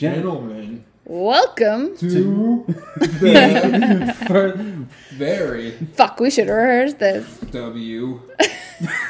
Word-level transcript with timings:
And 0.00 0.14
Gentlemen, 0.14 0.84
welcome. 1.06 1.96
to 1.98 2.64
for- 4.28 4.52
very 5.16 5.72
Fuck, 5.94 6.20
we 6.20 6.30
should 6.30 6.46
rehearse 6.48 6.94
this. 6.94 7.26
W 7.50 8.20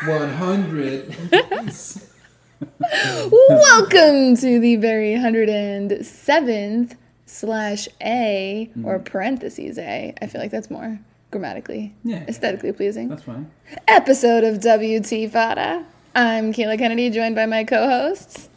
100. 0.07 1.15
welcome 3.39 4.35
to 4.37 4.59
the 4.61 4.77
very 4.77 5.13
107th 5.15 6.97
slash 7.27 7.89
A 8.01 8.71
Mm. 8.75 8.85
or 8.87 8.99
parentheses 8.99 9.77
A. 9.79 10.15
I 10.23 10.27
feel 10.27 10.41
like 10.41 10.51
that's 10.51 10.71
more 10.71 10.99
grammatically, 11.31 11.95
Yeah. 12.03 12.25
aesthetically 12.27 12.73
pleasing. 12.73 13.09
that's 13.09 13.25
fine. 13.25 13.51
Episode 13.87 14.43
of 14.45 14.59
WT 14.63 15.29
Fada. 15.31 15.85
I'm 16.15 16.55
Kayla 16.55 16.79
Kennedy, 16.79 17.11
joined 17.11 17.35
by 17.35 17.45
my 17.45 17.65
co-hosts. 17.65 18.49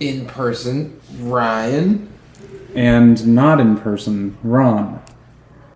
In 0.00 0.26
person, 0.26 1.00
Ryan. 1.20 2.10
And 2.74 3.26
not 3.34 3.60
in 3.60 3.76
person, 3.78 4.36
Ron. 4.42 5.00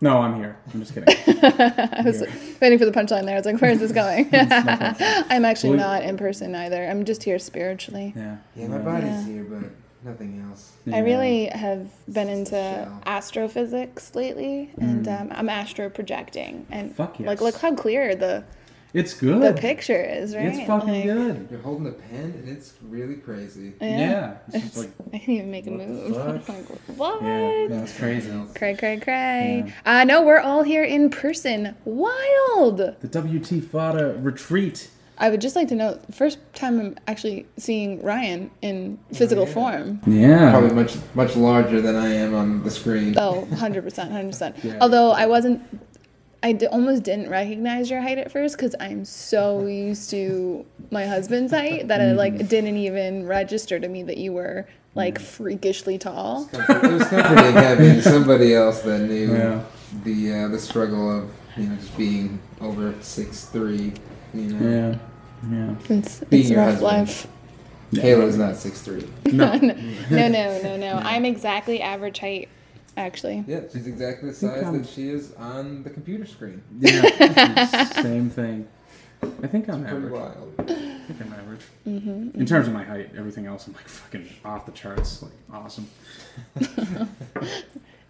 No, 0.00 0.18
I'm 0.18 0.36
here. 0.36 0.56
I'm 0.72 0.80
just 0.80 0.94
kidding. 0.94 1.14
I 1.42 2.02
was 2.04 2.22
waiting 2.60 2.78
for 2.78 2.84
the 2.84 2.92
punchline 2.92 3.24
there. 3.24 3.34
I 3.34 3.38
was 3.38 3.46
like, 3.46 3.60
where 3.60 3.70
is 3.70 3.80
this 3.80 3.92
going? 3.92 4.28
I'm 4.32 5.44
actually 5.44 5.76
Well, 5.76 5.90
not 5.90 6.02
in 6.04 6.16
person 6.16 6.54
either. 6.54 6.84
I'm 6.88 7.04
just 7.04 7.22
here 7.22 7.38
spiritually. 7.38 8.12
Yeah. 8.16 8.36
Yeah, 8.56 8.68
my 8.68 8.78
body's 8.78 9.26
here, 9.26 9.44
but 9.44 9.70
nothing 10.04 10.44
else. 10.48 10.72
I 10.92 11.00
really 11.00 11.46
have 11.46 11.88
been 12.12 12.28
into 12.28 12.88
astrophysics 13.06 14.14
lately, 14.14 14.70
and 14.80 15.06
um, 15.08 15.28
I'm 15.32 15.48
astro 15.48 15.90
projecting. 15.90 16.66
And 16.70 16.90
Mm. 16.92 16.94
Fuck 16.94 17.18
like, 17.20 17.40
look 17.40 17.56
how 17.56 17.74
clear 17.74 18.14
the 18.14 18.44
It's 18.94 19.14
good. 19.14 19.42
the 19.42 19.52
picture 19.60 20.02
is, 20.02 20.34
right? 20.34 20.46
It's 20.46 20.66
fucking 20.66 20.88
Like, 20.88 21.04
good. 21.04 21.48
You're 21.50 21.60
holding 21.60 21.84
the 21.84 21.92
pen, 21.92 22.34
and 22.38 22.48
it's 22.48 22.72
really 22.88 23.16
crazy. 23.16 23.74
Yeah. 23.80 23.98
Yeah. 23.98 24.36
It's 24.48 24.54
It's, 24.56 24.64
just 24.64 24.76
like, 24.78 24.90
I 25.12 25.18
can't 25.18 25.28
even 25.28 25.50
make 25.50 25.66
a 25.66 25.70
What 25.70 25.78
the 25.78 25.86
move. 25.86 26.44
fuck? 26.44 26.48
like, 26.48 26.98
what? 26.98 27.22
yeah, 27.22 27.66
that's 27.68 27.98
crazy. 27.98 28.30
Cray, 28.54 28.74
cray, 28.76 28.98
cray. 28.98 29.72
Uh, 29.84 30.04
no, 30.04 30.22
we're 30.22 30.40
all 30.40 30.62
here 30.62 30.84
in 30.84 31.10
person. 31.10 31.76
Wild. 31.84 32.78
The 32.78 33.08
WT 33.20 33.64
Fada 33.64 34.16
retreat. 34.20 34.90
I 35.20 35.30
would 35.30 35.40
just 35.40 35.56
like 35.56 35.66
to 35.68 35.74
know 35.74 35.98
first 36.12 36.38
time 36.54 36.78
I'm 36.78 36.96
actually 37.08 37.44
seeing 37.56 38.00
Ryan 38.02 38.52
in 38.62 38.98
physical 39.12 39.46
yeah. 39.48 39.52
form. 39.52 40.00
Yeah. 40.06 40.52
Probably 40.52 40.70
much 40.70 40.96
much 41.14 41.34
larger 41.34 41.80
than 41.80 41.96
I 41.96 42.08
am 42.14 42.34
on 42.36 42.62
the 42.62 42.70
screen. 42.70 43.16
Oh, 43.18 43.46
100%, 43.50 43.82
100%. 43.82 44.54
Yeah. 44.64 44.78
Although 44.80 45.10
I 45.10 45.26
wasn't, 45.26 45.60
I 46.42 46.52
d- 46.52 46.66
almost 46.66 47.02
didn't 47.02 47.28
recognize 47.30 47.90
your 47.90 48.00
height 48.00 48.18
at 48.18 48.30
first 48.30 48.56
because 48.56 48.74
I'm 48.78 49.04
so 49.04 49.66
used 49.66 50.10
to 50.10 50.64
my 50.90 51.04
husband's 51.06 51.52
height 51.52 51.88
that 51.88 52.00
it 52.00 52.16
like 52.16 52.48
didn't 52.48 52.76
even 52.76 53.26
register 53.26 53.80
to 53.80 53.88
me 53.88 54.02
that 54.04 54.18
you 54.18 54.32
were 54.32 54.66
like 54.94 55.18
freakishly 55.18 55.98
tall. 55.98 56.46
Comfort- 56.46 56.84
It 56.84 56.92
was 56.92 57.08
comforting 57.08 57.52
having 57.54 58.00
somebody 58.02 58.54
else 58.54 58.80
that 58.82 59.00
knew 59.00 59.32
Yeah. 59.36 59.62
the 60.04 60.32
uh, 60.32 60.48
the 60.48 60.58
struggle 60.60 61.10
of 61.18 61.30
you 61.56 61.64
know 61.68 61.76
just 61.76 61.96
being 61.96 62.38
over 62.60 62.94
six 63.00 63.44
three. 63.46 63.92
You 64.32 64.40
know, 64.54 64.70
Yeah. 64.70 64.98
Yeah. 65.50 65.74
It's, 65.98 66.20
Being 66.20 66.40
it's 66.42 66.50
your 66.50 66.58
rough 66.60 66.80
husband. 66.80 66.82
life. 67.08 67.26
Kayla's 67.94 68.36
not 68.36 68.56
six 68.56 68.80
three. 68.82 69.08
No. 69.32 69.54
no, 69.56 70.28
no, 70.28 70.60
no, 70.62 70.76
no. 70.76 70.92
I'm 71.02 71.24
exactly 71.24 71.80
average 71.80 72.18
height, 72.18 72.48
actually. 72.98 73.44
Yeah, 73.46 73.60
she's 73.72 73.86
exactly 73.86 74.30
the 74.30 74.34
size 74.34 74.64
I'm- 74.64 74.82
that 74.82 74.88
she 74.88 75.08
is 75.08 75.32
on 75.34 75.82
the 75.84 75.90
computer 75.90 76.26
screen. 76.26 76.62
Yeah. 76.78 77.84
Same 78.02 78.28
thing. 78.30 78.68
I 79.42 79.46
think 79.48 79.68
I'm 79.68 79.82
Pretty 79.84 79.96
average. 79.96 80.12
wild. 80.12 80.54
I 80.60 80.64
think 80.64 81.20
I'm 81.20 81.32
average. 81.32 81.60
Mm-hmm, 81.86 82.38
In 82.40 82.46
terms 82.46 82.68
of 82.68 82.72
my 82.74 82.84
height, 82.84 83.10
everything 83.18 83.46
else, 83.46 83.66
I'm 83.66 83.72
like 83.74 83.88
fucking 83.88 84.28
off 84.44 84.64
the 84.66 84.72
charts. 84.72 85.22
Like 85.22 85.32
awesome. 85.52 85.88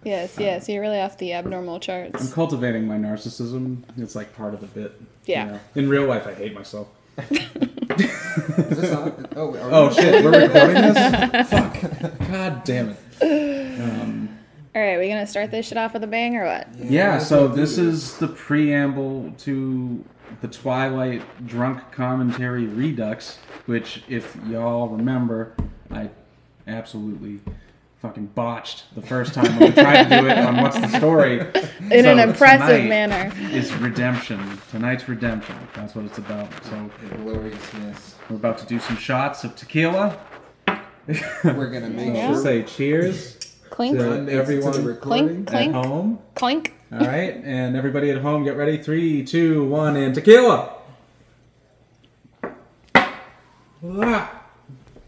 Yes, 0.05 0.37
yes. 0.39 0.69
You're 0.69 0.81
really 0.81 1.01
off 1.01 1.19
the 1.19 1.33
abnormal 1.33 1.81
charts. 1.81 2.23
I'm 2.23 2.31
cultivating 2.33 2.87
my 2.87 2.97
narcissism. 2.97 3.83
It's 3.97 4.15
like 4.15 4.35
part 4.37 4.55
of 4.55 4.61
the 4.61 4.67
bit. 4.69 4.93
you 5.01 5.07
Yeah. 5.35 5.45
know. 5.47 5.61
In 5.75 5.89
real 5.89 6.07
life, 6.07 6.25
I 6.27 6.35
hate 6.35 6.55
myself. 6.55 6.87
Is 7.19 8.79
this 8.79 8.93
on? 8.95 9.27
Oh, 9.35 9.49
are 9.49 9.51
we 9.51 9.59
Oh 9.61 9.93
shit, 9.93 10.25
we're 10.25 10.31
recording? 10.43 10.83
recording 10.83 10.95
this? 10.95 11.51
Fuck. 11.51 12.29
God 12.29 12.63
damn 12.65 12.91
it. 13.21 13.81
Um, 13.81 14.28
All 14.79 14.85
right, 14.85 14.97
we 14.97 15.09
gonna 15.09 15.27
start 15.27 15.51
this 15.51 15.67
shit 15.67 15.77
off 15.77 15.93
with 15.93 16.05
a 16.05 16.07
bang 16.07 16.37
or 16.37 16.45
what? 16.45 16.69
yeah, 16.79 17.15
let's 17.15 17.27
so 17.27 17.49
this 17.49 17.79
is 17.79 18.17
the 18.19 18.29
preamble 18.29 19.33
to 19.39 20.05
the 20.41 20.47
Twilight 20.47 21.21
Drunk 21.49 21.91
Commentary 21.91 22.67
Redux, 22.67 23.39
which, 23.67 24.05
if 24.09 24.37
y'all 24.47 24.87
remember, 24.87 25.53
I 25.91 26.11
absolutely 26.69 27.41
fucking 28.03 28.27
botched 28.37 28.85
the 28.95 29.03
first 29.03 29.35
time 29.35 29.59
when 29.59 29.71
we 29.71 29.83
tried 29.83 30.05
to 30.05 30.21
do 30.21 30.29
it 30.29 30.39
on 30.39 30.59
What's 30.59 30.79
the 30.79 30.97
Story. 30.97 31.41
In 31.91 32.05
So 32.05 32.13
an 32.13 32.21
impressive 32.21 32.69
tonight 32.69 32.89
manner. 32.89 33.33
Is 33.51 33.75
redemption. 33.75 34.61
Tonight's 34.71 35.09
redemption. 35.09 35.57
That's 35.75 35.97
what 35.97 36.05
it's 36.05 36.19
about. 36.19 36.53
So 36.67 36.89
A 37.11 37.17
gloriousness. 37.17 38.15
we're 38.31 38.37
about 38.37 38.59
to 38.59 38.67
do 38.67 38.79
some 38.79 38.97
shots 38.97 39.43
of 39.43 39.57
tequila. 39.57 40.17
We're 41.43 41.71
gonna 41.71 41.89
make 41.91 42.15
Yeah. 42.15 42.33
sure 42.35 42.43
Say 42.43 42.63
cheers 42.63 43.38
Clink, 43.71 43.99
to 43.99 44.05
Ron 44.05 44.27
makes 44.27 44.39
everyone 44.39 44.73
the 44.73 44.83
recording. 44.83 45.45
Clink. 45.45 45.75
at 45.75 45.85
home. 45.87 46.19
clink. 46.35 46.75
All 46.93 46.99
right, 47.01 47.35
and 47.45 47.77
everybody 47.77 48.11
at 48.11 48.19
home, 48.23 48.45
get 48.45 48.57
ready. 48.57 48.79
Three, 48.83 49.23
two, 49.25 49.65
one, 49.67 49.97
and 49.97 50.15
tequila. 50.15 50.75
Ah. 53.85 54.43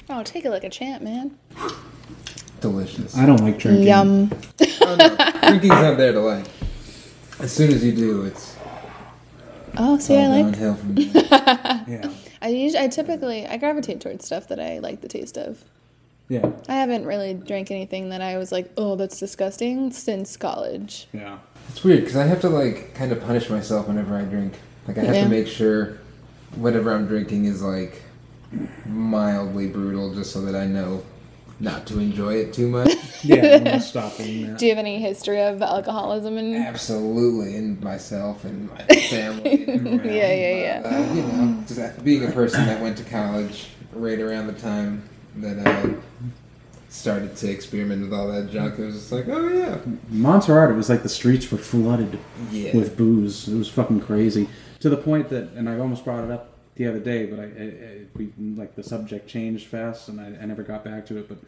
Oh, 0.09 0.23
take 0.23 0.45
it 0.45 0.51
like 0.51 0.65
a 0.65 0.71
champ, 0.71 1.03
man. 1.03 1.37
Delicious. 2.61 3.17
I 3.17 3.27
don't 3.27 3.41
like 3.41 3.59
drinking. 3.59 3.87
Yum. 3.87 4.31
Oh, 4.83 4.97
no. 4.97 5.17
Drinking's 5.49 5.69
not 5.71 5.97
there 5.97 6.13
to 6.13 6.21
like. 6.21 6.47
As 7.39 7.53
soon 7.53 7.73
as 7.73 7.83
you 7.85 7.93
do, 7.93 8.25
it's 8.25 8.57
Oh, 9.79 9.99
see, 9.99 10.17
all 10.17 10.33
I 10.33 10.43
like. 10.43 10.57
from. 10.57 10.95
Yeah, 10.97 12.11
I 12.43 12.49
usually, 12.49 12.85
I 12.85 12.89
typically, 12.89 13.47
I 13.47 13.57
gravitate 13.57 14.01
towards 14.01 14.27
stuff 14.27 14.49
that 14.49 14.61
I 14.61 14.79
like 14.81 15.01
the 15.01 15.09
taste 15.09 15.39
of. 15.39 15.65
Yeah, 16.31 16.51
I 16.69 16.75
haven't 16.77 17.05
really 17.05 17.35
drank 17.35 17.71
anything 17.71 18.09
that 18.09 18.23
I 18.23 18.39
was 18.39 18.51
like, 18.53 18.71
oh, 18.79 18.97
that's 18.97 19.19
disgusting 19.21 19.91
since 19.93 20.37
college. 20.39 21.09
yeah. 21.13 21.39
It's 21.69 21.85
weird 21.85 22.01
because 22.01 22.17
I 22.17 22.25
have 22.27 22.41
to 22.41 22.49
like 22.49 22.95
kind 22.95 23.13
of 23.13 23.21
punish 23.23 23.51
myself 23.51 23.87
whenever 23.89 24.17
I 24.17 24.23
drink. 24.23 24.55
Like 24.89 24.97
I 24.99 25.03
have 25.03 25.15
Yeah. 25.17 25.25
to 25.25 25.29
make 25.29 25.47
sure 25.47 25.99
whatever 26.57 26.93
I'm 26.93 27.07
drinking 27.07 27.45
is 27.45 27.61
like 27.63 28.03
mildly 28.87 29.67
brutal, 29.69 30.15
just 30.15 30.33
so 30.33 30.41
that 30.43 30.55
I 30.57 30.67
know 30.67 31.03
not 31.61 31.87
to 31.89 31.99
enjoy 32.01 32.35
it 32.37 32.53
too 32.55 32.69
much. 32.69 32.91
Yeah, 33.23 33.57
I'm 33.57 33.65
gonna 33.65 33.81
stop 33.83 34.17
doing 34.17 34.47
that. 34.47 34.59
Do 34.59 34.65
you 34.65 34.71
have 34.75 34.79
any 34.79 34.99
history 34.99 35.43
of 35.43 35.61
alcoholism 35.61 36.39
and 36.39 36.57
Absolutely, 36.57 37.55
in 37.55 37.79
myself 37.85 38.45
and 38.47 38.71
my 38.71 38.79
family. 39.11 39.65
and 39.69 39.87
around, 40.01 40.05
Yeah, 40.11 40.33
yeah, 40.33 40.81
but, 40.83 40.93
uh, 40.95 41.15
you 41.15 41.23
know, 41.25 41.65
just 41.69 42.03
being 42.03 42.25
a 42.25 42.31
person 42.33 42.65
that 42.65 42.81
went 42.81 42.97
to 42.97 43.05
college 43.05 43.69
right 43.93 44.19
around 44.19 44.47
the 44.47 44.55
time 44.55 45.03
that 45.37 45.59
I 45.67 45.95
started 46.91 47.37
to 47.37 47.51
experiment 47.51 48.03
with 48.03 48.13
all 48.13 48.29
that 48.29 48.51
junk, 48.51 48.79
it 48.79 48.85
was 48.85 48.97
just 48.97 49.13
like, 49.13 49.27
oh 49.29 49.49
yeah, 49.49 49.79
Montserrat, 50.09 50.71
it 50.71 50.75
was 50.75 50.89
like 50.89 51.03
the 51.03 51.09
streets 51.09 51.51
were 51.51 51.59
flooded 51.59 52.19
yeah. 52.51 52.77
with 52.77 52.97
booze. 52.97 53.49
It 53.49 53.57
was 53.57 53.69
fucking 53.69 54.01
crazy 54.01 54.49
to 54.81 54.89
the 54.89 54.97
point 54.97 55.29
that, 55.29 55.53
and 55.53 55.69
I 55.69 55.79
almost 55.79 56.05
brought 56.05 56.25
it 56.25 56.31
up 56.31 56.55
the 56.75 56.87
other 56.87 56.99
day, 56.99 57.27
but 57.27 57.39
I, 57.39 57.43
I, 57.43 57.47
I 57.47 57.99
we 58.15 58.33
like 58.57 58.75
the 58.75 58.83
subject 58.83 59.29
changed 59.29 59.69
fast, 59.69 60.09
and 60.09 60.21
I, 60.21 60.43
I 60.43 60.47
never 60.47 60.63
got 60.63 60.85
back 60.85 61.07
to 61.07 61.19
it. 61.19 61.29
But 61.29 61.39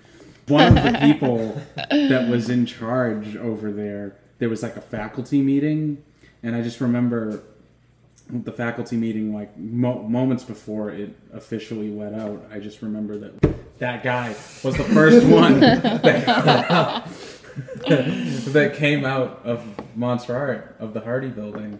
one 0.48 0.78
of 0.78 0.84
the 0.84 0.98
people 1.02 1.60
that 1.90 2.28
was 2.28 2.50
in 2.50 2.66
charge 2.66 3.36
over 3.36 3.72
there, 3.72 4.16
there 4.38 4.48
was 4.48 4.62
like 4.62 4.76
a 4.76 4.80
faculty 4.80 5.42
meeting, 5.42 6.02
and 6.42 6.54
I 6.54 6.62
just 6.62 6.80
remember 6.80 7.42
the 8.32 8.52
faculty 8.52 8.96
meeting 8.96 9.34
like 9.34 9.56
mo- 9.58 10.02
moments 10.02 10.42
before 10.42 10.90
it 10.90 11.14
officially 11.32 11.90
let 11.90 12.14
out. 12.14 12.42
I 12.50 12.58
just 12.60 12.80
remember 12.80 13.18
that 13.18 13.78
that 13.78 14.02
guy 14.02 14.30
was 14.64 14.76
the 14.76 14.84
first 14.84 15.26
one 15.28 15.60
that, 15.60 16.02
that 17.86 18.74
came 18.74 19.04
out 19.04 19.42
of 19.44 19.62
Montserrat 19.94 20.76
of 20.78 20.94
the 20.94 21.00
Hardie 21.00 21.34
building, 21.34 21.78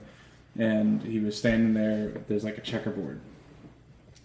and 0.59 1.03
he 1.03 1.21
was 1.21 1.39
standing 1.39 1.73
there. 1.73 2.09
There's 2.29 2.45
like 2.45 2.59
a 2.59 2.63
checkerboard, 2.63 3.19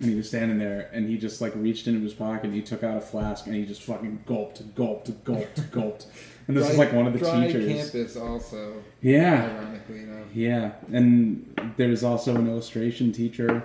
and 0.01 0.09
he 0.09 0.15
was 0.15 0.27
standing 0.27 0.59
there, 0.59 0.89
and 0.91 1.07
he 1.07 1.17
just 1.17 1.39
like 1.39 1.53
reached 1.55 1.87
into 1.87 2.01
his 2.01 2.13
pocket, 2.13 2.43
and 2.45 2.53
he 2.53 2.61
took 2.61 2.83
out 2.83 2.97
a 2.97 3.01
flask, 3.01 3.45
and 3.45 3.55
he 3.55 3.65
just 3.65 3.83
fucking 3.83 4.23
gulped, 4.25 4.75
gulped, 4.75 5.23
gulped, 5.23 5.71
gulped. 5.71 6.07
And 6.47 6.55
this 6.55 6.69
is 6.69 6.77
like 6.77 6.93
one 6.93 7.05
of 7.07 7.13
the 7.13 7.19
dry 7.19 7.47
teachers. 7.47 7.91
campus 7.91 8.15
also, 8.15 8.81
Yeah, 9.01 9.43
ironically 9.43 9.99
enough. 10.03 10.27
yeah, 10.33 10.71
and 10.93 11.73
there's 11.75 12.03
also 12.03 12.35
an 12.35 12.47
illustration 12.47 13.11
teacher 13.11 13.63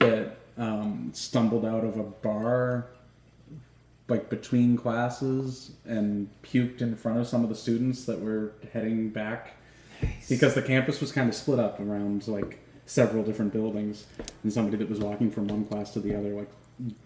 that 0.00 0.38
um, 0.58 1.10
stumbled 1.12 1.64
out 1.64 1.84
of 1.84 1.98
a 1.98 2.02
bar, 2.02 2.86
like 4.08 4.28
between 4.28 4.76
classes, 4.76 5.72
and 5.84 6.28
puked 6.42 6.80
in 6.80 6.96
front 6.96 7.18
of 7.18 7.28
some 7.28 7.42
of 7.44 7.48
the 7.48 7.54
students 7.54 8.04
that 8.06 8.20
were 8.20 8.52
heading 8.72 9.10
back, 9.10 9.54
nice. 10.02 10.28
because 10.28 10.54
the 10.54 10.62
campus 10.62 11.00
was 11.00 11.12
kind 11.12 11.28
of 11.28 11.34
split 11.34 11.60
up 11.60 11.78
around 11.78 12.26
like 12.26 12.58
several 12.86 13.22
different 13.22 13.52
buildings, 13.52 14.06
and 14.42 14.52
somebody 14.52 14.76
that 14.78 14.88
was 14.88 14.98
walking 14.98 15.30
from 15.30 15.46
one 15.46 15.64
class 15.64 15.92
to 15.92 16.00
the 16.00 16.16
other 16.16 16.30
like 16.30 16.50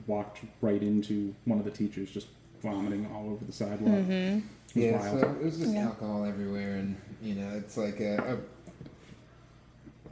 walked 0.07 0.41
right 0.63 0.83
into 0.83 1.35
one 1.45 1.59
of 1.59 1.65
the 1.65 1.71
teachers 1.71 2.11
just 2.11 2.27
vomiting 2.63 3.07
all 3.15 3.31
over 3.31 3.45
the 3.45 3.53
sidewalk. 3.53 3.95
Mm-hmm. 3.95 4.41
It 4.75 4.93
was 4.95 5.05
Yeah, 5.05 5.13
wild. 5.13 5.21
so 5.21 5.29
it 5.41 5.45
was 5.45 5.59
just 5.59 5.75
Yeah. 5.75 5.87
alcohol 5.87 6.25
everywhere, 6.25 6.75
and 6.77 6.97
you 7.23 7.35
know, 7.35 7.51
it's 7.57 7.77
like 7.77 8.01
a, 8.01 8.39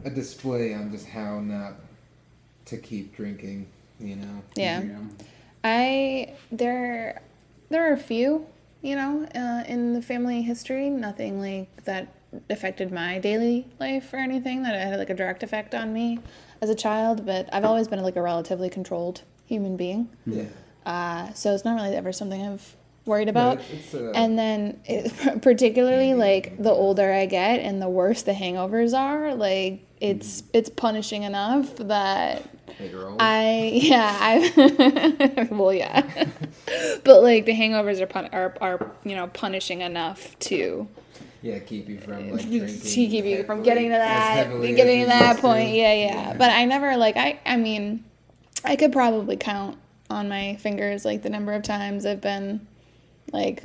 a 0.05 0.07
a 0.07 0.11
display 0.11 0.75
on 0.75 0.91
just 0.93 1.07
how 1.09 1.41
not 1.41 1.75
to 2.67 2.77
keep 2.77 3.15
drinking. 3.17 3.67
You 4.01 4.17
know. 4.17 4.43
Yeah. 4.57 4.83
I 5.65 6.35
there 6.53 7.23
there 7.69 7.89
are 7.91 7.93
a 7.93 7.99
few, 7.99 8.47
you 8.83 8.95
know, 8.97 9.27
uh, 9.35 9.65
in 9.67 9.93
the 9.93 10.03
family 10.03 10.43
history. 10.43 10.89
Nothing 10.91 11.41
like 11.41 11.85
that 11.85 12.09
affected 12.51 12.93
my 12.93 13.19
daily 13.19 13.67
life 13.81 14.13
or 14.13 14.19
anything 14.19 14.63
that 14.63 14.75
had 14.75 14.99
like 14.99 15.11
a 15.11 15.15
direct 15.15 15.43
effect 15.43 15.75
on 15.75 15.93
me 15.93 16.19
as 16.63 16.71
a 16.71 16.75
child. 16.75 17.27
But 17.27 17.49
I've 17.53 17.65
always 17.65 17.89
been 17.89 18.03
like 18.03 18.17
a 18.17 18.23
relatively 18.23 18.71
controlled 18.71 19.23
human 19.47 19.77
being, 19.77 20.09
Yeah. 20.27 20.45
uh, 20.87 21.33
so 21.33 21.55
it's 21.55 21.65
not 21.65 21.75
really 21.75 21.97
ever 21.97 22.13
something 22.13 22.47
I've 22.47 22.77
worried 23.09 23.29
about. 23.29 23.61
it's 23.73 23.95
a, 23.95 24.11
uh, 24.11 24.13
And 24.13 24.39
then, 24.39 24.81
it, 24.85 25.43
particularly 25.43 26.15
like 26.15 26.63
the 26.63 26.71
older 26.71 27.13
I 27.13 27.27
get 27.27 27.61
and 27.61 27.83
the 27.83 27.89
worse 27.89 28.23
the 28.23 28.33
hangovers 28.33 28.97
are, 28.97 29.35
like 29.35 29.73
mm-hmm. 29.73 29.85
it's 30.01 30.45
it's 30.53 30.69
punishing 30.69 31.25
enough 31.25 31.75
that 31.77 32.43
you're. 32.79 33.17
I 33.19 33.73
yeah 33.83 34.17
I 34.21 35.49
well 35.51 35.73
yeah, 35.73 36.29
but 37.05 37.23
like 37.23 37.47
the 37.47 37.53
hangovers 37.53 38.01
are 38.01 38.07
pun- 38.07 38.31
are 38.33 38.55
are 38.61 38.93
you 39.05 39.17
know 39.17 39.27
punishing 39.27 39.81
enough 39.81 40.39
to 40.41 40.87
yeah, 41.43 41.59
keep 41.61 41.89
you 41.89 41.99
from 41.99 42.31
like 42.31 42.49
drinking. 42.49 42.81
keep 42.81 43.25
you 43.25 43.45
from 43.45 43.63
getting 43.63 43.87
to 43.91 43.97
that 43.97 44.51
getting 44.61 45.03
to 45.03 45.07
that 45.07 45.39
point. 45.39 45.69
to. 45.69 45.77
Yeah, 45.77 45.95
yeah 45.95 46.35
But 46.37 46.51
I 46.51 46.65
never 46.65 46.97
like 46.97 47.17
I 47.17 47.41
I 47.47 47.57
mean, 47.57 48.05
I 48.65 48.77
could 48.77 48.93
probably 48.93 49.37
count 49.37 49.79
on 50.11 50.29
my 50.29 50.57
fingers 50.57 51.05
like 51.05 51.23
the 51.23 51.31
number 51.31 51.53
of 51.53 51.63
times 51.63 52.07
I've 52.07 52.21
been 52.21 52.67
like 53.33 53.63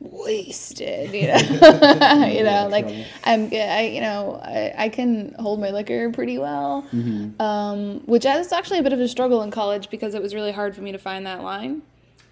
wasted. 0.00 1.12
You 1.14 1.28
know, 1.28 2.26
you 2.26 2.42
know 2.44 2.68
like. 2.70 2.86
I'm 3.24 3.48
I 3.52 3.82
you 3.92 4.00
know 4.00 4.40
I, 4.42 4.72
I 4.76 4.88
can 4.88 5.34
hold 5.38 5.60
my 5.60 5.70
liquor 5.70 6.10
pretty 6.10 6.38
well. 6.38 6.86
Mm-hmm. 6.92 7.40
Um, 7.40 8.00
which 8.06 8.24
is 8.26 8.52
actually 8.52 8.78
a 8.80 8.82
bit 8.82 8.92
of 8.92 9.00
a 9.00 9.08
struggle 9.08 9.42
in 9.42 9.50
college 9.50 9.90
because 9.90 10.14
it 10.14 10.22
was 10.22 10.34
really 10.34 10.52
hard 10.52 10.74
for 10.74 10.82
me 10.82 10.92
to 10.92 10.98
find 10.98 11.26
that 11.26 11.42
line, 11.42 11.82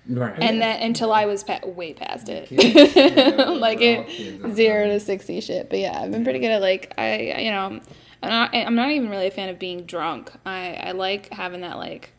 Right. 0.09 0.37
and 0.41 0.61
then 0.61 0.83
until 0.83 1.13
I 1.13 1.27
was 1.27 1.45
pa- 1.45 1.61
way 1.65 1.95
past 1.95 2.29
it, 2.29 2.49
yeah, 2.51 3.45
like 3.51 3.81
it 3.81 4.53
zero 4.55 4.87
to 4.89 5.01
sixty 5.01 5.41
shit. 5.41 5.71
But 5.71 5.79
yeah, 5.79 5.99
I've 5.99 6.11
been 6.11 6.25
pretty 6.25 6.41
good 6.41 6.51
at 6.51 6.61
like 6.61 6.93
I 6.99 7.41
you 7.41 7.51
know 7.51 7.81
I'm 8.23 8.29
not 8.29 8.55
I'm 8.55 8.75
not 8.75 8.91
even 8.91 9.09
really 9.09 9.29
a 9.29 9.31
fan 9.31 9.49
of 9.49 9.59
being 9.59 9.83
drunk. 9.85 10.31
I 10.45 10.75
I 10.75 10.93
like 10.93 11.33
having 11.33 11.63
that 11.63 11.79
like 11.79 12.13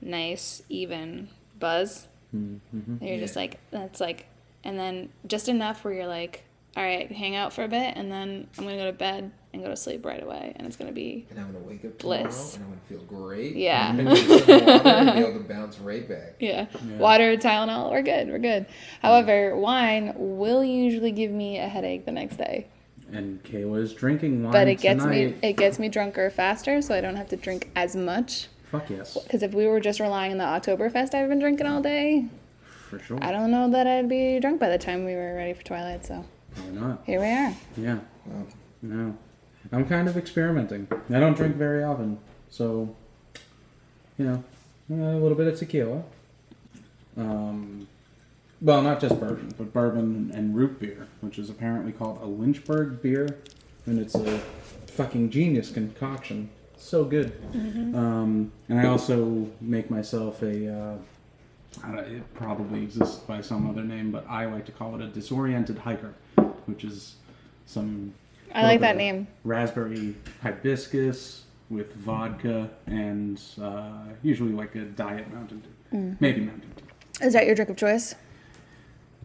nice 0.00 0.62
even 0.68 1.28
buzz. 1.58 2.06
Mm-hmm. 2.34 3.04
You're 3.04 3.18
just 3.18 3.36
like 3.36 3.58
that's 3.70 4.00
like, 4.00 4.26
and 4.64 4.78
then 4.78 5.08
just 5.26 5.48
enough 5.48 5.84
where 5.84 5.94
you're 5.94 6.06
like, 6.06 6.44
all 6.76 6.82
right, 6.84 7.10
hang 7.10 7.34
out 7.36 7.52
for 7.52 7.64
a 7.64 7.68
bit, 7.68 7.94
and 7.96 8.10
then 8.12 8.46
I'm 8.58 8.64
gonna 8.64 8.76
go 8.76 8.86
to 8.86 8.92
bed 8.92 9.32
and 9.52 9.62
go 9.62 9.68
to 9.68 9.76
sleep 9.76 10.04
right 10.06 10.22
away, 10.22 10.52
and 10.54 10.66
it's 10.66 10.76
gonna 10.76 10.92
be 10.92 11.26
And 11.30 11.40
I'm 11.40 11.52
gonna 11.52 11.64
wake 11.64 11.84
up 11.84 11.98
tomorrow 11.98 12.22
Bliss. 12.22 12.54
and 12.54 12.64
I'm 12.64 12.70
gonna 12.70 12.80
feel 12.88 13.02
great. 13.06 13.56
Yeah. 13.56 13.88
I'm 13.88 13.96
gonna 13.96 14.10
water 14.10 14.52
and 14.52 15.14
be 15.14 15.20
able 15.20 15.32
to 15.40 15.48
bounce 15.48 15.78
right 15.80 16.08
back. 16.08 16.34
Yeah. 16.38 16.66
Yeah. 16.86 16.96
Water, 16.98 17.36
Tylenol, 17.36 17.90
we're 17.90 18.02
good. 18.02 18.28
We're 18.28 18.38
good. 18.38 18.66
However, 19.02 19.56
wine 19.56 20.12
will 20.16 20.62
usually 20.62 21.10
give 21.10 21.32
me 21.32 21.58
a 21.58 21.66
headache 21.68 22.04
the 22.04 22.12
next 22.12 22.36
day. 22.36 22.68
And 23.12 23.42
Kayla 23.42 23.82
is 23.82 23.92
drinking 23.92 24.44
wine 24.44 24.52
But 24.52 24.68
it 24.68 24.76
gets 24.76 25.02
tonight. 25.02 25.40
me 25.42 25.48
it 25.48 25.54
gets 25.54 25.80
me 25.80 25.88
drunker 25.88 26.30
faster, 26.30 26.80
so 26.80 26.94
I 26.94 27.00
don't 27.00 27.16
have 27.16 27.28
to 27.30 27.36
drink 27.36 27.68
as 27.74 27.96
much. 27.96 28.46
Fuck 28.70 28.88
yes, 28.90 29.18
Because 29.24 29.42
if 29.42 29.52
we 29.52 29.66
were 29.66 29.80
just 29.80 29.98
relying 29.98 30.30
on 30.32 30.38
the 30.38 30.44
Oktoberfest 30.44 31.12
I've 31.14 31.28
been 31.28 31.40
drinking 31.40 31.66
all 31.66 31.82
day, 31.82 32.26
for 32.88 32.98
sure. 33.00 33.18
I 33.22 33.32
don't 33.32 33.50
know 33.50 33.68
that 33.70 33.86
I'd 33.86 34.08
be 34.08 34.38
drunk 34.40 34.60
by 34.60 34.68
the 34.68 34.78
time 34.78 35.04
we 35.04 35.14
were 35.14 35.34
ready 35.34 35.52
for 35.54 35.62
Twilight. 35.62 36.04
So 36.06 36.24
Why 36.56 36.70
not? 36.80 37.02
here 37.04 37.20
we 37.20 37.26
are. 37.26 37.54
Yeah. 37.76 37.98
Well, 38.26 38.46
No. 38.82 39.16
I'm 39.72 39.86
kind 39.86 40.08
of 40.08 40.16
experimenting. 40.16 40.88
I 41.12 41.20
don't 41.20 41.36
drink 41.36 41.56
very 41.56 41.82
often, 41.84 42.18
so 42.48 42.94
you 44.18 44.24
know, 44.24 44.44
a 44.90 45.18
little 45.18 45.36
bit 45.36 45.46
of 45.48 45.58
tequila. 45.58 46.02
Um, 47.16 47.86
well, 48.60 48.82
not 48.82 49.00
just 49.00 49.18
bourbon, 49.20 49.52
but 49.58 49.72
bourbon 49.72 50.30
and 50.34 50.54
root 50.56 50.78
beer, 50.80 51.08
which 51.20 51.38
is 51.38 51.50
apparently 51.50 51.92
called 51.92 52.20
a 52.22 52.26
Lynchburg 52.26 53.02
beer, 53.02 53.38
and 53.86 53.98
it's 53.98 54.14
a 54.14 54.38
fucking 54.86 55.30
genius 55.30 55.70
concoction. 55.70 56.50
So 56.90 57.04
good. 57.04 57.32
Um, 57.54 58.50
and 58.68 58.80
I 58.80 58.86
also 58.86 59.46
make 59.60 59.92
myself 59.92 60.42
a. 60.42 60.74
Uh, 60.74 60.94
I 61.84 61.92
don't, 61.92 61.98
it 62.00 62.34
probably 62.34 62.82
exists 62.82 63.18
by 63.18 63.42
some 63.42 63.70
other 63.70 63.84
name, 63.84 64.10
but 64.10 64.26
I 64.28 64.46
like 64.46 64.66
to 64.66 64.72
call 64.72 64.96
it 64.96 65.00
a 65.00 65.06
disoriented 65.06 65.78
hiker, 65.78 66.12
which 66.66 66.82
is 66.82 67.14
some 67.66 68.12
I 68.52 68.64
like 68.64 68.80
that 68.80 68.96
little 68.96 68.98
bit 68.98 69.10
of 69.10 69.16
name. 69.18 69.28
Raspberry 69.44 70.16
hibiscus 70.42 71.44
with 71.68 71.94
vodka 71.94 72.68
and 72.88 73.40
uh, 73.62 73.92
usually 74.24 74.50
like 74.50 74.74
a 74.74 74.80
diet 74.86 75.32
Mountain 75.32 75.60
Dew, 75.60 75.96
Mm. 75.96 76.16
maybe 76.20 76.40
Mountain 76.40 76.72
Dew. 76.76 77.24
Is 77.24 77.34
that 77.34 77.46
your 77.46 77.54
drink 77.54 77.70
of 77.70 77.76
choice? 77.76 78.16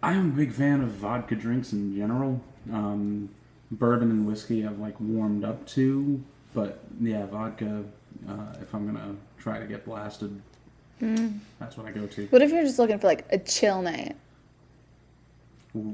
I 0.03 0.13
am 0.13 0.29
a 0.29 0.33
big 0.35 0.51
fan 0.51 0.81
of 0.81 0.89
vodka 0.89 1.33
drinks 1.33 1.73
in 1.73 1.95
general. 1.95 2.39
Um, 2.71 3.29
bourbon 3.71 4.11
and 4.11 4.27
whiskey 4.27 4.67
I've 4.67 4.77
like 4.77 4.99
warmed 5.01 5.43
up 5.43 5.65
to, 5.69 6.23
but 6.55 6.79
yeah, 6.99 7.25
vodka. 7.27 7.83
Uh, 8.27 8.33
if 8.61 8.73
I'm 8.73 8.85
gonna 8.87 9.13
try 9.37 9.59
to 9.59 9.65
get 9.65 9.85
blasted, 9.85 10.41
Mm. 11.01 11.39
that's 11.59 11.75
what 11.77 11.85
I 11.85 11.91
go 11.91 12.07
to. 12.07 12.25
What 12.27 12.41
if 12.41 12.51
you're 12.51 12.63
just 12.63 12.79
looking 12.79 12.97
for 12.97 13.07
like 13.07 13.25
a 13.29 13.37
chill 13.37 13.81
night? 13.81 14.15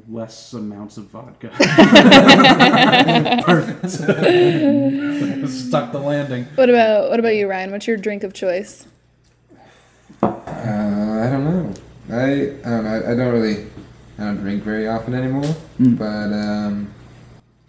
Less 0.07 0.53
amounts 0.53 0.97
of 0.97 1.05
vodka. 1.05 1.49
Perfect. 3.43 3.89
Stuck 5.49 5.91
the 5.91 5.99
landing. 5.99 6.45
What 6.53 6.69
about 6.69 7.09
what 7.09 7.19
about 7.19 7.35
you, 7.35 7.49
Ryan? 7.49 7.71
What's 7.71 7.87
your 7.87 7.97
drink 7.97 8.23
of 8.23 8.31
choice? 8.33 8.85
Uh, 10.21 10.27
I 10.27 11.29
don't 11.31 11.45
know. 11.45 11.73
I 12.11 12.21
I 12.23 12.69
don't 12.69 12.83
know. 12.83 12.89
I, 12.91 13.11
I 13.11 13.15
don't 13.15 13.33
really. 13.33 13.65
I 14.19 14.25
don't 14.25 14.37
drink 14.37 14.61
very 14.63 14.87
often 14.87 15.15
anymore. 15.15 15.55
Mm. 15.79 15.97
But 15.97 16.31
um, 16.31 16.93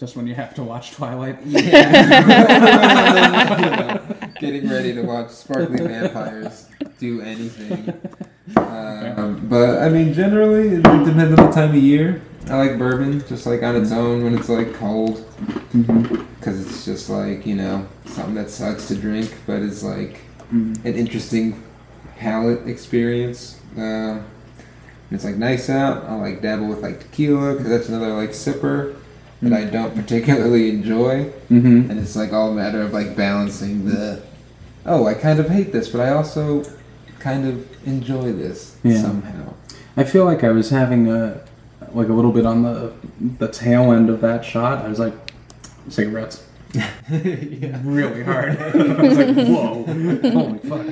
Just 0.02 0.16
when 0.16 0.26
you 0.26 0.34
have 0.34 0.52
to 0.56 0.64
watch 0.64 0.90
Twilight. 0.90 1.38
getting 4.40 4.68
ready 4.68 4.92
to 4.92 5.02
watch 5.02 5.30
sparkly 5.30 5.76
vampires 5.76 6.66
do 6.98 7.20
anything. 7.20 7.88
Um, 8.56 9.46
but 9.48 9.78
I 9.78 9.88
mean, 9.88 10.12
generally, 10.12 10.70
it 10.70 10.82
depends 10.82 11.38
on 11.38 11.46
the 11.46 11.52
time 11.52 11.68
of 11.68 11.76
year. 11.76 12.20
I 12.48 12.56
like 12.56 12.78
bourbon, 12.78 13.24
just 13.28 13.46
like 13.46 13.62
on 13.62 13.76
its 13.76 13.92
own 13.92 14.24
when 14.24 14.36
it's 14.36 14.48
like 14.48 14.74
cold, 14.74 15.24
because 15.70 16.66
it's 16.66 16.84
just 16.84 17.08
like 17.08 17.46
you 17.46 17.54
know 17.54 17.86
something 18.06 18.34
that 18.34 18.50
sucks 18.50 18.88
to 18.88 18.96
drink, 18.96 19.32
but 19.46 19.62
it's 19.62 19.84
like 19.84 20.22
an 20.50 20.82
interesting 20.82 21.62
palate 22.18 22.66
experience. 22.66 23.60
Um, 23.76 24.26
it's 25.12 25.24
like 25.24 25.36
nice 25.36 25.70
out. 25.70 26.06
I 26.06 26.16
like 26.16 26.42
dabble 26.42 26.66
with 26.66 26.82
like 26.82 26.98
tequila 26.98 27.52
because 27.52 27.68
that's 27.68 27.88
another 27.88 28.14
like 28.14 28.30
sipper 28.30 28.96
that 29.42 29.52
I 29.52 29.64
don't 29.64 29.94
particularly 29.94 30.70
enjoy 30.70 31.24
Mm-hmm. 31.50 31.90
and 31.90 31.98
it's 32.00 32.16
like 32.16 32.32
all 32.32 32.50
a 32.50 32.54
matter 32.54 32.80
of 32.82 32.92
like 32.92 33.14
balancing 33.16 33.84
the 33.84 34.22
oh 34.86 35.06
i 35.06 35.12
kind 35.14 35.38
of 35.38 35.48
hate 35.50 35.70
this 35.72 35.88
but 35.88 36.00
i 36.00 36.08
also 36.10 36.64
kind 37.18 37.46
of 37.46 37.86
enjoy 37.86 38.32
this 38.32 38.76
Yeah. 38.82 39.02
somehow 39.02 39.54
I 39.96 40.04
feel 40.04 40.24
like 40.24 40.42
I 40.42 40.48
was 40.50 40.70
having 40.70 41.10
a 41.10 41.40
like 41.92 42.08
a 42.08 42.12
little 42.14 42.32
bit 42.32 42.46
on 42.46 42.62
the 42.62 42.92
the 43.38 43.48
tail 43.48 43.92
end 43.92 44.08
of 44.08 44.22
that 44.22 44.42
shot. 44.42 44.82
I 44.84 44.88
was 44.88 44.98
like 44.98 45.12
cigarettes 45.90 46.42
yeah. 46.74 47.78
really 47.84 48.22
hard. 48.22 48.56
I 48.58 49.02
was 49.02 49.18
like, 49.18 49.36
whoa, 49.36 49.84
holy 49.84 50.58
fuck. 50.60 50.86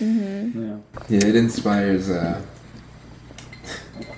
Yeah. 0.00 0.76
yeah 1.08 1.26
it 1.30 1.36
inspires 1.36 2.10
uh 2.10 2.40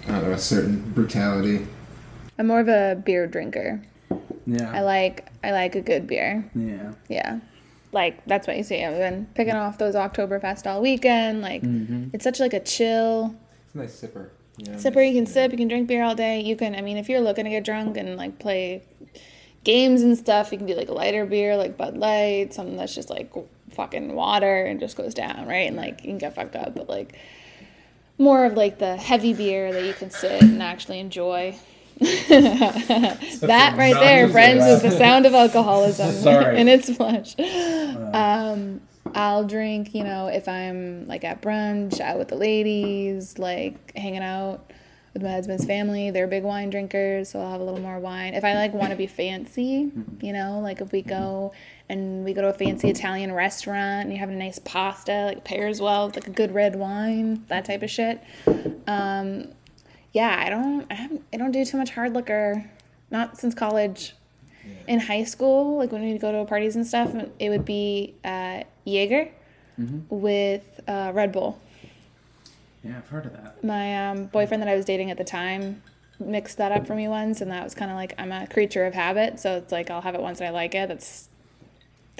i 0.09 0.11
don't 0.12 0.23
know 0.23 0.33
a 0.33 0.39
certain 0.39 0.81
brutality 0.95 1.67
I'm 2.39 2.47
more 2.47 2.61
of 2.61 2.69
a 2.69 3.01
beer 3.05 3.27
drinker. 3.27 3.83
Yeah. 4.47 4.71
I 4.73 4.81
like 4.81 5.29
I 5.45 5.53
like 5.53 5.75
a 5.75 5.81
good 5.81 6.07
beer. 6.07 6.49
Yeah. 6.55 6.93
Yeah. 7.09 7.41
Like 7.93 8.25
that's 8.27 8.47
what 8.47 8.57
you 8.57 8.62
see. 8.62 8.83
I've 8.85 8.97
been 8.97 9.27
picking 9.35 9.55
off 9.55 9.79
those 9.79 9.95
Oktoberfest 9.95 10.67
all 10.67 10.81
weekend. 10.81 11.43
Like 11.43 11.62
Mm-hmm. 11.62 12.09
it's 12.12 12.25
such 12.25 12.41
like 12.41 12.55
a 12.55 12.61
chill 12.61 13.35
it's 13.67 13.75
a 13.75 13.79
nice 13.79 14.01
sipper 14.01 14.31
you 14.59 14.67
know, 14.73 14.79
sipper. 14.79 15.07
You 15.07 15.15
can 15.15 15.25
just, 15.25 15.35
sip. 15.35 15.51
You 15.53 15.59
can 15.59 15.69
drink 15.69 15.89
beer 15.89 16.03
all 16.05 16.15
day. 16.15 16.41
You 16.41 16.57
can. 16.57 16.75
I 16.75 16.83
mean, 16.83 16.97
if 16.99 17.09
you're 17.09 17.21
looking 17.21 17.45
to 17.45 17.51
get 17.51 17.65
drunk 17.65 17.97
and 17.97 18.17
like 18.17 18.39
play 18.39 18.83
games 19.65 20.03
and 20.03 20.17
stuff, 20.17 20.53
you 20.53 20.59
can 20.59 20.67
do 20.67 20.75
like 20.75 20.89
a 20.89 20.93
lighter 20.93 21.25
beer, 21.25 21.57
like 21.57 21.77
Bud 21.79 21.97
Light, 21.97 22.53
something 22.53 22.77
that's 22.77 22.95
just 22.95 23.09
like 23.11 23.33
fucking 23.71 24.15
water 24.15 24.67
and 24.67 24.79
just 24.79 24.97
goes 24.97 25.15
down, 25.15 25.47
right? 25.47 25.67
And 25.69 25.77
like 25.77 26.03
you 26.03 26.09
can 26.11 26.19
get 26.19 26.35
fucked 26.35 26.57
up, 26.57 26.75
but 26.75 26.89
like 26.89 27.17
more 28.19 28.45
of 28.45 28.55
like 28.55 28.79
the 28.79 28.97
heavy 28.97 29.33
beer 29.33 29.73
that 29.73 29.85
you 29.85 29.95
can 29.95 30.11
sit 30.11 30.43
and 30.43 30.62
actually 30.62 31.01
enjoy. 31.01 31.57
That 32.03 33.75
right 33.77 33.95
there, 33.95 34.29
friends, 34.29 34.65
is 34.65 34.83
the 34.83 34.91
sound 34.91 35.27
of 35.27 35.35
alcoholism 35.35 36.27
in 36.57 36.69
its 36.69 36.95
flesh. 36.95 37.37
Um, 38.13 38.83
I'll 39.15 39.45
drink, 39.45 39.95
you 39.95 40.05
know, 40.05 40.27
if 40.27 40.49
I'm 40.49 41.07
like 41.07 41.25
at 41.25 41.41
brunch, 41.41 41.99
out 42.01 42.19
with 42.19 42.29
the 42.29 42.37
ladies, 42.37 43.39
like 43.39 43.97
hanging 43.97 44.23
out 44.23 44.71
with 45.13 45.23
my 45.23 45.31
husband's 45.31 45.65
family. 45.65 46.11
They're 46.11 46.27
big 46.27 46.43
wine 46.43 46.71
drinkers, 46.71 47.31
so 47.31 47.41
I'll 47.41 47.53
have 47.53 47.61
a 47.61 47.65
little 47.65 47.81
more 47.81 47.99
wine. 47.99 48.35
If 48.35 48.45
I 48.45 48.55
like 48.55 48.73
want 48.73 48.91
to 48.91 48.97
be 48.97 49.07
fancy, 49.07 49.91
you 50.21 50.33
know, 50.33 50.61
like 50.61 50.81
if 50.81 50.93
we 50.93 51.03
go 51.03 51.53
and 51.89 52.25
we 52.25 52.33
go 52.33 52.43
to 52.43 52.49
a 52.49 52.53
fancy 52.53 52.89
Italian 52.89 53.33
restaurant 53.33 54.05
and 54.05 54.13
you 54.13 54.19
have 54.19 54.31
a 54.31 54.35
nice 54.35 54.59
pasta, 54.59 55.27
like 55.27 55.45
pairs 55.45 55.81
well 55.81 56.07
with 56.07 56.17
like 56.17 56.27
a 56.27 56.31
good 56.31 56.55
red 56.55 56.77
wine, 56.77 57.45
that 57.49 57.65
type 57.65 57.83
of 57.83 57.91
shit. 57.91 58.23
Um, 58.87 59.49
yeah, 60.12 60.37
I 60.38 60.50
don't, 60.50 60.87
I, 60.90 60.95
haven't, 60.95 61.25
I 61.33 61.37
don't 61.37 61.52
do 61.52 61.64
too 61.64 61.76
much 61.76 61.90
hard 61.90 62.14
liquor, 62.14 62.71
not 63.11 63.38
since 63.38 63.54
college. 63.54 64.14
In 64.87 65.00
high 65.00 65.25
school, 65.25 65.78
like 65.78 65.90
when 65.90 66.02
we'd 66.02 66.21
go 66.21 66.31
to 66.31 66.45
parties 66.45 66.76
and 66.76 66.87
stuff, 66.87 67.12
it 67.40 67.49
would 67.49 67.64
be 67.64 68.14
uh, 68.25 68.62
Jaeger 68.85 69.28
with 70.09 70.81
uh, 70.87 71.11
Red 71.12 71.33
Bull. 71.33 71.61
Yeah, 72.85 72.99
I've 72.99 73.09
heard 73.09 73.26
of 73.26 73.33
that. 73.33 73.62
My 73.64 74.11
um, 74.11 74.26
boyfriend 74.26 74.62
that 74.62 74.69
I 74.69 74.76
was 74.76 74.85
dating 74.85 75.11
at 75.11 75.19
the 75.19 75.25
time 75.25 75.83
mixed 76.19 76.59
that 76.59 76.73
up 76.73 76.87
for 76.87 76.95
me 76.95 77.09
once, 77.09 77.40
and 77.40 77.50
that 77.50 77.64
was 77.64 77.75
kind 77.75 77.90
of 77.90 77.97
like 77.97 78.14
I'm 78.19 78.33
a 78.33 78.47
creature 78.47 78.85
of 78.85 78.95
habit, 78.95 79.40
so 79.40 79.57
it's 79.57 79.73
like 79.73 79.90
I'll 79.90 80.00
have 80.00 80.14
it 80.14 80.21
once 80.21 80.40
and 80.40 80.49
I 80.49 80.50
like 80.50 80.75
it. 80.75 80.88
That's 80.88 81.28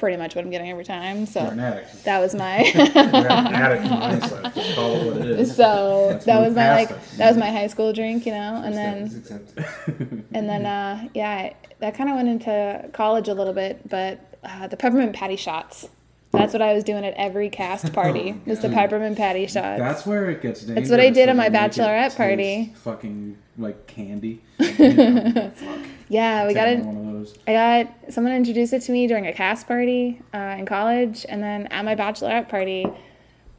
pretty 0.03 0.17
much 0.17 0.35
what 0.35 0.45
I'm 0.45 0.51
getting 0.51 0.69
every 0.69 0.85
time. 0.85 1.19
You're 1.19 1.27
So 1.29 1.41
an 1.47 1.61
addict. 1.61 2.03
that 2.03 2.19
was 2.19 2.35
my. 2.35 2.57
Addict 2.75 3.85
mindset. 3.85 4.53
Just 4.55 4.75
call 4.75 4.97
it 4.97 5.07
what 5.07 5.17
it 5.19 5.39
is. 5.39 5.55
so 5.55 6.09
Let's 6.11 6.25
that 6.25 6.41
was 6.41 6.57
my 6.57 6.75
like 6.75 6.91
it. 6.91 6.99
that 7.19 7.29
was 7.29 7.37
my 7.37 7.53
high 7.53 7.69
school 7.69 7.93
drink, 7.93 8.27
you 8.27 8.33
know, 8.33 8.61
and 8.65 8.75
then 8.75 10.25
and 10.35 10.49
then 10.49 10.67
uh, 10.77 11.07
yeah, 11.15 11.53
that 11.79 11.95
kind 11.95 12.11
of 12.11 12.17
went 12.17 12.29
into 12.29 12.91
college 12.93 13.29
a 13.29 13.35
little 13.35 13.53
bit, 13.53 13.89
but 13.89 14.19
uh, 14.43 14.67
the 14.67 14.77
peppermint 14.77 15.15
patty 15.15 15.37
shots. 15.37 15.89
That's 16.33 16.53
what 16.55 16.63
I 16.63 16.73
was 16.73 16.83
doing 16.83 17.05
at 17.05 17.15
every 17.15 17.49
cast 17.49 17.93
party. 17.93 18.41
was 18.45 18.59
the 18.59 18.71
peppermint 18.71 19.17
patty 19.19 19.47
shots. 19.47 19.79
That's 19.79 20.05
where 20.05 20.31
it 20.31 20.41
gets 20.43 20.63
dangerous. 20.63 20.89
That's 20.89 20.91
what 20.91 20.99
I 20.99 21.11
did 21.11 21.29
at 21.29 21.37
my 21.37 21.49
they 21.49 21.61
make 21.61 21.77
it 21.77 21.81
bachelorette 21.81 22.17
party. 22.17 22.73
Fucking 22.83 23.37
like 23.59 23.87
candy. 23.87 24.41
You 24.59 24.95
know, 24.95 25.51
fuck. 25.55 25.79
Yeah, 26.13 26.47
we 26.47 26.53
got 26.53 26.69
it. 26.69 26.85
One 26.85 26.97
of 26.97 27.13
those. 27.15 27.39
I 27.47 27.53
got 27.53 28.13
someone 28.13 28.35
introduced 28.35 28.75
it 28.75 28.81
to 28.83 28.93
me 28.93 29.07
during 29.07 29.27
a 29.27 29.33
cast 29.33 29.67
party 29.67 30.21
uh, 30.35 30.57
in 30.59 30.67
college, 30.67 31.25
and 31.27 31.43
then 31.43 31.67
at 31.69 31.85
my 31.87 31.95
bachelorette 31.95 32.51
party, 32.51 32.87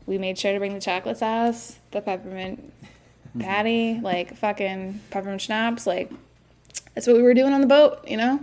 we 0.06 0.20
made 0.20 0.38
sure 0.38 0.54
to 0.54 0.60
bring 0.60 0.76
the 0.76 0.80
chocolate 0.80 1.18
sauce, 1.18 1.80
the 1.92 2.02
peppermint 2.02 2.72
patty, 3.40 4.00
like 4.02 4.38
fucking 4.38 5.02
peppermint 5.10 5.42
schnapps, 5.42 5.88
like 5.88 6.12
that's 6.94 7.08
what 7.08 7.16
we 7.16 7.24
were 7.24 7.34
doing 7.34 7.54
on 7.54 7.62
the 7.62 7.68
boat, 7.68 8.08
you 8.08 8.18
know. 8.18 8.40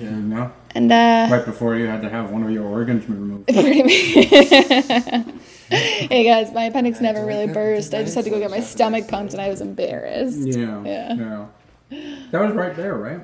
You 0.00 0.10
know, 0.10 0.50
And 0.74 0.90
uh, 0.90 1.28
right 1.30 1.44
before 1.44 1.76
you 1.76 1.86
had 1.86 2.00
to 2.02 2.08
have 2.08 2.30
one 2.30 2.42
of 2.42 2.50
your 2.50 2.64
organs 2.64 3.08
removed. 3.08 3.46
pretty 3.52 3.82
hey 5.70 6.24
guys, 6.24 6.52
my 6.52 6.64
appendix 6.64 7.00
never 7.00 7.24
really 7.24 7.46
burst. 7.46 7.94
I 7.94 8.02
just 8.02 8.14
had 8.14 8.24
to 8.24 8.30
go 8.30 8.38
get 8.38 8.50
my 8.50 8.60
stomach 8.60 9.08
pumped, 9.08 9.34
and 9.34 9.42
I 9.42 9.48
was 9.48 9.60
embarrassed. 9.60 10.38
Yeah. 10.38 10.82
Yeah. 10.84 11.46
Yeah. 11.90 12.16
That 12.30 12.40
was 12.40 12.54
right 12.54 12.74
there, 12.74 12.96
right? 12.96 13.20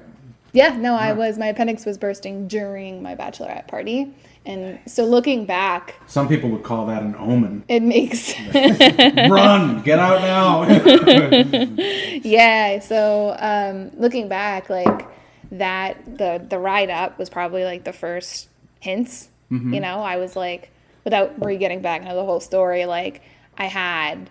Yeah, 0.52 0.76
no, 0.76 0.94
I 0.94 1.12
was. 1.12 1.38
My 1.38 1.46
appendix 1.48 1.84
was 1.84 1.98
bursting 1.98 2.48
during 2.48 3.02
my 3.02 3.14
bachelorette 3.14 3.68
party, 3.68 4.14
and 4.46 4.78
so 4.86 5.04
looking 5.04 5.44
back, 5.44 5.94
Some 6.06 6.26
people 6.26 6.48
would 6.50 6.62
call 6.62 6.86
that 6.86 7.02
an 7.02 7.14
omen. 7.18 7.64
it 7.68 7.82
makes 7.82 8.32
Run! 8.54 9.82
Get 9.82 9.98
out 9.98 10.22
now! 10.22 10.62
yeah. 12.22 12.78
So 12.80 13.36
um, 13.38 13.90
looking 14.00 14.28
back, 14.28 14.70
like 14.70 15.06
that, 15.52 16.02
the 16.18 16.44
the 16.48 16.58
ride 16.58 16.90
up 16.90 17.18
was 17.18 17.28
probably 17.30 17.64
like 17.64 17.84
the 17.84 17.92
first 17.92 18.48
hints. 18.80 19.28
You 19.50 19.80
know, 19.80 20.00
I 20.00 20.16
was 20.18 20.36
like, 20.36 20.70
without 21.04 21.42
re 21.42 21.56
getting 21.56 21.80
back 21.80 22.02
into 22.02 22.14
the 22.14 22.24
whole 22.24 22.40
story, 22.40 22.84
like 22.86 23.22
I 23.56 23.64
had. 23.66 24.28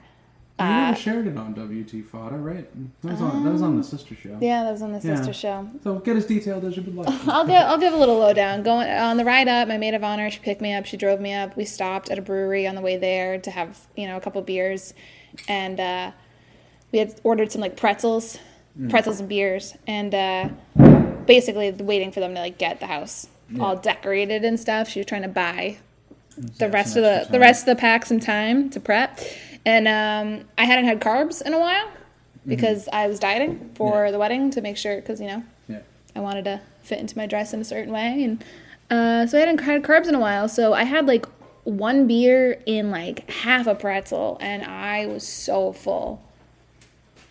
You 0.60 0.66
Uh, 0.66 0.70
never 0.88 0.96
shared 0.98 1.28
it 1.28 1.38
on 1.38 1.54
WT 1.54 2.02
Fodder, 2.12 2.38
right? 2.38 2.68
That 3.04 3.12
was 3.12 3.22
on, 3.22 3.44
that 3.44 3.52
was 3.54 3.62
on 3.62 3.78
the 3.78 3.84
sister 3.84 4.16
show. 4.16 4.38
yeah, 4.42 4.64
that 4.64 4.72
was 4.72 4.82
on 4.82 4.92
the 4.92 5.00
Yeah. 5.08 5.16
sister 5.16 5.34
show. 5.34 5.68
So 5.84 5.96
get 6.00 6.16
as 6.18 6.26
detailed 6.26 6.66
as 6.66 6.76
you 6.76 6.82
would 6.84 6.96
like. 6.96 7.08
I'll 7.28 7.46
give 7.46 7.56
I'll 7.56 7.78
give 7.78 7.94
a 7.94 7.98
little 7.98 8.18
lowdown. 8.18 8.64
Going 8.64 8.90
on 8.90 9.18
the 9.18 9.26
ride 9.26 9.48
up, 9.48 9.68
my 9.68 9.78
maid 9.78 9.94
of 9.94 10.04
honor, 10.04 10.30
she 10.32 10.40
picked 10.40 10.62
me 10.62 10.74
up, 10.74 10.86
she 10.86 10.98
drove 10.98 11.20
me 11.22 11.34
up. 11.34 11.56
We 11.56 11.66
stopped 11.66 12.10
at 12.10 12.18
a 12.18 12.22
brewery 12.22 12.66
on 12.68 12.74
the 12.76 12.82
way 12.82 12.98
there 12.98 13.38
to 13.40 13.52
have 13.52 13.80
you 13.96 14.08
know 14.08 14.18
a 14.18 14.22
couple 14.22 14.42
beers, 14.42 14.94
and 15.48 15.80
uh, 15.80 16.12
we 16.92 17.00
had 17.00 17.20
ordered 17.24 17.52
some 17.52 17.62
like 17.62 17.76
pretzels, 17.78 18.40
pretzels 18.90 19.20
and 19.20 19.30
beers, 19.30 19.76
and 19.86 20.16
uh, 20.16 20.50
basically 21.26 21.72
waiting 21.72 22.12
for 22.12 22.20
them 22.20 22.34
to 22.34 22.40
like 22.40 22.58
get 22.58 22.80
the 22.80 22.88
house 22.88 23.28
all 23.60 23.76
decorated 23.76 24.44
and 24.44 24.60
stuff. 24.60 24.90
She 24.90 25.00
was 25.00 25.06
trying 25.06 25.22
to 25.22 25.28
buy 25.28 25.78
the 26.58 26.68
rest 26.70 26.96
of 26.98 27.04
the 27.04 27.18
extra 27.20 27.32
the 27.34 27.40
rest 27.40 27.68
of 27.68 27.76
the 27.78 27.80
pack 27.80 28.06
some 28.06 28.20
time 28.20 28.70
to 28.72 28.80
prep, 28.80 29.20
and 29.68 29.88
um, 29.88 30.48
I 30.58 30.64
hadn't 30.66 30.86
had 30.86 31.00
carbs 31.02 31.42
in 31.42 31.54
a 31.54 31.60
while 31.60 31.88
because 32.48 32.88
I 32.94 33.08
was 33.08 33.20
dieting 33.20 33.72
for 33.76 34.06
Yeah. 34.06 34.12
the 34.12 34.20
wedding 34.20 34.50
to 34.52 34.62
make 34.62 34.78
sure 34.78 34.96
because 34.96 35.20
you 35.20 35.28
know 35.28 35.44
Yeah. 35.68 35.80
I 36.16 36.22
wanted 36.22 36.46
to 36.46 36.62
fit 36.84 37.00
into 37.00 37.18
my 37.18 37.26
dress 37.28 37.54
in 37.54 37.60
a 37.62 37.66
certain 37.66 37.94
way, 37.94 38.24
and 38.24 38.44
uh, 38.90 39.28
so 39.28 39.38
I 39.38 39.42
hadn't 39.42 39.60
had 39.60 39.84
carbs 39.84 40.08
in 40.08 40.16
a 40.16 40.20
while. 40.20 40.48
So 40.48 40.74
I 40.74 40.84
had 40.84 41.06
like 41.06 41.26
one 41.66 42.08
beer 42.08 42.58
in 42.66 42.92
like 42.92 43.30
half 43.30 43.68
a 43.68 43.76
pretzel, 43.76 44.38
and 44.40 44.64
I 44.64 45.06
was 45.08 45.28
so 45.28 45.74
full. 45.74 46.24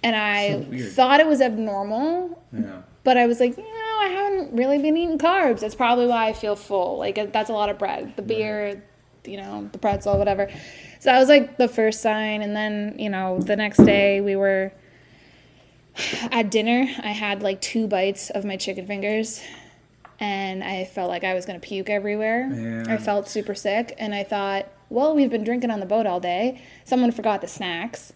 And 0.04 0.14
I 0.14 0.50
So 0.78 0.90
thought 0.90 1.20
it 1.20 1.26
was 1.26 1.40
abnormal, 1.40 2.40
Yeah. 2.52 2.82
but 3.02 3.16
I 3.16 3.26
was 3.26 3.40
like, 3.40 3.56
you 3.56 3.62
know, 3.62 3.98
I 4.02 4.08
haven't 4.08 4.54
really 4.54 4.78
been 4.78 4.96
eating 4.96 5.18
carbs. 5.18 5.60
That's 5.60 5.74
probably 5.74 6.06
why 6.06 6.28
I 6.28 6.32
feel 6.34 6.54
full. 6.54 6.98
Like 6.98 7.32
that's 7.32 7.48
a 7.48 7.54
lot 7.54 7.70
of 7.70 7.78
bread. 7.78 8.12
The 8.16 8.22
beer, 8.22 8.82
you 9.26 9.36
know, 9.36 9.68
the 9.72 9.78
pretzel, 9.78 10.18
whatever. 10.18 10.48
So 11.00 11.10
that 11.10 11.18
was 11.18 11.28
like 11.28 11.56
the 11.56 11.68
first 11.68 12.00
sign, 12.02 12.42
and 12.42 12.54
then 12.54 12.96
you 12.98 13.10
know 13.10 13.40
the 13.40 13.56
next 13.56 13.78
day 13.78 14.20
we 14.20 14.36
were 14.36 14.72
at 16.30 16.50
dinner. 16.50 16.86
I 17.02 17.10
had 17.10 17.42
like 17.42 17.60
two 17.60 17.86
bites 17.86 18.30
of 18.30 18.44
my 18.44 18.56
chicken 18.56 18.86
fingers, 18.86 19.42
and 20.20 20.62
I 20.64 20.84
felt 20.84 21.08
like 21.08 21.24
I 21.24 21.34
was 21.34 21.46
gonna 21.46 21.60
puke 21.60 21.90
everywhere. 21.90 22.50
Yeah. 22.52 22.94
I 22.94 22.96
felt 22.98 23.28
super 23.28 23.54
sick, 23.54 23.94
and 23.98 24.14
I 24.14 24.24
thought, 24.24 24.68
well, 24.88 25.14
we've 25.14 25.30
been 25.30 25.44
drinking 25.44 25.70
on 25.70 25.80
the 25.80 25.86
boat 25.86 26.06
all 26.06 26.20
day. 26.20 26.62
Someone 26.84 27.12
forgot 27.12 27.40
the 27.40 27.48
snacks. 27.48 28.12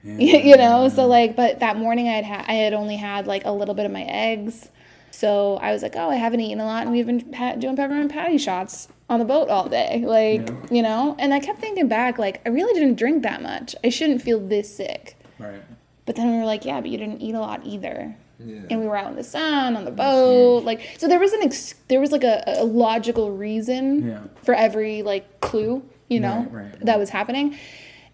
you 0.04 0.56
know 0.56 0.88
so 0.88 1.06
like 1.08 1.34
but 1.34 1.58
that 1.58 1.76
morning 1.76 2.08
i 2.08 2.12
had 2.12 2.24
ha- 2.24 2.44
i 2.46 2.54
had 2.54 2.72
only 2.72 2.94
had 2.94 3.26
like 3.26 3.44
a 3.44 3.50
little 3.50 3.74
bit 3.74 3.84
of 3.84 3.90
my 3.90 4.04
eggs 4.04 4.68
so 5.10 5.56
i 5.56 5.72
was 5.72 5.82
like 5.82 5.96
oh 5.96 6.08
i 6.08 6.14
haven't 6.14 6.38
eaten 6.38 6.60
a 6.60 6.64
lot 6.64 6.82
and 6.82 6.92
we've 6.92 7.04
been 7.06 7.18
doing 7.58 7.74
peppermint 7.74 8.10
patty 8.10 8.38
shots 8.38 8.88
on 9.08 9.18
the 9.18 9.24
boat 9.24 9.48
all 9.48 9.68
day 9.68 10.02
like 10.06 10.46
Yeah. 10.48 10.54
you 10.70 10.82
know 10.82 11.16
and 11.18 11.32
i 11.32 11.40
kept 11.40 11.60
thinking 11.60 11.88
back 11.88 12.18
like 12.18 12.40
i 12.46 12.48
really 12.50 12.72
didn't 12.78 12.96
drink 12.96 13.22
that 13.22 13.42
much 13.42 13.74
i 13.84 13.88
shouldn't 13.88 14.22
feel 14.22 14.38
this 14.40 14.74
sick 14.74 15.16
Right. 15.38 15.62
but 16.06 16.16
then 16.16 16.30
we 16.30 16.38
were 16.38 16.44
like 16.44 16.64
yeah 16.64 16.80
but 16.80 16.90
you 16.90 16.98
didn't 16.98 17.20
eat 17.22 17.34
a 17.34 17.40
lot 17.40 17.60
either 17.64 18.14
Yeah. 18.38 18.60
and 18.70 18.80
we 18.80 18.86
were 18.86 18.96
out 18.96 19.08
in 19.10 19.16
the 19.16 19.24
sun 19.24 19.76
on 19.76 19.84
the 19.84 19.90
boat 19.90 20.64
like 20.64 20.80
so 20.98 21.08
there 21.08 21.18
was 21.20 21.32
an 21.32 21.42
ex- 21.42 21.74
there 21.88 22.00
was 22.00 22.12
like 22.12 22.24
a, 22.24 22.42
a 22.46 22.64
logical 22.64 23.30
reason 23.32 24.06
Yeah. 24.08 24.20
for 24.42 24.54
every 24.54 25.02
like 25.02 25.40
clue 25.40 25.82
you 26.08 26.20
know 26.20 26.46
Right, 26.50 26.64
right, 26.72 26.84
that 26.84 26.98
was 26.98 27.10
happening 27.10 27.56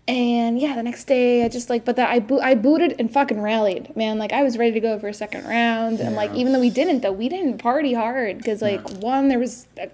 and 0.07 0.61
yeah 0.61 0.75
the 0.75 0.83
next 0.83 1.05
day 1.05 1.45
i 1.45 1.49
just 1.49 1.71
like 1.71 1.85
but 1.85 1.97
that 1.97 2.11
i 2.11 2.21
bo- 2.21 2.41
i 2.41 2.55
booted 2.55 2.95
and 2.99 3.11
fucking 3.11 3.41
rallied 3.41 3.97
man. 3.97 4.19
Like 4.19 4.33
i 4.33 4.43
was 4.43 4.59
ready 4.59 4.73
to 4.73 4.81
go 4.81 4.99
for 4.99 5.09
a 5.09 5.15
second 5.15 5.47
round. 5.47 6.01
And 6.01 6.15
like 6.15 6.33
even 6.35 6.53
though 6.53 6.61
we 6.61 6.71
didn't 6.71 7.01
though 7.01 7.13
we 7.13 7.29
didn't 7.29 7.59
party 7.59 7.95
hard. 7.95 8.39
Because 8.39 8.61
like 8.61 8.87
one 8.99 9.29
there 9.29 9.39
was 9.39 9.67
uh, 9.81 9.87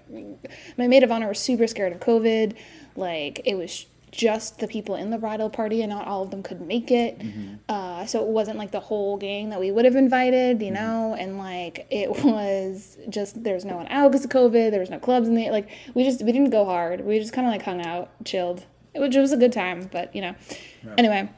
my 0.77 0.87
maid 0.87 1.03
of 1.03 1.11
honor 1.11 1.27
was 1.29 1.39
super 1.39 1.65
scared 1.67 1.93
of 1.93 1.99
covid. 1.99 2.55
Like 2.95 3.41
it 3.45 3.55
was 3.55 3.85
just 4.11 4.59
the 4.59 4.67
people 4.67 4.95
in 4.95 5.09
the 5.09 5.17
bridal 5.17 5.49
party 5.49 5.81
and 5.81 5.89
not 5.89 6.05
all 6.05 6.23
of 6.23 6.31
them 6.31 6.43
could 6.43 6.59
make 6.59 6.91
it. 6.91 7.17
Mm-hmm. 7.19 7.53
uh, 7.69 8.05
so 8.05 8.21
it 8.21 8.27
wasn't 8.27 8.57
like 8.57 8.71
the 8.71 8.81
whole 8.81 9.15
gang 9.15 9.49
that 9.51 9.59
we 9.61 9.71
would 9.71 9.85
have 9.85 9.95
invited 9.95 10.57
Mm-hmm. 10.57 10.65
you 10.65 10.71
know? 10.71 11.15
And 11.17 11.37
like 11.37 11.87
it 11.89 12.09
was 12.25 12.97
just 13.07 13.41
there 13.43 13.53
was 13.53 13.63
no 13.63 13.77
one 13.77 13.87
out 13.87 14.11
because 14.11 14.25
of 14.25 14.31
covid. 14.31 14.71
There 14.71 14.81
was 14.81 14.89
no 14.89 14.99
clubs 14.99 15.27
in 15.29 15.35
the 15.35 15.49
like 15.51 15.69
we 15.93 16.03
just 16.03 16.21
we 16.21 16.31
didn't 16.33 16.49
go 16.49 16.65
hard. 16.65 17.05
We 17.05 17.17
just 17.19 17.31
kind 17.33 17.47
of 17.47 17.53
like 17.53 17.63
hung 17.63 17.85
out 17.85 18.09
chilled 18.25 18.65
which 18.95 19.15
was 19.15 19.31
a 19.31 19.37
good 19.37 19.51
time 19.53 19.89
but 19.91 20.13
you 20.15 20.21
know. 20.21 20.35
Anyway 20.97 21.29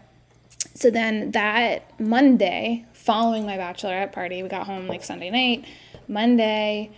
so 0.75 0.89
then 0.89 1.31
that 1.31 1.99
monday 1.99 2.85
following 2.93 3.45
my 3.45 3.57
bachelorette 3.57 4.11
party 4.11 4.41
we 4.41 4.49
got 4.49 4.65
home 4.65 4.87
like 4.87 5.03
sunday 5.03 5.29
night. 5.29 5.65
Monday 6.07 6.91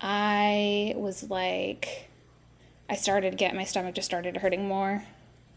i 0.00 0.92
was 0.96 1.30
like 1.30 2.08
i 2.88 2.96
started 2.96 3.36
getting 3.36 3.56
my 3.56 3.64
stomach 3.64 3.94
just 3.94 4.06
started 4.06 4.36
hurting 4.36 4.66
more 4.66 5.02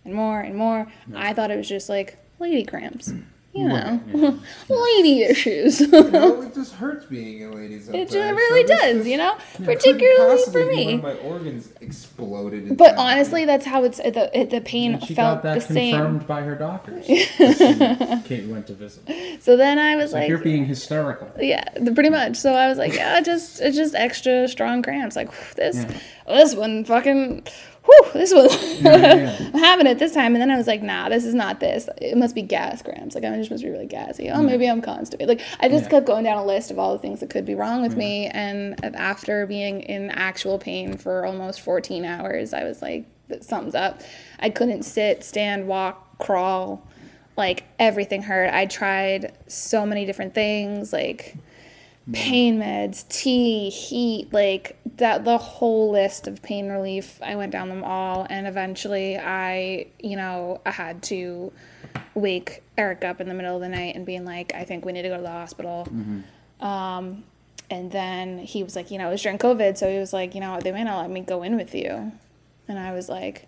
and 0.05 0.13
more 0.13 0.39
and 0.39 0.55
more. 0.55 0.87
I 1.15 1.33
thought 1.33 1.49
it 1.49 1.57
was 1.57 1.67
just 1.67 1.89
like 1.89 2.17
lady 2.39 2.63
cramps 2.63 3.11
you 3.57 3.69
know 3.69 4.39
lady 4.69 5.21
issues 5.23 5.79
No, 5.79 6.41
it 6.41 6.53
just 6.53 6.73
hurts 6.73 7.05
being 7.05 7.45
a 7.45 7.51
lady. 7.51 7.77
up 7.77 7.95
It 7.95 8.11
really 8.11 8.67
so 8.67 8.75
does, 8.75 8.95
just 8.97 9.07
you 9.07 9.17
know, 9.17 9.37
couldn't 9.53 9.65
particularly 9.65 10.17
possibly 10.37 10.61
for 10.63 10.69
be 10.69 10.75
me. 10.75 10.85
When 10.97 11.01
my 11.01 11.13
organs 11.21 11.69
exploded. 11.79 12.77
But 12.77 12.91
inside 12.91 12.95
me. 12.95 13.11
honestly, 13.11 13.45
that's 13.45 13.65
how 13.65 13.83
it's 13.85 13.97
the 13.99 14.29
it, 14.37 14.49
the 14.49 14.59
pain 14.61 14.99
She 14.99 15.13
felt 15.15 15.37
got 15.41 15.43
that 15.43 15.67
the 15.67 15.73
same. 15.73 15.93
confirmed 15.95 16.27
by 16.27 16.41
her 16.41 16.55
doctors. 16.55 17.05
Kate 18.25 18.45
went 18.47 18.67
to 18.67 18.73
visit. 18.73 19.41
So 19.41 19.55
then 19.55 19.79
I 19.79 19.95
was 19.95 20.11
Like, 20.11 20.21
like, 20.23 20.29
you're 20.29 20.37
being 20.39 20.65
hysterical. 20.65 21.29
yeah, 21.39 21.63
pretty 21.93 22.09
much. 22.09 22.35
So 22.35 22.53
I 22.53 22.67
was 22.67 22.77
like, 22.77 22.93
yeah, 22.93 23.21
just 23.21 23.61
it's 23.61 23.77
just 23.77 23.95
extra 23.95 24.47
strong 24.47 24.81
cramps. 24.83 25.15
Like 25.15 25.29
this 25.55 25.77
Yeah. 25.77 25.97
this 26.27 26.55
one 26.55 26.83
fucking 26.85 27.43
whew, 27.85 28.11
this 28.13 28.33
was 28.33 28.81
Yeah, 28.81 29.15
yeah. 29.15 29.37
I'm 29.53 29.59
having 29.59 29.87
it 29.87 29.99
this 29.99 30.13
time. 30.13 30.35
And 30.35 30.41
then 30.41 30.51
I 30.51 30.57
was 30.57 30.67
like, 30.67 30.81
nah, 30.81 31.09
this 31.09 31.25
is 31.25 31.33
not 31.33 31.59
this. 31.59 31.89
It 32.01 32.17
must 32.17 32.35
be 32.35 32.41
gas 32.41 32.81
cramps. 32.81 33.15
Like, 33.15 33.23
I 33.23 33.35
just 33.37 33.51
must 33.51 33.63
be 33.63 33.69
really 33.69 33.85
gassy. 33.85 34.29
Oh, 34.29 34.41
maybe 34.41 34.67
I'm 34.67 34.81
constipated. 34.81 35.27
Like, 35.37 35.45
I 35.59 35.69
just 35.69 35.85
Yeah. 35.85 35.91
kept 35.91 36.07
going 36.07 36.23
down 36.23 36.37
a 36.37 36.45
list 36.45 36.71
of 36.71 36.79
all 36.79 36.93
the 36.93 36.99
things 36.99 37.19
that 37.21 37.29
could 37.29 37.45
be 37.45 37.55
wrong 37.55 37.81
with 37.81 37.95
me. 37.95 38.27
And 38.27 38.83
after 38.95 39.45
being 39.45 39.81
in 39.81 40.09
actual 40.11 40.57
pain 40.57 40.97
for 40.97 41.25
almost 41.25 41.61
14 41.61 42.05
hours, 42.05 42.53
I 42.53 42.63
was 42.63 42.81
like, 42.81 43.05
something's 43.41 43.75
up. 43.75 44.01
I 44.39 44.49
couldn't 44.49 44.83
sit, 44.83 45.23
stand, 45.23 45.67
walk, 45.67 46.17
crawl. 46.19 46.85
Like, 47.37 47.63
everything 47.79 48.21
hurt. 48.21 48.53
I 48.53 48.65
tried 48.65 49.33
so 49.47 49.85
many 49.85 50.05
different 50.05 50.33
things. 50.33 50.93
Like, 50.93 51.35
mm. 52.09 52.13
pain 52.13 52.59
meds, 52.59 53.07
tea, 53.09 53.69
heat, 53.69 54.31
like 54.31 54.77
that 54.97 55.25
the 55.25 55.37
whole 55.37 55.91
list 55.91 56.27
of 56.27 56.41
pain 56.41 56.69
relief. 56.69 57.19
I 57.21 57.35
went 57.35 57.51
down 57.51 57.69
them 57.69 57.83
all 57.83 58.25
and 58.29 58.47
eventually 58.47 59.17
I, 59.17 59.87
you 59.99 60.15
know, 60.15 60.61
I 60.65 60.71
had 60.71 61.03
to 61.03 61.51
wake 62.13 62.63
Eric 62.77 63.03
up 63.03 63.19
in 63.19 63.27
the 63.27 63.33
middle 63.33 63.55
of 63.55 63.61
the 63.61 63.69
night 63.69 63.95
and 63.95 64.05
being 64.05 64.25
like, 64.25 64.53
I 64.55 64.63
think 64.63 64.85
we 64.85 64.91
need 64.91 65.03
to 65.03 65.09
go 65.09 65.17
to 65.17 65.21
the 65.21 65.29
hospital. 65.29 65.87
Um 66.59 67.23
and 67.69 67.91
then 67.91 68.37
he 68.37 68.63
was 68.63 68.75
like, 68.75 68.91
you 68.91 68.97
know, 68.97 69.07
it 69.07 69.11
was 69.11 69.21
during 69.23 69.39
COVID, 69.39 69.75
so 69.77 69.91
he 69.91 69.97
was 69.97 70.13
like, 70.13 70.35
you 70.35 70.41
know, 70.41 70.59
they 70.61 70.71
may 70.71 70.83
not 70.83 71.01
let 71.01 71.09
me 71.09 71.21
go 71.21 71.41
in 71.41 71.55
with 71.55 71.73
you. 71.73 72.11
And 72.67 72.79
I 72.79 72.91
was 72.93 73.09
like, 73.09 73.47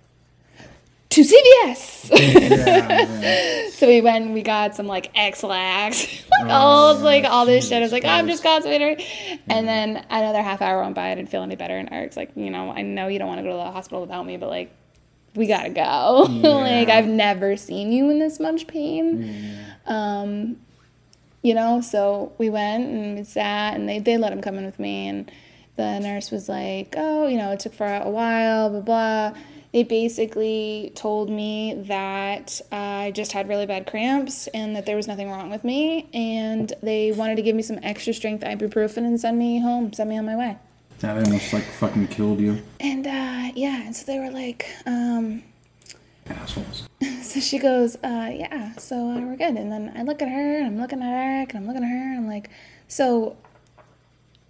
to 1.17 1.23
CVS. 1.23 2.09
yeah, 2.11 3.19
yeah. 3.21 3.69
So 3.77 3.85
we 3.87 4.01
went 4.01 4.25
and 4.25 4.33
we 4.33 4.41
got 4.41 4.75
some 4.75 4.87
like 4.87 5.11
Ex-Lax, 5.13 6.25
like 6.41 6.49
all 6.49 6.95
Oh, 6.95 6.99
like 7.03 7.25
all 7.25 7.45
this 7.45 7.67
shit. 7.67 7.77
I 7.77 7.81
was 7.81 7.91
like, 7.91 8.05
I'm 8.05 8.25
Christ. 8.25 8.41
just 8.41 8.43
constipated. 8.43 9.03
And 9.49 9.67
then 9.67 10.03
another 10.09 10.41
half 10.41 10.61
hour 10.63 10.81
went 10.81 10.95
by. 10.95 11.11
I 11.11 11.15
didn't 11.15 11.29
feel 11.29 11.43
any 11.43 11.55
better. 11.55 11.77
And 11.77 11.91
Eric's 11.91 12.17
like, 12.17 12.31
you 12.35 12.49
know, 12.49 12.71
I 12.71 12.81
know 12.81 13.07
you 13.07 13.19
don't 13.19 13.27
want 13.27 13.39
to 13.39 13.43
go 13.43 13.51
to 13.51 13.57
the 13.57 13.71
hospital 13.71 14.01
without 14.01 14.25
me, 14.25 14.37
but 14.37 14.49
like, 14.49 14.71
we 15.35 15.45
gotta 15.45 15.69
go. 15.69 16.25
like, 16.29 16.89
I've 16.89 17.07
never 17.07 17.55
seen 17.57 17.91
you 17.91 18.09
in 18.09 18.17
this 18.17 18.39
much 18.39 18.65
pain. 18.65 19.59
Um, 19.85 20.57
you 21.43 21.53
know, 21.53 21.81
so 21.81 22.33
we 22.39 22.49
went 22.49 22.89
and 22.89 23.17
we 23.19 23.23
sat 23.23 23.75
and 23.75 23.87
they, 23.87 23.99
they 23.99 24.17
let 24.17 24.33
him 24.33 24.41
come 24.41 24.57
in 24.57 24.65
with 24.65 24.79
me. 24.79 25.07
And 25.07 25.31
the 25.75 25.99
nurse 25.99 26.31
was 26.31 26.49
like, 26.49 26.95
oh, 26.97 27.27
you 27.27 27.37
know, 27.37 27.51
it 27.51 27.59
took 27.59 27.73
for 27.75 27.85
a 27.85 28.09
while, 28.09 28.69
blah, 28.71 28.79
blah. 28.81 29.39
They 29.77 29.83
basically 29.83 30.91
told 30.95 31.29
me 31.29 31.75
that 31.83 32.59
I 32.71 33.11
just 33.13 33.31
had 33.31 33.47
really 33.47 33.67
bad 33.67 33.85
cramps 33.85 34.47
and 34.47 34.75
that 34.75 34.87
there 34.87 34.95
was 34.95 35.05
nothing 35.05 35.29
wrong 35.29 35.51
with 35.51 35.63
me. 35.63 36.09
And 36.15 36.73
they 36.81 37.11
wanted 37.11 37.35
to 37.35 37.43
give 37.43 37.55
me 37.55 37.61
some 37.61 37.77
extra 37.83 38.11
strength 38.11 38.43
ibuprofen 38.43 39.05
and 39.05 39.21
send 39.21 39.37
me 39.37 39.59
home, 39.59 39.93
send 39.93 40.09
me 40.09 40.17
on 40.17 40.25
my 40.25 40.35
way. 40.35 40.57
That 41.01 41.23
almost 41.23 41.53
like 41.53 41.61
fucking 41.63 42.07
killed 42.07 42.39
you. 42.39 42.59
And 42.79 43.05
uh, 43.05 43.51
yeah, 43.53 43.83
and 43.83 43.95
so 43.95 44.07
they 44.07 44.17
were 44.17 44.31
like, 44.31 44.67
um, 44.87 45.43
Assholes. 46.27 46.89
so 47.21 47.39
she 47.39 47.59
goes, 47.59 47.97
uh, 47.97 48.31
yeah, 48.33 48.75
so 48.77 48.95
uh, 48.95 49.19
we're 49.19 49.37
good. 49.37 49.57
And 49.57 49.71
then 49.71 49.93
I 49.95 50.01
look 50.01 50.23
at 50.23 50.27
her, 50.27 50.57
and 50.57 50.65
I'm 50.65 50.81
looking 50.81 51.03
at 51.03 51.13
Eric, 51.13 51.53
and 51.53 51.59
I'm 51.59 51.67
looking 51.67 51.83
at 51.83 51.91
her, 51.91 52.13
and 52.13 52.17
I'm 52.17 52.27
like, 52.27 52.49
so, 52.87 53.37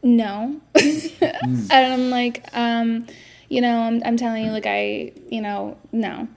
no. 0.02 0.62
and 0.76 1.70
I'm 1.70 2.10
like, 2.12 2.46
um, 2.54 3.08
you 3.50 3.62
know, 3.62 3.82
I'm, 3.82 4.02
I'm 4.06 4.18
telling 4.18 4.46
you, 4.46 4.52
like, 4.52 4.66
I, 4.66 5.12
you 5.30 5.42
know, 5.42 5.78
no. 5.92 6.28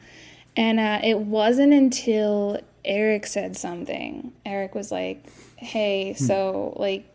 And 0.56 0.80
uh, 0.80 1.00
it 1.02 1.18
wasn't 1.18 1.72
until 1.72 2.60
Eric 2.84 3.26
said 3.26 3.56
something. 3.56 4.32
Eric 4.44 4.74
was 4.74 4.92
like, 4.92 5.26
hey, 5.56 6.14
so, 6.14 6.74
like, 6.76 7.06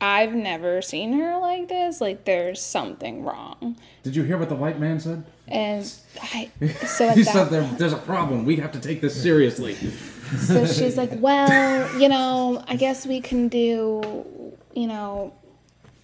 I've 0.00 0.34
never 0.34 0.82
seen 0.82 1.12
her 1.12 1.38
like 1.38 1.68
this. 1.68 2.00
Like, 2.00 2.24
there's 2.24 2.60
something 2.60 3.24
wrong. 3.24 3.76
Did 4.02 4.16
you 4.16 4.24
hear 4.24 4.36
what 4.36 4.48
the 4.48 4.56
white 4.56 4.80
man 4.80 4.98
said? 4.98 5.24
And 5.46 5.92
I, 6.20 6.50
so 6.86 7.10
he 7.10 7.22
said 7.22 7.44
there, 7.50 7.62
there's 7.78 7.92
a 7.92 7.98
problem. 7.98 8.44
We 8.44 8.56
have 8.56 8.72
to 8.72 8.80
take 8.80 9.00
this 9.00 9.20
seriously. 9.20 9.74
So 10.38 10.66
she's 10.66 10.96
like, 10.96 11.10
well, 11.14 12.00
you 12.00 12.08
know, 12.08 12.64
I 12.66 12.76
guess 12.76 13.06
we 13.06 13.20
can 13.20 13.48
do, 13.48 14.32
you 14.74 14.86
know, 14.86 15.32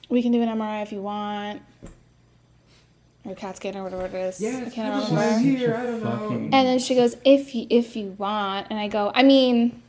we 0.09 0.23
can 0.23 0.33
do 0.33 0.43
an 0.43 0.49
MRI 0.49 0.83
if 0.83 0.93
you 0.93 1.01
want, 1.03 1.63
or 3.31 3.35
CAT 3.35 3.57
scan 3.57 3.77
or 3.77 3.85
whatever 3.85 4.07
it 4.07 4.15
is. 4.15 4.43
I 4.45 4.69
can't 4.71 5.09
remember. 5.11 5.39
here. 5.39 5.75
I 5.75 5.83
don't 5.85 6.03
know. 6.03 6.31
And 6.31 6.53
then 6.53 6.79
she 6.79 6.95
goes, 6.95 7.17
if 7.25 7.55
you 7.55 7.67
if 7.71 7.97
you 7.97 8.15
want, 8.19 8.67
and 8.71 8.79
I 8.79 8.89
go, 8.89 9.11
I 9.15 9.23
mean, 9.23 9.83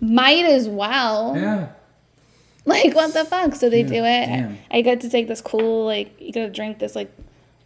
might 0.00 0.44
as 0.44 0.68
well. 0.68 1.34
Yeah. 1.36 1.68
Like 2.64 2.94
what 2.94 3.12
the 3.14 3.24
fuck? 3.24 3.54
So 3.54 3.70
they 3.70 3.82
do 3.84 3.94
it. 3.94 4.26
damn. 4.26 4.58
I 4.70 4.80
get 4.82 5.00
to 5.02 5.08
take 5.10 5.28
this 5.28 5.40
cool 5.40 5.84
like 5.86 6.20
you 6.20 6.32
gotta 6.32 6.50
drink 6.50 6.78
this 6.80 6.96
like 6.96 7.12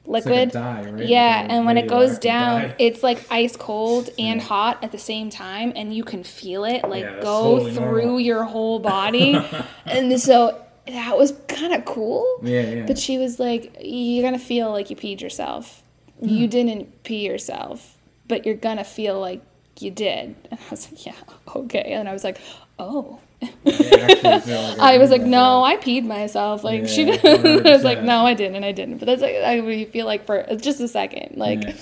It's 0.05 0.09
like 0.09 0.27
a 0.27 0.29
liquid. 0.29 0.51
dye, 0.51 0.91
right? 0.91 1.07
Yeah, 1.07 1.41
Like 1.41 1.49
a 1.51 1.53
and 1.55 1.67
when 1.67 1.79
it 1.79 1.89
goes 1.89 2.19
down, 2.19 2.61
dye. 2.63 2.75
it's 2.79 3.03
like 3.03 3.25
ice 3.31 3.57
cold 3.57 4.11
and 4.19 4.43
hot 4.43 4.85
at 4.85 4.93
the 4.93 4.99
same 4.99 5.31
time, 5.31 5.73
and 5.75 5.95
you 5.95 6.05
can 6.05 6.23
feel 6.23 6.65
it 6.65 6.87
like 6.87 7.05
Yeah, 7.05 7.21
go 7.23 7.43
totally 7.59 7.73
through 7.75 8.03
normal. 8.03 8.21
your 8.21 8.45
whole 8.45 8.79
body. 8.79 9.39
and 9.87 10.21
so 10.21 10.61
that 10.91 11.17
was 11.19 11.33
kind 11.49 11.73
of 11.75 11.85
cool. 11.85 12.27
Yeah, 12.43 12.61
yeah. 12.63 12.87
But 12.87 12.99
she 12.99 13.19
was 13.19 13.39
like, 13.39 13.77
You're 13.81 14.23
gonna 14.23 14.39
feel 14.39 14.71
like 14.71 14.91
you 14.91 14.97
peed 14.97 15.21
yourself. 15.21 15.83
Hmm. 16.21 16.29
You 16.29 16.49
didn't 16.49 17.03
pee 17.03 17.27
yourself, 17.27 17.97
but 18.29 18.45
you're 18.47 18.55
gonna 18.57 18.85
feel 18.85 19.19
like 19.21 19.41
you 19.79 19.91
did. 19.91 20.35
And 20.51 20.61
I 20.61 20.71
was 20.71 20.91
like, 20.91 21.07
Yeah, 21.07 21.15
okay. 21.57 21.93
And 21.93 22.09
I 22.09 22.13
was 22.13 22.25
like, 22.25 22.39
Oh. 22.79 23.21
I 23.67 24.97
was 24.99 25.11
like, 25.11 25.23
no, 25.23 25.65
I 25.65 25.77
peed 25.77 26.05
myself. 26.05 26.63
Like 26.63 26.87
she 26.87 27.05
Yeah, 27.05 27.17
did. 27.17 27.67
I 27.67 27.73
was 27.73 27.85
like, 27.85 28.03
no, 28.03 28.27
I 28.27 28.35
didn't, 28.35 28.57
and 28.57 28.65
I 28.65 28.73
didn't. 28.73 28.99
But 28.99 29.07
that's 29.07 29.23
like 29.23 29.37
I 29.37 29.55
you 29.55 29.87
feel 29.87 30.05
like 30.07 30.27
for 30.27 30.45
just 30.57 30.81
a 30.81 30.89
second, 30.89 31.37
like, 31.39 31.63
Yeah, 31.63 31.75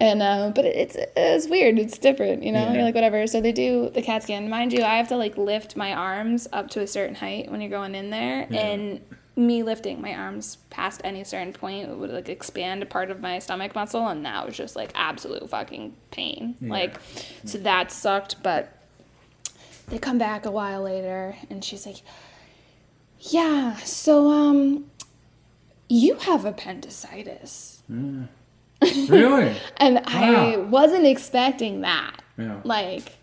and 0.00 0.22
uh, 0.22 0.52
but 0.54 0.64
it's 0.64 0.96
it's 1.16 1.48
weird. 1.48 1.78
It's 1.78 1.98
different, 1.98 2.42
you 2.42 2.52
know. 2.52 2.60
Yeah. 2.60 2.72
You're 2.74 2.82
like 2.82 2.94
whatever. 2.94 3.26
So 3.26 3.40
they 3.40 3.52
do 3.52 3.90
the 3.90 4.02
CAT 4.02 4.22
scan. 4.24 4.48
Mind 4.48 4.72
you, 4.72 4.82
I 4.82 4.96
have 4.96 5.08
to 5.08 5.16
like 5.16 5.36
lift 5.36 5.76
my 5.76 5.92
arms 5.92 6.48
up 6.52 6.70
to 6.70 6.80
a 6.80 6.86
certain 6.86 7.14
height 7.14 7.50
when 7.50 7.60
you're 7.60 7.70
going 7.70 7.94
in 7.94 8.10
there, 8.10 8.46
and 8.50 9.00
me 9.34 9.62
lifting 9.62 10.00
my 10.00 10.14
arms 10.14 10.58
past 10.68 11.00
any 11.04 11.24
certain 11.24 11.52
point 11.54 11.88
would 11.96 12.10
like 12.10 12.28
expand 12.28 12.82
a 12.82 12.86
part 12.86 13.10
of 13.10 13.20
my 13.20 13.38
stomach 13.38 13.74
muscle, 13.74 14.06
and 14.08 14.24
that 14.24 14.44
was 14.46 14.56
just 14.56 14.76
like 14.76 14.92
absolute 14.94 15.48
fucking 15.48 15.96
pain. 16.10 16.56
Like, 16.60 16.96
so 17.44 17.58
that 17.58 17.90
sucked, 17.90 18.42
but 18.42 18.78
they 19.88 19.98
come 19.98 20.18
back 20.18 20.46
a 20.46 20.50
while 20.50 20.82
later 20.82 21.36
and 21.50 21.64
she's 21.64 21.84
like 21.86 21.98
yeah 23.20 23.76
so 23.76 24.30
um 24.30 24.86
you 25.88 26.14
have 26.16 26.44
appendicitis 26.44 27.82
really? 29.08 29.54
and 29.78 29.98
i 30.06 30.56
wasn't 30.56 31.06
expecting 31.06 31.80
that 31.82 32.22
Yeah. 32.38 32.60
like 32.64 33.16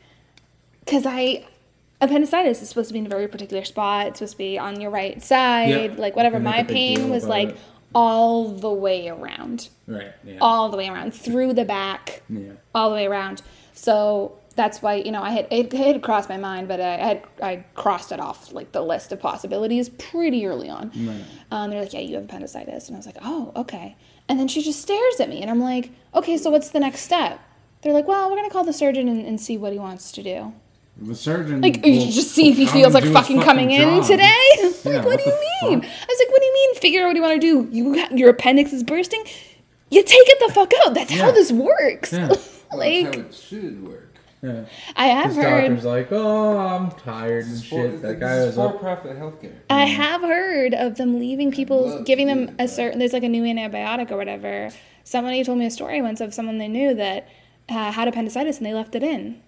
because 0.86 1.06
i 1.06 1.46
appendicitis 2.02 2.62
is 2.62 2.70
supposed 2.70 2.88
to 2.90 2.94
be 2.94 3.00
in 3.00 3.06
a 3.06 3.10
very 3.10 3.28
particular 3.28 3.64
spot 3.66 4.08
it's 4.08 4.20
supposed 4.20 4.34
to 4.34 4.38
be 4.38 4.58
on 4.58 4.80
your 4.80 4.90
right 4.92 5.22
side 5.22 5.70
Yeah. 5.70 5.94
like 5.98 6.16
whatever 6.16 6.40
my 6.40 6.64
pain 6.64 7.10
was 7.10 7.26
like 7.28 7.50
it. 7.50 7.58
all 7.94 8.50
the 8.50 8.72
way 8.72 9.08
around 9.10 9.70
Right. 9.88 10.12
Yeah. 10.24 10.38
all 10.40 10.70
the 10.70 10.78
way 10.78 10.88
around 10.90 11.14
through 11.14 11.54
the 11.54 11.66
back 11.66 12.22
yeah. 12.30 12.52
all 12.76 12.90
the 12.90 12.96
way 12.96 13.08
around. 13.08 13.42
So 13.74 14.38
that's 14.56 14.82
why 14.82 14.96
you 14.96 15.12
know 15.12 15.22
I 15.24 15.32
had 15.32 15.48
it, 15.52 15.74
it 15.74 15.78
had 15.94 16.02
crossed 16.04 16.30
my 16.30 16.38
mind, 16.38 16.68
but 16.68 16.80
I 16.80 16.98
had 16.98 17.24
I 17.42 17.64
crossed 17.74 18.12
it 18.12 18.20
off 18.20 18.52
like 18.52 18.72
the 18.72 18.82
list 18.82 19.12
of 19.12 19.20
possibilities 19.20 19.90
pretty 19.90 20.46
early 20.46 20.70
on. 20.70 20.92
Right. 20.96 21.24
Um, 21.50 21.70
they're 21.72 21.82
like, 21.82 21.94
yeah, 21.94 22.02
you 22.02 22.16
have 22.16 22.26
appendicitis, 22.26 22.88
and 22.88 22.96
I 22.96 23.00
was 23.00 23.06
like, 23.08 23.18
oh, 23.24 23.52
okay. 23.56 23.96
And 24.30 24.40
then 24.40 24.48
she 24.48 24.62
just 24.62 24.82
stares 24.82 25.20
at 25.20 25.28
me, 25.28 25.42
and 25.42 25.50
I'm 25.50 25.60
like, 25.60 25.90
okay, 26.14 26.38
so 26.38 26.52
what's 26.52 26.70
the 26.70 26.80
next 26.80 27.02
step? 27.02 27.40
They're 27.82 27.94
like, 27.94 28.08
well, 28.08 28.30
we're 28.30 28.36
gonna 28.36 28.50
call 28.50 28.64
the 28.64 28.74
surgeon 28.74 29.08
and, 29.10 29.26
and 29.26 29.42
see 29.42 29.58
what 29.58 29.74
he 29.74 29.80
wants 29.80 30.12
to 30.14 30.24
do. 30.24 30.54
The 31.02 31.16
surgeon. 31.16 31.62
Like, 31.62 31.82
will 31.84 32.12
just 32.12 32.32
see 32.32 32.50
if 32.50 32.58
he 32.58 32.66
feels 32.66 32.94
like 32.94 33.06
his 33.06 33.14
fucking 33.14 33.42
coming 33.42 33.72
in 33.72 34.02
job. 34.02 34.06
today. 34.06 34.42
like, 34.64 34.86
Yeah, 34.86 34.96
what, 34.98 35.06
what 35.06 35.24
do 35.24 35.30
you 35.30 35.70
mean? 35.70 35.82
fuck? 35.82 35.90
I 35.90 36.06
was 36.08 36.20
like, 36.20 36.30
what 36.32 36.42
do 36.42 36.46
you 36.46 36.54
mean? 36.54 36.76
Figure 36.76 37.02
out 37.02 37.08
what 37.08 37.16
you 37.16 37.22
want 37.22 37.42
to 37.42 37.68
do. 37.68 37.70
You 37.72 38.08
your 38.12 38.30
appendix 38.30 38.74
is 38.74 38.84
bursting. 38.84 39.24
You 39.90 40.04
take 40.04 40.28
it 40.28 40.48
the 40.48 40.54
fuck 40.54 40.72
out. 40.86 40.94
That's 40.94 41.12
how 41.12 41.32
this 41.32 41.52
works. 41.52 42.14
Yeah. 42.14 42.28
That's 42.28 42.64
like, 42.74 43.06
how 43.06 43.22
it 43.22 43.34
should 43.34 43.88
work. 43.88 44.09
Yeah. 44.42 44.66
I 44.96 45.08
have 45.08 45.28
His 45.28 45.36
heard. 45.38 45.68
doctor's 45.68 45.84
like, 45.86 46.08
oh, 46.12 46.58
I'm 46.58 46.92
tired 46.92 47.46
and 47.46 47.54
It's 47.56 47.64
for- 47.66 47.90
shit. 47.92 48.02
That 48.02 48.20
guy 48.20 48.36
is 48.38 48.56
was 48.56 48.58
up. 48.58 48.72
for-profit 48.74 49.20
healthcare. 49.20 49.54
I 49.70 49.86
have 49.86 50.22
heard 50.22 50.74
of 50.74 50.96
them 50.96 51.20
leaving 51.20 51.52
people, 51.52 52.04
giving 52.04 52.28
them 52.28 52.56
a 52.58 52.68
certain. 52.68 53.00
There's 53.00 53.14
like 53.14 53.24
a 53.24 53.30
new 53.30 53.44
antibiotic 53.44 54.12
or 54.12 54.18
whatever. 54.18 54.70
Somebody 55.04 55.44
told 55.44 55.58
me 55.58 55.66
a 55.66 55.72
story 55.72 56.02
once 56.02 56.22
of 56.22 56.34
someone 56.34 56.58
they 56.58 56.68
knew 56.70 56.94
that 56.94 57.28
uh, 57.68 57.92
had 57.92 58.08
appendicitis 58.08 58.58
and 58.58 58.66
they 58.66 58.74
left 58.74 58.96
it 58.96 59.04
in. 59.04 59.42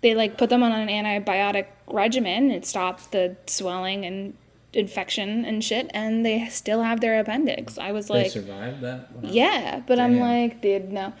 They 0.00 0.14
like 0.14 0.38
put 0.38 0.48
them 0.48 0.62
on 0.62 0.72
an 0.72 0.88
antibiotic 0.88 1.66
regimen. 1.86 2.50
It 2.50 2.64
stopped 2.64 3.12
the 3.12 3.36
swelling 3.46 4.06
and 4.06 4.32
infection 4.72 5.44
and 5.44 5.62
shit, 5.62 5.90
and 5.92 6.24
they 6.24 6.46
still 6.48 6.82
have 6.82 7.00
their 7.00 7.20
appendix. 7.20 7.76
I 7.76 7.92
was 7.92 8.06
They 8.08 8.22
like, 8.22 8.30
survived 8.30 8.80
that. 8.80 9.08
Yeah, 9.22 9.82
but 9.86 9.98
I'm 10.00 10.18
like, 10.18 10.62
dude, 10.62 10.90
no. 10.90 11.12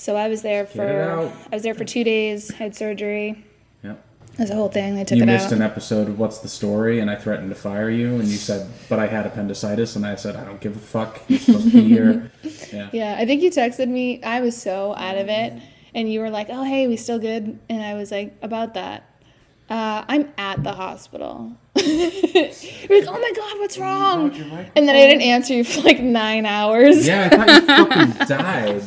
So 0.00 0.16
I 0.16 0.28
was 0.28 0.40
there 0.40 0.64
for. 0.64 1.30
I 1.52 1.54
was 1.54 1.62
there 1.62 1.74
for 1.74 1.84
two 1.84 2.04
days. 2.04 2.50
I 2.50 2.54
Had 2.54 2.74
surgery. 2.74 3.44
Yep. 3.84 4.02
There's 4.38 4.48
a 4.48 4.54
whole 4.54 4.70
thing. 4.70 4.94
They 4.94 5.04
took 5.04 5.18
you 5.18 5.24
it 5.24 5.26
missed 5.26 5.48
out. 5.48 5.52
an 5.52 5.60
episode 5.60 6.08
of 6.08 6.18
What's 6.18 6.38
the 6.38 6.48
Story, 6.48 7.00
and 7.00 7.10
I 7.10 7.16
threatened 7.16 7.50
to 7.50 7.54
fire 7.54 7.90
you, 7.90 8.14
and 8.14 8.26
you 8.26 8.38
said, 8.38 8.66
"But 8.88 8.98
I 8.98 9.08
had 9.08 9.26
appendicitis," 9.26 9.96
and 9.96 10.06
I 10.06 10.14
said, 10.14 10.36
"I 10.36 10.44
don't 10.46 10.58
give 10.58 10.74
a 10.74 10.78
fuck. 10.78 11.20
You're 11.28 11.38
supposed 11.38 11.66
to 11.66 11.72
be 11.72 11.82
here." 11.86 12.32
Yeah. 12.72 12.88
Yeah, 12.92 13.16
I 13.18 13.26
think 13.26 13.42
you 13.42 13.50
texted 13.50 13.88
me. 13.88 14.22
I 14.22 14.40
was 14.40 14.56
so 14.56 14.94
out 14.94 15.18
of 15.18 15.28
it, 15.28 15.52
and 15.92 16.10
you 16.10 16.20
were 16.20 16.30
like, 16.30 16.46
"Oh, 16.48 16.62
hey, 16.64 16.86
we 16.86 16.96
still 16.96 17.18
good?" 17.18 17.58
And 17.68 17.82
I 17.82 17.92
was 17.92 18.10
like, 18.10 18.32
"About 18.40 18.72
that." 18.74 19.02
Uh, 19.68 20.04
I'm 20.08 20.32
at 20.38 20.62
the 20.64 20.72
hospital. 20.72 21.52
You're 21.76 23.00
like, 23.00 23.08
"Oh 23.08 23.18
my 23.20 23.32
god, 23.36 23.58
what's 23.60 23.78
wrong?" 23.78 24.32
And 24.74 24.88
then 24.88 24.96
I 24.96 25.06
didn't 25.06 25.22
answer 25.22 25.54
you 25.54 25.62
for 25.64 25.82
like 25.82 26.00
nine 26.00 26.44
hours. 26.44 27.06
Yeah, 27.06 27.28
I 27.30 27.60
thought 27.60 27.88
you 27.88 28.06
fucking 28.16 28.26
died. 28.38 28.82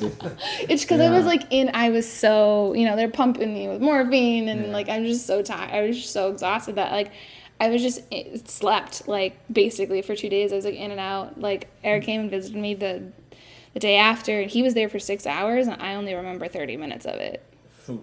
It's 0.70 0.84
because 0.84 1.00
I 1.00 1.10
was 1.10 1.26
like 1.26 1.44
in. 1.50 1.72
I 1.74 1.90
was 1.90 2.10
so 2.12 2.74
you 2.74 2.86
know 2.86 2.96
they're 2.98 3.08
pumping 3.10 3.54
me 3.54 3.68
with 3.70 3.82
morphine, 3.82 4.50
and 4.50 4.66
Yeah. 4.68 4.72
like 4.74 4.90
I'm 4.90 5.06
just 5.06 5.26
so 5.26 5.42
tired. 5.42 5.72
I 5.74 5.82
was 5.88 5.96
just 5.98 6.12
so 6.12 6.30
exhausted 6.30 6.76
that 6.76 6.92
like 6.92 7.12
I 7.62 7.70
was 7.70 7.82
just 7.82 8.02
it 8.12 8.50
slept 8.50 9.08
like 9.08 9.38
basically 9.52 10.02
for 10.02 10.16
two 10.16 10.28
days. 10.30 10.52
I 10.52 10.58
was 10.58 10.66
like 10.66 10.76
in 10.76 10.92
and 10.92 11.00
out. 11.00 11.40
Like 11.40 11.70
Eric 11.86 12.04
came 12.04 12.20
and 12.22 12.30
visited 12.30 12.60
me 12.60 12.74
the 12.74 13.02
the 13.74 13.80
day 13.80 13.96
after, 13.96 14.42
and 14.42 14.52
he 14.52 14.62
was 14.62 14.74
there 14.74 14.90
for 14.90 15.00
six 15.00 15.26
hours, 15.26 15.68
and 15.68 15.82
I 15.82 15.96
only 15.96 16.14
remember 16.16 16.50
thirty 16.50 16.76
minutes 16.76 17.06
of 17.06 17.16
it. 17.16 17.42
Oof. 17.90 18.02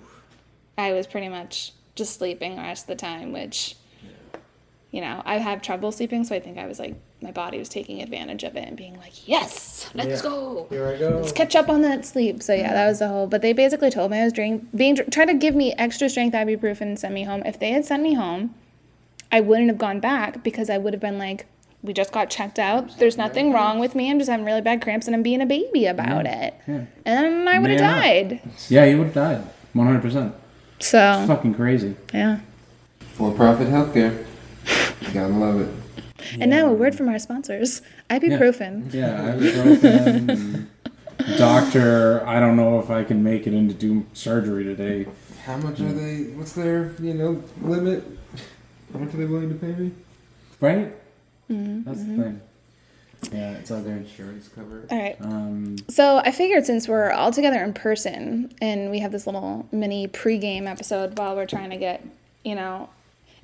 I 0.79 0.95
was 0.95 1.07
pretty 1.07 1.29
much 1.29 1.73
just 1.97 2.17
sleeping 2.17 2.57
the 2.57 2.63
rest 2.63 2.85
of 2.85 2.89
the 2.89 2.97
time, 2.97 3.33
which 3.33 3.77
you 4.91 5.01
know 5.01 5.23
I 5.25 5.39
have 5.39 5.63
trouble 5.63 5.93
sleeping, 5.93 6.25
so 6.25 6.35
I 6.35 6.41
think 6.41 6.59
I 6.59 6.67
was 6.67 6.79
like 6.79 6.95
my 7.23 7.31
body 7.31 7.59
was 7.59 7.69
taking 7.69 8.01
advantage 8.01 8.45
of 8.45 8.57
it 8.57 8.67
and 8.67 8.77
being 8.77 8.97
like, 8.97 9.29
yes, 9.29 9.91
let's 9.95 10.23
Yeah. 10.25 10.31
go. 10.31 10.67
Here 10.71 10.87
I 10.89 10.97
go. 10.99 11.19
Let's 11.21 11.33
catch 11.33 11.55
up 11.55 11.69
on 11.69 11.83
that 11.83 12.07
sleep. 12.07 12.43
So 12.43 12.55
yeah, 12.55 12.73
that 12.73 12.89
was 12.89 12.99
the 13.01 13.09
whole. 13.09 13.27
But 13.27 13.43
they 13.43 13.53
basically 13.53 13.91
told 13.91 14.11
me 14.11 14.19
I 14.21 14.25
was 14.25 14.33
drink, 14.33 14.67
being 14.75 14.97
trying 14.97 15.27
to 15.27 15.35
give 15.35 15.55
me 15.55 15.75
extra 15.77 16.09
strength 16.09 16.35
ibuprofen 16.35 16.81
and 16.83 16.99
send 16.99 17.13
me 17.15 17.25
home. 17.25 17.43
If 17.45 17.59
they 17.61 17.73
had 17.73 17.85
sent 17.85 18.03
me 18.03 18.15
home, 18.15 18.55
I 19.31 19.41
wouldn't 19.41 19.69
have 19.69 19.77
gone 19.79 20.01
back 20.01 20.43
because 20.43 20.71
I 20.71 20.79
would 20.79 20.95
have 20.95 21.01
been 21.01 21.19
like, 21.19 21.45
we 21.83 21.93
just 21.93 22.11
got 22.11 22.31
checked 22.31 22.59
out. 22.59 22.99
There's 22.99 23.17
nothing 23.19 23.53
wrong 23.53 23.79
with 23.79 23.95
me. 23.95 24.11
I'm 24.11 24.19
just 24.19 24.31
having 24.31 24.47
really 24.47 24.61
bad 24.63 24.81
cramps 24.83 25.07
and 25.07 25.15
I'm 25.15 25.23
being 25.23 25.41
a 25.43 25.47
baby 25.47 25.85
about 25.87 26.27
it. 26.27 26.55
Yeah. 26.67 26.85
And 27.05 27.49
I 27.49 27.59
would 27.59 27.71
have 27.71 27.81
Man 27.81 28.01
died. 28.29 28.41
Yeah, 28.69 28.85
you 28.87 28.97
would 28.99 29.09
have 29.09 29.15
died. 29.15 29.43
One 29.75 29.87
hundred 29.87 30.01
percent. 30.03 30.35
So 30.79 31.25
Fucking 31.27 31.55
crazy. 31.55 31.97
yeah. 32.15 32.41
For 33.13 33.31
profit 33.33 33.69
healthcare. 33.69 34.25
You 35.01 35.13
gotta 35.13 35.33
love 35.33 35.61
it. 35.61 35.69
And 36.39 36.51
now 36.51 36.69
a 36.69 36.73
word 36.73 36.95
from 36.95 37.09
our 37.09 37.19
sponsors: 37.19 37.83
ibuprofen. 38.11 38.93
Yeah, 38.93 39.35
ibuprofen. 39.35 40.67
Doctor, 41.37 42.27
I 42.27 42.41
don't 42.41 42.57
know 42.57 42.79
if 42.81 42.91
I 42.91 43.05
can 43.05 43.23
make 43.23 43.47
it 43.47 43.55
in 43.55 43.69
to 43.69 43.75
do 43.75 44.07
surgery 44.13 44.65
today. 44.65 45.07
How 45.45 45.57
much 45.57 45.81
are 45.81 45.93
they? 45.93 46.25
What's 46.33 46.53
their 46.53 46.93
you 47.01 47.15
know 47.15 47.43
limit? 47.63 48.05
How 48.93 48.99
much 48.99 49.15
are 49.15 49.17
they 49.19 49.25
willing 49.27 49.49
to 49.49 49.55
pay 49.55 49.73
me? 49.73 49.93
Right? 50.61 50.93
Mm-hmm, 51.51 51.83
That's 51.85 51.99
the 52.05 52.17
thing. 52.17 52.41
Yeah, 53.33 53.53
it's 53.53 53.71
all 53.71 53.81
their 53.83 53.97
Insurance 53.97 54.49
cover. 54.49 54.87
All 54.91 54.99
right. 54.99 55.17
Um, 55.21 55.77
So 55.89 56.19
I 56.19 56.31
figured 56.31 56.65
since 56.65 56.89
we're 56.89 57.11
all 57.11 57.31
together 57.31 57.63
in 57.63 57.73
person 57.75 58.53
and 58.63 58.91
we 58.91 58.99
have 59.01 59.13
this 59.13 59.27
little 59.27 59.69
mini 59.73 60.09
pregame 60.09 60.67
episode 60.67 61.19
while 61.19 61.37
we're 61.37 61.47
trying 61.47 61.71
to 61.71 61.77
get, 61.77 62.03
you 62.45 62.55
know, 62.55 62.89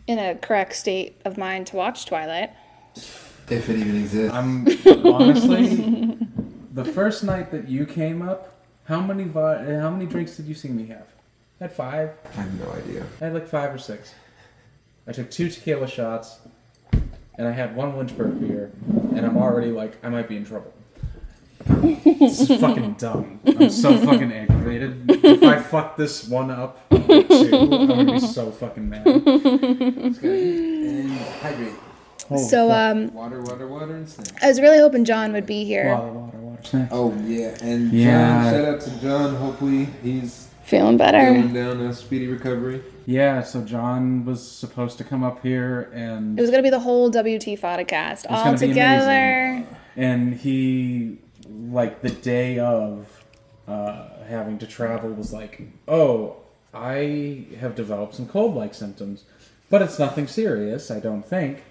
in 0.07 0.19
a 0.19 0.35
correct 0.37 0.75
state 0.75 1.21
of 1.25 1.37
mind 1.37 1.67
to 1.69 1.77
watch 1.77 2.07
Twilight. 2.07 2.51
If 3.49 3.69
it 3.69 3.77
even 3.77 3.97
exists. 3.97 4.35
I'm 4.35 4.67
honestly 5.07 6.19
the 6.73 6.85
first 6.85 7.25
night 7.25 7.51
that 7.53 7.69
you 7.69 7.87
came 7.87 8.23
up. 8.23 8.53
How 8.85 9.01
many 9.01 9.25
vi- 9.25 9.41
uh, 9.75 9.81
how 9.81 9.91
many 9.91 10.07
drinks 10.07 10.37
did 10.37 10.47
you 10.47 10.55
see 10.55 10.69
me 10.69 10.87
have? 10.87 11.07
I 11.61 11.65
had 11.65 11.73
five. 11.73 12.11
I 12.37 12.41
have 12.43 12.61
no 12.61 12.71
idea. 12.73 13.05
I 13.21 13.25
had 13.25 13.35
like 13.35 13.49
five 13.49 13.75
or 13.75 13.79
six. 13.79 14.15
I 15.09 15.13
took 15.13 15.31
two 15.31 15.49
tequila 15.49 15.89
shots, 15.89 16.39
and 17.39 17.47
I 17.49 17.53
had 17.53 17.75
one 17.75 17.97
Lynchburg 17.97 18.41
beer, 18.41 18.71
and 19.15 19.25
I'm 19.25 19.37
already 19.37 19.71
like 19.71 19.97
I 20.05 20.09
might 20.09 20.29
be 20.29 20.37
in 20.37 20.45
trouble. 20.45 20.73
this 21.65 22.49
is 22.49 22.61
fucking 22.61 22.93
dumb. 22.99 23.41
I'm 23.47 23.71
so 23.71 23.97
fucking 23.99 24.33
aggravated. 24.33 25.05
If 25.25 25.43
I 25.43 25.59
fuck 25.61 25.97
this 25.97 26.29
one 26.29 26.51
up 26.51 26.81
too, 27.23 27.51
I'm 27.73 27.87
gonna 27.89 28.13
be 28.13 28.19
so 28.21 28.51
fucking 28.51 28.89
mad. 28.89 29.05
Just 29.05 30.23
gotta 30.23 30.35
and 30.35 31.11
hydrate. 31.11 31.73
Holy 32.29 32.43
so 32.43 32.69
fuck. 32.69 32.97
um, 32.97 33.15
Water, 33.15 33.41
water, 33.43 33.69
water, 33.69 33.95
and 33.95 34.09
snacks. 34.09 34.33
I 34.43 34.49
was 34.49 34.61
really 34.61 34.79
hoping 34.79 35.05
John 35.05 35.33
would 35.33 35.47
be 35.47 35.65
here, 35.65 35.89
water, 35.95 36.13
water, 36.13 36.39
water. 36.39 36.63
Snack. 36.65 36.89
Oh 36.91 37.15
yeah, 37.25 37.57
and 37.63 37.93
Yeah. 37.93 38.43
John. 38.43 38.53
Shout 38.53 38.75
out 38.75 38.81
to 38.81 39.01
John. 39.01 39.35
Hopefully 39.37 39.89
he's 40.03 40.49
feeling 40.65 40.97
better. 40.97 41.19
going 41.19 41.53
down 41.55 41.81
a 41.81 41.93
speedy 41.95 42.27
recovery. 42.27 42.83
Yeah, 43.09 43.43
so 43.45 43.63
John 43.63 44.25
was 44.25 44.45
supposed 44.47 44.99
to 44.99 45.05
come 45.05 45.23
up 45.23 45.41
here 45.43 45.93
and 45.95 46.37
It 46.37 46.43
was 46.43 46.51
gonna 46.51 46.65
be 46.65 46.71
the 46.71 46.81
whole 46.81 47.09
WT 47.09 47.55
podcast 47.61 48.27
all 48.29 48.57
together. 48.57 49.65
and 49.97 50.35
he 50.35 51.19
like 51.49 52.03
the 52.03 52.11
day 52.11 52.59
of 52.59 53.07
uh, 53.69 54.09
having 54.29 54.59
to 54.59 54.67
travel 54.67 55.11
was 55.11 55.33
like 55.33 55.63
oh 55.87 56.37
i 56.77 57.45
have 57.59 57.75
developed 57.75 58.15
some 58.15 58.29
cold-like 58.29 58.75
symptoms 58.75 59.25
but 59.69 59.83
it's 59.83 59.99
nothing 59.99 60.27
serious 60.27 60.91
i 60.91 61.01
don't 61.01 61.25
think. 61.25 61.65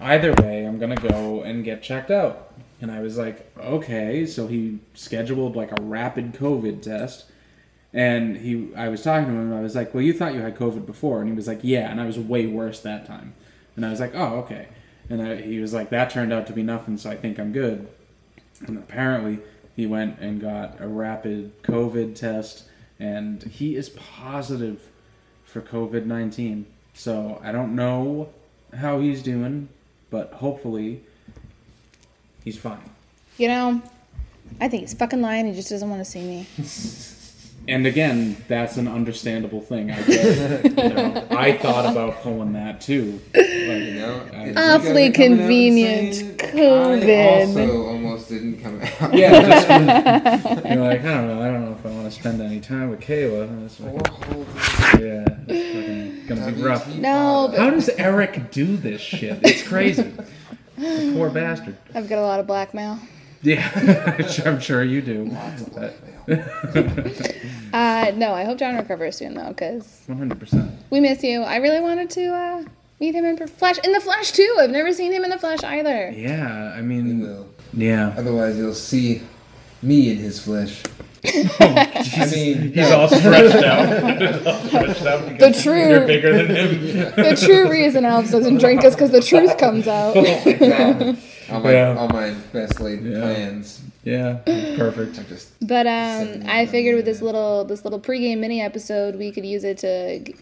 Either 0.00 0.32
way 0.34 0.64
i'm 0.64 0.78
gonna 0.78 0.96
go 0.96 1.42
and 1.42 1.64
get 1.64 1.82
checked 1.82 2.10
out. 2.10 2.54
And 2.80 2.90
i 2.90 3.00
was 3.00 3.18
like 3.18 3.50
okay 3.58 4.26
so 4.26 4.46
he 4.46 4.78
scheduled 4.94 5.56
like 5.56 5.72
a 5.72 5.82
rapid 5.82 6.34
covid 6.34 6.82
test. 6.82 7.26
And 7.92 8.36
he 8.36 8.68
i 8.76 8.88
was 8.88 9.02
talking 9.02 9.26
to 9.26 9.32
him 9.32 9.52
i 9.52 9.60
was 9.60 9.74
like 9.74 9.94
well 9.94 10.02
you 10.02 10.12
thought 10.12 10.34
you 10.34 10.40
had 10.40 10.56
covid 10.56 10.86
before. 10.86 11.20
And 11.20 11.28
he 11.28 11.34
was 11.34 11.48
like 11.48 11.60
yeah 11.62 11.90
and 11.90 12.00
i 12.00 12.06
was 12.06 12.18
way 12.18 12.46
worse 12.46 12.80
that 12.80 13.06
time. 13.06 13.34
And 13.76 13.84
i 13.84 13.90
was 13.90 14.00
like 14.00 14.14
oh 14.14 14.36
okay. 14.40 14.68
And 15.10 15.22
I, 15.22 15.40
he 15.40 15.58
was 15.58 15.72
like 15.72 15.90
that 15.90 16.10
turned 16.10 16.32
out 16.32 16.46
to 16.48 16.52
be 16.52 16.62
nothing 16.62 16.98
so 16.98 17.10
i 17.10 17.16
think 17.16 17.38
i'm 17.40 17.52
good. 17.52 17.88
And 18.66 18.78
apparently 18.78 19.38
he 19.74 19.86
went 19.86 20.18
and 20.20 20.40
got 20.40 20.80
a 20.80 20.86
rapid 20.86 21.62
covid 21.62 22.14
test 22.14 22.67
and 23.00 23.42
he 23.44 23.76
is 23.76 23.88
positive 23.90 24.80
for 25.44 25.60
covid-19 25.60 26.64
so 26.94 27.40
i 27.42 27.50
don't 27.52 27.74
know 27.74 28.28
how 28.76 28.98
he's 29.00 29.22
doing 29.22 29.68
but 30.10 30.32
hopefully 30.32 31.00
he's 32.44 32.58
fine 32.58 32.90
You 33.38 33.48
know, 33.48 33.82
I 34.60 34.68
think 34.68 34.80
he's 34.82 34.94
fucking 34.94 35.20
lying. 35.20 35.46
He 35.46 35.52
just 35.52 35.70
doesn't 35.70 35.88
want 35.88 36.00
to 36.04 36.10
see 36.10 36.22
me. 36.22 36.46
And 37.68 37.86
again, 37.86 38.36
that's 38.48 38.76
an 38.78 38.88
understandable 38.88 39.60
thing. 39.60 39.90
I 39.90 40.02
get. 40.02 40.64
you 40.64 40.70
know, 40.94 41.26
I 41.30 41.52
thought 41.58 41.84
about 41.84 42.22
pulling 42.22 42.54
that 42.54 42.80
too. 42.80 43.20
Like, 43.34 43.44
You 43.46 43.94
know, 43.94 44.22
I- 44.32 44.54
Awfully 44.56 44.56
guys 44.56 44.56
are 44.56 44.72
coming 44.72 44.98
out 44.98 45.00
and 45.00 45.14
convenient. 45.14 46.14
saying 46.14 46.36
COVID. 46.38 47.08
I 47.20 47.40
also 47.44 47.86
almost 47.86 48.28
didn't 48.30 48.62
come 48.62 48.80
out. 48.80 49.14
yeah, 49.14 49.42
just 50.40 50.48
you're 50.66 50.76
like, 50.84 51.00
I 51.04 51.14
don't 51.14 51.28
know. 51.28 51.42
I 51.42 51.46
don't 51.48 51.64
know 51.66 51.76
if 51.78 51.84
I 51.86 51.90
want 51.90 52.10
to 52.10 52.18
spend 52.18 52.40
any 52.40 52.60
time 52.60 52.90
with 52.90 53.00
Kayla. 53.00 53.64
It's 53.66 53.78
Oh, 53.80 53.98
fucking, 53.98 54.32
hold 54.32 54.46
on. 54.48 55.02
yeah, 55.02 55.24
it's 55.46 56.26
fucking 56.26 56.26
gonna 56.26 56.52
be 56.52 56.62
rough. 56.62 56.88
No, 56.94 57.48
but- 57.50 57.58
How 57.60 57.70
does 57.70 57.88
Eric 57.90 58.50
do 58.50 58.76
this 58.78 59.00
shit? 59.00 59.38
It's 59.42 59.62
crazy. 59.62 60.10
The 60.78 61.10
poor 61.12 61.28
bastard. 61.28 61.76
I've 61.92 62.08
got 62.08 62.18
a 62.20 62.22
lot 62.22 62.38
of 62.38 62.46
blackmail. 62.46 63.00
Yeah, 63.42 63.70
I'm 64.46 64.60
sure 64.60 64.82
you 64.84 65.00
do. 65.02 65.30
Uh, 67.72 68.12
no, 68.16 68.32
I 68.32 68.44
hope 68.44 68.58
John 68.58 68.76
recovers 68.76 69.16
soon 69.16 69.34
though, 69.34 69.48
because 69.48 70.02
One 70.06 70.16
hundred 70.18 70.40
percent. 70.40 70.70
we 70.90 71.00
miss 71.00 71.22
you. 71.22 71.42
I 71.42 71.56
really 71.56 71.80
wanted 71.80 72.08
to 72.10 72.34
uh, 72.34 72.64
meet 72.98 73.14
him 73.14 73.24
in 73.26 73.36
per- 73.36 73.46
flesh. 73.46 73.76
In 73.84 73.92
the 73.92 74.00
flesh 74.00 74.32
too. 74.32 74.56
I've 74.58 74.70
never 74.70 74.92
seen 74.92 75.12
him 75.12 75.22
in 75.24 75.28
the 75.30 75.38
flesh 75.38 75.62
either. 75.62 76.10
Yeah, 76.10 76.72
I 76.74 76.78
You 76.78 76.82
mean, 76.82 77.20
will. 77.20 77.46
yeah. 77.74 78.14
Otherwise, 78.16 78.56
you'll 78.56 78.72
see 78.74 79.22
me 79.82 80.10
in 80.10 80.16
his 80.16 80.40
flesh. 80.40 80.82
I 81.60 82.28
mean, 82.32 82.72
he's 82.72 82.90
all 82.90 83.08
stretched 83.08 83.56
out. 83.64 84.18
He's 84.20 84.46
all 84.46 84.60
stretched 84.66 85.02
out 85.02 85.24
The 85.26 85.30
because 85.32 85.62
true, 85.62 85.88
You're 85.90 86.06
bigger 86.06 86.32
than 86.42 86.46
him. 86.56 87.14
the 87.16 87.36
true 87.36 87.70
reason 87.70 88.04
Alf 88.06 88.30
doesn't 88.30 88.58
drink 88.58 88.82
is 88.84 88.94
because 88.94 89.10
the 89.10 89.20
truth 89.20 89.58
comes 89.58 89.86
out. 89.86 90.14
Exactly. 91.48 91.54
All 91.56 91.60
my, 91.62 91.72
Yeah. 91.72 91.98
all 91.98 92.08
my 92.08 92.30
best 92.52 92.80
laid 92.80 93.02
Yeah. 93.02 93.20
plans 93.20 93.80
Yeah, 94.04 94.32
perfect. 94.76 95.18
are 95.18 95.24
just. 95.24 95.48
But 95.66 95.86
um, 95.86 96.42
I 96.46 96.66
figured 96.66 96.96
with 96.96 97.04
this 97.04 97.20
little 97.22 97.64
this 97.64 97.84
little 97.84 98.00
pregame 98.00 98.38
mini 98.38 98.60
episode, 98.60 99.16
we 99.16 99.30
could 99.32 99.44
use 99.44 99.64
it 99.64 99.78
to 99.78 100.32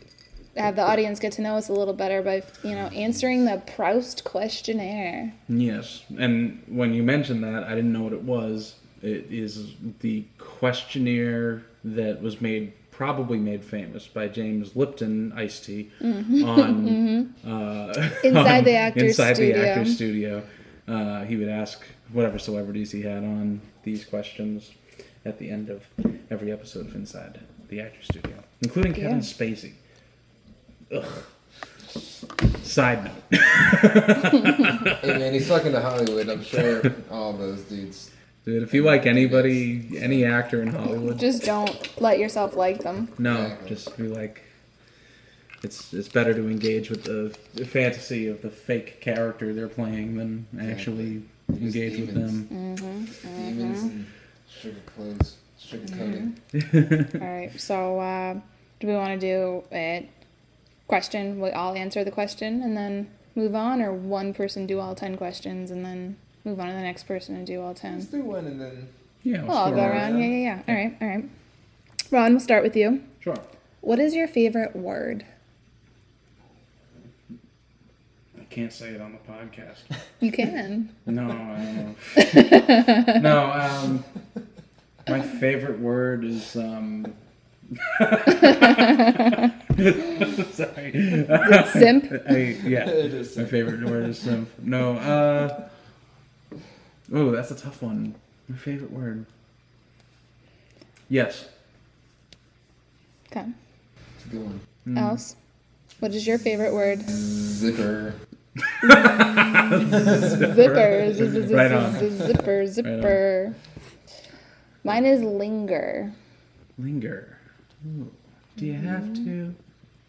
have 0.56 0.74
the 0.76 0.82
audience 0.82 1.18
get 1.20 1.32
to 1.32 1.42
know 1.42 1.56
us 1.56 1.68
a 1.68 1.72
little 1.72 1.94
better 1.94 2.22
by 2.22 2.42
you 2.64 2.74
know 2.74 2.86
answering 2.88 3.44
the 3.44 3.62
Proust 3.74 4.24
questionnaire. 4.24 5.32
Yes, 5.48 6.02
and 6.18 6.62
when 6.68 6.92
you 6.94 7.02
mentioned 7.02 7.42
that, 7.44 7.64
I 7.64 7.74
didn't 7.74 7.92
know 7.92 8.02
what 8.02 8.12
it 8.12 8.22
was. 8.22 8.74
It 9.02 9.26
is 9.30 9.74
the 10.00 10.24
questionnaire 10.38 11.62
that 11.84 12.20
was 12.22 12.40
made, 12.40 12.72
probably 12.90 13.38
made 13.38 13.62
famous 13.62 14.06
by 14.06 14.26
James 14.28 14.74
Lipton, 14.74 15.32
Ice 15.36 15.60
Tea, 15.60 15.90
on 16.02 17.34
uh, 17.46 18.10
Inside 18.24 18.58
on- 18.58 18.64
the 18.64 18.74
Actors 18.76 19.02
inside 19.02 19.34
Studio. 19.36 19.58
the 19.60 19.68
actor's 19.68 19.94
studio. 19.94 20.42
Uh, 20.88 21.24
he 21.24 21.36
would 21.36 21.48
ask 21.48 21.82
whatever 22.12 22.38
celebrities 22.38 22.92
he 22.92 23.02
had 23.02 23.18
on 23.24 23.60
these 23.82 24.04
questions 24.04 24.70
at 25.24 25.38
the 25.38 25.50
end 25.50 25.68
of 25.68 25.82
every 26.30 26.52
episode 26.52 26.86
of 26.86 26.94
Inside 26.94 27.40
the 27.68 27.80
Actors 27.80 28.04
Studio, 28.04 28.36
including 28.62 28.92
Kevin 28.94 29.16
Yeah. 29.16 29.22
Spacey. 29.22 29.72
Side 32.62 33.04
note. 33.04 33.40
Hey 35.00 35.18
man, 35.18 35.32
he's 35.32 35.48
fucking 35.48 35.72
to 35.72 35.80
Hollywood. 35.80 36.28
I'm 36.28 36.42
sure 36.42 36.82
all 37.10 37.32
those 37.32 37.62
dudes. 37.62 38.10
Dude, 38.44 38.62
if 38.62 38.72
you 38.74 38.84
like 38.84 39.06
anybody, 39.06 39.98
any 39.98 40.24
actor 40.24 40.62
in 40.62 40.68
Hollywood, 40.68 41.18
Just 41.18 41.42
don't 41.44 42.00
let 42.00 42.18
yourself 42.20 42.54
like 42.54 42.80
them. 42.82 43.08
no, 43.18 43.42
Exactly. 43.42 43.68
just 43.68 43.96
be 43.96 44.04
like, 44.08 44.42
it's 45.62 45.92
it's 45.92 46.08
better 46.08 46.34
to 46.34 46.48
engage 46.48 46.90
with 46.90 47.04
the, 47.04 47.36
the 47.54 47.64
fantasy 47.64 48.28
of 48.28 48.42
the 48.42 48.50
fake 48.50 49.00
character 49.00 49.52
they're 49.54 49.68
playing 49.68 50.16
than 50.16 50.46
actually 50.70 51.22
Just 51.50 51.62
engage 51.62 51.98
with 51.98 52.14
demons. 52.14 52.48
them. 52.48 52.76
Mm-hmm, 52.76 53.28
mm-hmm. 53.28 53.48
Demons 53.48 53.82
and 53.82 54.06
sugar 54.48 54.80
clothes, 54.86 55.36
sugar 55.58 55.84
mm-hmm. 55.86 57.00
coating. 57.08 57.20
All 57.22 57.28
right. 57.28 57.60
So, 57.60 58.00
uh, 58.00 58.34
do 58.80 58.86
we 58.86 58.94
want 58.94 59.18
to 59.18 59.26
do 59.26 59.64
a 59.72 60.08
question? 60.88 61.40
We 61.40 61.50
all 61.50 61.74
answer 61.74 62.04
the 62.04 62.10
question 62.10 62.62
and 62.62 62.76
then 62.76 63.10
move 63.34 63.54
on, 63.54 63.80
or 63.82 63.92
one 63.92 64.34
person 64.34 64.66
do 64.66 64.80
all 64.80 64.94
ten 64.94 65.16
questions 65.16 65.70
and 65.70 65.84
then 65.84 66.16
move 66.44 66.60
on 66.60 66.68
to 66.68 66.72
the 66.74 66.80
next 66.80 67.04
person 67.04 67.36
and 67.36 67.46
do 67.46 67.60
all 67.62 67.74
ten. 67.74 67.98
Let's 67.98 68.10
ten? 68.10 68.20
do 68.20 68.26
one 68.26 68.46
and 68.46 68.60
then. 68.60 68.88
Yeah, 69.22 69.38
let's 69.38 69.48
Well, 69.48 69.56
oh, 69.56 69.60
I'll 69.62 69.70
go 69.70 69.76
go 69.76 69.82
around. 69.82 70.12
around. 70.14 70.18
Yeah, 70.20 70.28
yeah, 70.28 70.36
yeah. 70.36 70.62
All 70.68 70.74
right, 70.74 70.96
all 71.00 71.08
right. 71.08 71.28
Ron, 72.10 72.32
we'll 72.32 72.40
start 72.40 72.62
with 72.62 72.76
you. 72.76 73.02
Sure. 73.20 73.36
What 73.80 73.98
is 73.98 74.14
your 74.14 74.28
favorite 74.28 74.76
word? 74.76 75.24
I 78.35 78.35
can't 78.50 78.72
say 78.72 78.90
it 78.90 79.00
on 79.00 79.12
the 79.12 79.18
podcast. 79.32 79.80
You 80.20 80.32
can. 80.32 80.88
No, 81.04 81.24
I 81.24 81.58
don't 81.58 83.04
know. 83.04 83.20
no, 83.20 83.50
um, 83.52 84.02
my 85.06 85.20
favorite 85.20 85.78
word 85.78 86.24
is 86.24 86.56
um. 86.56 87.12
Sorry. 90.52 90.92
simp? 91.72 92.10
I, 92.30 92.56
yeah, 92.64 92.88
It 92.88 93.12
is 93.12 93.36
my 93.36 93.44
favorite 93.44 93.84
word 93.84 94.08
is 94.08 94.18
simp. 94.18 94.48
No, 94.62 94.94
uh. 94.96 95.68
Oh, 97.12 97.30
that's 97.30 97.50
a 97.50 97.56
tough 97.56 97.82
one. 97.82 98.14
My 98.48 98.56
favorite 98.56 98.90
word. 98.90 99.26
Yes. 101.10 101.46
Okay. 103.30 103.46
It's 104.16 104.24
a 104.24 104.28
good 104.28 104.44
one. 104.44 104.60
Mm. 104.88 104.98
Else? 104.98 105.36
What 106.00 106.14
is 106.14 106.26
your 106.26 106.38
favorite 106.38 106.72
word? 106.72 107.02
Zipper. 107.08 108.14
Zipper. 110.54 111.12
z- 111.12 111.30
z- 111.30 111.46
z- 111.48 111.54
Right 111.54 111.72
on. 111.72 111.92
z- 111.98 112.26
Zipper. 112.26 112.66
Zipper. 112.66 113.54
Mine 114.84 115.04
is 115.06 115.22
linger. 115.22 116.12
Linger. 116.78 117.36
Ooh. 117.86 118.10
Do 118.56 118.66
you 118.66 118.74
have 118.74 119.12
to? 119.14 119.54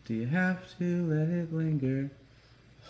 Do 0.05 0.13
you 0.13 0.25
have 0.27 0.59
to 0.79 1.05
let 1.09 1.29
it 1.29 1.53
linger? 1.53 2.09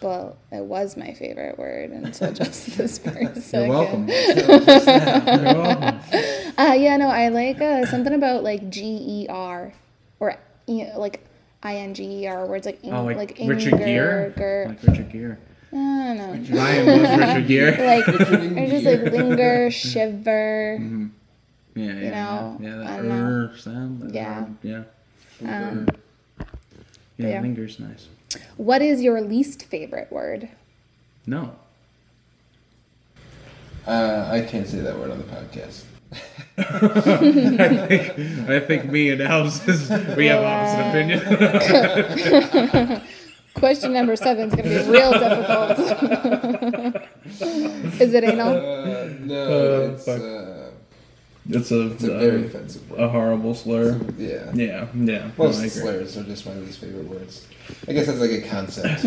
Well, 0.02 0.38
it 0.52 0.64
was 0.64 0.96
my 0.96 1.14
favorite 1.14 1.58
word 1.58 1.90
until 1.90 2.32
just 2.32 2.68
this 2.78 3.00
very 3.00 3.24
You're 3.24 3.36
second. 3.36 3.70
welcome. 3.70 4.08
You're 4.08 5.56
welcome. 5.64 6.00
Uh, 6.58 6.74
yeah, 6.78 6.98
no, 6.98 7.08
I 7.08 7.30
like 7.30 7.60
uh, 7.62 7.86
something 7.88 8.14
about 8.14 8.44
like 8.44 8.70
G 8.70 8.84
E 8.84 9.28
R 9.30 9.74
or 10.20 10.36
you 10.68 10.86
know, 10.88 11.00
like 11.00 11.22
I 11.68 11.76
N 11.78 11.94
G 11.94 12.24
E 12.24 12.28
R 12.28 12.46
words 12.46 12.66
like 12.66 12.84
in, 12.84 12.94
Oh, 12.94 13.04
like, 13.04 13.18
like 13.18 13.38
Richard 13.46 13.74
inger, 13.74 13.86
Gere? 13.86 14.34
ger- 14.38 14.66
Like 14.70 14.84
Richard 14.84 15.12
Gere. 15.12 15.38
I 15.74 15.76
don't 15.76 16.18
know. 16.50 16.58
Ryan 16.58 17.02
was 17.02 17.10
Richard 17.20 17.48
Gere. 17.48 17.78
Like 17.86 18.08
or 18.08 18.68
just 18.68 18.86
like 18.86 19.02
linger, 19.14 19.70
shiver. 19.72 20.78
Mm-hmm. 20.80 21.08
Yeah, 21.76 21.86
yeah, 21.86 21.94
yeah. 21.94 22.10
know, 22.10 22.58
yeah. 22.62 22.76
That 22.78 22.98
don't 22.98 23.10
know. 23.10 23.26
er 23.26 23.58
sound. 23.58 24.02
that 24.02 24.14
Yeah. 24.16 24.40
er, 24.44 24.86
yeah. 25.44 25.68
Um, 25.70 25.88
Yeah, 27.18 27.28
yeah. 27.28 27.42
linger's 27.42 27.80
nice. 27.80 28.08
what 28.56 28.82
is 28.82 29.02
your 29.02 29.20
least 29.22 29.64
favorite 29.66 30.12
word? 30.12 30.50
No. 31.26 31.54
Uh, 33.86 34.28
I 34.32 34.42
can't 34.42 34.68
say 34.68 34.80
that 34.80 34.98
word 34.98 35.12
on 35.12 35.18
the 35.18 35.24
podcast. 35.26 35.84
I 36.58 37.88
think 37.88 38.50
I 38.50 38.60
think 38.62 38.86
me 38.92 39.10
and 39.12 39.22
Al's 39.22 39.68
is 39.68 39.90
we 40.16 40.26
have 40.28 40.44
opposite 40.44 40.88
opinion. 40.90 43.02
Question 43.56 43.92
number 43.94 44.16
seven 44.16 44.48
is 44.50 44.56
going 44.56 44.70
to 44.70 44.84
be 44.84 44.90
real 44.90 45.12
difficult. 45.12 45.78
is 48.02 48.14
it 48.14 48.24
anal? 48.24 48.56
Uh, 48.56 49.08
no, 49.22 49.36
Oh, 49.36 49.92
it's, 49.94 50.08
uh, 50.08 50.72
it's 51.50 51.72
a, 51.72 51.92
it's 51.92 52.04
a 52.04 52.18
very 52.20 52.46
offensive 52.46 52.88
word. 52.92 53.00
a 53.00 53.10
horrible 53.10 53.56
slur. 53.56 54.00
yeah. 54.18 54.52
Yeah, 54.54 54.88
yeah. 54.96 55.32
Well, 55.38 55.50
no, 55.52 55.68
slurs 55.68 56.16
are 56.18 56.24
just 56.24 56.46
my 56.46 56.54
least 56.54 56.80
favorite 56.80 57.08
words. 57.08 57.48
I 57.88 57.94
guess 57.94 58.06
that's 58.06 58.20
like 58.20 58.30
a 58.32 58.42
concept. 58.48 59.04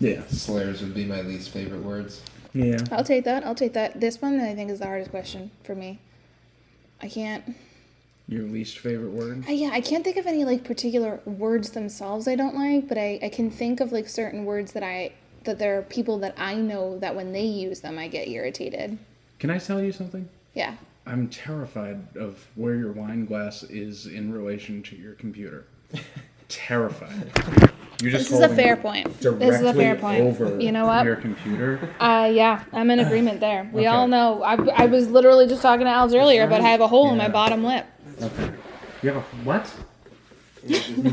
Yeah, 0.00 0.22
Slurs 0.28 0.82
would 0.82 0.92
be 0.94 1.04
my 1.06 1.22
least 1.22 1.48
favorite 1.50 1.82
words. 1.82 2.20
yeah. 2.52 2.76
I'll 2.92 3.04
take 3.04 3.24
that. 3.24 3.44
I'll 3.46 3.54
take 3.54 3.72
that. 3.72 4.00
This 4.00 4.20
one 4.20 4.38
I 4.38 4.54
think 4.54 4.70
is 4.70 4.80
the 4.80 4.86
hardest 4.86 5.10
question 5.12 5.50
for 5.64 5.74
me. 5.74 5.98
I 7.00 7.08
can't. 7.08 7.56
Your 8.26 8.44
least 8.44 8.78
favorite 8.78 9.10
word? 9.10 9.44
I, 9.46 9.52
yeah, 9.52 9.70
I 9.72 9.80
can't 9.80 10.02
think 10.02 10.16
of 10.16 10.26
any 10.26 10.44
like 10.44 10.64
particular 10.64 11.20
words 11.26 11.70
themselves 11.70 12.26
I 12.26 12.36
don't 12.36 12.54
like, 12.54 12.88
but 12.88 12.96
I, 12.96 13.18
I 13.22 13.28
can 13.28 13.50
think 13.50 13.80
of 13.80 13.92
like 13.92 14.08
certain 14.08 14.44
words 14.44 14.72
that 14.72 14.82
I 14.82 15.12
that 15.44 15.58
there 15.58 15.78
are 15.78 15.82
people 15.82 16.18
that 16.20 16.34
I 16.38 16.54
know 16.54 16.98
that 17.00 17.14
when 17.14 17.32
they 17.32 17.44
use 17.44 17.80
them 17.80 17.98
I 17.98 18.08
get 18.08 18.28
irritated. 18.28 18.98
Can 19.38 19.50
I 19.50 19.58
tell 19.58 19.82
you 19.82 19.92
something? 19.92 20.26
Yeah. 20.54 20.74
I'm 21.06 21.28
terrified 21.28 22.16
of 22.16 22.46
where 22.54 22.76
your 22.76 22.92
wine 22.92 23.26
glass 23.26 23.62
is 23.64 24.06
in 24.06 24.32
relation 24.32 24.82
to 24.84 24.96
your 24.96 25.12
computer. 25.14 25.66
terrified. 26.48 27.70
You're 28.02 28.10
just 28.12 28.30
This 28.30 28.38
is 28.38 28.40
a 28.44 28.48
fair 28.54 28.76
point. 28.76 29.20
This 29.20 29.54
is 29.56 29.62
a 29.62 29.72
fair 29.74 29.94
point. 29.96 30.20
over 30.22 30.60
You 30.60 30.72
know 30.72 30.86
what? 30.86 31.04
your 31.04 31.16
computer. 31.16 31.78
Uh, 32.00 32.30
yeah, 32.32 32.62
I'm 32.72 32.90
in 32.90 32.98
agreement 33.00 33.40
there. 33.40 33.68
We 33.72 33.80
Okay. 33.82 33.86
all 33.86 34.08
know. 34.08 34.42
I, 34.42 34.54
I 34.54 34.86
was 34.86 35.08
literally 35.10 35.46
just 35.46 35.62
talking 35.62 35.86
to 35.86 35.90
Al's 35.90 36.14
earlier, 36.14 36.46
but 36.46 36.60
I 36.60 36.68
have 36.68 36.80
a 36.80 36.88
hole 36.88 37.10
in 37.12 37.16
my 37.18 37.28
bottom 37.28 37.64
lip. 37.64 37.86
Okay. 38.20 38.50
You 39.02 39.10
have 39.12 39.16
a 39.18 39.26
what? 39.44 39.66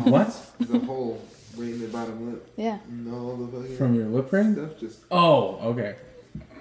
What? 0.06 0.52
The 0.60 0.80
hole 0.80 1.22
right 1.58 1.70
in 1.70 1.82
the 1.82 1.88
bottom 1.88 2.32
lip. 2.32 2.48
Yeah. 2.56 2.80
And 2.88 3.14
all 3.14 3.36
the 3.36 3.48
fucking 3.58 3.78
From 3.78 3.96
your 3.96 4.06
lip 4.06 4.32
ring? 4.32 4.54
stuff 4.54 4.80
just 4.80 5.00
Oh, 5.12 5.58
okay. 5.72 5.96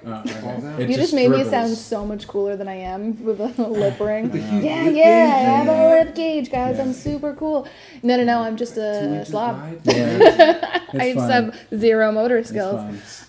Uh, 0.05 0.23
okay. 0.25 0.89
You 0.89 0.97
just 0.97 1.13
made 1.13 1.31
me 1.31 1.45
sound 1.45 1.77
so 1.77 2.07
much 2.07 2.27
cooler 2.27 2.57
than 2.57 2.69
I 2.69 2.77
am 2.77 3.23
with 3.23 3.41
a 3.41 3.47
lip 3.69 4.01
ring. 4.01 4.31
Yeah, 4.35 4.89
yeah, 4.89 5.33
I 5.35 5.39
have 5.41 5.69
a 5.69 5.91
lip 5.91 6.15
gauge, 6.15 6.51
guys. 6.51 6.77
Yeah. 6.77 6.85
I'm 6.85 6.93
super 6.93 7.35
cool. 7.35 7.69
No, 8.03 8.17
no, 8.17 8.25
no, 8.25 8.41
I'm 8.41 8.57
just 8.57 8.77
a 8.77 9.25
slob. 9.27 9.81
Yeah, 9.85 10.81
I 10.93 11.07
it's 11.07 11.15
just 11.15 11.31
have 11.31 11.59
zero 11.77 12.13
motor 12.13 12.43
skills. 12.43 12.81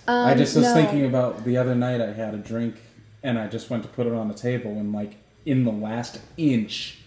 Um, 0.07 0.27
I 0.27 0.33
just 0.33 0.55
was 0.55 0.65
no. 0.65 0.73
thinking 0.73 1.05
about 1.05 1.43
the 1.43 1.57
other 1.57 1.75
night. 1.75 2.01
I 2.01 2.13
had 2.13 2.33
a 2.33 2.37
drink, 2.37 2.75
and 3.23 3.37
I 3.37 3.47
just 3.47 3.69
went 3.69 3.83
to 3.83 3.89
put 3.89 4.07
it 4.07 4.13
on 4.13 4.27
the 4.27 4.33
table, 4.33 4.71
and 4.71 4.93
like 4.93 5.15
in 5.45 5.63
the 5.63 5.71
last 5.71 6.19
inch, 6.37 7.00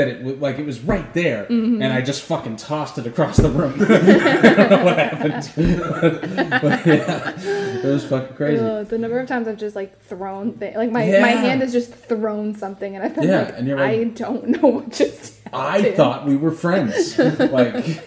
that 0.00 0.08
it 0.08 0.22
was 0.24 0.36
like 0.38 0.58
it 0.58 0.66
was 0.66 0.80
right 0.80 1.12
there, 1.14 1.44
Mm-hmm. 1.44 1.82
and 1.82 1.92
I 1.92 2.00
just 2.00 2.22
fucking 2.22 2.56
tossed 2.56 2.96
it 2.98 3.06
across 3.06 3.36
the 3.36 3.50
room. 3.50 3.74
I 3.80 4.54
don't 4.56 4.70
know 4.70 4.84
what 4.84 4.98
happened, 4.98 5.52
but, 6.62 6.86
yeah, 6.86 7.32
it 7.40 7.84
was 7.84 8.04
fucking 8.06 8.36
crazy. 8.36 8.64
Ugh, 8.64 8.86
the 8.86 8.98
number 8.98 9.18
of 9.20 9.28
times 9.28 9.46
I've 9.48 9.58
just 9.58 9.76
like 9.76 10.00
thrown 10.02 10.52
things, 10.54 10.76
like 10.76 10.90
my, 10.90 11.00
my 11.20 11.28
hand 11.46 11.60
has 11.60 11.72
just 11.72 11.92
thrown 11.94 12.54
something, 12.54 12.94
and 12.96 13.04
I've 13.04 13.14
been 13.14 13.24
Yeah, 13.28 13.42
like, 13.42 13.58
and 13.58 13.68
you're 13.68 13.78
I 13.78 14.04
don't 14.04 14.48
know 14.48 14.68
what 14.68 14.90
just. 14.90 15.34
I 15.52 15.92
thought 15.92 16.26
we 16.26 16.36
were 16.36 16.52
friends. 16.52 17.18
like, 17.58 18.00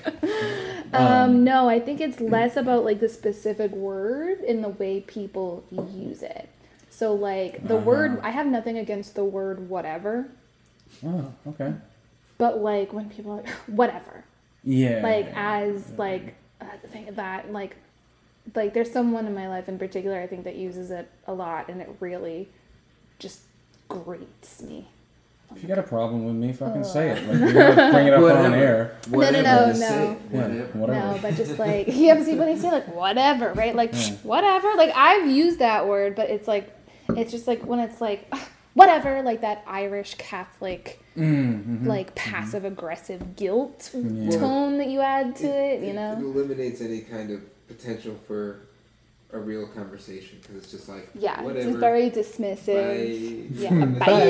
Um, 0.93 1.43
no, 1.43 1.67
I 1.67 1.79
think 1.79 1.99
it's 2.01 2.19
less 2.19 2.55
about 2.55 2.85
like 2.85 2.99
the 2.99 3.09
specific 3.09 3.71
word 3.71 4.39
and 4.41 4.63
the 4.63 4.69
way 4.69 5.01
people 5.01 5.63
use 5.71 6.21
it. 6.21 6.49
So 6.91 7.13
like 7.15 7.67
the 7.67 7.75
word, 7.75 8.11
Uh-huh. 8.19 8.27
I 8.27 8.29
have 8.29 8.45
nothing 8.47 8.77
against 8.77 9.15
the 9.15 9.23
word 9.25 9.67
whatever, 9.69 10.27
oh, 11.05 11.33
okay, 11.47 11.73
but 12.37 12.59
like 12.59 12.93
when 12.93 13.09
people 13.09 13.31
are 13.31 13.35
like 13.37 13.49
whatever, 13.67 14.23
yeah, 14.63 15.01
like 15.03 15.31
as 15.35 15.91
like 15.97 16.35
uh, 16.61 16.65
think 16.91 17.15
that 17.15 17.51
like 17.51 17.75
like 18.55 18.73
there's 18.73 18.91
someone 18.91 19.25
in 19.25 19.33
my 19.33 19.47
life 19.47 19.69
in 19.69 19.79
particular 19.79 20.19
I 20.19 20.27
think 20.27 20.43
that 20.43 20.55
uses 20.55 20.91
it 20.91 21.09
a 21.27 21.33
lot, 21.33 21.69
and 21.69 21.81
it 21.81 21.89
really 21.99 22.49
just 23.19 23.41
grates 23.87 24.61
me. 24.61 24.87
If 25.55 25.61
you 25.61 25.69
got 25.69 25.77
a 25.77 25.83
problem 25.83 26.25
with 26.25 26.35
me, 26.35 26.51
fucking 26.51 26.83
say 26.83 27.09
it. 27.11 27.27
Like, 27.27 27.37
bring 27.93 28.07
it 28.07 28.13
up 28.13 28.23
on 28.23 28.53
air. 28.55 28.97
Whatever, 29.09 29.43
no, 29.43 29.67
just 29.67 29.81
no. 29.81 29.87
say 29.87 30.11
it. 30.11 30.17
Yeah, 30.31 30.41
Whatever. 30.41 30.63
whatever. 30.79 30.99
No, 31.13 31.19
but 31.21 31.35
just 31.35 31.59
like 31.67 31.85
yeah, 31.89 32.15
but 32.15 32.23
see 32.25 32.35
when 32.35 32.47
they 32.53 32.59
say 32.59 32.71
like 32.71 32.87
whatever, 32.95 33.53
right? 33.53 33.75
Like 33.75 33.91
Yeah. 33.93 34.13
whatever. 34.23 34.73
Like 34.75 34.91
I've 34.95 35.29
used 35.29 35.59
that 35.59 35.87
word, 35.87 36.15
but 36.15 36.29
it's 36.31 36.47
like 36.47 36.75
it's 37.09 37.31
just 37.31 37.45
like 37.47 37.63
when 37.65 37.79
it's 37.79 38.01
like 38.01 38.33
whatever, 38.73 39.21
like 39.21 39.41
that 39.41 39.63
Irish 39.67 40.15
Catholic 40.15 40.99
Mm-hmm. 41.15 41.87
like 41.87 42.15
passive 42.15 42.65
aggressive 42.65 43.35
guilt 43.35 43.91
Yeah. 43.93 44.31
tone 44.31 44.79
that 44.79 44.87
you 44.87 44.99
add 45.01 45.35
to 45.37 45.47
it, 45.47 45.81
you 45.81 45.89
It 45.89 45.93
know? 45.93 46.13
eliminates 46.17 46.81
any 46.81 47.01
kind 47.01 47.29
of 47.29 47.67
potential 47.67 48.15
for 48.25 48.61
a 49.33 49.39
real 49.39 49.67
conversation 49.67 50.37
because 50.41 50.55
it's 50.57 50.71
just 50.71 50.87
like 50.87 51.09
Yeah, 51.15 51.33
it's 51.33 51.43
whatever. 51.43 51.65
just 51.65 51.77
very 51.79 52.09
dismissive. 52.11 53.49
Bye. 53.49 53.55
Yeah, 53.59 53.85
Bye. 53.85 54.05
bye. 54.05 54.21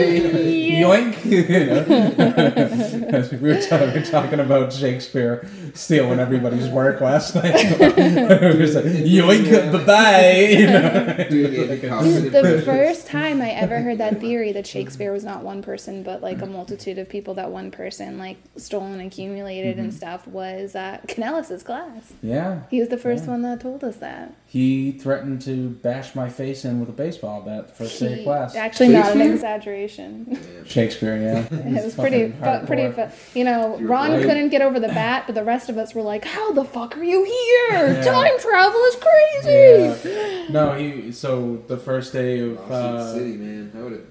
Yoink! 0.84 1.26
you 1.26 1.66
know? 1.68 3.40
we, 3.42 3.50
were 3.54 3.62
ta- 3.62 3.86
we 3.86 4.00
were 4.00 4.06
talking 4.06 4.40
about 4.40 4.72
Shakespeare 4.72 5.48
stealing 5.74 6.20
everybody's 6.20 6.68
work 6.70 7.02
last 7.02 7.36
night. 7.36 7.54
we 7.80 7.86
were 7.86 8.66
like, 8.68 8.86
yoink, 8.86 9.72
bye 9.72 9.84
bye. 9.84 10.32
You 10.50 10.68
know? 10.68 11.26
Doing 11.30 11.70
Like 11.70 11.84
it 11.84 11.92
a- 11.92 12.00
in 12.28 12.32
the 12.32 12.62
first 12.66 13.08
time 13.08 13.42
I 13.42 13.50
ever 13.52 13.80
heard 13.82 13.98
that 13.98 14.20
theory 14.20 14.52
that 14.54 14.66
Shakespeare 14.68 15.12
was 15.12 15.24
not 15.24 15.44
one 15.44 15.62
person 15.62 16.04
but 16.04 16.22
like 16.22 16.42
a 16.42 16.46
multitude 16.46 16.98
of 16.98 17.10
people 17.10 17.34
that 17.36 17.52
one 17.52 17.72
person 17.72 18.18
like 18.18 18.38
stole 18.58 18.84
and 18.86 19.02
accumulated 19.02 19.80
and 19.80 19.94
stuff 19.94 20.28
was 20.28 20.76
uh, 20.76 21.00
Canellis's 21.08 21.64
class. 21.64 22.14
yeah, 22.22 22.62
He 22.70 22.80
was 22.80 22.90
the 22.90 22.98
first 22.98 23.26
Yeah. 23.26 23.32
one 23.32 23.42
that 23.44 23.60
told 23.62 23.84
us 23.84 23.98
that. 23.98 24.34
He 24.54 24.92
threatened 24.92 25.42
to 25.42 25.72
bash 25.72 26.14
my 26.14 26.30
face 26.30 26.64
in 26.64 26.80
with 26.80 26.88
a 26.88 26.92
baseball 26.92 27.42
bat 27.42 27.76
first 27.76 28.00
day 28.00 28.20
of 28.20 28.24
class. 28.24 28.54
Actually, 28.56 28.90
not 28.90 29.12
an 29.16 29.22
exaggeration. 29.22 30.38
Shakespeare, 30.68 31.18
yeah. 31.18 31.48
It 31.80 31.84
was 31.84 31.96
pretty, 31.96 32.30
Fucking 32.34 32.60
fu- 32.62 32.68
pretty. 32.68 32.84
hardcore. 32.84 33.12
Fu- 33.12 33.40
you 33.40 33.46
know, 33.46 33.80
You're 33.80 33.88
Ron 33.90 34.12
right. 34.12 34.22
couldn't 34.22 34.50
get 34.50 34.62
over 34.62 34.80
the 34.80 34.90
bat, 34.90 35.24
but 35.26 35.34
the 35.34 35.44
rest 35.44 35.70
of 35.70 35.80
us 35.80 35.96
were 35.96 36.04
like, 36.04 36.24
"How 36.24 36.52
the 36.54 36.64
fuck 36.64 36.96
are 36.96 37.04
you 37.04 37.24
here? 37.24 37.94
Yeah. 37.94 38.04
Time 38.04 38.40
travel 38.40 38.80
is 38.84 38.96
crazy." 38.98 40.10
Yeah. 40.10 40.48
No, 40.52 40.74
he. 40.76 41.12
So 41.12 41.64
the 41.68 41.78
first 41.78 42.14
day 42.14 42.38
of. 42.40 42.58
Washington 42.58 42.96
Uh, 42.96 43.14
City, 43.14 43.38
man. 43.38 43.72
I 43.76 43.82
would 43.82 43.92
have 43.94 44.06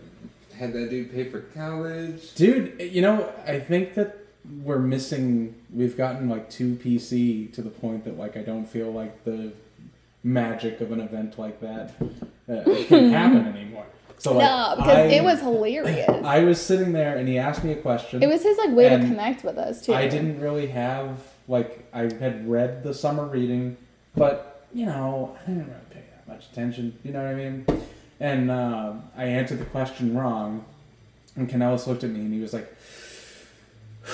had 0.59 0.73
that 0.73 0.91
dude 0.91 1.13
pay 1.13 1.23
for 1.31 1.41
college. 1.41 2.35
Dude, 2.35 2.81
you 2.81 3.01
know, 3.01 3.33
I 3.47 3.61
think 3.61 3.95
that 3.95 4.17
we're 4.65 4.81
missing. 4.81 5.55
We've 5.73 5.97
gotten 5.97 6.29
like 6.29 6.51
too 6.51 6.75
PC 6.75 7.53
to 7.55 7.63
the 7.63 7.71
point 7.71 8.05
that 8.07 8.19
like 8.19 8.37
I 8.37 8.43
don't 8.43 8.67
feel 8.67 8.91
like 8.93 9.23
the 9.23 9.53
magic 10.25 10.81
of 10.81 10.93
an 10.93 11.01
event 11.01 11.39
like 11.39 11.61
that 11.61 11.95
uh, 12.49 12.63
can't 12.65 13.13
happen 13.13 13.47
anymore. 13.47 13.87
So 14.19 14.35
like, 14.35 14.45
no, 14.45 14.75
because 14.77 14.99
I, 14.99 15.15
it 15.15 15.25
was 15.25 15.41
hilarious. 15.41 16.09
I 16.25 16.45
was 16.45 16.61
sitting 16.61 16.93
there 16.93 17.17
and 17.17 17.29
he 17.29 17.39
asked 17.39 17.65
me 17.65 17.73
a 17.73 17.77
question. 17.77 18.23
It 18.23 18.29
was 18.29 18.43
his 18.43 18.57
like 18.57 18.71
way 18.71 18.89
to 18.89 18.99
connect 18.99 19.43
with 19.43 19.59
us 19.59 19.85
too. 19.85 19.95
I 19.95 20.07
didn't 20.07 20.41
really 20.41 20.69
have 20.69 21.19
like 21.49 21.85
I 21.93 22.03
had 22.03 22.49
read 22.49 22.85
the 22.85 22.95
summer 22.95 23.27
reading, 23.27 23.77
but 24.15 24.67
you 24.73 24.87
know 24.87 25.37
I 25.43 25.47
didn't 25.51 25.67
really 25.67 25.81
pay 25.91 26.05
that 26.15 26.29
much 26.29 26.47
attention. 26.53 26.97
You 27.03 27.13
know 27.13 27.23
what 27.23 27.33
I 27.33 27.35
mean? 27.35 27.67
And 28.21 28.51
uh, 28.51 28.95
I 29.17 29.25
answered 29.25 29.59
the 29.59 29.65
question 29.65 30.17
wrong, 30.17 30.65
and 31.35 31.51
Canellis 31.51 31.89
looked 31.89 32.05
at 32.05 32.11
me 32.11 32.21
and 32.21 32.33
he 32.33 32.41
was 32.41 32.53
like, 32.53 32.73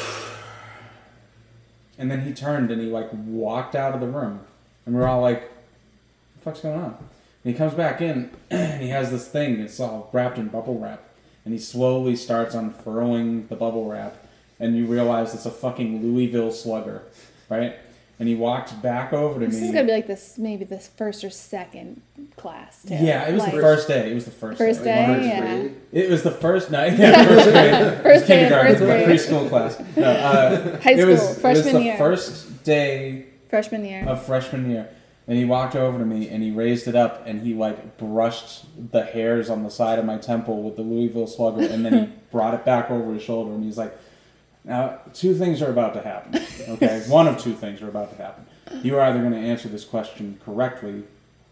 and 1.98 2.10
then 2.10 2.22
he 2.22 2.32
turned 2.32 2.70
and 2.70 2.80
he 2.80 2.88
like 2.88 3.10
walked 3.12 3.76
out 3.76 3.92
of 3.94 4.00
the 4.00 4.06
room, 4.06 4.40
and 4.86 4.94
we're 4.94 5.06
all 5.06 5.20
like, 5.20 5.42
"What 5.42 5.57
the 6.38 6.44
fuck's 6.44 6.60
going 6.60 6.78
on?" 6.78 6.96
And 7.44 7.52
he 7.52 7.54
comes 7.54 7.74
back 7.74 8.00
in 8.00 8.30
and 8.50 8.82
he 8.82 8.88
has 8.88 9.10
this 9.10 9.28
thing 9.28 9.60
that's 9.60 9.78
all 9.80 10.10
wrapped 10.12 10.38
in 10.38 10.48
bubble 10.48 10.78
wrap, 10.78 11.02
and 11.44 11.52
he 11.54 11.60
slowly 11.60 12.16
starts 12.16 12.54
unfurling 12.54 13.46
the 13.48 13.56
bubble 13.56 13.88
wrap 13.88 14.16
and 14.60 14.76
you 14.76 14.86
realize 14.86 15.34
it's 15.34 15.46
a 15.46 15.50
fucking 15.52 16.02
Louisville 16.02 16.50
slugger, 16.50 17.02
right? 17.48 17.76
And 18.18 18.28
he 18.28 18.34
walked 18.34 18.82
back 18.82 19.12
over 19.12 19.38
to 19.38 19.46
This 19.46 19.54
me. 19.54 19.60
This 19.60 19.68
is 19.68 19.74
gonna 19.76 19.86
be 19.86 19.92
like 19.92 20.08
this, 20.08 20.36
maybe 20.36 20.64
this 20.64 20.88
first 20.96 21.22
or 21.22 21.30
second 21.30 22.02
class. 22.36 22.82
Too. 22.82 22.94
yeah, 22.94 23.28
it 23.28 23.32
was 23.34 23.44
Like, 23.44 23.54
the 23.54 23.60
first 23.60 23.86
day. 23.86 24.10
It 24.10 24.14
was 24.16 24.24
the 24.24 24.32
first, 24.32 24.58
First 24.58 24.82
day. 24.82 25.06
day? 25.06 25.06
First 25.06 25.24
yeah. 25.92 26.00
It 26.02 26.10
was 26.10 26.22
the 26.24 26.32
first 26.32 26.70
night. 26.72 26.92
Yeah, 26.98 27.24
first 27.24 27.50
grade. 27.52 28.02
First 28.02 28.26
day 28.26 28.34
kindergarten, 28.40 28.76
first 28.76 28.82
grade. 28.84 29.06
preschool 29.40 29.48
class. 29.48 29.80
No, 29.96 30.10
uh, 30.10 30.80
High 30.80 30.92
it 30.94 31.04
was, 31.06 31.20
school, 31.20 31.28
it 31.28 31.34
was 31.34 31.38
freshman 31.40 31.74
the 31.74 31.82
year. 31.82 31.96
first 31.98 32.64
day 32.64 33.26
Freshman 33.48 33.84
year. 33.84 34.04
of 34.08 34.26
freshman 34.26 34.68
year. 34.68 34.88
And 35.28 35.36
he 35.36 35.44
walked 35.44 35.76
over 35.76 35.98
to 35.98 36.06
me 36.06 36.30
and 36.30 36.42
he 36.42 36.50
raised 36.50 36.88
it 36.88 36.96
up 36.96 37.26
and 37.26 37.42
he 37.42 37.52
like 37.52 37.98
brushed 37.98 38.64
the 38.90 39.04
hairs 39.04 39.50
on 39.50 39.62
the 39.62 39.70
side 39.70 39.98
of 39.98 40.06
my 40.06 40.16
temple 40.16 40.62
with 40.62 40.76
the 40.76 40.82
Louisville 40.82 41.26
slugger 41.26 41.66
and 41.66 41.84
then 41.84 41.92
he 41.92 42.12
brought 42.32 42.54
it 42.54 42.64
back 42.64 42.90
over 42.90 43.12
his 43.12 43.22
shoulder 43.22 43.52
and 43.52 43.62
he's 43.62 43.76
like, 43.76 43.96
Now, 44.64 45.00
two 45.12 45.34
things 45.34 45.60
are 45.60 45.70
about 45.70 45.92
to 45.94 46.00
happen. 46.00 46.42
Okay? 46.70 47.04
One 47.08 47.28
of 47.28 47.36
two 47.36 47.52
things 47.52 47.82
are 47.82 47.88
about 47.88 48.16
to 48.16 48.22
happen. 48.22 48.46
You 48.82 48.96
are 48.96 49.02
either 49.02 49.20
going 49.20 49.32
to 49.32 49.38
answer 49.38 49.68
this 49.68 49.84
question 49.84 50.40
correctly 50.42 51.04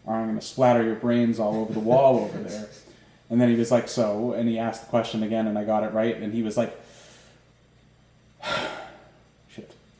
or 0.06 0.14
I'm 0.14 0.24
going 0.24 0.38
to 0.38 0.44
splatter 0.44 0.82
your 0.82 0.94
brains 0.94 1.38
all 1.38 1.56
over 1.56 1.74
the 1.74 1.80
wall 1.80 2.18
over 2.24 2.38
there. 2.38 2.68
And 3.28 3.38
then 3.38 3.50
he 3.50 3.56
was 3.56 3.70
like, 3.70 3.88
So, 3.88 4.32
and 4.32 4.48
he 4.48 4.58
asked 4.58 4.84
the 4.84 4.88
question 4.88 5.22
again 5.22 5.46
and 5.46 5.58
I 5.58 5.64
got 5.64 5.84
it 5.84 5.92
right 5.92 6.16
and 6.16 6.32
he 6.32 6.42
was 6.42 6.56
like. 6.56 6.74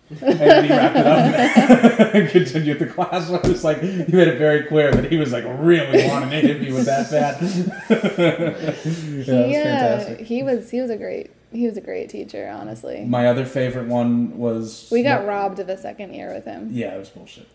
And 0.08 0.38
then 0.38 0.64
he 0.64 0.70
wrapped 0.70 0.96
it 0.96 1.06
up 1.06 2.14
and 2.14 2.28
continued 2.30 2.78
the 2.78 2.86
class. 2.86 3.28
I 3.30 3.46
was 3.48 3.64
like, 3.64 3.80
he 3.82 4.12
made 4.12 4.28
it 4.28 4.38
very 4.38 4.62
clear 4.64 4.92
that 4.92 5.10
he 5.10 5.16
was 5.16 5.32
like 5.32 5.44
really 5.58 6.06
wanting 6.06 6.30
to 6.30 6.36
hit 6.40 6.60
me 6.60 6.72
with 6.72 6.86
that 6.86 7.10
bat. 7.10 7.42
yeah, 7.90 8.66
it 8.70 8.86
was 8.86 9.26
he, 9.26 9.56
uh, 9.56 9.62
fantastic. 9.62 10.20
he 10.26 10.42
was 10.42 10.70
he 10.70 10.80
was 10.80 10.90
a 10.90 10.96
great 10.96 11.30
he 11.52 11.66
was 11.66 11.76
a 11.76 11.80
great 11.80 12.08
teacher. 12.08 12.48
Honestly, 12.48 13.04
My 13.04 13.26
other 13.26 13.44
favorite 13.44 13.88
one 13.88 14.36
was 14.38 14.88
we 14.92 15.02
got 15.02 15.26
robbed 15.26 15.58
of 15.58 15.68
a 15.68 15.76
second 15.76 16.14
year 16.14 16.32
with 16.32 16.44
him. 16.44 16.68
Yeah, 16.72 16.94
it 16.94 16.98
was 16.98 17.08
bullshit. 17.08 17.48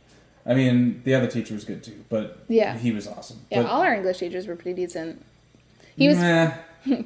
I 0.45 0.53
mean, 0.55 1.01
the 1.05 1.13
other 1.15 1.27
teacher 1.27 1.53
was 1.53 1.63
good 1.63 1.83
too, 1.83 2.03
but 2.09 2.39
Yeah. 2.47 2.75
he 2.77 2.91
was 2.91 3.07
awesome. 3.07 3.39
Yeah, 3.51 3.61
but, 3.61 3.69
all 3.69 3.81
our 3.81 3.93
English 3.93 4.17
teachers 4.17 4.47
were 4.47 4.55
pretty 4.55 4.81
decent. 4.81 5.23
He 5.95 6.07
was. 6.07 6.17
Nah, 6.17 6.51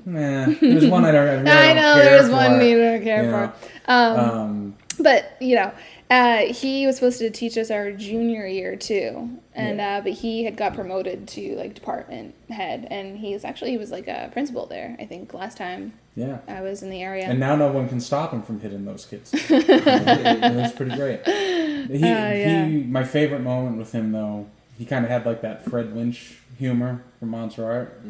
nah. 0.06 0.46
There's 0.62 0.88
one 0.88 1.04
I 1.06 1.12
don't. 1.12 1.28
I, 1.28 1.32
really 1.34 1.50
I 1.52 1.66
don't 1.66 1.76
know 1.76 1.94
care 1.96 2.04
there 2.06 2.18
was 2.18 2.28
for. 2.28 2.34
one 2.34 2.60
we 2.60 2.74
don't 2.76 3.04
care 3.04 3.24
you 3.26 3.30
for. 3.30 3.54
Um, 3.88 4.20
Um, 4.20 4.76
but 5.00 5.38
you 5.40 5.56
know, 5.56 5.72
uh, 6.10 6.38
he 6.54 6.86
was 6.86 6.96
supposed 6.96 7.20
to 7.20 7.30
teach 7.30 7.58
us 7.58 7.72
our 7.72 7.92
junior 7.92 8.46
year 8.46 8.76
too, 8.76 9.30
and 9.54 9.78
Yeah. 9.78 9.98
uh, 9.98 10.02
but 10.02 10.14
he 10.14 10.44
had 10.44 10.56
got 10.58 10.74
promoted 10.76 11.28
to 11.30 11.56
like 11.56 11.74
department 11.74 12.36
head, 12.50 12.88
and 12.92 13.18
he's 13.18 13.44
actually 13.46 13.72
he 13.72 13.78
was 13.78 13.92
like 13.92 14.08
a 14.08 14.30
principal 14.34 14.66
there. 14.66 14.96
I 15.00 15.06
think 15.06 15.34
last 15.34 15.58
time 15.58 15.94
yeah. 16.16 16.38
I 16.48 16.62
was 16.62 16.82
in 16.84 16.90
the 16.90 17.02
area. 17.02 17.26
And 17.26 17.40
now 17.40 17.56
no 17.56 17.72
one 17.72 17.90
can 17.90 18.00
stop 18.00 18.32
him 18.32 18.42
from 18.42 18.60
hitting 18.60 18.86
those 18.86 19.06
kids. 19.06 19.32
That's 19.50 20.74
pretty 20.76 20.96
great. 20.96 21.26
He, 21.26 21.96
Uh, 22.04 22.08
yeah. 22.08 22.66
he, 22.66 22.84
my 22.84 23.04
favorite 23.04 23.42
moment 23.42 23.78
with 23.78 23.92
him 23.92 24.12
though, 24.12 24.48
he 24.78 24.86
kind 24.86 25.04
of 25.06 25.12
had 25.12 25.26
like 25.26 25.42
that 25.42 25.66
Fred 25.66 25.96
Lynch 25.96 26.38
humor 26.58 27.02
from 27.20 27.30
Monster 27.30 27.66
Art. 27.66 28.02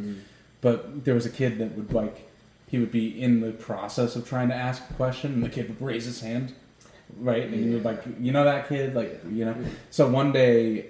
But 0.62 1.04
there 1.06 1.14
was 1.14 1.26
a 1.26 1.30
kid 1.30 1.58
that 1.60 1.76
would 1.76 1.94
like, 1.94 2.28
he 2.68 2.78
would 2.80 2.92
be 2.92 3.22
in 3.22 3.42
the 3.42 3.52
process 3.52 4.16
of 4.16 4.28
trying 4.28 4.50
to 4.50 4.56
ask 4.56 4.84
a 4.90 4.94
question, 4.94 5.34
and 5.34 5.44
the 5.44 5.50
kid 5.50 5.68
would 5.70 5.82
raise 5.82 6.06
his 6.06 6.22
hand, 6.22 6.54
right? 7.20 7.44
And 7.44 7.54
he 7.54 7.70
would 7.72 7.86
like, 7.86 8.04
you 8.20 8.32
know 8.32 8.44
that 8.44 8.68
kid, 8.70 8.96
like 8.96 9.22
you 9.30 9.46
know. 9.46 9.56
So 9.92 10.08
one 10.08 10.32
day, 10.32 10.88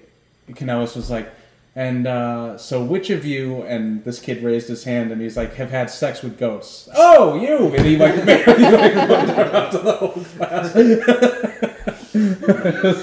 Canellis 0.49 0.95
was 0.95 1.09
like, 1.09 1.29
and 1.75 2.07
uh, 2.07 2.57
so 2.57 2.83
which 2.83 3.09
of 3.09 3.25
you? 3.25 3.63
And 3.63 4.03
this 4.05 4.19
kid 4.19 4.43
raised 4.43 4.67
his 4.69 4.83
hand, 4.83 5.11
and 5.11 5.21
he's 5.21 5.35
like, 5.35 5.55
have 5.55 5.71
had 5.71 5.89
sex 5.89 6.21
with 6.21 6.37
ghosts? 6.37 6.87
Oh, 6.95 7.35
you! 7.35 7.75
And 7.75 7.85
he 7.85 7.97
like, 7.97 8.15
he 8.15 8.21
like 8.21 8.95
looked 8.95 9.37
around 9.37 9.71
to 9.71 9.77
the 9.79 9.93
whole 9.93 10.23
class. 10.23 10.73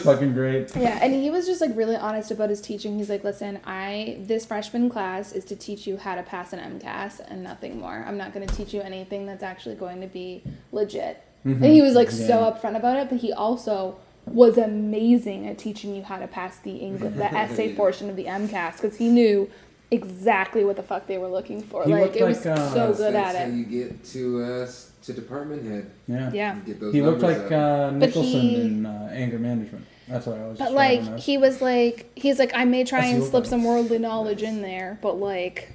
fucking 0.02 0.32
great. 0.32 0.74
Yeah, 0.74 0.98
and 1.02 1.12
he 1.12 1.30
was 1.30 1.46
just 1.46 1.60
like 1.60 1.76
really 1.76 1.96
honest 1.96 2.30
about 2.30 2.48
his 2.48 2.62
teaching. 2.62 2.96
He's 2.96 3.10
like, 3.10 3.24
"Listen, 3.24 3.60
I 3.66 4.16
this 4.20 4.46
freshman 4.46 4.88
class 4.88 5.32
is 5.32 5.44
to 5.46 5.56
teach 5.56 5.86
you 5.86 5.98
how 5.98 6.14
to 6.14 6.22
pass 6.22 6.54
an 6.54 6.78
MCAS 6.78 7.20
and 7.28 7.42
nothing 7.42 7.78
more. 7.78 8.04
I'm 8.06 8.16
not 8.16 8.32
going 8.32 8.46
to 8.46 8.54
teach 8.54 8.72
you 8.72 8.80
anything 8.80 9.26
that's 9.26 9.42
actually 9.42 9.74
going 9.74 10.00
to 10.00 10.06
be 10.06 10.42
legit." 10.72 11.22
And 11.44 11.64
he 11.64 11.82
was 11.82 11.94
like 11.94 12.10
so 12.10 12.38
upfront 12.52 12.76
about 12.76 12.96
it, 12.98 13.08
but 13.08 13.18
he 13.18 13.32
also 13.32 13.96
was 14.26 14.56
amazing 14.56 15.48
at 15.48 15.58
teaching 15.58 15.94
you 15.96 16.02
how 16.02 16.18
to 16.18 16.28
pass 16.28 16.58
the 16.58 16.76
English, 16.76 17.14
the 17.14 17.24
essay 17.36 17.74
portion 17.74 18.08
of 18.08 18.16
the 18.16 18.26
MCAS 18.26 18.80
because 18.80 18.96
he 18.96 19.08
knew 19.08 19.50
exactly 19.90 20.64
what 20.64 20.76
the 20.76 20.82
fuck 20.82 21.06
they 21.06 21.18
were 21.18 21.28
looking 21.28 21.60
for. 21.62 21.84
He 21.84 21.92
like 21.92 22.02
looked 22.02 22.16
it 22.16 22.24
was 22.24 22.44
like, 22.46 22.58
uh, 22.58 22.70
so 22.72 22.94
good 22.94 23.14
that's 23.14 23.36
at 23.36 23.42
how 23.42 23.48
it. 23.52 23.54
you 23.56 23.64
get 23.64 24.04
to 24.06 24.42
uh, 24.42 24.70
to 25.02 25.12
department 25.12 25.64
head. 25.66 25.90
Yeah. 26.06 26.30
Yeah. 26.32 26.56
You 26.56 26.62
get 26.62 26.80
those 26.80 26.94
He 26.94 27.02
looked 27.02 27.22
like 27.22 27.50
uh, 27.50 27.90
Nicholson 27.90 28.40
he- 28.40 28.60
in 28.60 28.86
uh, 28.86 29.10
Anger 29.12 29.38
Management. 29.38 29.84
That's 30.08 30.26
what 30.26 30.38
I 30.38 30.42
always. 30.42 30.58
But 30.58 30.64
describe 30.66 30.76
like 30.76 31.00
him 31.00 31.18
he 31.18 31.38
was 31.38 31.60
like 31.60 32.10
he's 32.16 32.38
like 32.38 32.52
I 32.54 32.64
may 32.64 32.84
try 32.84 33.00
That's 33.02 33.14
and 33.14 33.24
slip 33.24 33.44
vibe. 33.44 33.48
some 33.48 33.64
worldly 33.64 33.98
knowledge 33.98 34.42
in 34.42 34.62
there, 34.62 34.98
but 35.02 35.14
like 35.18 35.72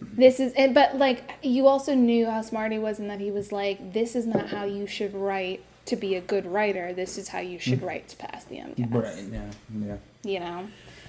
this 0.00 0.40
is 0.40 0.52
and 0.54 0.74
but 0.74 0.96
like 0.96 1.30
you 1.42 1.66
also 1.66 1.94
knew 1.94 2.26
how 2.26 2.42
smart 2.42 2.72
he 2.72 2.78
was 2.78 2.98
and 2.98 3.10
that 3.10 3.20
he 3.20 3.30
was 3.30 3.52
like 3.52 3.92
this 3.92 4.16
is 4.16 4.26
not 4.26 4.48
how 4.48 4.64
you 4.64 4.86
should 4.86 5.14
write 5.14 5.62
to 5.86 5.96
be 5.96 6.14
a 6.14 6.20
good 6.20 6.46
writer. 6.46 6.92
This 6.92 7.18
is 7.18 7.28
how 7.28 7.40
you 7.40 7.58
should 7.58 7.82
write 7.82 8.08
to 8.08 8.16
pass 8.16 8.44
the 8.44 8.56
MCAS. 8.56 8.88
Mm. 8.90 9.02
Right. 9.02 9.24
Yeah. 9.32 9.86
Yeah. 9.86 9.96
You 10.32 10.40
know. 10.40 10.68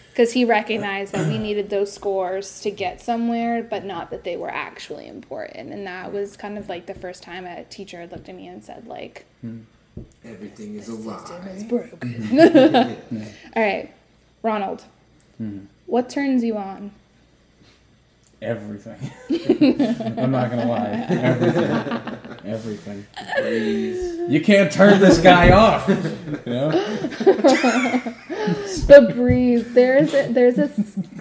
Because 0.10 0.34
he 0.34 0.44
recognized 0.44 1.14
that 1.14 1.28
we 1.28 1.38
needed 1.38 1.70
those 1.70 1.94
scores 1.94 2.60
to 2.62 2.72
get 2.72 3.00
somewhere, 3.00 3.64
but 3.64 3.86
not 3.86 4.10
that 4.12 4.26
they 4.26 4.36
were 4.36 4.50
actually 4.52 5.08
important. 5.08 5.72
And 5.72 5.88
that 5.88 6.12
was 6.12 6.36
kind 6.36 6.58
of 6.58 6.68
like 6.68 6.86
the 6.86 6.94
first 6.94 7.24
time 7.24 7.46
a 7.46 7.64
teacher 7.64 8.02
had 8.02 8.12
looked 8.12 8.28
at 8.28 8.36
me 8.36 8.48
and 8.48 8.62
said, 8.62 8.88
like, 8.88 9.26
Everything 10.26 10.76
is 10.76 10.90
a 10.90 10.96
system 10.98 11.48
is 11.48 11.64
lie. 11.64 11.68
broken. 11.70 13.28
All 13.56 13.64
right, 13.64 13.94
Ronald. 14.44 14.84
Mhm. 15.42 15.68
What 15.86 16.10
turns 16.10 16.44
you 16.44 16.58
on? 16.58 16.92
Everything. 18.42 18.98
I'm 20.18 20.32
not 20.32 20.50
gonna 20.50 20.66
lie. 20.68 21.06
Everything. 21.10 22.18
Everything. 22.52 23.06
Please. 23.38 24.30
You 24.32 24.42
can't 24.42 24.72
turn 24.72 25.00
this 25.00 25.20
guy 25.20 25.52
off. 25.52 25.88
You 25.88 25.96
know? 26.52 26.72
The 28.88 29.12
breeze. 29.16 29.72
There's 29.74 30.14
a, 30.16 30.32
there's 30.34 30.58
a 30.58 30.68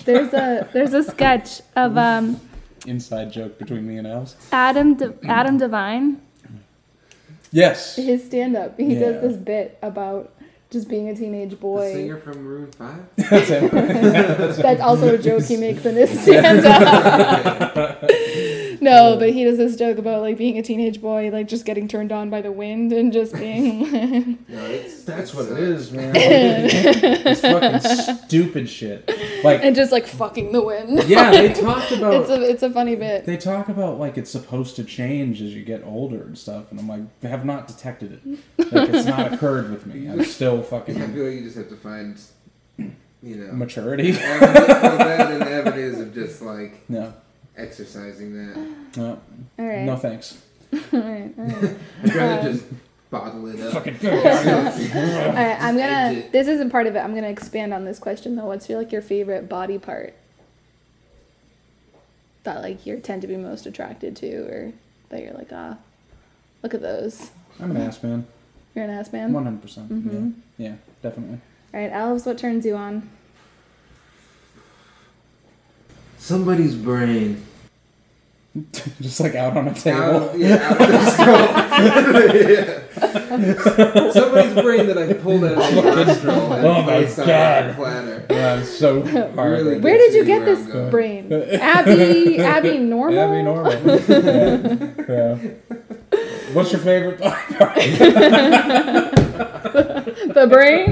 there's 0.06 0.32
a 0.32 0.68
there's 0.72 0.94
a 0.94 1.02
sketch 1.02 1.60
of 1.76 1.98
um 1.98 2.40
Inside 2.86 3.30
joke 3.30 3.58
between 3.58 3.86
me 3.86 3.98
and 3.98 4.06
Alice. 4.06 4.34
Adam 4.52 4.94
De- 4.94 5.14
Adam 5.24 5.58
DeVine. 5.58 6.16
Yes. 7.52 7.96
his 7.96 8.24
stand 8.24 8.56
up. 8.56 8.78
He 8.78 8.94
Yeah. 8.94 9.00
does 9.10 9.22
this 9.22 9.36
bit 9.36 9.78
about 9.82 10.32
just 10.70 10.88
being 10.88 11.08
a 11.08 11.14
teenage 11.16 11.50
The 11.50 11.56
boy. 11.56 11.92
singer 11.92 12.18
from 12.18 12.44
Maroon 12.44 12.70
Five. 12.72 13.02
That's. 13.16 13.48
That's 14.58 14.80
also 14.80 15.14
a 15.14 15.18
joke 15.18 15.44
he 15.44 15.56
makes 15.56 15.84
in 15.84 15.96
his 15.96 16.10
stand 16.22 16.64
up. 16.64 18.02
No, 18.80 19.16
but 19.18 19.30
he 19.30 19.44
does 19.44 19.58
this 19.58 19.76
joke 19.76 19.98
about 19.98 20.22
like 20.22 20.36
being 20.38 20.58
a 20.58 20.62
teenage 20.62 21.00
boy, 21.00 21.30
like 21.30 21.48
just 21.48 21.64
getting 21.64 21.88
turned 21.88 22.12
on 22.12 22.30
by 22.30 22.40
the 22.42 22.52
wind 22.52 22.92
and 22.92 23.12
just 23.12 23.34
being 23.34 24.38
No, 24.48 24.64
it's 24.66 25.02
That's 25.04 25.34
what 25.34 25.46
it 25.46 25.52
uh, 25.52 25.94
man. 25.94 26.12
it's 26.16 27.40
fucking 27.40 28.16
stupid 28.26 28.68
shit. 28.68 29.10
Like, 29.44 29.62
and 29.64 29.74
just 29.76 29.92
like 29.92 30.06
fucking 30.06 30.52
the 30.52 30.62
wind. 30.62 31.04
yeah, 31.04 31.30
they 31.30 31.52
talked 31.52 31.92
about. 31.92 32.14
it's 32.14 32.30
a 32.30 32.42
it's 32.42 32.62
a 32.62 32.70
funny 32.70 32.96
bit. 32.96 33.24
They 33.26 33.36
talk 33.36 33.68
about 33.68 33.98
like 33.98 34.16
it's 34.18 34.30
supposed 34.30 34.76
to 34.76 34.84
change 34.84 35.40
as 35.42 35.54
you 35.54 35.62
get 35.64 35.82
older 35.84 36.22
and 36.22 36.36
stuff, 36.38 36.70
and 36.70 36.78
I'm 36.80 36.88
like, 36.88 37.02
I 37.22 37.28
have 37.28 37.44
not 37.44 37.68
detected 37.68 38.12
it. 38.24 38.72
Like 38.72 38.88
it's 38.90 39.06
not 39.06 39.32
occurred 39.32 39.70
with 39.70 39.86
me. 39.86 40.08
I'm 40.08 40.24
still 40.24 40.62
fucking. 40.62 41.00
I 41.00 41.06
feel 41.08 41.24
like 41.26 41.34
you 41.34 41.42
just 41.44 41.56
have 41.56 41.68
to 41.68 41.76
find, 41.76 42.20
you 42.78 43.36
know, 43.36 43.52
maturity. 43.52 44.12
avenue- 44.18 44.66
well, 44.66 44.98
that 44.98 45.32
and 45.32 45.42
avenues 45.42 45.98
of 46.00 46.14
just 46.14 46.42
like 46.42 46.88
No, 46.88 47.12
exercising 47.60 48.34
that. 48.36 48.96
no, 48.96 49.20
All 49.58 49.64
right. 49.66 49.82
no 49.84 49.96
thanks. 49.96 50.40
all 50.72 50.78
right. 51.00 51.32
All 51.38 51.44
right. 51.44 51.76
I'd 52.04 52.14
rather 52.14 52.52
just 52.52 52.64
bottle 53.10 53.46
it 53.48 53.60
up. 53.60 53.72
Fucking 53.74 53.96
All 54.08 55.32
right. 55.34 55.56
I'm 55.60 55.76
gonna. 55.76 56.28
This 56.30 56.46
isn't 56.48 56.70
part 56.70 56.86
of 56.86 56.94
it. 56.96 57.00
I'm 57.00 57.14
gonna 57.14 57.28
expand 57.28 57.74
on 57.74 57.84
this 57.84 57.98
question 57.98 58.36
though. 58.36 58.46
What's 58.46 58.68
your 58.68 58.78
like 58.78 58.92
your 58.92 59.02
favorite 59.02 59.48
body 59.48 59.78
part 59.78 60.14
that 62.44 62.62
like 62.62 62.86
you 62.86 62.98
tend 62.98 63.22
to 63.22 63.28
be 63.28 63.36
most 63.36 63.66
attracted 63.66 64.16
to, 64.16 64.32
or 64.44 64.72
that 65.10 65.22
you're 65.22 65.34
like 65.34 65.48
ah, 65.52 65.76
look 66.62 66.72
at 66.74 66.80
those. 66.82 67.30
I'm 67.58 67.72
an 67.72 67.76
ass 67.78 68.02
man. 68.02 68.26
You're 68.74 68.84
an 68.84 68.90
ass 68.90 69.12
man. 69.12 69.32
One 69.32 69.44
hundred 69.44 69.62
percent. 69.62 69.88
Mhm. 69.90 70.34
Yeah, 70.56 70.68
yeah, 70.68 70.74
definitely. 71.02 71.40
All 71.74 71.80
right, 71.80 71.90
Elves. 71.92 72.24
What 72.26 72.38
turns 72.38 72.64
you 72.64 72.76
on? 72.76 73.08
Somebody's 76.18 76.74
brain. 76.76 77.44
Just 79.00 79.20
like 79.20 79.36
out 79.36 79.56
on 79.56 79.68
a 79.68 79.74
table. 79.74 80.28
of, 80.30 80.38
yeah, 80.38 80.56
out 80.56 80.80
of 80.80 82.34
yeah. 82.34 82.80
Somebody's 84.12 84.54
brain 84.60 84.86
that 84.88 84.98
I 84.98 85.12
pulled 85.14 85.44
out 85.44 85.52
of 85.52 85.74
the 85.74 86.04
nostril 86.04 86.52
and 86.54 86.66
Oh 86.66 86.82
my 86.82 86.98
placed 86.98 87.18
on 87.20 87.26
God. 87.28 87.70
a 87.70 87.74
platter. 87.74 88.26
Yeah, 88.28 88.62
so 88.64 89.02
hard. 89.06 89.36
Really 89.36 89.78
Where 89.78 89.96
did 89.96 90.14
you 90.14 90.24
get 90.24 90.44
this 90.44 90.58
I'm 90.64 90.70
going. 90.72 90.90
brain? 90.90 91.32
Abby. 91.32 92.38
Abby 92.40 92.78
Normal. 92.78 93.18
Abby 93.20 93.42
normal. 93.42 93.72
yeah. 94.08 94.94
yeah. 95.08 95.38
What's 96.52 96.72
your 96.72 96.80
favorite 96.80 97.20
part? 97.20 97.38
The 100.32 100.46
brain, 100.50 100.90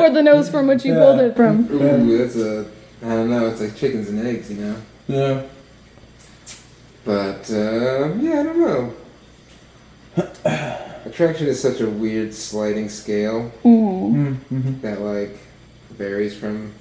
or 0.00 0.10
the 0.10 0.22
nose 0.22 0.48
from 0.48 0.66
which 0.68 0.84
you 0.84 0.94
Yeah. 0.94 0.98
pulled 1.00 1.20
it 1.20 1.34
from. 1.36 1.68
Ooh, 1.72 2.18
that's 2.18 2.36
a. 2.36 2.66
I 3.04 3.08
don't 3.08 3.30
know. 3.30 3.46
It's 3.48 3.60
like 3.60 3.74
chickens 3.76 4.08
and 4.08 4.24
eggs, 4.26 4.50
you 4.50 4.56
know. 4.64 4.76
Yeah. 5.08 5.42
But 7.06 7.48
uh, 7.50 8.12
yeah, 8.18 8.40
I 8.40 8.42
don't 8.42 8.58
know. 8.60 8.94
Attraction 11.06 11.46
is 11.46 11.60
such 11.62 11.80
a 11.80 11.88
weird 11.88 12.34
sliding 12.34 12.88
scale 12.88 13.52
Ooh. 13.64 14.38
Mm-hmm. 14.50 14.80
that 14.80 15.00
like 15.00 15.38
varies 15.90 16.36
from 16.36 16.72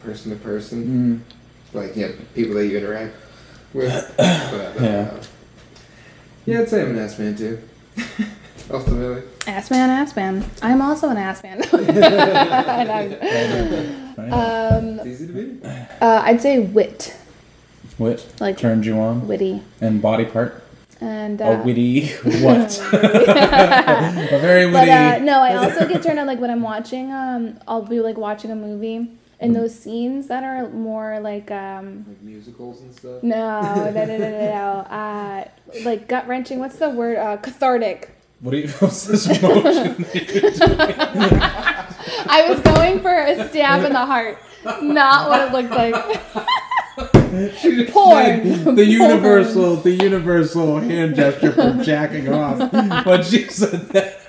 person 0.00 0.30
to 0.32 0.36
person. 0.36 1.22
Mm. 1.24 1.34
Like 1.72 1.94
yeah, 1.96 2.08
people 2.34 2.54
that 2.56 2.66
you 2.66 2.76
interact 2.78 3.14
with. 3.72 4.14
But, 4.18 4.20
uh, 4.20 4.84
Yeah. 4.84 5.20
yeah, 6.46 6.60
I'd 6.60 6.68
say 6.68 6.82
I'm 6.82 6.90
an 6.90 6.98
ass 6.98 7.18
man 7.18 7.36
too. 7.36 7.58
Ultimately. 8.70 9.22
Ass 9.46 9.70
man, 9.70 9.88
ass 9.90 10.16
man. 10.16 10.44
I'm 10.62 10.82
also 10.82 11.08
an 11.10 11.16
ass 11.16 11.42
man. 11.42 11.62
And 11.72 12.90
I'm- 12.90 14.00
Right. 14.16 14.30
um, 14.32 14.98
It's 15.00 15.06
easy 15.08 15.26
to 15.26 15.32
be. 15.32 15.58
uh, 16.00 16.22
I'd 16.24 16.40
say 16.40 16.60
wit, 16.60 17.16
What 17.98 18.26
like 18.40 18.58
turned 18.58 18.84
you 18.86 18.98
on? 18.98 19.26
witty, 19.28 19.62
And 19.80 20.02
body 20.02 20.24
part? 20.24 20.62
and 21.00 21.42
uh, 21.42 21.44
a 21.46 21.62
witty 21.62 22.06
what? 22.42 22.80
a 22.92 24.38
very 24.40 24.64
But 24.70 24.80
witty. 24.88 24.90
uh, 24.90 25.18
no, 25.18 25.40
I 25.40 25.54
also 25.56 25.86
get 25.86 26.02
turned 26.02 26.18
on 26.18 26.26
like 26.26 26.38
when 26.40 26.50
I'm 26.50 26.62
watching. 26.62 27.12
Um, 27.12 27.58
I'll 27.68 27.82
be 27.82 28.00
like 28.00 28.16
watching 28.16 28.50
a 28.50 28.56
movie, 28.56 29.10
and 29.40 29.54
those 29.54 29.74
scenes 29.78 30.28
that 30.28 30.42
are 30.44 30.68
more 30.70 31.20
like 31.20 31.50
um, 31.50 32.04
Like 32.08 32.22
musicals 32.22 32.80
and 32.80 32.94
stuff. 32.94 33.22
no, 33.22 33.90
no, 33.90 33.90
no, 33.92 34.04
no, 34.06 34.18
no, 34.18 34.30
no, 34.30 34.70
uh, 34.90 35.44
like 35.84 36.08
gut 36.08 36.26
wrenching. 36.26 36.58
What's 36.58 36.76
the 36.76 36.90
word? 36.90 37.18
Uh, 37.18 37.36
cathartic. 37.38 38.10
what 38.40 38.52
do 38.52 38.58
you? 38.58 38.68
What's 38.78 39.04
this 39.06 39.26
motion? 39.42 40.04
I 42.26 42.46
was 42.48 42.60
going 42.60 43.00
for 43.00 43.12
a 43.14 43.48
stab 43.48 43.84
in 43.84 43.92
the 43.92 44.06
heart, 44.06 44.38
not 44.82 45.28
what 45.28 45.40
it 45.42 45.52
looked 45.52 45.70
like. 45.74 45.94
Porn. 47.90 48.74
the 48.74 48.84
universal, 49.04 49.76
the 49.76 49.90
universal 49.92 50.78
hand 50.80 51.14
gesture 51.16 51.52
for 51.52 51.82
jacking 51.82 52.32
off. 52.32 52.72
When 53.06 53.22
she 53.22 53.44
said 53.48 53.88
that. 53.90 54.20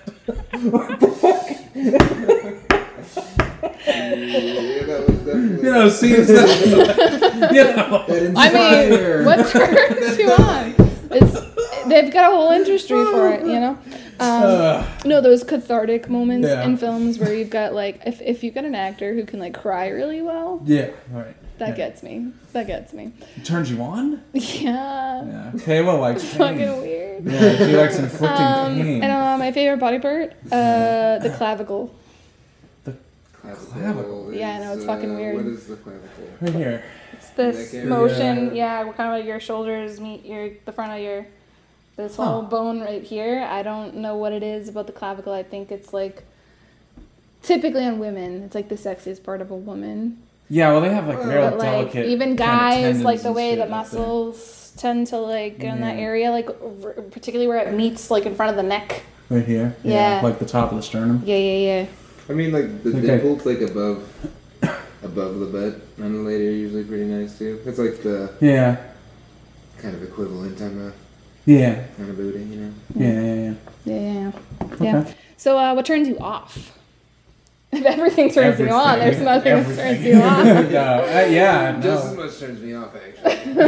Yeah, 3.88 4.86
that 4.86 5.06
was 5.08 5.18
definitely. 5.20 5.66
You 5.66 5.72
know, 5.74 5.90
scenes 5.90 6.28
that. 6.28 7.52
You 7.54 7.64
know. 7.64 8.06
that 8.08 8.34
I 8.36 8.90
mean, 8.90 9.26
what 9.26 9.48
turns 9.52 10.18
you 10.18 10.32
on? 10.32 10.76
It's 11.12 11.86
they've 11.88 12.12
got 12.12 12.32
a 12.32 12.36
whole 12.36 12.52
industry 12.52 13.04
for 13.06 13.32
it, 13.32 13.42
you 13.46 13.60
know. 13.60 13.78
Um, 14.20 14.44
Uh, 14.44 14.86
no, 15.06 15.22
those 15.22 15.44
cathartic 15.44 16.10
moments 16.10 16.48
Yeah. 16.48 16.64
in 16.64 16.78
films 16.78 17.20
where 17.20 17.34
you've 17.34 17.50
got 17.50 17.74
like 17.74 18.02
if 18.06 18.22
if 18.22 18.44
you've 18.44 18.56
got 18.56 18.66
an 18.66 18.76
actor 18.76 19.14
who 19.14 19.26
can 19.26 19.40
like 19.40 19.54
cry 19.54 19.90
really 19.90 20.22
well, 20.22 20.62
yeah. 20.66 20.90
All 21.14 21.20
right. 21.22 21.36
That 21.58 21.70
Yeah. 21.70 21.76
gets 21.76 22.04
me. 22.04 22.32
That 22.54 22.68
gets 22.68 22.94
me. 22.94 23.14
It 23.38 23.46
turns 23.46 23.72
you 23.72 23.82
on. 23.82 24.22
Yeah. 24.34 25.24
Yeah. 25.26 25.52
Kayla 25.56 26.00
likes 26.00 26.24
Fucking 26.36 26.58
pain. 26.58 26.82
weird. 26.82 27.26
Yeah, 27.26 27.58
she 27.58 27.76
likes 27.78 27.98
inflicting 27.98 28.46
Um, 28.46 28.76
pain. 28.82 29.04
and 29.04 29.12
uh, 29.12 29.38
my 29.38 29.52
favorite 29.52 29.80
body 29.80 30.00
part, 30.00 30.34
uh, 30.52 31.20
the 31.20 31.34
clavicle. 31.38 31.94
The 32.84 32.94
clavicle. 33.44 34.34
Yeah, 34.34 34.56
I 34.56 34.60
know, 34.60 34.72
it's 34.74 34.82
is, 34.82 34.86
fucking 34.86 35.12
uh, 35.12 35.18
weird. 35.18 35.36
What 35.38 35.46
is 35.46 35.68
the 35.68 35.76
clavicle? 35.78 36.28
Right 36.42 36.54
here. 36.56 36.84
It's 37.14 37.30
this 37.32 37.74
Neck 37.74 37.86
motion, 37.86 38.56
yeah, 38.56 38.84
where 38.84 38.94
kind 38.94 39.10
of 39.12 39.18
like 39.20 39.26
your 39.26 39.40
shoulders 39.40 40.00
meet 40.02 40.26
your 40.26 40.50
the 40.66 40.72
front 40.72 40.92
of 40.92 41.00
your 41.00 41.26
this 41.96 42.18
whole 42.18 42.42
Huh. 42.42 42.48
bone 42.50 42.82
right 42.82 43.02
here. 43.04 43.48
I 43.50 43.64
don't 43.64 43.96
know 43.96 44.18
what 44.18 44.34
it 44.34 44.44
is 44.44 44.68
about 44.68 44.88
the 44.88 44.92
clavicle. 44.94 45.32
I 45.32 45.44
think 45.44 45.72
it's 45.72 45.94
like 45.94 46.24
typically 47.42 47.86
on 47.86 48.00
women, 48.00 48.44
it's 48.44 48.56
like 48.56 48.68
the 48.70 48.76
sexiest 48.76 49.24
part 49.24 49.40
of 49.42 49.52
a 49.52 49.56
woman. 49.56 50.22
Yeah, 50.50 50.72
well, 50.72 50.82
they 50.82 50.94
have 50.94 51.08
like 51.08 51.18
real 51.24 51.50
But 51.50 51.58
like 51.58 51.72
delicate. 51.92 52.06
even 52.10 52.36
guys, 52.36 53.02
like 53.02 53.22
the 53.22 53.32
way 53.32 53.52
shit 53.52 53.58
the 53.60 53.64
there. 53.66 53.70
muscles 53.72 54.74
tend 54.78 55.08
to 55.08 55.18
like 55.18 55.60
go 55.60 55.68
in 55.70 55.82
that 55.82 55.98
area, 55.98 56.30
like 56.32 56.50
r- 56.50 56.94
particularly 57.12 57.48
where 57.48 57.58
it 57.68 57.74
meets, 57.74 58.12
like 58.12 58.26
in 58.26 58.36
front 58.36 58.52
of 58.52 58.56
the 58.58 58.64
neck. 58.64 59.04
Right 59.30 59.44
here. 59.46 59.76
Yeah. 59.84 60.22
Like 60.24 60.38
the 60.38 60.46
top 60.46 60.70
of 60.72 60.78
the 60.78 60.84
sternum. 60.84 61.24
Yeah, 61.26 61.36
yeah, 61.38 61.80
yeah. 61.82 61.86
I 62.30 62.34
mean, 62.34 62.52
like 62.52 62.84
the 62.84 62.90
Okay. 62.90 63.02
dimples, 63.02 63.46
like 63.46 63.62
above, 63.62 64.08
above 65.04 65.40
the 65.40 65.46
butt 65.48 66.04
on 66.04 66.14
the 66.14 66.20
lady 66.20 66.48
are 66.48 66.52
usually 66.52 66.84
pretty 66.84 67.06
nice 67.06 67.38
too. 67.40 67.60
It's 67.66 67.80
like 67.80 68.04
the 68.04 68.32
Yeah. 68.40 68.78
kind 69.80 69.96
of 69.96 70.04
equivalent 70.04 70.62
on 70.62 70.94
Yeah. 71.46 71.84
a 72.00 72.04
on 72.04 72.10
a 72.10 72.14
booty, 72.14 72.40
you 72.40 72.56
know. 72.58 72.72
Yeah. 72.96 73.08
Yeah. 73.08 73.34
Yeah. 73.34 73.54
Yeah, 73.86 74.00
yeah, 74.14 74.32
yeah. 74.80 75.00
Okay. 75.00 75.14
So, 75.38 75.58
uh, 75.58 75.74
what 75.74 75.86
turns 75.86 76.08
you 76.08 76.18
off? 76.20 76.72
If 77.80 77.86
everything 77.86 78.32
turns 78.32 78.60
you 78.60 78.70
on, 78.70 79.00
there's 79.00 79.20
nothing 79.20 79.64
that 79.64 79.76
turns 79.76 80.06
you 80.06 80.16
off. 80.22 80.46
no, 80.46 81.04
uh, 81.04 81.28
yeah, 81.30 81.80
Just 81.82 82.06
as 82.06 82.16
no. 82.16 82.24
much 82.24 82.40
turns 82.40 82.62
me 82.62 82.74
off, 82.74 82.96
actually. 82.96 83.60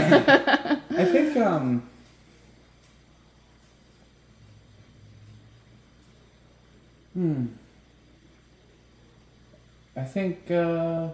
I 0.97 1.05
think 1.05 1.38
um. 1.38 1.84
Hmm. 7.14 7.45
I 9.95 10.03
think. 10.03 10.51
uh... 10.51 11.10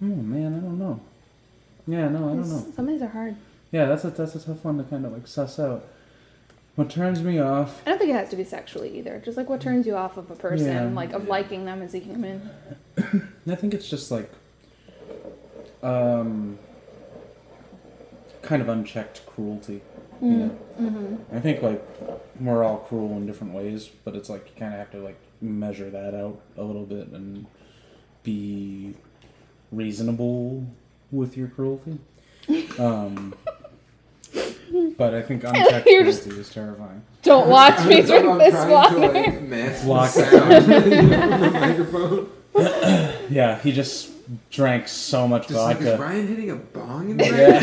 Oh 0.00 0.04
man, 0.04 0.54
I 0.54 0.58
don't 0.60 0.78
know. 0.78 1.00
Yeah, 1.86 2.08
no, 2.08 2.18
I 2.18 2.34
don't 2.34 2.48
know. 2.48 2.72
Some 2.76 2.86
days 2.86 3.02
are 3.02 3.08
hard. 3.08 3.34
Yeah, 3.72 3.86
that's 3.86 4.04
a 4.04 4.10
that's 4.10 4.34
a 4.36 4.40
tough 4.40 4.64
one 4.64 4.78
to 4.78 4.84
kind 4.84 5.04
of 5.04 5.12
like 5.12 5.26
suss 5.26 5.58
out. 5.58 5.84
What 6.78 6.90
turns 6.90 7.20
me 7.24 7.40
off? 7.40 7.82
I 7.84 7.90
don't 7.90 7.98
think 7.98 8.10
it 8.10 8.14
has 8.14 8.28
to 8.28 8.36
be 8.36 8.44
sexually 8.44 8.96
either. 8.98 9.20
Just 9.24 9.36
like 9.36 9.48
what 9.48 9.60
turns 9.60 9.84
you 9.84 9.96
off 9.96 10.16
of 10.16 10.30
a 10.30 10.36
person, 10.36 10.68
Yeah. 10.68 10.84
like 10.94 11.12
of 11.12 11.26
liking 11.26 11.64
them 11.64 11.82
as 11.82 11.92
a 11.92 11.98
human. 11.98 12.48
I 13.50 13.56
think 13.56 13.74
it's 13.74 13.90
just 13.90 14.12
like 14.12 14.30
um 15.82 16.56
kind 18.42 18.62
of 18.62 18.68
unchecked 18.68 19.26
cruelty. 19.26 19.82
You 20.22 20.28
know? 20.30 20.58
Mm-hmm. 20.80 21.36
I 21.36 21.40
think 21.40 21.62
like 21.62 21.84
we're 22.38 22.62
all 22.62 22.78
cruel 22.78 23.16
in 23.16 23.26
different 23.26 23.54
ways, 23.54 23.90
but 24.04 24.14
it's 24.14 24.28
like 24.28 24.46
you 24.46 24.52
kind 24.56 24.72
of 24.72 24.78
have 24.78 24.92
to 24.92 24.98
like 24.98 25.18
measure 25.40 25.90
that 25.90 26.14
out 26.14 26.40
a 26.56 26.62
little 26.62 26.86
bit 26.86 27.08
and 27.08 27.46
be 28.22 28.94
reasonable 29.72 30.64
with 31.10 31.36
your 31.36 31.48
cruelty. 31.48 31.98
Um, 32.78 33.34
but 34.96 35.14
I 35.14 35.22
think 35.22 35.44
unchecked 35.44 35.86
You're 35.86 36.04
just- 36.04 36.22
cruelty 36.24 36.40
is 36.42 36.50
terrifying. 36.50 37.02
Don't 37.22 37.48
watch 37.48 37.84
me 37.86 37.98
I'm 38.00 38.06
drink 38.06 38.38
this 38.38 38.54
water. 38.66 38.94
to 38.94 39.00
like 39.08 39.42
mask 39.42 39.84
Block 39.84 40.12
the 40.14 40.24
sound 40.24 40.64
from 40.64 41.40
the 41.40 41.50
microphone. 41.60 42.28
Yeah, 43.30 43.58
he 43.60 43.72
just 43.72 44.10
drank 44.50 44.88
so 44.88 45.26
much 45.26 45.48
Just 45.48 45.58
like, 45.58 45.78
is 45.80 45.84
vodka. 45.84 45.96
Brian 45.98 46.26
hitting 46.26 46.50
a 46.50 46.56
bong 46.56 47.10
in 47.10 47.16
the 47.16 47.24
Yeah. 47.24 47.58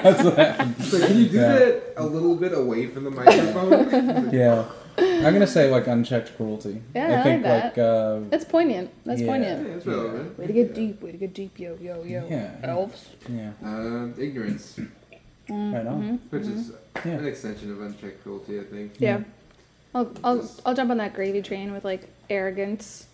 That's 0.00 0.22
what 0.24 0.36
happened. 0.38 0.74
It's 0.78 0.92
like, 0.92 1.06
can 1.08 1.18
you 1.18 1.28
do 1.28 1.36
Yeah. 1.36 1.52
that 1.58 1.82
a 1.96 2.04
little 2.04 2.36
bit 2.36 2.52
away 2.52 2.86
from 2.88 3.04
the 3.04 3.10
microphone? 3.10 4.30
Yeah. 4.32 4.64
I'm 4.98 5.32
gonna 5.32 5.46
say 5.46 5.70
like 5.70 5.86
unchecked 5.86 6.36
cruelty. 6.36 6.82
Yeah, 6.94 7.02
I 7.02 7.06
I 7.06 7.14
like 7.14 7.24
think 7.24 7.42
that. 7.44 7.64
like 7.64 7.78
uh 7.78 8.18
That's 8.30 8.44
poignant. 8.44 8.90
That's 9.04 9.20
Yeah. 9.20 9.26
yeah, 9.26 9.32
poignant. 9.32 9.66
it's 9.68 9.86
relevant. 9.86 10.38
Way 10.38 10.46
to 10.46 10.52
get 10.52 10.74
deep. 10.74 11.00
Way 11.02 11.12
to 11.12 11.18
get 11.18 11.32
deep. 11.34 11.58
Yo, 11.58 11.76
yo, 11.80 12.02
yo. 12.04 12.26
Yeah. 12.28 12.50
Elves. 12.62 13.06
yeah. 13.28 13.50
Um, 13.62 14.14
ignorance, 14.18 14.78
Right 15.50 15.86
on. 15.86 16.20
which 16.30 16.42
is 16.46 16.72
Yeah. 17.04 17.12
an 17.12 17.26
extension 17.26 17.70
of 17.72 17.80
unchecked 17.82 18.22
cruelty, 18.22 18.60
I 18.60 18.64
think. 18.64 18.92
Yeah. 18.98 19.22
I'll, 19.94 20.10
I'll, 20.22 20.48
I'll 20.64 20.74
jump 20.74 20.90
on 20.90 20.98
that 20.98 21.14
gravy 21.14 21.42
train 21.42 21.72
with 21.72 21.84
like 21.84 22.08
arrogance. 22.28 23.06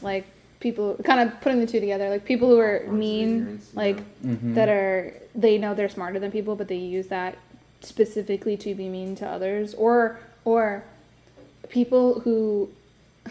Like 0.00 0.26
people 0.60 0.96
kind 1.04 1.20
of 1.28 1.40
putting 1.40 1.60
the 1.60 1.66
two 1.66 1.80
together. 1.80 2.08
Like 2.08 2.24
people 2.24 2.48
who 2.48 2.58
are 2.58 2.78
Forms 2.80 2.92
of 2.92 2.98
mean, 2.98 3.36
ignorance, 3.36 3.70
like 3.74 3.96
yeah. 4.22 4.30
Mhm. 4.32 4.54
that 4.54 4.68
are, 4.68 5.14
they 5.34 5.58
know 5.58 5.74
they're 5.74 5.88
smarter 5.88 6.18
than 6.18 6.30
people, 6.32 6.56
but 6.56 6.68
they 6.68 6.76
use 6.76 7.08
that 7.08 7.36
specifically 7.80 8.56
to 8.58 8.74
be 8.74 8.88
mean 8.88 9.14
to 9.16 9.26
others. 9.28 9.74
Or, 9.74 10.18
or 10.44 10.84
people 11.68 12.20
who 12.20 12.70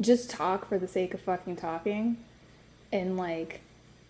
just 0.00 0.30
talk 0.30 0.68
for 0.68 0.78
the 0.78 0.88
sake 0.88 1.14
of 1.14 1.20
fucking 1.20 1.56
talking 1.56 2.16
and 2.92 3.16
like 3.16 3.60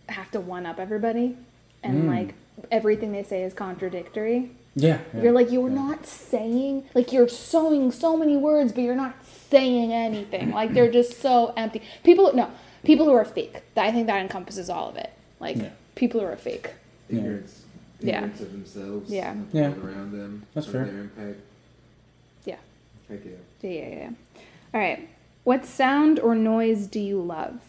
have 0.09 0.31
to 0.33 0.41
one 0.41 0.67
up 0.67 0.79
everybody 0.79 1.37
and 1.83 2.05
Mm. 2.05 2.09
like 2.09 2.35
everything 2.71 3.13
they 3.13 3.23
say 3.23 3.43
is 3.43 3.53
contradictory. 3.55 4.51
Yeah. 4.75 5.01
yeah. 5.15 5.23
You're 5.23 5.33
like, 5.33 5.51
you're 5.51 5.69
not 5.69 6.07
saying, 6.07 6.89
like, 6.95 7.13
you're 7.13 7.29
sewing 7.29 7.93
so 7.93 8.17
many 8.17 8.37
words, 8.37 8.73
but 8.73 8.83
you're 8.83 8.97
not 8.97 9.15
saying 9.51 9.93
anything. 9.93 10.51
Like, 10.51 10.73
they're 10.73 10.91
just 10.91 11.21
so 11.21 11.53
empty. 11.57 11.83
People, 12.05 12.33
no, 12.35 12.51
people 12.83 13.05
who 13.07 13.13
are 13.13 13.25
fake. 13.25 13.63
I 13.77 13.93
think 13.93 14.07
that 14.07 14.21
encompasses 14.21 14.71
all 14.71 14.89
of 14.89 14.97
it. 14.97 15.13
Like, 15.41 15.57
Yeah. 15.59 15.71
people 15.95 16.21
who 16.21 16.27
are 16.27 16.37
fake. 16.37 16.71
Ignorance, 17.11 17.65
Yeah. 18.01 18.15
ignorance 18.17 18.41
of 18.41 18.53
themselves, 18.53 19.11
Yeah. 19.11 19.33
and 19.33 19.49
Yeah. 19.53 19.75
around 19.75 20.13
them, 20.13 20.47
That's 20.55 20.67
fair. 20.67 20.85
their 20.87 21.01
impact. 21.01 21.41
Yeah. 22.47 22.57
Heck 23.11 23.25
yeah. 23.25 23.31
Yeah, 23.61 23.71
yeah, 23.71 23.89
yeah. 23.97 24.11
All 24.73 24.81
right. 24.81 25.09
What 25.45 25.67
sound 25.67 26.19
or 26.19 26.35
noise 26.35 26.87
do 26.87 26.99
you 27.01 27.21
love? 27.21 27.61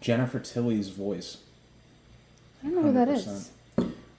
Jennifer 0.00 0.38
Tilly's 0.38 0.88
voice. 0.90 1.38
I 2.64 2.68
don't 2.70 2.76
know 2.76 2.82
who 2.82 2.92
that 2.92 3.08
is. 3.08 3.50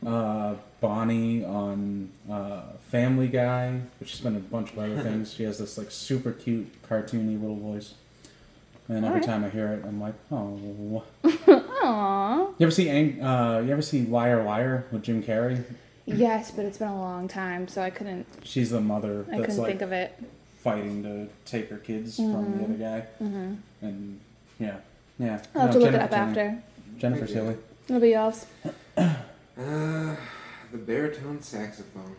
Uh, 0.06 0.56
Bonnie 0.82 1.43
on 1.43 2.10
uh, 2.32 2.62
Family 2.91 3.28
Guy, 3.28 3.80
which 4.00 4.12
has 4.12 4.22
been 4.22 4.36
a 4.36 4.39
bunch 4.39 4.72
of 4.74 4.80
other 4.80 5.00
things. 5.04 5.34
She 5.34 5.43
has 5.43 5.58
this 5.58 5.78
like 5.78 5.89
super 5.89 6.32
cute, 6.32 6.68
cartoony 6.88 7.39
little 7.41 7.56
voice. 7.56 7.96
And 8.88 8.98
every 8.98 9.08
Alright. 9.22 9.24
time 9.24 9.43
I 9.43 9.50
hear 9.50 9.68
it, 9.74 9.84
I'm 9.84 10.00
like, 10.00 10.14
oh. 10.32 11.04
Aww. 11.24 12.54
You 12.60 12.64
ever 12.66 12.72
see 12.72 12.88
Ang- 12.89 13.20
uh, 13.22 13.64
You 13.66 13.72
ever 13.72 13.82
see 13.82 14.06
Liar 14.06 14.43
Liar 14.43 14.86
with 14.91 15.02
Jim 15.02 15.24
Carrey? 15.24 15.64
Yes, 16.06 16.52
but 16.52 16.66
it's 16.66 16.78
been 16.78 16.89
a 16.89 17.00
long 17.00 17.28
time, 17.28 17.68
so 17.68 17.82
I 17.82 17.89
couldn't. 17.89 18.28
She's 18.43 18.70
the 18.70 18.80
mother 18.82 19.26
I 19.28 19.38
that's 19.39 19.41
couldn't 19.41 19.58
like 19.58 19.68
think 19.70 19.82
of 19.82 19.91
it. 19.91 20.16
fighting 20.60 21.02
to 21.02 21.28
take 21.50 21.68
her 21.72 21.78
kids 21.78 22.18
from 22.18 22.60
the 22.60 22.64
other 22.64 22.74
guy. 22.76 23.08
mm-hmm. 23.24 23.54
And 23.82 24.20
yeah, 24.60 24.76
yeah. 25.18 25.41
I'll 25.56 25.62
have 25.62 25.74
No, 25.74 25.80
to 25.80 25.86
look 25.86 25.93
it 25.96 26.00
up 26.02 26.12
after. 26.12 26.62
Jennifer 27.00 27.26
Yeah. 27.26 27.54
Tilly. 27.88 27.97
It'll 27.97 28.01
be 28.01 28.09
yours. 28.11 28.45
Uh, 28.97 30.15
the 30.71 30.77
baritone 30.77 31.41
saxophone. 31.41 32.15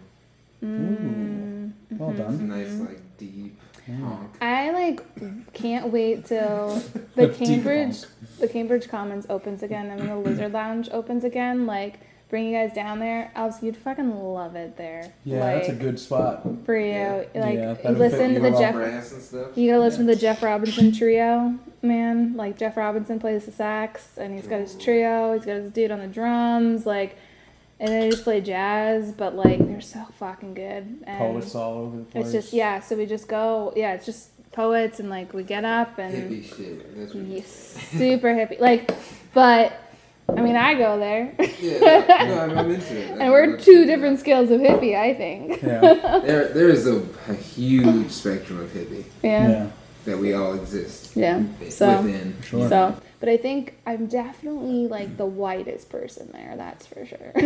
Mm. 0.64 1.72
Well 1.98 2.10
It's 2.10 2.20
a 2.20 2.22
done. 2.22 2.48
nice, 2.48 2.72
like, 2.80 3.00
deep 3.18 3.60
honk. 4.00 4.36
I 4.40 4.70
like 4.70 5.52
can't 5.52 5.92
wait 5.92 6.24
till 6.26 6.82
the 7.14 7.28
Cambridge 7.28 7.98
the 8.40 8.48
Cambridge 8.48 8.88
Commons 8.88 9.26
opens 9.28 9.62
again 9.62 9.90
and 9.90 10.00
then 10.00 10.08
the 10.08 10.16
Lizard 10.16 10.52
Lounge 10.52 10.88
opens 10.90 11.24
again. 11.24 11.66
Like 11.66 12.00
bring 12.28 12.46
you 12.48 12.52
guys 12.56 12.72
down 12.72 12.98
there. 12.98 13.30
Alex, 13.34 13.58
you'd 13.62 13.76
fucking 13.76 14.10
love 14.18 14.56
it 14.56 14.76
there. 14.76 15.12
Yeah, 15.24 15.40
like, 15.40 15.54
that's 15.56 15.68
a 15.68 15.74
good 15.74 15.98
spot. 15.98 16.46
for 16.64 16.76
you. 16.76 16.86
Yeah. 16.86 17.24
Like 17.34 17.54
Yeah, 17.54 17.76
you 17.90 17.96
listen 17.96 18.34
to 18.34 18.40
the 18.40 18.50
Jeff. 18.50 18.74
brass 18.74 19.12
and 19.12 19.22
stuff. 19.22 19.56
You 19.56 19.70
gotta 19.70 19.82
listen 19.82 20.06
to 20.06 20.14
the 20.14 20.20
Jeff 20.20 20.42
Robinson 20.42 20.92
trio, 20.92 21.58
man. 21.82 22.36
Like 22.36 22.58
Jeff 22.58 22.76
Robinson 22.76 23.20
plays 23.20 23.46
the 23.46 23.52
sax, 23.52 24.18
and 24.18 24.34
he's 24.34 24.46
got 24.46 24.60
his 24.60 24.74
trio. 24.74 25.34
He's 25.34 25.44
got 25.44 25.56
his 25.56 25.70
dude 25.70 25.90
on 25.90 26.00
the 26.00 26.06
drums, 26.08 26.84
like, 26.86 27.16
and 27.78 27.88
they 27.88 28.10
just 28.10 28.24
play 28.24 28.40
jazz. 28.40 29.12
But 29.12 29.36
like, 29.36 29.58
they're 29.58 29.80
so 29.80 30.04
fucking 30.18 30.54
good. 30.54 31.04
And 31.04 31.18
Poets 31.18 31.54
all 31.54 31.78
over 31.78 31.98
the 31.98 32.04
place. 32.04 32.26
It's 32.26 32.32
just 32.32 32.52
yeah. 32.52 32.80
So 32.80 32.96
we 32.96 33.06
just 33.06 33.28
go. 33.28 33.72
Yeah, 33.76 33.94
it's 33.94 34.06
just 34.06 34.30
poets, 34.52 34.98
and 34.98 35.10
like 35.10 35.32
we 35.32 35.42
get 35.44 35.64
up 35.64 35.98
and 35.98 36.14
Hippie 36.32 36.56
shit. 36.56 36.96
That's 36.96 37.14
what 37.14 37.24
yes, 37.24 37.48
super 37.92 38.28
hippie. 38.28 38.58
Like, 38.58 38.90
but 39.34 39.78
I 40.28 40.40
mean, 40.42 40.56
I 40.56 40.74
go 40.74 40.98
there, 40.98 41.32
Yeah, 41.60 42.24
no, 42.28 42.40
I'm, 42.40 42.58
I'm 42.58 42.70
into 42.70 42.96
it. 42.98 43.10
and 43.18 43.30
we're 43.32 43.56
two 43.56 43.86
different 43.86 44.18
scales 44.20 44.50
of 44.50 44.60
hippie. 44.60 44.96
I 44.96 45.14
think. 45.14 45.62
Yeah, 45.62 45.80
There, 46.24 46.48
there 46.48 46.68
is 46.68 46.86
a, 46.86 47.02
a 47.28 47.34
huge 47.34 48.10
spectrum 48.10 48.60
of 48.60 48.70
hippie 48.70 49.04
Yeah. 49.22 49.48
yeah. 49.48 49.70
that 50.04 50.18
we 50.18 50.34
all 50.34 50.54
exist 50.54 51.16
Yeah. 51.16 51.42
So. 51.70 52.02
within. 52.02 52.36
Sure. 52.42 52.68
So, 52.68 52.96
but 53.20 53.28
I 53.30 53.36
think 53.38 53.78
I'm 53.86 54.06
definitely 54.08 54.88
like 54.88 55.16
the 55.16 55.24
whitest 55.26 55.88
person 55.88 56.28
there. 56.32 56.54
That's 56.56 56.86
for 56.86 57.06
sure. 57.06 57.32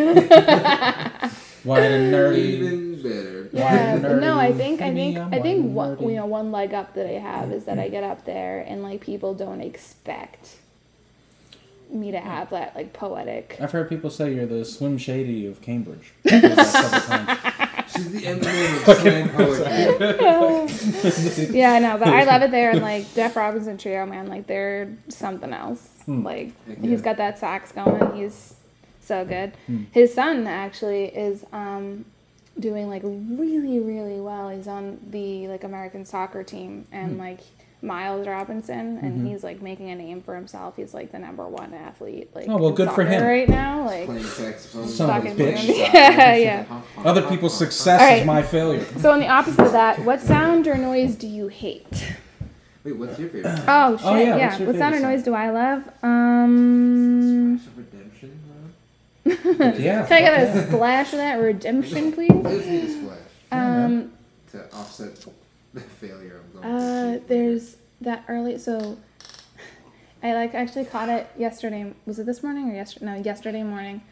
White 1.62 1.83
and 1.83 2.12
nerdy. 2.12 2.39
Even 2.39 3.03
better. 3.03 3.51
yeah, 3.53 3.93
White 3.95 4.03
but 4.03 4.16
no, 4.20 4.39
I 4.39 4.53
think 4.53 4.81
I 4.83 4.93
think 4.93 5.16
I'm 5.18 5.33
I 5.35 5.41
think 5.41 5.72
one 5.72 5.97
you 6.03 6.16
know 6.16 6.26
one 6.26 6.51
leg 6.51 6.74
up 6.74 6.95
that 6.95 7.07
I 7.07 7.18
have 7.20 7.53
is 7.53 7.64
that 7.66 7.78
I 7.78 7.89
get 7.89 8.03
up 8.05 8.24
there 8.24 8.64
and 8.66 8.83
like 8.83 9.01
people 9.01 9.35
don't 9.35 9.61
expect 9.61 10.57
me 11.95 12.11
to 12.12 12.20
have 12.20 12.51
that 12.51 12.74
like 12.76 12.93
poetic. 12.93 13.57
I've 13.61 13.72
heard 13.72 13.88
people 13.88 14.11
say 14.11 14.34
you're 14.34 14.47
the 14.47 14.64
Slim 14.64 14.99
Shady 14.99 15.47
of 15.47 15.61
Cambridge. 15.62 16.12
I've 16.26 16.43
heard 16.43 16.53
that 16.53 16.66
several 16.66 17.01
times. 17.26 17.93
She's 17.93 18.12
the 18.12 18.20
Eminem 18.20 18.88
of 18.88 18.97
slam 19.01 19.28
poetry. 21.49 21.59
yeah, 21.59 21.78
no, 21.80 21.99
but 21.99 22.09
I 22.09 22.24
love 22.24 22.43
it 22.43 22.51
there 22.51 22.70
and 22.70 22.80
like 22.82 23.12
Jeff 23.14 23.34
Robinson 23.36 23.76
trio, 23.78 24.07
man, 24.07 24.28
like 24.28 24.47
they're 24.47 24.97
something 25.09 25.53
else. 25.53 25.88
Hmm. 26.07 26.22
Like 26.24 26.53
Heck 26.66 26.78
he's 26.78 26.91
yeah. 27.01 27.05
got 27.05 27.16
that 27.18 27.38
sax 27.38 27.72
going. 27.72 28.14
He's 28.14 28.55
so 29.01 29.24
good. 29.24 29.53
Hmm. 29.66 29.84
His 29.93 30.14
son 30.14 30.47
actually 30.47 31.07
is 31.07 31.45
um 31.53 32.05
doing 32.59 32.88
like 32.88 33.03
really 33.05 33.80
really 33.80 34.20
well. 34.20 34.51
He's 34.51 34.68
on 34.68 34.99
the 35.11 35.49
like 35.49 35.64
American 35.64 36.05
soccer 36.05 36.43
team 36.45 36.86
and 36.93 37.12
Hmm. 37.12 37.18
like 37.18 37.41
Miles 37.83 38.26
Robinson 38.26 38.99
and 38.99 39.12
Mm-hmm. 39.18 39.26
he's 39.26 39.43
like 39.43 39.62
making 39.62 39.91
a 39.91 39.95
name 39.97 40.20
for 40.22 40.35
himself. 40.35 40.76
He's 40.76 40.93
like 40.93 41.12
the 41.12 41.18
number 41.18 41.47
one 41.49 41.72
athlete 41.74 42.28
like 42.35 42.47
Oh, 42.49 42.57
well, 42.59 42.72
good 42.72 42.91
for 42.93 43.05
him. 43.05 43.22
right 43.22 43.49
now. 43.49 43.85
Like 43.87 44.07
Playing 44.07 44.24
saxophone. 44.24 44.87
Son 44.89 45.26
of 45.26 45.33
bitch. 45.35 45.66
Yeah, 45.93 46.35
yeah. 46.37 46.83
Other 46.99 47.22
people's 47.28 47.57
success 47.57 48.01
All 48.01 48.07
right. 48.07 48.20
is 48.20 48.26
my 48.26 48.43
failure. 48.43 48.85
so 48.99 49.12
on 49.12 49.20
the 49.20 49.28
opposite 49.28 49.64
of 49.66 49.72
that, 49.72 49.99
what 50.05 50.20
sound 50.20 50.66
or 50.66 50.76
noise 50.76 51.14
do 51.16 51.26
you 51.26 51.49
hate? 51.49 52.12
Wait, 52.85 52.97
what's 52.97 53.18
your 53.18 53.28
favorite? 53.28 53.61
Oh 53.68 53.97
shit! 53.99 54.07
Oh, 54.07 54.16
yeah, 54.16 54.37
yeah. 54.37 54.59
What 54.62 54.76
sound 54.76 54.95
or 54.95 54.99
favorite 54.99 55.01
noise 55.16 55.22
do 55.22 55.35
I 55.35 55.51
love? 55.51 55.85
Um, 56.03 57.61
redemption. 57.76 58.41
Yeah. 59.24 59.35
can 60.07 60.12
I 60.12 60.20
get 60.20 60.57
a 60.57 60.66
splash 60.66 61.12
of 61.12 61.18
that 61.18 61.35
redemption, 61.37 62.12
please? 62.12 62.31
I 62.31 62.43
just 62.57 62.66
need 62.68 62.85
a 62.85 62.89
splash 63.03 63.18
Um, 63.53 64.12
to 64.53 64.64
offset 64.74 65.14
the 65.16 65.20
failure 65.78 66.40
I'm 66.54 66.60
going 66.62 66.74
uh, 66.74 67.12
through. 67.18 67.24
there's 67.28 67.76
that 68.00 68.24
early. 68.28 68.58
So, 68.58 68.98
I 70.22 70.34
like 70.34 70.54
actually 70.54 70.84
caught 70.84 71.08
it 71.08 71.30
yesterday. 71.38 71.92
Was 72.06 72.18
it 72.18 72.26
this 72.26 72.42
morning 72.42 72.70
or 72.70 72.74
yesterday? 72.74 73.06
No, 73.06 73.14
yesterday 73.16 73.62
morning. 73.62 74.02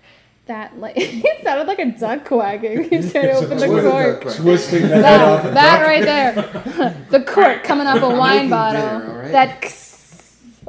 That 0.46 0.78
like 0.78 0.94
it 0.96 1.42
sounded 1.44 1.66
like 1.66 1.78
a 1.78 1.86
duck 1.92 2.24
quacking. 2.24 2.84
He's 2.90 3.12
trying 3.12 3.24
to 3.26 3.32
open 3.32 3.58
the 3.58 3.64
It 3.64 3.68
was 3.70 3.84
a 3.84 3.90
cork. 3.90 4.34
Twisting 4.36 4.88
that 4.88 5.04
head 5.04 5.20
off 5.20 5.42
That, 5.42 5.50
a 5.50 5.54
that 5.54 5.78
duck. 5.78 5.86
right 5.86 6.04
there, 6.04 7.06
the 7.10 7.20
cork 7.20 7.64
coming 7.64 7.86
off 7.86 8.02
a 8.02 8.08
wine 8.16 8.48
bottle. 8.48 8.80
dinner, 9.00 9.10
all 9.12 9.18
right? 9.18 9.32
That 9.32 9.74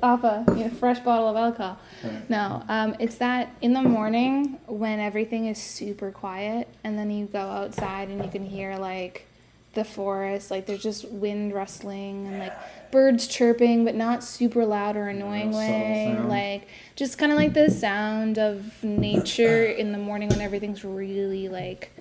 off 0.03 0.23
a 0.23 0.43
you 0.49 0.65
know, 0.65 0.69
fresh 0.69 0.99
bottle 0.99 1.27
of 1.29 1.35
alcohol. 1.37 1.77
Right. 2.03 2.29
No, 2.29 2.63
um, 2.69 2.95
it's 2.99 3.15
that 3.17 3.53
in 3.61 3.73
the 3.73 3.81
morning 3.81 4.57
when 4.67 4.99
everything 4.99 5.47
is 5.47 5.57
super 5.57 6.11
quiet, 6.11 6.67
and 6.83 6.97
then 6.97 7.09
you 7.11 7.25
go 7.27 7.39
outside 7.39 8.09
and 8.09 8.23
you 8.23 8.29
can 8.29 8.45
hear 8.45 8.75
like 8.77 9.25
the 9.73 9.83
forest, 9.83 10.49
like 10.51 10.65
there's 10.65 10.81
just 10.81 11.07
wind 11.09 11.53
rustling 11.53 12.27
and 12.27 12.39
like 12.39 12.53
birds 12.91 13.27
chirping, 13.27 13.85
but 13.85 13.95
not 13.95 14.23
super 14.23 14.65
loud 14.65 14.95
or 14.97 15.07
annoying 15.07 15.53
subtle 15.53 15.67
way. 15.69 16.13
sound. 16.15 16.29
Like 16.29 16.67
just 16.95 17.17
kind 17.17 17.31
of 17.31 17.37
like 17.37 17.53
the 17.53 17.69
sound 17.69 18.39
of 18.39 18.83
nature 18.83 19.65
in 19.65 19.91
the 19.91 19.97
morning 19.99 20.29
when 20.29 20.41
everything's 20.41 20.83
really 20.83 21.47
like 21.49 21.91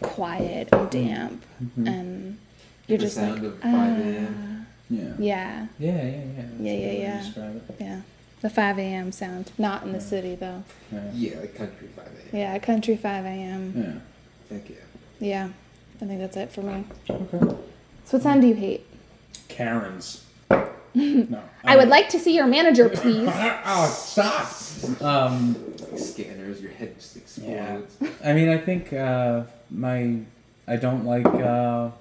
quiet 0.00 0.68
and 0.72 0.90
damp, 0.90 1.44
and 1.76 2.38
you're 2.88 2.98
The 2.98 3.04
just 3.04 3.16
sound 3.16 3.34
like 3.34 3.42
of 3.44 3.60
5 3.60 3.72
Yeah. 3.72 4.28
ah, 4.28 4.64
yeah, 4.90 5.14
Yeah, 5.18 5.66
yeah, 5.78 6.02
yeah. 6.02 6.22
That's 6.36 6.60
Yeah, 6.60 6.72
yeah, 6.72 6.92
yeah. 7.36 7.52
yeah. 7.78 8.00
The 8.40 8.50
5 8.50 8.78
a.m. 8.80 9.12
sound. 9.12 9.52
Not 9.56 9.84
in 9.84 9.92
the 9.92 10.00
city, 10.00 10.34
though. 10.34 10.64
Yeah. 10.92 11.10
Yeah, 11.14 11.38
like 11.38 11.54
country 11.54 11.86
five 11.94 12.06
a.m. 12.08 12.28
Yeah, 12.32 12.58
country 12.58 12.96
5 12.96 13.24
a.m. 13.24 14.02
Yeah. 14.50 14.56
Heck 14.56 14.68
yeah. 14.68 14.76
Yeah. 15.20 15.48
I 16.02 16.06
think 16.06 16.18
that's 16.18 16.36
it 16.36 16.50
for 16.50 16.62
me. 16.62 16.84
Okay. 17.08 17.38
So, 17.38 18.16
what 18.16 18.22
sound 18.22 18.42
do 18.42 18.48
you 18.48 18.54
hate? 18.54 18.84
Karens. 19.46 20.24
no. 20.94 21.40
I 21.62 21.76
would 21.76 21.88
like 21.88 22.08
to 22.08 22.18
see 22.18 22.34
your 22.34 22.46
manager, 22.46 22.88
please. 22.88 23.30
oh, 23.32 23.86
stop. 23.86 24.52
Um. 25.00 25.54
Scanners, 25.96 26.60
your 26.60 26.72
head 26.72 26.96
just 26.96 27.16
explodes. 27.16 27.96
Yeah. 28.00 28.08
I 28.24 28.32
mean, 28.32 28.48
I 28.48 28.58
think 28.58 28.92
uh, 28.92 29.44
my 29.70 30.18
I 30.66 30.76
don't 30.76 31.04
like. 31.04 31.26
Uh, 31.26 31.90
I'm 31.90 31.92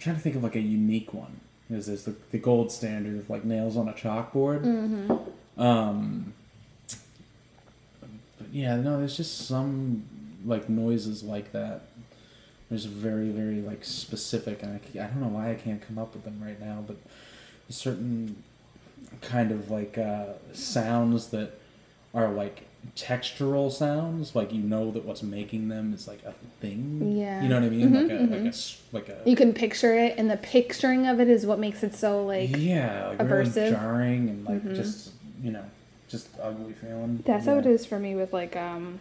trying 0.00 0.16
to 0.16 0.20
think 0.20 0.36
of 0.36 0.42
like 0.42 0.56
a 0.56 0.60
unique 0.60 1.14
one. 1.14 1.40
Is 1.70 1.86
there's 1.86 2.04
the, 2.04 2.14
the 2.32 2.38
gold 2.38 2.70
standard 2.70 3.16
of 3.18 3.30
like 3.30 3.44
nails 3.44 3.78
on 3.78 3.88
a 3.88 3.94
chalkboard. 3.94 4.62
Mm-hmm. 4.62 5.60
Um. 5.60 6.34
But 8.38 8.52
yeah, 8.52 8.76
no, 8.76 8.98
there's 8.98 9.16
just 9.16 9.46
some 9.46 10.04
like 10.44 10.68
noises 10.68 11.22
like 11.22 11.52
that. 11.52 11.82
There's 12.70 12.84
very 12.86 13.30
very 13.30 13.60
like 13.60 13.84
specific, 13.84 14.62
and 14.62 14.72
I, 14.80 14.98
I 15.04 15.06
don't 15.06 15.20
know 15.20 15.28
why 15.28 15.50
I 15.50 15.54
can't 15.54 15.80
come 15.86 15.98
up 15.98 16.14
with 16.14 16.24
them 16.24 16.40
right 16.42 16.60
now, 16.60 16.84
but 16.86 16.96
certain 17.68 18.42
kind 19.20 19.50
of 19.52 19.70
like 19.70 19.98
uh, 19.98 20.26
sounds 20.52 21.28
that 21.28 21.52
are 22.14 22.28
like 22.30 22.64
textural 22.96 23.72
sounds 23.72 24.34
like 24.36 24.52
you 24.52 24.60
know 24.60 24.90
that 24.90 25.04
what's 25.04 25.22
making 25.22 25.68
them 25.68 25.94
is 25.94 26.06
like 26.06 26.22
a 26.24 26.32
thing 26.60 27.16
Yeah. 27.16 27.42
you 27.42 27.48
know 27.48 27.54
what 27.56 27.64
i 27.64 27.68
mean 27.70 27.90
Mhm, 27.90 28.02
like 28.02 28.10
a 28.10 28.22
like 28.34 28.42
mhm. 28.42 28.44
a 28.44 28.48
s- 28.48 28.82
like 28.92 29.08
a 29.08 29.16
You 29.24 29.34
can 29.34 29.54
picture 29.54 29.94
it, 29.96 30.16
and 30.18 30.30
the 30.30 30.36
picturing 30.36 31.06
of 31.06 31.18
it 31.18 31.28
is 31.30 31.46
what 31.46 31.58
makes 31.58 31.82
it 31.82 31.94
so, 31.94 32.24
like. 32.26 32.50
yeah 32.56 33.08
like 33.18 33.22
really 33.22 33.50
jarring 33.70 34.28
and 34.28 34.44
like 34.44 34.62
Mhm. 34.62 34.76
just 34.76 35.12
you 35.42 35.50
know 35.50 35.64
just 36.08 36.28
ugly 36.40 36.74
feeling 36.74 37.22
That's 37.24 37.46
yeah. 37.46 37.52
how 37.54 37.58
it 37.58 37.66
is 37.66 37.86
for 37.86 37.98
me 37.98 38.14
with, 38.14 38.32
like, 38.34 38.54
um. 38.54 39.00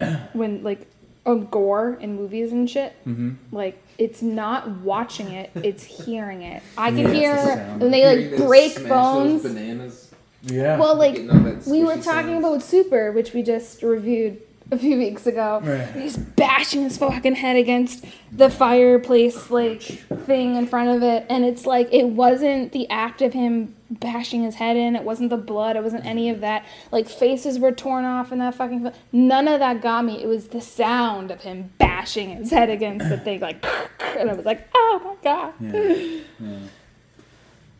when, 0.32 0.62
like, 0.62 0.86
a 1.24 1.34
gore 1.36 1.98
in 2.00 2.14
movies 2.16 2.52
and 2.52 2.68
shit. 2.70 2.92
mm-hmm. 3.06 3.32
Like, 3.50 3.82
it's 3.98 4.22
not 4.22 4.68
watching 4.82 5.32
it, 5.32 5.50
it's 5.56 5.82
hearing 5.82 6.42
it. 6.42 6.62
I 6.78 6.90
can 6.90 6.98
Yeah, 7.00 7.12
hear 7.12 7.34
the 7.34 7.42
sound. 7.44 7.80
when 7.82 7.90
they, 7.90 8.28
like, 8.30 8.36
break 8.46 8.72
smash 8.72 8.88
bones. 8.88 9.42
Those 9.42 9.52
bananas. 9.54 10.10
yeah 10.42 10.78
Well, 10.78 10.96
like, 10.96 11.14
Getting 11.14 11.30
all 11.30 11.38
that 11.40 11.66
we 11.66 11.82
were 11.82 11.96
talking 11.96 12.34
sounds. 12.40 12.44
about 12.44 12.62
Super, 12.62 13.10
which 13.12 13.32
we 13.32 13.42
just 13.42 13.82
reviewed 13.82 14.40
a 14.72 14.78
few 14.78 14.96
weeks 14.98 15.26
ago. 15.26 15.60
Right. 15.62 15.88
He's 15.94 16.16
bashing 16.16 16.82
his 16.82 16.98
fucking 16.98 17.34
head 17.36 17.56
against 17.56 18.04
the 18.32 18.50
fireplace 18.50 19.50
like 19.50 19.82
thing 19.82 20.56
in 20.56 20.66
front 20.66 20.90
of 20.96 21.02
it, 21.02 21.26
and 21.28 21.44
it's 21.44 21.66
like 21.66 21.88
it 21.92 22.04
wasn't 22.08 22.72
the 22.72 22.88
act 22.90 23.22
of 23.22 23.32
him 23.32 23.74
bashing 23.90 24.42
his 24.42 24.56
head 24.56 24.76
in. 24.76 24.96
It 24.96 25.02
wasn't 25.04 25.30
the 25.30 25.36
blood. 25.36 25.76
It 25.76 25.82
wasn't 25.82 26.04
any 26.04 26.30
of 26.30 26.40
that. 26.40 26.64
Like 26.90 27.08
faces 27.08 27.58
were 27.58 27.72
torn 27.72 28.04
off 28.04 28.32
in 28.32 28.38
that 28.38 28.54
fucking. 28.54 28.90
None 29.12 29.48
of 29.48 29.60
that 29.60 29.80
got 29.82 30.04
me. 30.04 30.22
It 30.22 30.26
was 30.26 30.48
the 30.48 30.60
sound 30.60 31.30
of 31.30 31.42
him 31.42 31.70
bashing 31.78 32.30
his 32.30 32.50
head 32.50 32.68
against 32.70 33.08
the 33.08 33.18
thing, 33.18 33.40
like, 33.40 33.64
and 34.18 34.30
I 34.30 34.34
was 34.34 34.44
like, 34.44 34.68
oh 34.74 35.00
my 35.04 35.14
god. 35.22 35.54
yeah, 35.60 35.94
yeah. 36.40 36.58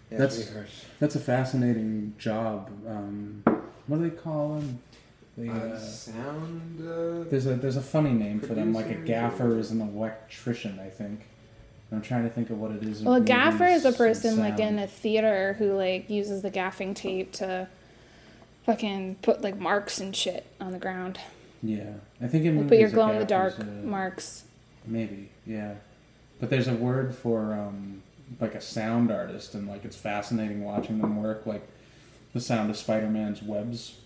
Yeah, 0.09 0.19
That's- 0.19 0.85
that's 1.01 1.17
a 1.17 1.21
fascinating 1.21 2.15
job 2.17 2.71
um, 2.89 3.43
what 3.89 3.97
do 3.99 4.09
they 4.09 4.17
call 4.17 4.55
them 4.55 4.79
the, 5.37 5.51
Uh, 5.51 5.79
sound. 5.79 6.81
Uh, 6.81 7.29
There's 7.29 7.47
a 7.47 7.55
there's 7.55 7.77
a 7.77 7.83
funny 7.83 8.13
name 8.13 8.41
for 8.41 8.55
them, 8.55 8.73
like 8.73 8.91
a 8.91 8.95
gaffer 8.95 9.59
is 9.59 9.71
an 9.71 9.81
electrician, 9.81 10.79
I 10.79 10.89
think. 10.89 11.21
I'm 11.93 12.03
trying 12.03 12.25
to 12.25 12.31
think 12.31 12.51
of 12.51 12.59
what 12.59 12.73
it 12.73 12.83
is. 12.83 13.03
Well, 13.03 13.15
a 13.15 13.21
gaffer 13.21 13.67
is 13.67 13.85
a 13.85 13.93
person 13.93 14.39
like 14.39 14.59
in 14.59 14.79
a 14.79 14.87
theater 14.87 15.55
who 15.59 15.73
like 15.75 16.11
uses 16.11 16.43
the 16.43 16.51
gaffing 16.51 16.95
tape 16.95 17.33
to 17.35 17.69
fucking 18.65 19.17
put 19.23 19.43
like 19.43 19.59
marks 19.59 20.01
and 20.01 20.15
shit 20.15 20.47
on 20.61 20.73
the 20.73 20.79
ground. 20.79 21.21
Yeah, 21.63 21.85
I 22.21 22.27
think 22.27 22.45
in 22.45 22.57
Like 22.57 22.69
put 22.69 22.79
your 22.79 22.89
movies, 22.89 22.93
a 22.93 22.95
glow 22.95 23.11
in 23.11 23.19
the 23.19 23.25
dark 23.25 23.65
marks. 23.85 24.45
Maybe, 24.85 25.31
yeah. 25.47 25.75
But 26.41 26.51
there's 26.51 26.69
a 26.69 26.75
word 26.75 27.15
for 27.15 27.55
um, 27.55 28.03
like 28.41 28.55
a 28.55 28.61
sound 28.61 29.11
artist, 29.11 29.55
and 29.55 29.69
like 29.69 29.85
it's 29.85 29.97
fascinating 29.97 30.65
watching 30.65 30.99
them 30.99 31.23
work. 31.23 31.47
Like 31.47 31.67
the 32.33 32.41
sound 32.41 32.69
of 32.71 32.77
Spider-Man's 32.77 33.43
webs 33.43 33.97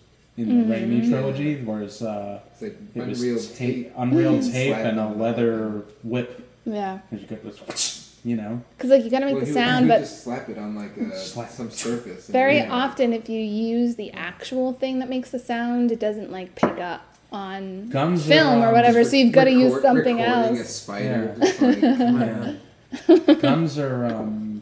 in 0.41 0.67
the 0.69 0.75
Raimi 0.75 1.07
trilogy, 1.09 1.61
whereas 1.63 2.01
uh, 2.01 2.39
it's 2.51 2.61
like 2.61 2.77
it 2.95 3.07
was 3.07 3.21
Unreal 3.21 3.39
tape, 3.39 3.55
tape. 3.85 3.93
Unreal 3.97 4.41
tape, 4.51 4.75
and 4.75 4.99
a 4.99 5.09
leather 5.09 5.83
whip. 6.03 6.47
Yeah, 6.65 6.99
Because 7.09 7.21
you 7.23 7.27
get 7.27 7.43
this, 7.43 8.19
you 8.23 8.35
know. 8.35 8.61
because 8.77 8.91
like 8.91 9.03
you 9.03 9.09
gotta 9.09 9.25
make 9.25 9.33
Well, 9.35 9.41
the 9.41 9.47
he 9.47 9.53
sound, 9.53 9.85
he 9.85 9.91
would 9.91 9.95
but 9.95 9.99
just 10.01 10.23
slap 10.23 10.47
it 10.49 10.57
on 10.59 10.75
like 10.75 10.95
a, 10.97 11.17
Slap. 11.17 11.49
some 11.49 11.71
surface. 11.71 12.27
very 12.27 12.57
yeah. 12.57 12.71
often 12.71 13.13
if 13.13 13.27
you 13.29 13.39
use 13.41 13.95
the 13.95 14.11
actual 14.11 14.73
thing 14.73 14.99
that 14.99 15.09
makes 15.09 15.31
the 15.31 15.39
sound, 15.39 15.91
it 15.91 15.99
doesn't 15.99 16.31
like 16.31 16.53
pick 16.55 16.77
up 16.77 17.01
on 17.31 17.87
Guns 17.89 18.25
film 18.27 18.59
are, 18.61 18.65
or 18.65 18.67
um, 18.67 18.73
whatever. 18.73 19.03
So 19.03 19.15
you've 19.15 19.31
got 19.33 19.45
to 19.45 19.51
use 19.51 19.81
something 19.81 20.21
else. 20.21 20.59
A 20.59 20.65
spider, 20.65 21.35
Yeah. 21.39 21.45
just 21.45 21.61
like, 21.61 21.79
come 21.81 22.21
on. 22.21 23.39
Guns 23.39 23.79
are 23.79 24.05
um, 24.05 24.61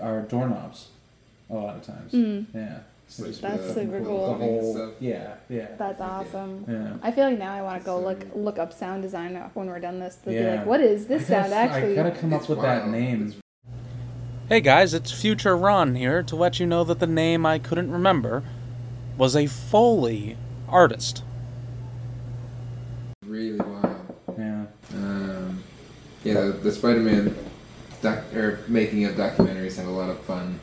are 0.00 0.20
doorknobs 0.22 0.88
a 1.50 1.54
lot 1.54 1.74
of 1.76 1.82
times. 1.82 2.12
Mm. 2.12 2.46
Yeah. 2.54 2.78
It's 3.18 3.42
like 3.42 3.52
That's 3.52 3.66
the- 3.68 3.74
super 3.74 3.98
the 4.00 4.04
cool. 4.06 4.26
The 4.28 4.34
whole 4.44 4.92
yeah 5.00 5.34
yeah 5.48 5.68
That's 5.78 6.00
awesome. 6.00 6.64
yeah. 6.68 6.94
I 7.02 7.10
feel 7.12 7.24
like 7.28 7.38
now 7.38 7.52
I 7.52 7.62
want 7.62 7.78
to 7.80 7.84
go 7.84 7.98
So- 8.00 8.06
look 8.08 8.26
look 8.34 8.58
up 8.58 8.72
sound 8.72 9.02
design 9.02 9.34
when 9.54 9.66
we're 9.66 9.80
done 9.80 9.98
this. 10.00 10.16
To 10.16 10.30
be 10.30 10.34
Yeah. 10.36 10.56
like, 10.56 10.66
what 10.66 10.80
is 10.80 11.06
this 11.06 11.28
I 11.30 11.34
gotta, 11.34 11.48
sound 11.50 11.54
actually? 11.54 11.92
I 11.92 12.02
gotta 12.02 12.10
come 12.18 12.32
up 12.32 12.40
It's 12.40 12.48
with 12.48 12.62
that 12.62 12.88
name. 12.88 13.34
Hey 14.48 14.60
guys, 14.60 14.92
it's 14.94 15.12
Future 15.12 15.56
Ron 15.56 15.94
here 15.94 16.22
to 16.22 16.36
let 16.36 16.58
you 16.60 16.66
know 16.66 16.84
that 16.84 16.98
the 17.00 17.06
name 17.06 17.44
I 17.46 17.58
couldn't 17.58 17.90
remember 17.90 18.42
was 19.18 19.36
a 19.36 19.46
Foley 19.46 20.36
artist. 20.68 21.22
really 23.26 23.58
wild. 23.58 23.96
Yeah. 24.38 24.64
Um, 24.94 25.62
yeah, 26.24 26.34
the, 26.34 26.52
the 26.52 26.72
Spider-Man 26.72 27.34
doc 28.02 28.18
or 28.34 28.60
making 28.68 29.04
of 29.04 29.14
documentaries 29.14 29.76
have 29.76 29.86
a 29.86 29.90
lot 29.90 30.10
of 30.10 30.18
fun 30.20 30.58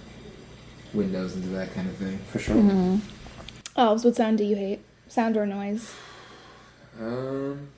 windows 0.94 1.36
into 1.36 1.50
that 1.50 1.74
kind 1.74 1.90
of 1.90 1.96
thing. 1.96 2.18
For 2.32 2.40
sure. 2.40 2.56
Mm-hmm. 2.56 2.98
Oh, 3.76 3.94
what 3.94 4.16
sound 4.16 4.38
do 4.38 4.44
you 4.44 4.56
hate? 4.56 4.82
Sound 5.08 5.38
or 5.38 5.46
noise? 5.46 5.94
Um, 7.00 7.70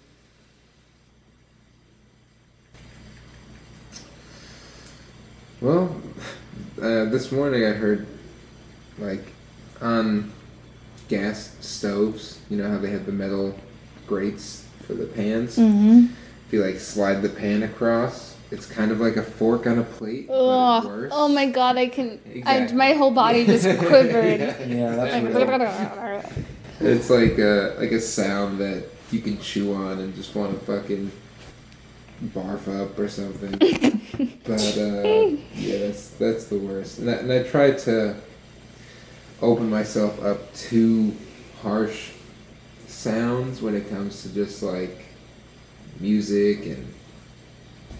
well, 5.59 5.95
uh, 6.81 7.05
this 7.05 7.31
morning 7.31 7.65
I 7.65 7.71
heard 7.71 8.07
like 8.97 9.23
on 9.81 10.31
gas 11.07 11.55
stoves. 11.59 12.39
You 12.49 12.57
know 12.57 12.69
how 12.69 12.77
they 12.77 12.89
have 12.89 13.05
the 13.05 13.11
metal 13.11 13.57
grates 14.07 14.65
for 14.85 14.93
the 14.93 15.05
pans. 15.05 15.57
Mm-hmm. 15.57 16.07
If 16.47 16.53
you 16.53 16.63
like 16.63 16.79
slide 16.79 17.21
the 17.21 17.29
pan 17.29 17.63
across, 17.63 18.30
it's 18.51 18.65
kind 18.65 18.91
of 18.91 18.99
like 18.99 19.15
a 19.15 19.23
fork 19.23 19.65
on 19.65 19.79
a 19.79 19.83
plate. 19.83 20.27
Oh, 20.29 21.07
oh 21.11 21.27
my 21.29 21.49
god! 21.49 21.77
I 21.77 21.87
can. 21.87 22.19
I, 22.45 22.71
my 22.73 22.93
whole 22.93 23.11
body 23.11 23.45
just 23.45 23.65
quivered. 23.79 24.39
Yeah, 24.67 24.95
that's 24.95 25.33
Like. 25.33 26.25
It's 26.83 27.11
like 27.11 27.37
a 27.37 27.75
like 27.77 27.91
a 27.91 28.01
sound 28.01 28.57
that 28.57 28.83
you 29.11 29.19
can 29.19 29.39
chew 29.39 29.75
on 29.75 29.99
and 29.99 30.15
just 30.15 30.33
want 30.33 30.59
to 30.59 30.65
fucking 30.65 31.11
barf 32.33 32.67
up 32.67 32.97
or 32.97 33.07
something. 33.07 33.51
but 34.43 34.77
uh, 34.77 35.37
yeah, 35.53 35.77
that's 35.77 36.09
that's 36.09 36.45
the 36.45 36.57
worst. 36.57 36.97
And 36.97 37.09
I, 37.11 37.13
and 37.13 37.31
I 37.31 37.43
try 37.43 37.71
to 37.71 38.15
open 39.43 39.69
myself 39.69 40.23
up 40.23 40.51
to 40.55 41.15
harsh 41.61 42.11
sounds 42.87 43.61
when 43.61 43.75
it 43.75 43.87
comes 43.89 44.23
to 44.23 44.33
just 44.33 44.63
like 44.63 45.05
music 45.99 46.65
and 46.65 46.91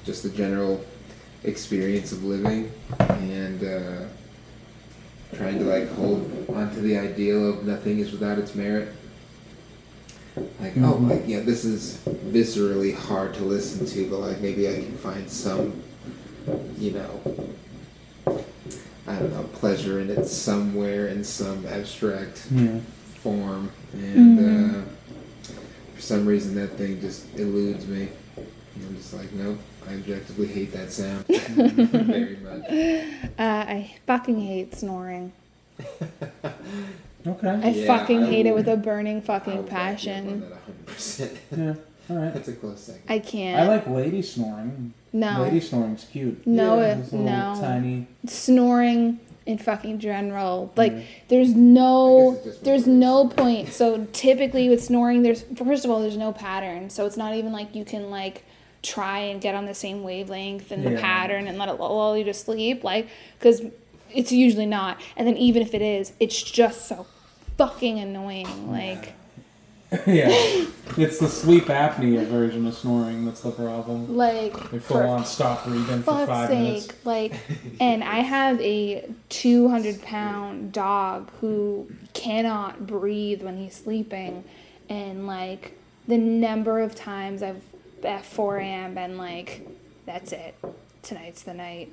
just 0.06 0.24
the 0.24 0.30
general 0.30 0.84
experience 1.44 2.12
of 2.12 2.24
living 2.24 2.72
and. 3.00 3.64
Uh, 3.64 4.04
trying 5.34 5.58
to 5.58 5.64
like 5.64 5.90
hold 5.94 6.30
onto 6.54 6.82
the 6.82 6.98
ideal 6.98 7.48
of 7.52 7.66
nothing 7.66 8.00
is 8.00 8.12
without 8.12 8.38
its 8.38 8.54
merit. 8.54 8.90
Like, 10.60 10.74
oh, 10.80 11.00
Mhm. 11.00 11.10
like 11.10 11.24
yeah, 11.26 11.40
this 11.40 11.64
is 11.64 12.00
viscerally 12.34 12.94
hard 12.94 13.34
to 13.36 13.44
listen 13.46 13.86
to, 13.86 14.10
but 14.10 14.20
like 14.20 14.42
maybe 14.42 14.68
I 14.68 14.74
can 14.74 14.92
find 14.98 15.30
some, 15.30 15.72
you 16.78 16.92
know, 16.92 18.34
I 19.08 19.16
don't 19.20 19.32
know, 19.34 19.44
pleasure 19.54 20.02
in 20.02 20.10
it 20.10 20.26
somewhere 20.28 21.08
in 21.08 21.24
some 21.24 21.66
abstract 21.66 22.44
Yeah. 22.54 22.80
form, 23.24 23.72
and 23.94 24.38
Mhm. 24.38 24.80
uh, 24.80 24.82
for 25.96 26.02
some 26.02 26.26
reason 26.26 26.56
that 26.56 26.78
thing 26.78 27.00
just 27.00 27.24
eludes 27.38 27.88
me. 27.88 28.10
And 28.76 28.86
I'm 28.86 28.96
just 28.96 29.14
like, 29.14 29.32
nope, 29.34 29.60
I 29.90 29.94
objectively 29.96 30.48
hate 30.48 30.72
that 30.74 30.92
sound 30.92 31.26
very 31.28 32.38
much. 32.38 33.30
Uh, 33.38 33.72
I 33.72 33.96
fucking 34.08 34.40
hate 34.40 34.76
snoring. 34.76 35.32
Okay. 37.28 37.50
I 37.50 37.70
Yeah, 37.70 37.86
fucking 37.86 38.24
I 38.24 38.26
hate 38.32 38.46
it 38.48 38.56
with 38.56 38.68
a 38.68 38.76
burning 38.76 39.22
fucking 39.22 39.58
will 39.58 39.64
back 39.64 40.04
you 40.04 40.12
up 40.12 40.18
on 40.18 40.42
passion. 40.42 40.50
that 40.50 40.88
100%. 40.88 41.38
Yeah. 41.56 41.74
All 42.10 42.16
right. 42.18 42.34
That's 42.34 42.48
a 42.48 42.54
close 42.54 42.80
second. 42.82 43.04
I 43.08 43.20
can't. 43.20 43.60
I 43.60 43.68
like 43.68 43.86
lady 43.88 44.24
snoring. 44.24 44.94
no 45.14 45.44
Lady 45.44 45.60
snoring's 45.60 46.06
cute. 46.12 46.46
No, 46.48 46.80
Yeah, 46.80 46.98
it, 46.98 47.14
no. 47.14 47.56
tiny. 47.62 48.08
snoring 48.26 49.20
in 49.46 49.60
fucking 49.60 50.00
general. 50.00 50.74
Like 50.76 51.28
there's 51.28 51.54
no 51.54 52.32
I 52.32 52.34
guess 52.34 52.38
it's 52.38 52.46
just 52.56 52.64
there's 52.64 52.82
what 52.88 52.94
no 52.96 53.28
point. 53.28 53.70
So 53.72 54.08
typically 54.14 54.68
with 54.70 54.84
snoring 54.84 55.22
there's 55.22 55.44
first 55.44 55.86
of 55.86 55.92
all 55.92 56.02
there's 56.02 56.18
no 56.18 56.34
pattern. 56.34 56.90
So 56.90 57.06
it's 57.06 57.18
not 57.18 57.36
even 57.36 57.52
like 57.52 57.76
you 57.76 57.86
can 57.86 58.10
like 58.10 58.44
try 58.84 59.20
and 59.20 59.42
get 59.42 59.54
on 59.56 59.66
the 59.66 59.74
same 59.74 60.04
wavelength 60.04 60.72
and 60.72 60.84
the 60.86 60.92
Yeah. 60.92 61.02
pattern 61.02 61.48
and 61.48 61.58
let 61.58 61.70
it 61.70 61.74
lull 61.80 62.18
you 62.18 62.24
to 62.24 62.34
sleep 62.34 62.84
like 62.84 63.08
cuz 63.40 63.62
it's 64.14 64.32
usually 64.32 64.66
not. 64.66 65.00
And 65.16 65.28
then 65.28 65.38
even 65.38 65.62
if 65.62 65.74
it 65.74 65.82
is, 65.82 66.14
it's 66.20 66.42
just 66.42 66.88
so 66.88 67.06
fucking 67.58 68.00
annoying. 68.00 68.70
Like 68.72 69.14
yeah, 70.08 70.30
it's 70.98 71.20
the 71.20 71.28
sleep 71.28 71.66
apnea 71.66 72.26
version 72.26 72.66
of 72.66 72.74
snoring 72.74 73.26
that's 73.26 73.42
the 73.42 73.52
problem. 73.52 74.16
like 74.16 74.54
They 74.72 74.80
full 74.80 74.98
for 74.98 75.04
on 75.06 75.26
stop 75.26 75.66
breathing 75.66 76.02
for 76.02 76.26
five 76.26 76.48
sake, 76.48 76.60
minutes. 76.64 76.88
like, 77.06 77.34
and 77.82 78.02
I 78.02 78.20
have 78.20 78.60
a 78.62 79.04
200 79.28 80.02
pound 80.02 80.72
dog 80.72 81.30
who 81.42 81.90
cannot 82.14 82.88
breathe 82.88 83.44
when 83.44 83.58
he's 83.58 83.76
sleeping, 83.76 84.46
and 84.90 85.28
like 85.28 85.74
the 86.08 86.18
number 86.18 86.80
of 86.80 86.96
times 86.96 87.44
I've 87.44 87.62
at 88.06 88.26
4 88.26 88.58
a.m. 88.58 88.94
been 88.96 89.18
like, 89.18 89.68
that's 90.06 90.32
it, 90.32 90.56
tonight's 91.04 91.44
the 91.44 91.54
night 91.54 91.92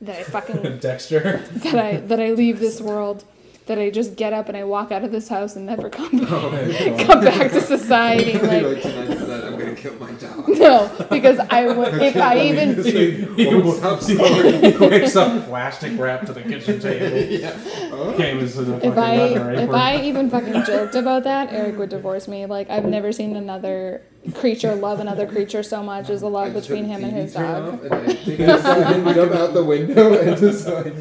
that 0.00 0.20
I 0.20 0.22
fucking 0.24 0.78
Dexter. 0.80 1.38
that 1.54 1.78
I 1.78 1.96
that 1.96 2.20
I 2.20 2.30
leave 2.32 2.60
this 2.60 2.80
world. 2.80 3.24
That 3.66 3.78
I 3.78 3.88
just 3.88 4.16
get 4.16 4.34
up 4.34 4.48
and 4.48 4.58
I 4.58 4.64
walk 4.64 4.92
out 4.92 5.04
of 5.04 5.10
this 5.10 5.28
house 5.28 5.56
and 5.56 5.64
never 5.64 5.88
come 5.88 6.20
oh, 6.28 6.50
back, 6.50 7.06
come 7.06 7.24
back 7.24 7.50
to 7.52 7.62
society. 7.62 8.34
like 8.34 8.84
Like 8.84 9.53
tonight's 9.82 10.22
the 10.22 10.28
night 10.28 10.34
I'm 10.34 10.38
gonna 10.38 10.46
kill 10.46 10.46
my 10.46 10.46
dog. 10.46 10.48
no, 10.58 11.06
because 11.10 11.38
I 11.50 11.66
would 11.66 11.94
if 12.02 12.16
I 12.16 12.40
even 12.40 12.82
he, 12.82 13.46
Won't 13.46 13.76
stop 13.78 14.02
he 14.02 14.76
wakes 14.78 15.16
up 15.16 15.44
plastic 15.48 15.98
wrapped 15.98 16.26
to 16.26 16.32
the 16.32 16.42
kitchen 16.42 16.80
table. 16.80 17.16
yeah. 17.16 17.56
Oh. 17.92 18.14
Came 18.16 18.38
into 18.40 18.62
the 18.62 18.74
fucking 18.74 18.92
if 18.92 18.98
I 18.98 19.16
leather 19.16 19.50
if 19.52 19.58
apron. 19.60 19.74
I 19.74 20.02
even 20.02 20.30
fucking 20.30 20.64
joked 20.64 20.94
about 20.94 21.24
that, 21.24 21.52
Eric 21.52 21.78
would 21.78 21.90
divorce 21.90 22.28
me. 22.28 22.46
Like 22.46 22.70
I've 22.70 22.84
never 22.84 23.12
seen 23.12 23.36
another 23.36 24.02
creature 24.34 24.74
love 24.74 25.00
another 25.00 25.26
creature 25.26 25.62
so 25.62 25.82
much 25.82 26.08
as 26.08 26.22
the 26.22 26.28
I 26.28 26.30
love 26.30 26.52
just 26.54 26.68
between 26.68 26.86
him 26.86 27.04
and 27.04 27.12
his 27.12 27.34
turn 27.34 27.62
dog. 27.62 27.74
off, 27.74 27.82
and 27.82 27.94
I 27.94 28.14
think 28.14 28.40
I 28.40 28.60
saw 28.60 28.92
him 28.92 29.14
jump 29.14 29.32
out 29.32 29.52
the 29.52 29.64
window 29.64 30.18
and 30.18 30.38
just 30.38 30.66
like 30.66 30.94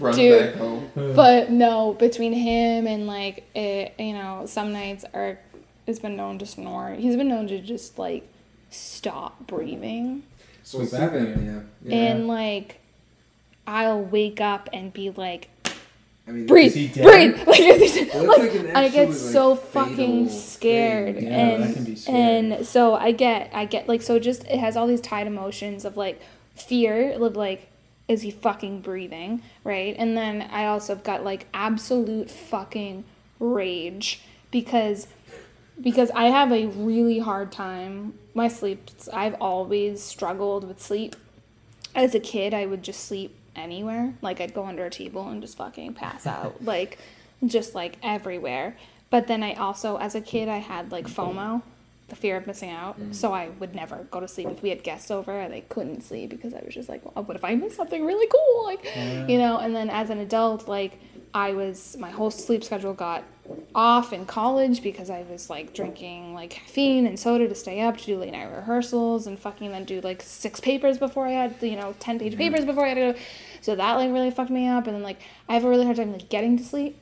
run 0.00 0.14
Dude. 0.14 0.52
back 0.52 0.54
home. 0.56 0.90
But 0.94 1.50
no, 1.50 1.94
between 1.94 2.32
him 2.32 2.86
and 2.86 3.06
like 3.06 3.48
it, 3.54 3.94
you 3.98 4.12
know, 4.12 4.44
some 4.46 4.72
nights 4.72 5.04
Eric 5.14 5.40
has 5.88 5.98
been 5.98 6.16
known 6.16 6.38
to 6.38 6.46
snore. 6.46 6.90
He's 6.92 7.16
been 7.16 7.28
known 7.28 7.48
to 7.48 7.60
just 7.60 7.98
like 7.98 8.28
stop 8.70 9.46
breathing. 9.46 10.22
Sleep 10.62 10.88
Sleep 10.88 11.00
apnea. 11.02 11.36
apnea. 11.36 11.64
Yeah. 11.84 11.96
And 11.96 12.28
like 12.28 12.80
I'll 13.66 14.02
wake 14.02 14.40
up 14.40 14.68
and 14.72 14.92
be 14.92 15.10
like, 15.10 15.48
I 16.26 16.30
mean, 16.30 16.46
breathe, 16.46 16.74
he 16.74 16.88
dead? 16.88 17.04
breathe. 17.04 17.46
Like, 17.48 17.60
is 17.60 17.94
he- 17.94 18.04
Well, 18.04 18.26
like, 18.26 18.38
like 18.38 18.54
an 18.54 18.76
I 18.76 18.88
get 18.88 19.14
so 19.14 19.50
like, 19.52 19.60
fucking 19.62 20.28
scared. 20.28 21.16
Yeah, 21.22 21.28
and 21.30 21.62
that 21.64 21.74
can 21.74 21.84
be 21.84 21.96
scary. 21.96 22.18
and 22.18 22.66
so 22.66 22.94
I 22.94 23.12
get, 23.12 23.50
I 23.54 23.64
get 23.64 23.88
like 23.88 24.02
so 24.02 24.18
just 24.18 24.44
it 24.44 24.58
has 24.58 24.76
all 24.76 24.86
these 24.86 25.00
tied 25.00 25.26
emotions 25.26 25.84
of 25.84 25.96
like 25.96 26.20
fear, 26.54 27.12
of 27.12 27.34
like 27.36 27.68
is 28.08 28.22
he 28.22 28.30
fucking 28.30 28.80
breathing, 28.80 29.42
right? 29.64 29.94
And 29.98 30.16
then 30.16 30.42
I 30.50 30.64
also 30.66 30.94
have 30.94 31.04
got 31.04 31.24
like 31.24 31.46
absolute 31.52 32.30
fucking 32.30 33.04
rage 33.38 34.20
because 34.50 35.06
because 35.80 36.10
I 36.10 36.24
have 36.24 36.52
a 36.52 36.66
really 36.66 37.18
hard 37.18 37.52
time. 37.52 38.14
My 38.34 38.48
sleep, 38.48 38.90
I've 39.12 39.34
always 39.40 40.02
struggled 40.02 40.66
with 40.66 40.80
sleep. 40.80 41.16
As 41.94 42.14
a 42.14 42.20
kid, 42.20 42.54
I 42.54 42.66
would 42.66 42.82
just 42.82 43.04
sleep 43.04 43.34
anywhere. 43.56 44.14
Like 44.22 44.40
I'd 44.40 44.54
go 44.54 44.66
under 44.66 44.84
a 44.84 44.90
table 44.90 45.28
and 45.28 45.40
just 45.40 45.56
fucking 45.56 45.94
pass 45.94 46.26
out, 46.26 46.62
like 46.64 46.98
just 47.44 47.74
like 47.74 47.96
everywhere. 48.02 48.76
But 49.10 49.26
then 49.26 49.42
I 49.42 49.54
also, 49.54 49.96
as 49.96 50.14
a 50.14 50.20
kid, 50.20 50.48
I 50.48 50.58
had 50.58 50.92
like 50.92 51.06
FOMO, 51.06 51.62
the 52.08 52.16
fear 52.16 52.36
of 52.36 52.46
missing 52.46 52.70
out. 52.70 53.00
Mm. 53.00 53.14
So 53.14 53.32
I 53.32 53.48
would 53.58 53.74
never 53.74 54.06
go 54.10 54.20
to 54.20 54.28
sleep 54.28 54.48
if 54.48 54.62
we 54.62 54.68
had 54.68 54.82
guests 54.82 55.10
over 55.10 55.38
and 55.38 55.54
I 55.54 55.60
couldn't 55.60 56.02
sleep 56.02 56.30
because 56.30 56.54
I 56.54 56.60
was 56.64 56.74
just 56.74 56.88
like, 56.88 57.04
well, 57.04 57.24
what 57.24 57.36
if 57.36 57.44
I 57.44 57.54
miss 57.54 57.76
something 57.76 58.04
really 58.04 58.26
cool? 58.26 58.64
Like, 58.64 59.28
you 59.28 59.38
know. 59.38 59.58
And 59.58 59.74
then 59.74 59.88
as 59.88 60.10
an 60.10 60.18
adult, 60.18 60.68
like 60.68 60.98
I 61.32 61.52
was, 61.52 61.96
my 61.98 62.10
whole 62.10 62.30
sleep 62.30 62.64
schedule 62.64 62.92
got 62.92 63.24
off 63.74 64.12
in 64.12 64.26
college 64.26 64.82
because 64.82 65.10
I 65.10 65.22
was 65.30 65.48
like 65.50 65.72
drinking 65.72 66.34
like 66.34 66.50
caffeine 66.50 67.06
and 67.06 67.18
soda 67.18 67.48
to 67.48 67.54
stay 67.54 67.80
up 67.80 67.96
to 67.98 68.04
do 68.04 68.18
late 68.18 68.32
night 68.32 68.50
rehearsals 68.52 69.26
and 69.26 69.38
fucking 69.38 69.70
then 69.70 69.84
do 69.84 70.00
like 70.00 70.22
six 70.22 70.60
papers 70.60 70.98
before 70.98 71.26
I 71.26 71.32
had 71.32 71.56
you 71.60 71.76
know 71.76 71.94
ten 71.98 72.18
page 72.18 72.32
mm-hmm. 72.32 72.42
papers 72.42 72.64
before 72.64 72.84
I 72.84 72.88
had 72.88 72.94
to 72.94 73.12
go. 73.12 73.18
So 73.60 73.74
that 73.76 73.94
like 73.94 74.12
really 74.12 74.30
fucked 74.30 74.50
me 74.50 74.66
up 74.66 74.86
and 74.86 74.96
then 74.96 75.02
like 75.02 75.20
I 75.48 75.54
have 75.54 75.64
a 75.64 75.68
really 75.68 75.84
hard 75.84 75.96
time 75.96 76.12
like 76.12 76.28
getting 76.28 76.56
to 76.58 76.64
sleep. 76.64 76.98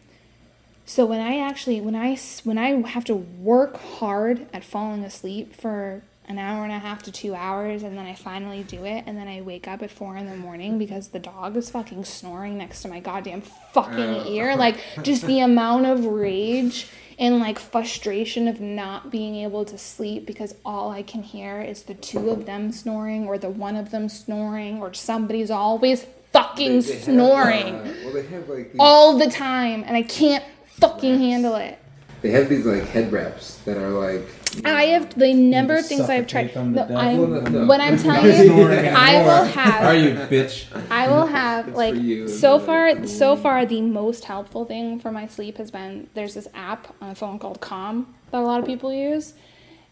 So 0.84 1.04
when 1.04 1.20
I 1.20 1.38
actually 1.40 1.80
when 1.80 1.96
I 1.96 2.16
when 2.44 2.58
I 2.58 2.88
have 2.88 3.04
to 3.06 3.14
work 3.14 3.76
hard 3.76 4.46
at 4.52 4.64
falling 4.64 5.02
asleep 5.02 5.54
for 5.54 6.02
an 6.28 6.38
hour 6.38 6.64
and 6.64 6.72
a 6.72 6.78
half 6.78 7.02
to 7.04 7.12
two 7.12 7.34
hours 7.34 7.82
and 7.82 7.96
then 7.96 8.04
I 8.06 8.14
finally 8.14 8.62
do 8.64 8.84
it 8.84 9.04
and 9.06 9.16
then 9.16 9.28
I 9.28 9.40
wake 9.42 9.68
up 9.68 9.82
at 9.82 9.90
four 9.90 10.16
in 10.16 10.26
the 10.28 10.36
morning 10.36 10.78
because 10.78 11.08
the 11.08 11.18
dog 11.20 11.56
is 11.56 11.70
fucking 11.70 12.04
snoring 12.04 12.58
next 12.58 12.82
to 12.82 12.88
my 12.88 13.00
goddamn 13.00 13.42
fucking 13.72 14.26
ear. 14.26 14.56
Like 14.56 14.78
just 15.02 15.26
the 15.26 15.40
amount 15.50 15.86
of 15.86 16.04
rage 16.04 16.88
and 17.18 17.38
like 17.38 17.58
frustration 17.58 18.48
of 18.48 18.60
not 18.60 19.10
being 19.10 19.36
able 19.36 19.64
to 19.64 19.78
sleep 19.78 20.26
because 20.26 20.54
all 20.64 20.90
I 20.90 21.02
can 21.02 21.22
hear 21.22 21.62
is 21.62 21.84
the 21.84 21.94
two 21.94 22.30
of 22.30 22.44
them 22.44 22.72
snoring 22.72 23.26
or 23.26 23.38
the 23.38 23.48
one 23.50 23.76
of 23.76 23.90
them 23.90 24.08
snoring 24.08 24.80
or 24.82 24.92
somebody's 24.94 25.50
always 25.50 26.06
fucking 26.32 26.80
They- 26.80 26.86
they 26.86 26.92
have, 26.94 27.02
snoring 27.04 27.74
uh, 27.76 27.94
well, 28.04 28.12
they 28.14 28.26
have 28.26 28.48
like 28.48 28.72
all 28.78 29.16
the 29.16 29.30
time 29.30 29.84
and 29.86 29.96
I 29.96 30.02
can't 30.02 30.44
fucking 30.80 31.12
Rats. 31.12 31.22
handle 31.22 31.54
it. 31.54 31.78
They 32.22 32.30
have 32.30 32.48
these 32.48 32.64
like 32.66 32.84
head 32.84 33.12
wraps 33.12 33.56
that 33.64 33.76
are 33.76 33.90
like. 33.90 34.22
you 34.54 34.62
I 34.64 34.84
have 34.86 35.14
the 35.18 35.32
number 35.34 35.74
You 35.74 35.80
of 35.80 35.86
things 35.86 36.02
I've 36.02 36.26
tried. 36.26 36.50
suffocate 36.50 36.54
them 36.54 36.72
No. 36.72 36.96
I'm- 36.96 37.18
Well, 37.18 37.26
no, 37.28 37.40
no. 37.40 37.66
When 37.66 37.80
I'm 37.80 37.96
telling 38.06 38.24
you, 38.26 38.62
I 38.64 39.22
will 39.22 39.44
have. 39.44 39.84
Are 39.84 39.94
you 39.94 40.10
bitch? 40.14 40.66
I 40.90 41.08
will 41.08 41.26
have 41.26 41.68
It's 41.68 41.76
like 41.76 41.94
you, 41.94 42.26
so 42.28 42.58
far 42.58 42.88
it? 42.88 43.08
so 43.08 43.36
far 43.36 43.66
the 43.66 43.80
most 43.82 44.24
helpful 44.24 44.64
thing 44.64 44.98
for 44.98 45.12
my 45.12 45.26
sleep 45.26 45.58
has 45.58 45.70
been 45.70 46.08
there's 46.14 46.34
this 46.34 46.48
app 46.54 46.94
on 47.00 47.10
the 47.10 47.14
phone 47.14 47.38
called 47.38 47.60
Calm 47.60 48.14
that 48.30 48.38
a 48.38 48.44
lot 48.44 48.60
of 48.60 48.66
people 48.66 48.92
use. 48.92 49.34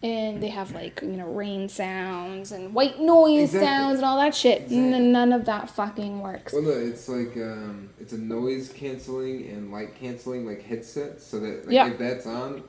And 0.05 0.43
they 0.43 0.49
have 0.51 0.73
like, 0.75 1.01
you 1.01 1.09
know, 1.17 1.27
rain 1.33 1.67
sounds 1.71 2.53
and 2.53 2.75
white 2.75 3.01
noise 3.01 3.55
Exactly. 3.55 3.67
sounds 3.67 3.97
and 3.97 4.05
all 4.05 4.19
that 4.19 4.35
shit. 4.35 4.63
Exactly. 4.65 4.77
N- 4.95 5.13
none 5.13 5.33
of 5.33 5.47
that 5.47 5.71
fucking 5.71 6.21
works. 6.21 6.53
Well, 6.53 6.61
no, 6.61 6.71
it's 6.73 7.09
like 7.09 7.35
um, 7.39 7.89
it's 7.99 8.13
a 8.13 8.19
noise 8.19 8.71
canceling 8.71 9.49
and 9.49 9.73
light 9.73 9.95
canceling 9.99 10.45
like 10.47 10.63
headset, 10.63 11.23
so 11.23 11.41
that 11.41 11.65
like, 11.65 11.73
Yeah. 11.73 11.89
if 11.89 11.99
that's 11.99 12.27
on, 12.27 12.63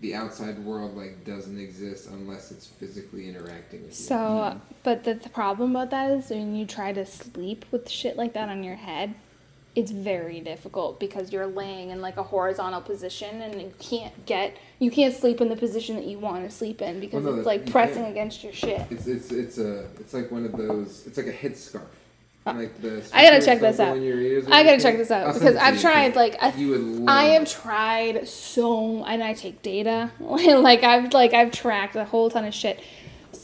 the 0.00 0.14
outside 0.14 0.58
world 0.58 0.94
like 0.94 1.24
doesn't 1.24 1.58
exist 1.58 2.10
unless 2.10 2.50
it's 2.50 2.66
physically 2.66 3.30
interacting 3.30 3.80
with 3.80 3.90
you. 3.98 4.06
So, 4.06 4.60
but 4.82 5.04
the, 5.04 5.14
the 5.14 5.30
problem 5.30 5.74
about 5.74 5.88
that 5.90 6.10
is 6.10 6.28
when 6.28 6.54
you 6.54 6.66
try 6.66 6.92
to 6.92 7.06
sleep 7.06 7.64
with 7.70 7.88
shit 7.88 8.16
like 8.18 8.34
that 8.34 8.50
on 8.50 8.62
your 8.62 8.74
head, 8.76 9.14
it's 9.74 9.90
very 9.90 10.40
difficult 10.40 11.00
because 11.00 11.32
you're 11.32 11.46
laying 11.46 11.90
in 11.90 12.00
like 12.00 12.16
a 12.16 12.22
horizontal 12.22 12.80
position 12.80 13.42
and 13.42 13.60
you 13.60 13.72
can't 13.78 14.24
get 14.26 14.56
you 14.78 14.90
can't 14.90 15.14
sleep 15.14 15.40
in 15.40 15.48
the 15.48 15.56
position 15.56 15.96
that 15.96 16.04
you 16.04 16.18
want 16.18 16.44
to 16.48 16.50
sleep 16.50 16.80
in 16.80 17.00
because 17.00 17.24
Well, 17.24 17.32
no, 17.34 17.38
it's 17.40 17.46
like 17.46 17.70
pressing 17.70 18.04
against 18.04 18.44
your 18.44 18.52
shit. 18.52 18.82
It's 18.90 19.06
it's 19.06 19.32
it's 19.32 19.58
a 19.58 19.86
it's 19.98 20.14
like 20.14 20.30
one 20.30 20.44
of 20.44 20.52
those. 20.52 21.06
It's 21.06 21.16
like 21.16 21.26
a 21.26 21.32
headscarf. 21.32 21.82
Like 22.46 22.80
the 22.82 23.02
I 23.14 23.24
gotta 23.24 23.44
check 23.44 23.60
this 23.60 23.80
out. 23.80 23.96
in 23.96 24.02
your 24.02 24.20
ears 24.20 24.44
or 24.46 24.48
I 24.48 24.62
gotta 24.62 24.72
anything. 24.74 24.90
check 24.92 24.98
this 24.98 25.10
out 25.10 25.26
I'll 25.28 25.32
because 25.32 25.56
I've 25.56 25.80
tried 25.80 26.14
like 26.14 26.36
I, 26.42 26.52
you 26.54 26.68
would 26.70 26.80
love 26.80 27.08
I 27.08 27.24
have 27.30 27.50
tried 27.50 28.28
so 28.28 29.02
and 29.04 29.24
I 29.24 29.32
take 29.32 29.62
data 29.62 30.10
like 30.20 30.82
I've 30.84 31.12
like 31.14 31.32
I've 31.32 31.52
tracked 31.52 31.96
a 31.96 32.04
whole 32.04 32.28
ton 32.30 32.44
of 32.44 32.52
shit. 32.52 32.80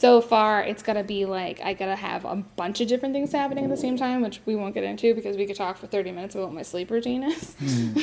So 0.01 0.19
far, 0.19 0.63
it's 0.63 0.81
gotta 0.81 1.03
be 1.03 1.25
like 1.25 1.61
I 1.61 1.75
gotta 1.75 1.95
have 1.95 2.25
a 2.25 2.35
bunch 2.55 2.81
of 2.81 2.87
different 2.87 3.13
things 3.13 3.31
happening 3.31 3.65
at 3.65 3.69
the 3.69 3.77
same 3.77 3.97
time, 3.97 4.23
which 4.23 4.41
we 4.47 4.55
won't 4.55 4.73
get 4.73 4.83
into 4.83 5.13
because 5.13 5.37
we 5.37 5.45
could 5.45 5.55
talk 5.55 5.77
for 5.77 5.85
thirty 5.85 6.11
minutes 6.11 6.33
about 6.33 6.47
what 6.47 6.55
my 6.55 6.63
sleep 6.63 6.89
routine 6.89 7.21
is. 7.21 7.55
Hmm. 7.61 7.93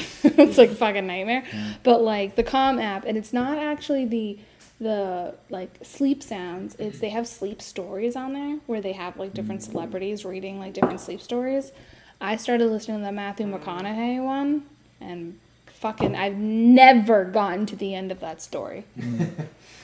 it's 0.40 0.58
like 0.58 0.70
a 0.70 0.74
fucking 0.76 1.08
nightmare. 1.08 1.42
But 1.82 2.02
like 2.02 2.36
the 2.36 2.44
Calm 2.44 2.78
app, 2.78 3.04
and 3.04 3.18
it's 3.18 3.32
not 3.32 3.58
actually 3.58 4.04
the 4.04 4.38
the 4.78 5.34
like 5.50 5.76
sleep 5.82 6.22
sounds. 6.22 6.76
It's 6.76 7.00
they 7.00 7.08
have 7.08 7.26
sleep 7.26 7.60
stories 7.60 8.14
on 8.14 8.32
there 8.32 8.60
where 8.66 8.80
they 8.80 8.92
have 8.92 9.16
like 9.16 9.34
different 9.34 9.64
hmm. 9.64 9.72
celebrities 9.72 10.24
reading 10.24 10.60
like 10.60 10.74
different 10.74 11.00
sleep 11.00 11.20
stories. 11.20 11.72
I 12.20 12.36
started 12.36 12.70
listening 12.70 12.98
to 12.98 13.06
the 13.06 13.10
Matthew 13.10 13.46
hmm. 13.46 13.54
McConaughey 13.54 14.24
one, 14.24 14.66
and 15.00 15.36
fucking 15.66 16.14
I've 16.14 16.36
never 16.36 17.24
gotten 17.24 17.66
to 17.66 17.74
the 17.74 17.96
end 17.96 18.12
of 18.12 18.20
that 18.20 18.40
story. 18.40 18.84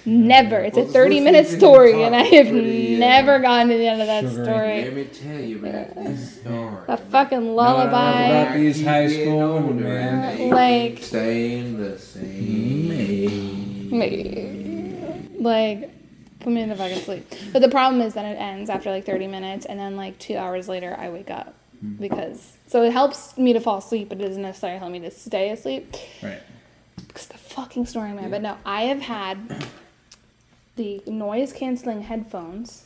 Never. 0.06 0.58
It's 0.60 0.76
Well, 0.76 0.84
a 0.86 0.88
30 0.88 1.20
minute 1.20 1.46
story, 1.46 2.02
and 2.02 2.14
I 2.14 2.22
have 2.24 2.48
pretty, 2.48 2.96
uh, 2.96 2.98
never 2.98 3.38
gotten 3.38 3.68
to 3.68 3.78
the 3.78 3.86
end 3.86 4.00
of 4.02 4.06
that 4.06 4.24
Sugary. 4.24 4.44
story. 4.44 4.84
Let 4.84 4.94
me 4.94 5.04
tell 5.04 5.40
you 5.40 5.58
about 5.64 5.94
this 6.04 6.40
story. 6.40 6.84
A 6.88 6.96
fucking 6.98 7.54
what 7.54 7.66
I 7.66 7.72
love 7.72 7.76
lullaby. 7.92 8.26
about 8.28 8.54
these 8.56 8.84
high 8.84 9.08
school 9.08 9.40
older 9.42 9.66
women, 9.66 9.82
man. 9.84 10.50
Like- 10.50 10.96
keep 10.96 11.04
staying 11.04 11.78
the 11.78 11.98
same 11.98 12.92
age. 12.92 13.30
Like, 15.40 15.90
put 16.40 16.52
me 16.52 16.60
in 16.62 16.68
the 16.68 16.76
fucking 16.76 16.98
sleep. 16.98 17.32
But 17.52 17.62
the 17.62 17.68
problem 17.68 18.02
is 18.02 18.14
that 18.14 18.24
it 18.26 18.36
ends 18.38 18.68
after 18.70 18.90
like 18.90 19.04
30 19.06 19.26
minutes, 19.26 19.66
and 19.66 19.78
then 19.78 19.96
like 19.96 20.18
two 20.18 20.36
hours 20.36 20.68
later, 20.68 20.94
I 20.98 21.08
wake 21.10 21.30
up. 21.30 21.54
because 22.00 22.52
so 22.66 22.82
it 22.82 22.92
helps 22.92 23.36
me 23.36 23.52
to 23.52 23.60
fall 23.60 23.76
asleep, 23.78 24.08
but 24.08 24.18
it 24.18 24.26
doesn't 24.26 24.40
necessarily 24.42 24.78
help 24.78 24.90
me 24.90 25.00
to 25.00 25.10
stay 25.10 25.50
asleep 25.50 25.94
Right. 26.22 26.40
because 26.96 27.26
the 27.26 27.36
fucking 27.36 27.84
snoring 27.84 28.16
man. 28.16 28.30
But 28.30 28.40
no, 28.40 28.56
I 28.64 28.84
have 28.84 29.02
had 29.02 29.36
the 30.76 31.02
noise 31.06 31.52
canceling 31.52 32.02
headphones. 32.02 32.84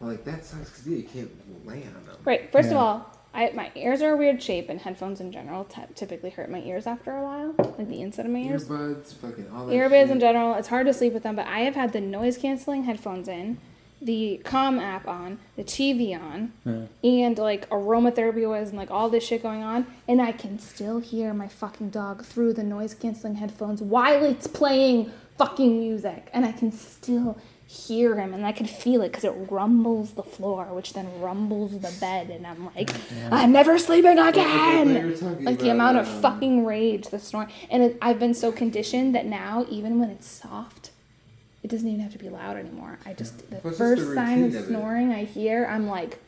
Well, 0.00 0.10
Like 0.10 0.24
that 0.24 0.44
sucks 0.44 0.70
because 0.70 0.86
you 0.86 1.02
can't 1.02 1.66
lay 1.66 1.78
on 1.82 1.92
them. 2.06 2.16
Right. 2.24 2.50
First 2.52 2.70
of 2.70 2.76
all, 2.76 3.14
I, 3.34 3.50
my 3.54 3.70
ears 3.74 4.00
are 4.00 4.12
a 4.12 4.16
weird 4.16 4.42
shape, 4.42 4.68
and 4.68 4.80
headphones 4.80 5.20
in 5.20 5.30
general 5.32 5.64
t- 5.64 5.82
typically 5.94 6.30
hurt 6.30 6.50
my 6.50 6.60
ears 6.60 6.86
after 6.86 7.14
a 7.16 7.22
while, 7.22 7.54
like 7.58 7.88
the 7.88 8.00
inside 8.00 8.26
of 8.26 8.32
my 8.32 8.38
ears. 8.38 8.64
Earbuds, 8.66 9.14
fucking 9.14 9.50
all 9.54 9.66
that. 9.66 9.74
Earbuds 9.74 10.10
in 10.10 10.18
general, 10.20 10.54
it's 10.54 10.68
hard 10.68 10.86
to 10.86 10.94
sleep 10.94 11.12
with 11.12 11.24
them, 11.24 11.36
but 11.36 11.46
I 11.46 11.60
have 11.60 11.74
had 11.74 11.92
the 11.92 12.00
noise 12.00 12.38
canceling 12.38 12.84
headphones 12.84 13.28
in, 13.28 13.58
the 14.00 14.40
calm 14.44 14.78
app 14.78 15.06
on, 15.06 15.38
the 15.56 15.62
TV 15.64 16.18
on, 16.18 16.52
Yeah. 16.64 16.86
and 17.04 17.36
like 17.38 17.68
aromatherapy 17.68 18.48
was 18.48 18.70
and 18.70 18.78
like 18.78 18.90
all 18.90 19.08
this 19.10 19.24
shit 19.26 19.42
going 19.42 19.62
on, 19.62 19.86
and 20.08 20.22
I 20.22 20.32
can 20.32 20.58
still 20.58 20.98
hear 21.00 21.34
my 21.34 21.48
fucking 21.48 21.90
dog 21.90 22.24
through 22.24 22.54
the 22.54 22.62
noise 22.64 22.94
canceling 22.94 23.34
headphones 23.36 23.82
while 23.82 24.24
it's 24.24 24.46
playing 24.46 25.12
fucking 25.38 25.78
music, 25.78 26.28
and 26.32 26.44
I 26.44 26.52
can 26.52 26.72
still 26.72 27.38
hear 27.68 28.18
him 28.18 28.32
and 28.32 28.46
I 28.46 28.52
can 28.52 28.66
feel 28.66 29.02
it 29.02 29.10
because 29.10 29.24
it 29.24 29.34
rumbles 29.50 30.12
the 30.12 30.22
floor, 30.22 30.64
which 30.72 30.94
then 30.94 31.20
rumbles 31.20 31.78
the 31.78 31.94
bed, 32.00 32.30
and 32.30 32.46
I'm 32.46 32.66
like, 32.74 32.90
I'm 33.30 33.52
never 33.52 33.78
sleeping 33.78 34.18
again. 34.18 35.44
Like 35.44 35.58
the 35.58 35.70
amount 35.70 35.98
of 35.98 36.08
fucking 36.08 36.64
rage, 36.64 37.08
the 37.08 37.18
snore, 37.18 37.48
and 37.70 37.82
it, 37.82 37.98
I've 38.00 38.18
been 38.18 38.34
so 38.34 38.52
conditioned 38.52 39.14
that 39.14 39.26
now 39.26 39.66
even 39.68 40.00
when 40.00 40.08
it's 40.10 40.26
soft, 40.26 40.92
it 41.62 41.68
doesn't 41.70 41.86
even 41.86 42.00
have 42.00 42.12
to 42.12 42.18
be 42.18 42.30
loud 42.30 42.56
anymore. 42.56 42.98
I 43.04 43.12
just 43.12 43.50
the 43.50 43.56
just 43.56 43.78
first 43.78 44.06
the 44.06 44.14
sign 44.14 44.44
of 44.44 44.54
of 44.54 44.64
snoring 44.66 45.12
I 45.12 45.24
hear, 45.24 45.66
I'm 45.66 45.88
like, 45.88 46.18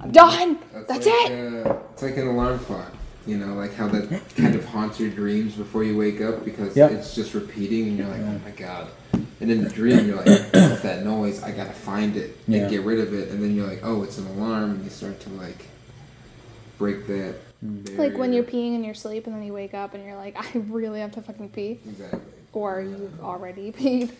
I'm 0.00 0.10
done. 0.10 0.58
That's, 0.86 1.06
like, 1.06 1.30
it. 1.30 1.66
Uh, 1.66 1.78
it's 1.94 2.02
like 2.02 2.16
an 2.18 2.26
alarm 2.26 2.58
clock. 2.58 2.92
You 3.26 3.38
know, 3.38 3.54
like 3.54 3.72
how 3.74 3.88
that 3.88 4.22
kind 4.36 4.54
of 4.54 4.64
haunts 4.66 5.00
your 5.00 5.10
dreams 5.10 5.54
before 5.54 5.82
you 5.84 5.96
wake 5.96 6.20
up 6.20 6.44
because 6.44 6.76
Yep. 6.76 6.90
it's 6.92 7.14
just 7.14 7.32
repeating, 7.34 7.88
and 7.88 7.98
you're 7.98 8.08
like, 8.08 8.20
oh 8.20 8.40
my 8.44 8.50
god. 8.50 8.88
And 9.40 9.50
in 9.50 9.64
the 9.64 9.70
dream, 9.70 10.06
you're 10.06 10.16
like, 10.16 10.26
what's 10.26 10.82
that 10.82 11.04
noise? 11.04 11.42
I 11.42 11.50
gotta 11.52 11.72
find 11.72 12.16
it 12.16 12.36
and 12.46 12.54
Yeah. 12.56 12.68
get 12.68 12.82
rid 12.82 13.00
of 13.00 13.12
it. 13.14 13.30
And 13.30 13.42
then 13.42 13.54
you're 13.56 13.66
like, 13.66 13.80
oh, 13.82 14.02
it's 14.02 14.18
an 14.18 14.26
alarm, 14.26 14.72
and 14.72 14.84
you 14.84 14.90
start 14.90 15.20
to 15.20 15.30
like 15.30 15.66
break 16.78 17.06
that. 17.06 17.36
Like 17.96 18.18
when 18.18 18.32
you're 18.34 18.44
peeing 18.44 18.74
in 18.74 18.84
your 18.84 18.94
sleep 18.94 19.26
and 19.26 19.34
then 19.34 19.42
you 19.42 19.54
wake 19.54 19.72
up 19.72 19.94
and 19.94 20.04
you're 20.04 20.16
like, 20.16 20.36
I 20.54 20.58
really 20.58 21.00
have 21.00 21.12
to 21.12 21.22
fucking 21.22 21.48
pee, 21.50 21.80
exactly. 21.86 22.20
or 22.52 22.82
you've 22.82 23.20
already 23.22 23.72
peed. 23.72 24.10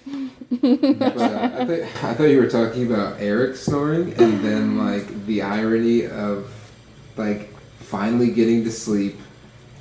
But 0.99 1.17
uh, 1.19 1.51
I, 1.61 1.65
th- 1.67 1.83
I 2.03 2.15
thought 2.15 2.25
you 2.25 2.39
were 2.41 2.49
talking 2.49 2.87
about 2.91 3.21
Eric 3.21 3.57
snoring, 3.57 4.15
and 4.15 4.43
then 4.43 4.79
like 4.79 5.27
the 5.27 5.43
irony 5.43 6.07
of 6.07 6.51
like 7.17 7.54
finally 7.85 8.31
getting 8.31 8.65
to 8.65 8.71
sleep, 8.73 9.17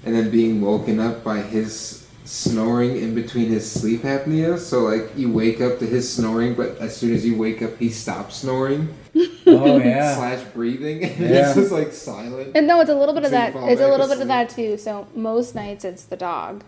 and 0.06 0.14
then 0.16 0.30
being 0.30 0.62
woken 0.62 1.00
up 1.00 1.24
by 1.24 1.42
his 1.42 2.06
snoring 2.26 2.96
in 2.98 3.14
between 3.14 3.50
his 3.50 3.70
sleep 3.70 4.02
apnea. 4.04 4.58
So 4.58 4.82
like 4.84 5.12
you 5.18 5.32
wake 5.32 5.60
up 5.62 5.80
to 5.80 5.86
his 5.86 6.12
snoring, 6.12 6.56
but 6.56 6.78
as 6.78 6.96
soon 6.96 7.14
as 7.14 7.26
you 7.26 7.38
wake 7.38 7.62
up, 7.62 7.78
he 7.78 7.90
stops 7.90 8.38
snoring 8.38 8.94
Oh 9.46 9.78
yeah. 9.84 10.16
slash 10.16 10.42
breathing, 10.54 11.04
and 11.04 11.20
Yeah. 11.20 11.48
it's 11.48 11.56
just 11.56 11.72
like 11.72 11.92
silent. 11.92 12.56
And 12.56 12.66
no, 12.68 12.80
it's 12.82 12.90
a 12.90 12.96
little 12.96 13.14
bit 13.14 13.26
of 13.26 13.32
that. 13.32 13.54
It's 13.56 13.82
a 13.82 13.88
little 13.90 14.08
bit 14.08 14.20
of 14.22 14.28
that 14.28 14.50
too. 14.50 14.78
So 14.78 15.08
most 15.16 15.54
nights 15.56 15.84
it's 15.86 16.04
the 16.06 16.16
dog. 16.18 16.64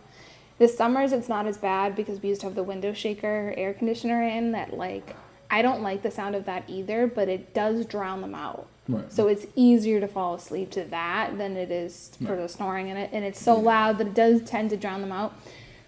This 0.57 0.77
summers 0.77 1.11
it's 1.13 1.27
not 1.29 1.47
as 1.47 1.57
bad 1.57 1.95
because 1.95 2.21
we 2.21 2.29
used 2.29 2.41
to 2.41 2.47
have 2.47 2.55
the 2.55 2.63
window 2.63 2.93
shaker 2.93 3.53
air 3.57 3.73
conditioner 3.73 4.23
in 4.23 4.51
that 4.53 4.73
like 4.77 5.15
I 5.49 5.61
don't 5.61 5.81
like 5.81 6.01
the 6.01 6.11
sound 6.11 6.35
of 6.35 6.45
that 6.45 6.63
either, 6.67 7.07
but 7.07 7.29
it 7.29 7.53
does 7.53 7.85
drown 7.85 8.21
them 8.21 8.35
out. 8.35 8.67
Right. 8.87 9.11
So 9.11 9.27
it's 9.27 9.45
easier 9.55 9.99
to 9.99 10.07
fall 10.07 10.35
asleep 10.35 10.69
to 10.71 10.83
that 10.85 11.37
than 11.37 11.57
it 11.57 11.71
is 11.71 12.11
for 12.25 12.35
the 12.35 12.47
snoring 12.47 12.89
in 12.89 12.97
it, 12.97 13.09
and 13.13 13.25
it's 13.25 13.41
so 13.41 13.55
loud 13.59 13.97
that 13.97 14.07
it 14.07 14.13
does 14.13 14.43
tend 14.43 14.69
to 14.69 14.77
drown 14.77 15.01
them 15.01 15.11
out. 15.11 15.33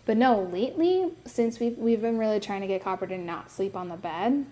But 0.06 0.18
no, 0.18 0.42
lately 0.42 1.12
since 1.26 1.60
we've 1.60 1.78
we've 1.78 2.02
been 2.02 2.18
really 2.18 2.40
trying 2.40 2.62
to 2.62 2.68
get 2.68 2.84
Copper 2.84 3.06
to 3.08 3.18
not 3.18 3.52
sleep 3.52 3.76
on 3.76 3.90
the 3.90 3.98
bed, 3.98 4.46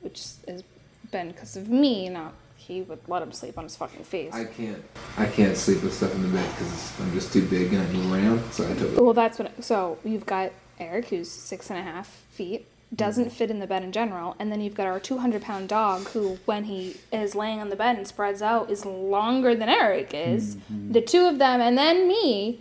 which 0.00 0.24
has 0.46 0.62
been 1.10 1.28
because 1.28 1.56
of 1.56 1.68
me, 1.70 2.08
not 2.08 2.34
he 2.66 2.82
would 2.82 2.98
let 3.06 3.22
him 3.22 3.32
sleep 3.32 3.56
on 3.56 3.64
his 3.64 3.76
fucking 3.76 4.02
face. 4.04 4.34
I 4.34 4.44
can't. 4.44 4.82
I 5.16 5.26
can't 5.26 5.56
sleep 5.56 5.82
with 5.82 5.94
stuff 5.94 6.14
in 6.14 6.22
the 6.22 6.28
bed 6.28 6.50
because 6.50 7.00
I'm 7.00 7.12
just 7.12 7.32
too 7.32 7.46
big 7.46 7.72
and 7.72 7.82
I 7.82 7.92
move 7.92 8.12
around. 8.12 8.52
So 8.52 8.64
I 8.64 8.74
totally. 8.74 8.96
Well, 8.96 9.14
that's 9.14 9.38
what. 9.38 9.62
So 9.62 9.98
you've 10.04 10.26
got 10.26 10.52
Eric, 10.80 11.06
who's 11.06 11.30
six 11.30 11.70
and 11.70 11.78
a 11.78 11.82
half 11.82 12.08
feet, 12.08 12.66
doesn't 12.94 13.30
fit 13.30 13.50
in 13.50 13.58
the 13.58 13.66
bed 13.66 13.82
in 13.82 13.92
general, 13.92 14.36
and 14.38 14.50
then 14.52 14.60
you've 14.60 14.74
got 14.74 14.86
our 14.86 15.00
200 15.00 15.42
pound 15.42 15.68
dog, 15.68 16.08
who, 16.08 16.38
when 16.44 16.64
he 16.64 16.96
is 17.12 17.34
laying 17.34 17.60
on 17.60 17.68
the 17.68 17.76
bed 17.76 17.96
and 17.96 18.06
spreads 18.06 18.42
out, 18.42 18.70
is 18.70 18.84
longer 18.84 19.54
than 19.54 19.68
Eric 19.68 20.12
is. 20.14 20.56
Mm-hmm. 20.56 20.92
The 20.92 21.00
two 21.00 21.26
of 21.26 21.38
them, 21.38 21.60
and 21.60 21.76
then 21.76 22.06
me. 22.06 22.60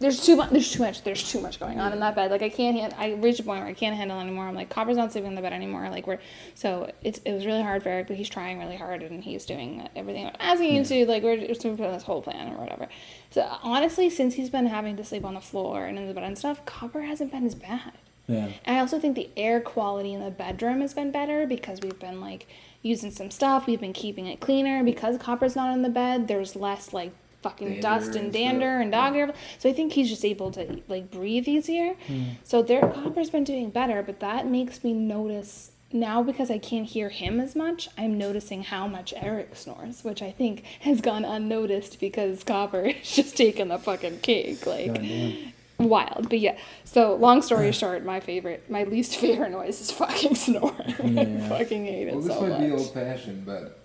There's 0.00 0.24
too 0.24 0.36
much. 0.36 0.50
There's 0.50 0.70
too 0.70 0.78
much. 0.78 1.02
There's 1.02 1.28
too 1.28 1.40
much 1.40 1.58
going 1.58 1.80
on 1.80 1.92
in 1.92 1.98
that 1.98 2.14
bed. 2.14 2.30
Like 2.30 2.42
I 2.42 2.48
can't. 2.48 2.76
hand- 2.76 2.94
I 2.96 3.14
reached 3.14 3.40
a 3.40 3.42
point 3.42 3.62
where 3.62 3.68
I 3.68 3.74
can't 3.74 3.96
handle 3.96 4.20
anymore. 4.20 4.46
I'm 4.46 4.54
like, 4.54 4.70
Copper's 4.70 4.96
not 4.96 5.10
sleeping 5.10 5.30
in 5.30 5.34
the 5.34 5.42
bed 5.42 5.52
anymore. 5.52 5.90
Like 5.90 6.06
we're. 6.06 6.20
So 6.54 6.92
it's 7.02 7.18
it 7.24 7.32
was 7.32 7.44
really 7.44 7.62
hard 7.62 7.82
for 7.82 7.88
Eric, 7.88 8.06
but 8.06 8.16
he's 8.16 8.28
trying 8.28 8.60
really 8.60 8.76
hard 8.76 9.02
and 9.02 9.24
he's 9.24 9.44
doing 9.44 9.88
everything 9.96 10.26
I'm 10.26 10.36
asking 10.38 10.76
him 10.76 10.84
to. 10.84 11.06
Like 11.06 11.24
we're 11.24 11.48
just 11.48 11.62
putting 11.62 11.78
this 11.78 12.04
whole 12.04 12.22
plan 12.22 12.52
or 12.52 12.58
whatever. 12.58 12.86
So 13.32 13.44
honestly, 13.64 14.08
since 14.08 14.34
he's 14.34 14.50
been 14.50 14.66
having 14.66 14.96
to 14.98 15.04
sleep 15.04 15.24
on 15.24 15.34
the 15.34 15.40
floor 15.40 15.86
and 15.86 15.98
in 15.98 16.06
the 16.06 16.14
bed 16.14 16.22
and 16.22 16.38
stuff, 16.38 16.64
Copper 16.64 17.02
hasn't 17.02 17.32
been 17.32 17.44
as 17.44 17.56
bad. 17.56 17.94
Yeah. 18.28 18.50
And 18.64 18.76
I 18.76 18.80
also 18.80 19.00
think 19.00 19.16
the 19.16 19.30
air 19.36 19.60
quality 19.60 20.12
in 20.12 20.22
the 20.22 20.30
bedroom 20.30 20.80
has 20.82 20.94
been 20.94 21.10
better 21.10 21.46
because 21.46 21.80
we've 21.80 21.98
been 21.98 22.20
like 22.20 22.46
using 22.82 23.10
some 23.10 23.30
stuff. 23.30 23.66
We've 23.66 23.80
been 23.80 23.92
keeping 23.92 24.26
it 24.26 24.38
cleaner 24.38 24.84
because 24.84 25.18
Copper's 25.18 25.56
not 25.56 25.72
in 25.74 25.82
the 25.82 25.88
bed. 25.88 26.28
There's 26.28 26.54
less 26.54 26.92
like 26.92 27.12
fucking 27.42 27.80
Dander 27.80 27.80
dust 27.80 28.06
and 28.08 28.16
and 28.16 28.32
dander 28.32 28.66
stuff. 28.66 28.82
and 28.82 28.92
dog 28.92 29.14
hair. 29.14 29.32
So 29.58 29.68
I 29.68 29.72
think 29.72 29.92
he's 29.94 30.08
just 30.08 30.24
able 30.24 30.50
to 30.52 30.82
like 30.88 31.10
breathe 31.10 31.48
easier. 31.48 31.94
Hmm. 32.06 32.24
So 32.44 32.62
their 32.62 32.82
Copper's 32.82 33.30
been 33.30 33.44
doing 33.44 33.70
better, 33.70 34.02
but 34.02 34.20
that 34.20 34.46
makes 34.46 34.84
me 34.84 34.92
notice 34.92 35.70
now 35.90 36.22
because 36.22 36.50
I 36.50 36.58
can't 36.58 36.86
hear 36.86 37.08
him 37.08 37.40
as 37.40 37.56
much. 37.56 37.88
I'm 37.96 38.18
noticing 38.18 38.62
how 38.64 38.86
much 38.86 39.14
Eric 39.16 39.56
snores, 39.56 40.04
which 40.04 40.20
I 40.20 40.30
think 40.32 40.62
has 40.80 41.00
gone 41.00 41.24
unnoticed 41.24 41.98
because 41.98 42.44
Copper 42.44 42.80
is 43.02 43.10
just 43.10 43.36
taking 43.36 43.68
the 43.68 43.78
fucking 43.78 44.20
cake. 44.20 44.66
Like 44.66 44.86
Goddamn. 44.88 45.52
Wild. 45.78 46.28
But 46.28 46.40
yeah. 46.40 46.56
So 46.84 47.14
long 47.16 47.42
story 47.42 47.72
short, 47.72 48.04
my 48.04 48.20
favorite, 48.20 48.68
my 48.70 48.84
least 48.84 49.16
favorite 49.20 49.50
noise 49.50 49.80
is 49.80 49.90
fucking 49.90 50.34
snoring. 50.34 50.94
I 50.98 51.02
Yeah. 51.06 51.48
fucking 51.48 51.84
hate 51.86 52.08
it 52.08 52.12
Well, 52.14 52.22
this 52.22 52.34
so 52.34 52.40
might 52.42 52.48
much. 52.50 52.60
be 52.60 52.70
old 52.72 52.92
fashioned, 52.94 53.46
but 53.46 53.78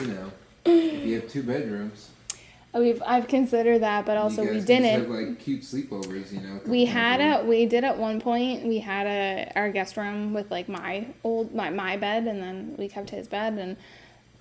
you 0.00 0.06
know, 0.06 0.32
if 0.64 1.04
you 1.06 1.14
have 1.20 1.28
two 1.28 1.42
bedrooms, 1.42 2.08
uh, 2.74 2.78
We've 2.80 3.02
I've 3.04 3.28
considered 3.28 3.80
that, 3.82 4.06
but 4.06 4.16
also 4.16 4.42
we 4.44 4.46
guys 4.46 4.54
can 4.54 4.58
just 4.60 4.66
didn't. 4.68 5.00
have 5.00 5.08
like 5.10 5.38
cute 5.38 5.60
sleepovers. 5.60 6.32
You 6.32 6.40
know, 6.40 6.60
we 6.66 6.86
had 6.86 7.20
a 7.20 7.40
a 7.42 7.44
we 7.44 7.66
did 7.66 7.84
at 7.84 7.98
one 7.98 8.18
point 8.18 8.64
we 8.66 8.78
had 8.78 9.06
a 9.06 9.52
our 9.54 9.70
guest 9.70 9.98
room 9.98 10.32
with 10.32 10.50
like 10.50 10.70
my 10.70 11.06
old 11.22 11.54
my 11.54 11.68
my 11.68 11.98
bed 11.98 12.26
and 12.26 12.42
then 12.42 12.74
we 12.78 12.88
kept 12.88 13.10
his 13.10 13.28
bed 13.28 13.54
and 13.58 13.76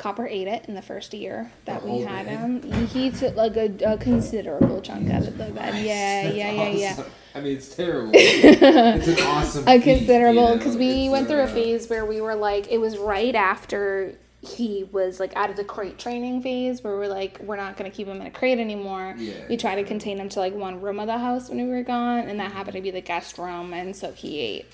Copper 0.01 0.25
ate 0.25 0.47
it 0.47 0.65
in 0.67 0.73
the 0.73 0.81
first 0.81 1.13
year 1.13 1.51
that 1.65 1.85
we 1.85 1.99
had 1.99 2.25
him. 2.25 2.63
He 2.87 3.11
took 3.11 3.35
like 3.35 3.55
a, 3.55 3.71
a 3.85 3.97
considerable 3.99 4.81
chunk 4.81 5.11
out 5.11 5.27
of 5.27 5.37
the 5.37 5.45
bed. 5.45 5.75
Yeah, 5.85 6.23
That's 6.23 6.35
yeah, 6.35 6.51
yeah, 6.51 6.69
yeah. 6.69 6.91
awesome. 6.93 7.05
I 7.35 7.41
mean, 7.41 7.55
it's 7.57 7.75
terrible. 7.75 8.11
it's 8.15 9.07
an 9.07 9.19
awesome. 9.27 9.63
a 9.67 9.73
feat, 9.79 9.83
considerable 9.83 10.41
you 10.41 10.49
know? 10.49 10.57
because 10.57 10.75
we 10.75 11.03
It's, 11.03 11.11
went 11.11 11.27
through 11.27 11.41
a 11.41 11.43
uh, 11.43 11.47
phase 11.53 11.87
where 11.87 12.03
we 12.03 12.19
were 12.19 12.33
like 12.33 12.67
it 12.71 12.79
was 12.79 12.97
right 12.97 13.35
after 13.35 14.15
he 14.41 14.85
was 14.91 15.19
like 15.19 15.35
out 15.35 15.51
of 15.51 15.55
the 15.55 15.63
crate 15.63 15.99
training 15.99 16.41
phase 16.41 16.83
where 16.83 16.95
we're 16.95 17.05
like 17.07 17.39
we're 17.41 17.55
not 17.55 17.77
going 17.77 17.89
to 17.89 17.95
keep 17.95 18.07
him 18.07 18.19
in 18.21 18.25
a 18.25 18.31
crate 18.31 18.57
anymore 18.57 19.13
Yeah. 19.19 19.33
we 19.47 19.55
try 19.55 19.75
to 19.75 19.83
contain 19.83 20.17
him 20.19 20.29
to 20.29 20.39
like 20.39 20.55
one 20.55 20.81
room 20.81 20.99
of 20.99 21.05
the 21.05 21.19
house 21.19 21.47
when 21.47 21.59
we 21.63 21.69
were 21.69 21.83
gone 21.83 22.21
and 22.27 22.39
that 22.39 22.51
happened 22.51 22.75
to 22.75 22.81
be 22.81 22.89
the 22.89 23.01
guest 23.01 23.37
room 23.37 23.71
and 23.71 23.95
so 23.95 24.11
he 24.13 24.39
ate 24.39 24.65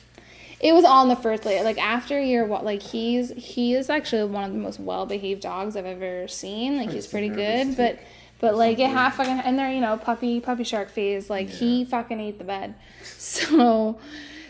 it 0.59 0.73
was 0.73 0.83
in 0.83 1.09
the 1.09 1.15
first 1.15 1.45
layer 1.45 1.63
like 1.63 1.77
after 1.77 2.19
year 2.19 2.45
what 2.45 2.65
like 2.65 2.81
he's 2.81 3.31
he 3.31 3.75
is 3.75 3.89
actually 3.89 4.23
one 4.23 4.43
of 4.43 4.51
the 4.51 4.57
most 4.57 4.79
well-behaved 4.79 5.41
dogs 5.41 5.75
i've 5.75 5.85
ever 5.85 6.27
seen. 6.27 6.77
Like 6.77 6.91
he's 6.91 7.07
pretty 7.07 7.29
good 7.29 7.77
but 7.77 7.99
but 8.39 8.55
like 8.55 8.79
it 8.79 8.89
half 8.89 9.15
fucking 9.17 9.39
and 9.39 9.57
they're 9.57 9.71
you 9.71 9.81
know 9.81 9.97
puppy 9.97 10.39
puppy 10.39 10.63
shark 10.63 10.89
phase. 10.89 11.29
Like 11.29 11.49
he 11.49 11.85
fucking 11.85 12.19
ate 12.19 12.37
the 12.37 12.43
bed. 12.43 12.75
So 13.03 13.99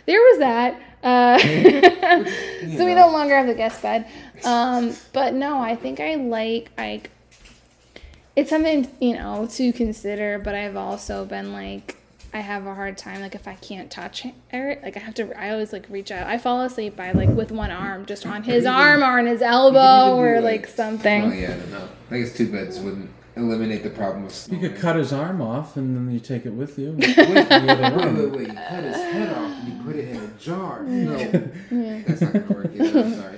there 0.05 0.19
was 0.19 0.39
that. 0.39 0.79
Uh, 1.03 1.37
so 2.77 2.85
we 2.85 2.93
no 2.95 3.09
longer 3.09 3.35
have 3.35 3.47
the 3.47 3.53
guest 3.53 3.81
bed. 3.81 4.07
Um, 4.43 4.95
but 5.13 5.33
no 5.33 5.59
i 5.59 5.75
think 5.75 5.99
i 5.99 6.15
like 6.15 6.69
like 6.77 7.09
it's 8.35 8.49
something 8.49 8.87
you 8.99 9.13
know 9.13 9.47
to 9.51 9.73
consider 9.73 10.39
but 10.39 10.53
i've 10.53 10.75
also 10.75 11.25
been 11.25 11.53
like 11.53 11.97
i 12.37 12.41
have 12.41 12.65
a 12.67 12.75
hard 12.75 12.97
time 12.97 13.19
like 13.21 13.33
if 13.33 13.47
i 13.47 13.55
can't 13.55 13.89
touch 13.89 14.25
eric 14.51 14.81
like 14.83 14.95
i 14.95 14.99
have 14.99 15.13
to 15.15 15.23
i 15.41 15.49
always 15.49 15.73
like 15.73 15.85
reach 15.89 16.11
out 16.11 16.27
i 16.27 16.37
fall 16.37 16.61
asleep 16.61 16.95
by 16.95 17.11
like 17.11 17.29
with 17.29 17.51
one 17.51 17.71
arm 17.71 18.05
just 18.05 18.25
on 18.25 18.43
his 18.43 18.63
even- 18.63 18.67
arm 18.67 19.01
or 19.01 19.17
on 19.19 19.25
his 19.25 19.41
elbow 19.41 20.15
or 20.17 20.39
like 20.41 20.67
something 20.67 21.23
Oh 21.23 21.31
yeah, 21.33 21.53
I 21.53 21.57
don't 21.57 21.71
know. 21.71 21.89
I 22.11 22.19
guess 22.19 22.35
two 22.37 22.51
beds 22.51 22.79
wouldn't 22.79 23.09
eliminate 23.35 23.83
the 23.83 23.89
problem 23.89 24.25
of 24.25 24.47
You 24.51 24.59
could 24.59 24.75
cut 24.77 24.95
his 24.95 25.11
arm 25.11 25.41
off 25.41 25.77
and 25.77 25.95
then 25.95 26.13
you 26.13 26.19
take 26.19 26.45
it 26.45 26.51
with 26.51 26.77
you. 26.79 26.91
Wait, 26.97 27.17
wait, 27.17 27.27
wait, 27.27 28.31
wait! 28.31 28.47
You 28.47 28.53
cut 28.53 28.83
his 28.83 28.95
head 28.95 29.29
off 29.37 29.51
and 29.59 29.67
you 29.67 29.83
put 29.83 29.95
it 29.95 30.09
in 30.09 30.17
a 30.17 30.27
jar. 30.39 30.83
No, 30.83 31.17
that's 32.07 32.21
not 32.21 32.33
gonna 32.33 32.45
work. 32.53 32.71
Either. 32.75 32.99
I'm 32.99 33.13
sorry. 33.13 33.37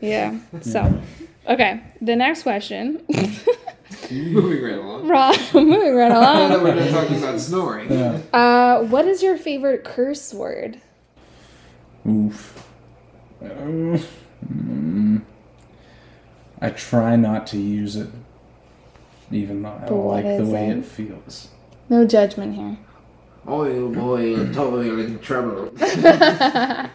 Yeah. 0.00 0.38
So, 0.60 1.02
okay. 1.48 1.82
The 2.02 2.16
next 2.16 2.42
question. 2.42 3.02
Moving 4.10 4.62
right 4.62 4.74
along. 4.78 5.08
Right, 5.08 5.54
moving 5.54 5.94
right 5.94 6.08
Now 6.08 6.20
that 6.48 6.50
along. 6.50 6.62
we're 6.64 6.74
not 6.74 6.90
talking 6.90 7.18
about 7.18 7.40
snoring. 7.40 7.92
Yeah. 7.92 8.20
Uh, 8.32 8.82
what 8.84 9.06
is 9.06 9.22
your 9.22 9.36
favorite 9.36 9.84
curse 9.84 10.32
word? 10.34 10.80
Oof. 12.08 12.66
Mm. 13.42 15.22
I 16.60 16.70
try 16.70 17.16
not 17.16 17.46
to 17.48 17.58
use 17.58 17.96
it, 17.96 18.08
even 19.30 19.62
though 19.62 19.70
I 19.70 19.78
But 19.80 19.88
don't 19.88 20.06
like 20.06 20.24
the 20.24 20.44
way 20.44 20.68
it? 20.70 20.78
it 20.78 20.84
feels. 20.84 21.48
No 21.88 22.06
judgment 22.06 22.54
here. 22.54 22.78
Oh 23.46 23.88
boy, 23.88 24.24
you're 24.36 24.52
totally 24.52 24.88
in 25.04 25.18
trouble. 25.20 25.72
I, 25.80 26.90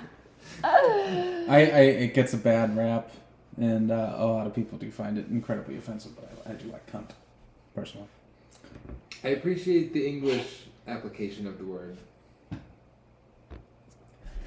I 1.49 1.57
it 1.59 2.13
gets 2.13 2.33
a 2.33 2.37
bad 2.37 2.75
rap, 2.77 3.11
and 3.57 3.91
uh, 3.91 4.13
a 4.17 4.25
lot 4.25 4.47
of 4.47 4.53
people 4.53 4.77
do 4.77 4.89
find 4.91 5.17
it 5.17 5.27
incredibly 5.29 5.77
offensive. 5.77 6.15
But 6.15 6.31
I, 6.31 6.34
I 6.45 6.51
do 6.53 6.71
like 6.71 6.89
cunt, 6.91 7.09
personally. 7.73 8.07
I 9.23 9.29
appreciate 9.29 9.93
the 9.93 10.05
English 10.07 10.65
application 10.87 11.47
of 11.47 11.57
the 11.57 11.65
word. 11.65 11.97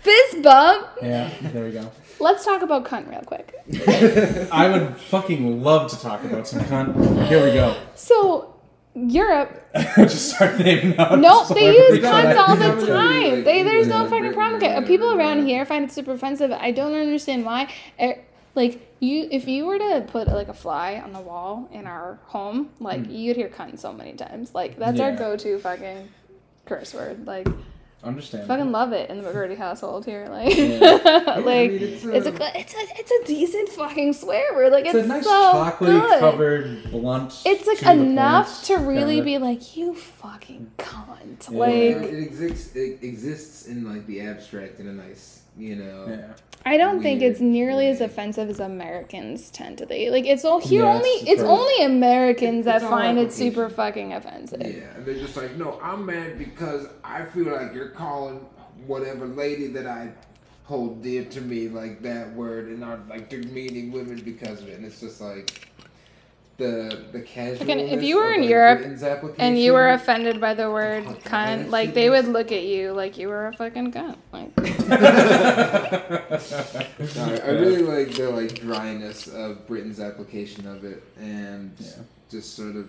Fist 0.01 0.43
bump. 0.43 0.87
Yeah, 1.03 1.31
there 1.43 1.65
we 1.65 1.73
go. 1.73 1.91
Let's 2.21 2.45
talk 2.45 2.63
about 2.63 2.85
cunt 2.85 3.11
real 3.11 3.23
quick. 3.23 3.53
I 4.53 4.69
would 4.71 4.97
fucking 4.97 5.63
love 5.63 5.91
to 5.91 6.01
talk 6.01 6.23
about 6.25 6.47
some 6.47 6.61
cunt. 6.61 7.27
Here 7.27 7.45
we 7.45 7.53
go. 7.53 7.77
So, 7.97 8.55
Europe, 8.95 9.65
Just 9.97 10.35
start 10.35 10.59
naming 10.59 10.97
out. 10.99 11.19
no, 11.19 11.45
they 11.47 11.77
use 11.77 12.01
that 12.01 12.37
cunts 12.37 12.49
all 12.49 12.57
the 12.57 12.65
but 12.65 12.73
I 12.73 12.77
mean, 12.77 12.87
time. 12.87 13.35
like, 13.35 13.45
They, 13.45 13.63
there's 13.63 13.87
no 13.89 14.09
fucking 14.09 14.33
problem 14.33 14.55
with 14.55 14.63
it. 14.63 14.69
whatever, 14.69 14.87
People 14.87 15.13
around 15.15 15.47
here 15.47 15.65
find 15.67 15.85
it 15.85 15.93
super 15.93 16.13
offensive. 16.13 16.51
I 16.53 16.71
don't 16.71 16.95
understand 16.95 17.45
why. 17.45 17.69
Eh, 17.99 18.15
Like 18.59 18.93
you, 18.99 19.29
if 19.31 19.47
you 19.47 19.67
were 19.67 19.79
to 19.79 20.05
put 20.09 20.27
like 20.27 20.49
a 20.49 20.53
fly 20.55 20.97
on 20.97 21.13
the 21.13 21.21
wall 21.21 21.69
in 21.73 21.87
our 21.87 22.19
home, 22.27 22.71
like 22.81 23.09
you'd 23.09 23.37
hear 23.37 23.49
cunt 23.49 23.79
so 23.79 23.93
many 23.93 24.15
times. 24.15 24.53
Like 24.53 24.77
that's 24.77 24.99
our 24.99 25.13
go-to 25.15 25.59
fucking 25.61 26.09
curse 26.67 26.93
word. 26.93 27.25
Like 27.25 27.47
Understand. 28.03 28.49
fucking 28.49 28.73
love 28.73 28.93
it 28.93 29.11
in 29.11 29.23
the 29.23 29.29
McGurdy 29.31 29.57
household 29.57 30.05
here. 30.05 30.27
Like, 30.29 30.57
Yeah. 30.57 30.81
like 31.45 31.71
I 31.71 31.75
mean, 31.75 31.83
it's, 31.83 32.05
it's 32.05 32.27
a 32.27 32.31
uh, 32.35 32.39
good- 32.39 32.53
it's 32.57 32.75
a 32.75 32.79
it's 33.01 33.11
a 33.13 33.25
decent 33.27 33.69
fucking 33.71 34.13
swear 34.15 34.55
word. 34.55 34.73
Like 34.73 34.87
It's, 34.87 34.95
it's, 34.97 35.05
a 35.05 35.09
nice 35.09 35.25
so 35.25 35.53
chocolate 35.53 35.91
good. 35.91 36.19
covered 36.21 36.91
blunt. 36.91 37.43
It's 37.47 37.67
like 37.67 37.79
to 37.79 37.93
enough 37.93 38.65
to 38.65 38.75
really 38.79 39.23
kinda- 39.23 39.25
be 39.25 39.39
like 39.39 39.77
you 39.77 39.95
fucking 39.95 40.73
cunt. 40.79 41.49
Yeah. 41.53 41.59
Like 41.59 42.11
it 42.13 42.19
exists. 42.25 42.75
It 42.75 43.05
exists 43.05 43.67
in 43.67 43.85
like 43.93 44.05
the 44.07 44.21
abstract 44.23 44.81
in 44.81 44.89
a 44.89 44.93
nice, 44.93 45.38
you 45.59 45.77
know. 45.77 46.07
Yeah. 46.09 46.33
I 46.65 46.77
don't 46.77 47.03
think 47.03 47.23
it's 47.23 47.41
weird 47.41 47.53
nearly 47.53 47.89
as 47.89 48.01
offensive 48.01 48.51
as 48.51 48.61
Americans 48.61 49.51
tend 49.51 49.79
to 49.79 49.87
be. 49.87 50.11
Like 50.11 50.27
it's 50.27 50.45
all 50.45 50.61
here 50.61 50.83
Yes, 50.83 50.97
only 50.97 51.09
it's 51.09 51.31
it's 51.31 51.43
only 51.43 51.85
Americans 51.85 52.65
that 52.67 52.83
It's 52.83 52.91
find 52.91 53.19
it 53.19 53.33
super 53.33 53.71
fucking 53.71 54.13
offensive. 54.13 54.61
Yeah, 54.61 54.95
and 54.97 55.07
they're 55.07 55.15
just 55.15 55.37
like, 55.37 55.57
no, 55.57 55.79
I'm 55.83 56.05
mad 56.05 56.39
because 56.39 56.87
I 57.03 57.25
feel 57.25 57.53
like 57.53 57.73
you're 57.73 57.91
calling 57.91 58.41
whatever 58.87 59.27
lady 59.27 59.69
that 59.69 59.87
I 59.87 60.13
hold 60.65 61.03
dear 61.03 61.25
to 61.25 61.41
me 61.41 61.69
like 61.69 62.03
that 62.03 62.31
word 62.35 62.69
and 62.69 62.85
are 62.85 63.01
like 63.09 63.31
demeaning 63.31 63.91
women 63.91 64.21
because 64.21 64.61
of 64.61 64.69
it. 64.69 64.77
And 64.77 64.85
it's 64.85 65.01
just 65.01 65.21
like 65.21 65.68
the 66.59 67.05
the 67.13 67.21
casual. 67.21 67.71
if 67.71 68.03
you 68.03 68.17
were 68.17 68.33
in 68.33 68.43
Europe 68.43 68.81
And 69.39 69.59
you 69.59 69.73
were 69.73 69.91
offended 69.91 70.41
by 70.41 70.55
the 70.55 70.71
word 70.71 71.05
Oh, 71.07 71.13
cunt, 71.25 71.63
that 71.65 71.71
like 71.71 71.95
they 71.95 72.11
would 72.11 72.27
look 72.27 72.51
at 72.53 72.65
you 72.65 72.93
like 72.93 73.17
you 73.17 73.29
were 73.29 73.47
a 73.47 73.53
fucking 73.55 73.93
cunt. 73.93 74.17
Like 74.33 74.51
I, 77.17 77.41
I 77.47 77.51
really 77.51 77.83
like 77.83 78.15
the 78.15 78.31
like 78.31 78.61
dryness 78.61 79.29
of 79.29 79.67
Britain's 79.67 80.01
application 80.01 80.67
of 80.67 80.85
it, 80.85 81.03
and 81.21 81.73
Yeah. 81.79 81.91
just 82.31 82.55
sort 82.55 82.77
of 82.77 82.87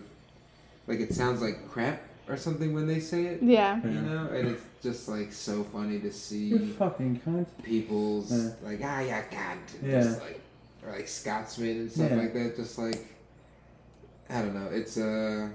like 0.87 0.99
it 0.99 1.13
sounds 1.13 1.41
like 1.41 1.69
crap 1.69 2.01
or 2.27 2.37
something 2.37 2.73
when 2.73 2.87
they 2.87 2.99
say 2.99 3.25
it. 3.25 3.41
yeah. 3.43 3.79
You 3.83 4.01
know, 4.01 4.27
and 4.33 4.47
it's 4.49 4.63
just 4.81 5.07
like 5.07 5.31
so 5.31 5.63
funny 5.63 5.99
to 5.99 6.11
see. 6.11 6.45
You 6.45 6.73
fucking 6.73 7.21
cunt. 7.25 7.45
people's 7.63 8.31
Yeah. 8.31 8.49
like 8.63 8.79
ah 8.83 8.99
yeah 9.01 9.23
cunt. 9.31 9.59
Yeah. 9.83 10.01
just 10.01 10.21
like 10.21 10.39
or 10.85 10.91
like 10.93 11.07
Scotsman 11.07 11.77
and 11.81 11.91
stuff 11.91 12.09
Yeah. 12.11 12.17
like 12.17 12.33
that. 12.33 12.55
Just 12.55 12.77
like 12.79 13.05
I 14.29 14.41
don't 14.41 14.53
know, 14.53 14.69
it's 14.71 14.97
a 14.97 15.51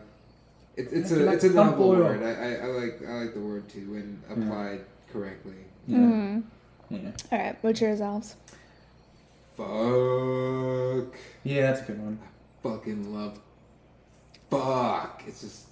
it's 0.76 0.92
it's 0.92 1.10
It's 1.10 1.20
a 1.20 1.24
like 1.24 1.34
it's 1.36 1.44
a 1.44 1.50
novel 1.50 1.90
oil. 1.90 1.98
word. 2.00 2.22
I, 2.22 2.30
I, 2.30 2.54
I 2.54 2.66
like 2.66 3.00
I 3.08 3.12
like 3.22 3.34
the 3.34 3.40
word 3.40 3.68
too 3.68 3.92
when 3.92 4.22
applied 4.28 4.80
correctly. 5.12 5.54
Yeah. 5.86 5.98
Mm. 5.98 6.42
Yeah. 6.90 6.98
All 7.32 7.38
right, 7.38 7.56
what's 7.62 7.80
yours, 7.80 8.00
Alves? 8.00 8.34
Fuck, 9.56 11.14
Yeah, 11.44 11.62
that's 11.72 11.82
a 11.82 11.84
good 11.92 12.00
one. 12.02 12.18
fucking 12.62 13.14
love. 13.14 13.38
Fuck, 14.50 15.22
it's 15.26 15.40
just 15.40 15.66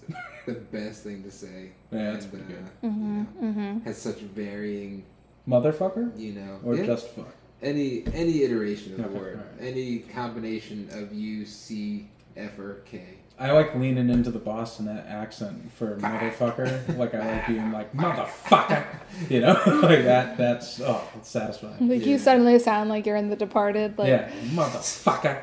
the 0.47 0.53
best 0.73 1.03
thing 1.05 1.23
to 1.25 1.31
say. 1.31 1.71
Yeah, 1.91 2.13
that's 2.13 2.25
And, 2.27 2.33
pretty 2.33 2.47
good. 2.49 2.65
uh, 2.65 2.87
Mm-hmm. 2.87 3.17
you 3.19 3.19
know, 3.23 3.27
Mm-hmm. 3.43 3.79
has 3.81 3.99
such 3.99 4.19
varying, 4.19 5.05
Motherfucker? 5.49 6.17
you 6.19 6.33
know, 6.35 6.61
Or 6.65 6.75
yeah. 6.77 6.87
just 6.87 7.09
fuck? 7.11 7.29
Any 7.63 8.05
any 8.13 8.43
iteration 8.43 8.93
of 8.95 9.03
the 9.13 9.19
word, 9.19 9.39
alright. 9.39 9.61
any 9.75 9.99
combination 10.01 10.89
of 10.93 11.13
U, 11.13 11.45
C, 11.47 12.09
F, 12.37 12.59
or 12.59 12.83
K. 12.91 13.03
I 13.39 13.51
like 13.53 13.75
leaning 13.75 14.09
into 14.11 14.31
the 14.31 14.39
Boston 14.39 14.89
accent 14.89 15.73
for 15.73 15.97
motherfucker. 15.97 16.97
like 16.97 17.15
I 17.15 17.19
like 17.37 17.47
being 17.49 17.73
like 17.73 17.93
motherfucker. 17.93 18.85
You 19.29 19.41
know, 19.41 19.53
like 19.83 20.05
that. 20.05 20.37
That's 20.37 20.81
oh, 20.81 21.03
it's 21.17 21.29
satisfying. 21.29 21.89
Like 21.89 22.01
Yeah. 22.01 22.07
you 22.13 22.19
suddenly 22.19 22.59
sound 22.59 22.89
like 22.91 23.05
you're 23.07 23.17
in 23.17 23.31
The 23.31 23.37
Departed. 23.37 23.99
Like 23.99 24.09
yeah, 24.09 24.31
motherfucker. 24.51 25.41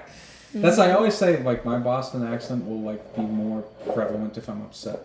That's 0.54 0.80
I 0.80 0.92
always 0.92 1.14
say 1.16 1.42
like 1.44 1.66
my 1.66 1.78
Boston 1.78 2.26
accent 2.26 2.66
will 2.68 2.82
like 2.82 3.16
be 3.16 3.22
more 3.22 3.62
prevalent 3.94 4.38
if 4.38 4.48
I'm 4.50 4.62
upset. 4.62 5.00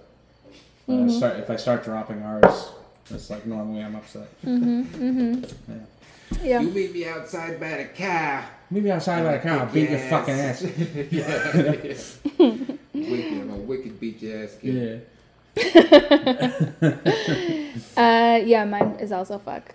When 0.86 1.04
I 1.04 1.06
Mhm. 1.06 1.16
start 1.16 1.36
if 1.38 1.50
I 1.50 1.56
start 1.56 1.84
dropping 1.84 2.22
R's, 2.22 2.70
it's 3.10 3.28
like 3.30 3.44
normally 3.44 3.82
I'm 3.82 3.96
upset. 3.96 4.28
Mm-hmm. 4.44 4.82
Mm-hmm. 4.82 5.72
Yeah. 5.72 5.78
Yeah. 6.42 6.60
You 6.60 6.70
meet 6.70 6.92
me 6.92 7.06
outside 7.06 7.58
by 7.60 7.76
the 7.78 7.84
car. 7.86 8.44
Maybe 8.70 8.90
outside 8.90 9.22
by 9.24 9.32
the 9.36 9.38
car, 9.40 9.58
I'll 9.60 9.66
beat 9.66 9.90
your 9.90 9.98
Yes. 9.98 10.10
fucking 10.10 10.34
ass. 10.34 10.62
yeah, 11.10 11.56
yeah. 11.56 12.54
wicked, 12.94 13.32
I'm 13.40 13.50
a 13.50 13.56
wicked 13.56 14.00
beat 14.00 14.20
your 14.22 14.44
ass 14.44 14.56
kid. 14.60 15.06
Yeah. 15.56 16.90
Uh, 17.96 18.40
yeah, 18.44 18.64
mine 18.64 18.96
is 19.00 19.12
also 19.12 19.38
fuck. 19.38 19.72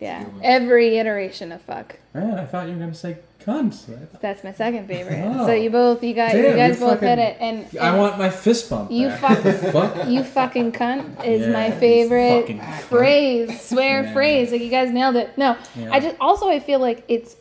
Yeah, 0.00 0.24
every 0.42 0.98
iteration 0.98 1.50
of 1.52 1.60
fuck. 1.62 1.96
Man, 2.14 2.38
I 2.38 2.44
thought 2.44 2.66
you 2.66 2.74
were 2.74 2.78
gonna 2.80 2.94
say 2.94 3.18
cunt. 3.40 3.86
That's 4.20 4.42
my 4.44 4.52
second 4.52 4.86
favorite. 4.88 5.20
Oh. 5.24 5.46
So 5.46 5.52
you 5.52 5.70
both, 5.70 6.02
you 6.04 6.14
guys, 6.14 6.34
you 6.34 6.42
guys 6.54 6.80
you 6.80 6.86
both 6.86 7.00
hit 7.00 7.18
it, 7.18 7.36
and, 7.40 7.66
I 7.78 7.96
want 7.96 8.18
my 8.18 8.30
fist 8.30 8.68
bump. 8.70 8.90
You 8.92 9.10
fuck- 9.10 9.38
fuck. 9.72 10.08
you 10.08 10.22
fucking 10.24 10.72
cunt 10.72 11.24
is 11.24 11.42
Yeah, 11.46 11.52
my 11.52 11.70
favorite 11.72 12.60
phrase, 12.82 13.60
swear 13.60 14.02
Yeah. 14.04 14.12
phrase. 14.12 14.52
Like 14.52 14.60
you 14.62 14.70
guys 14.70 14.90
nailed 14.92 15.16
it. 15.16 15.36
No, 15.36 15.56
Yeah. 15.76 15.90
I 15.92 16.00
just 16.00 16.16
also 16.20 16.48
I 16.48 16.58
feel 16.60 16.78
like 16.80 17.04
it's 17.08 17.34
i- 17.34 17.38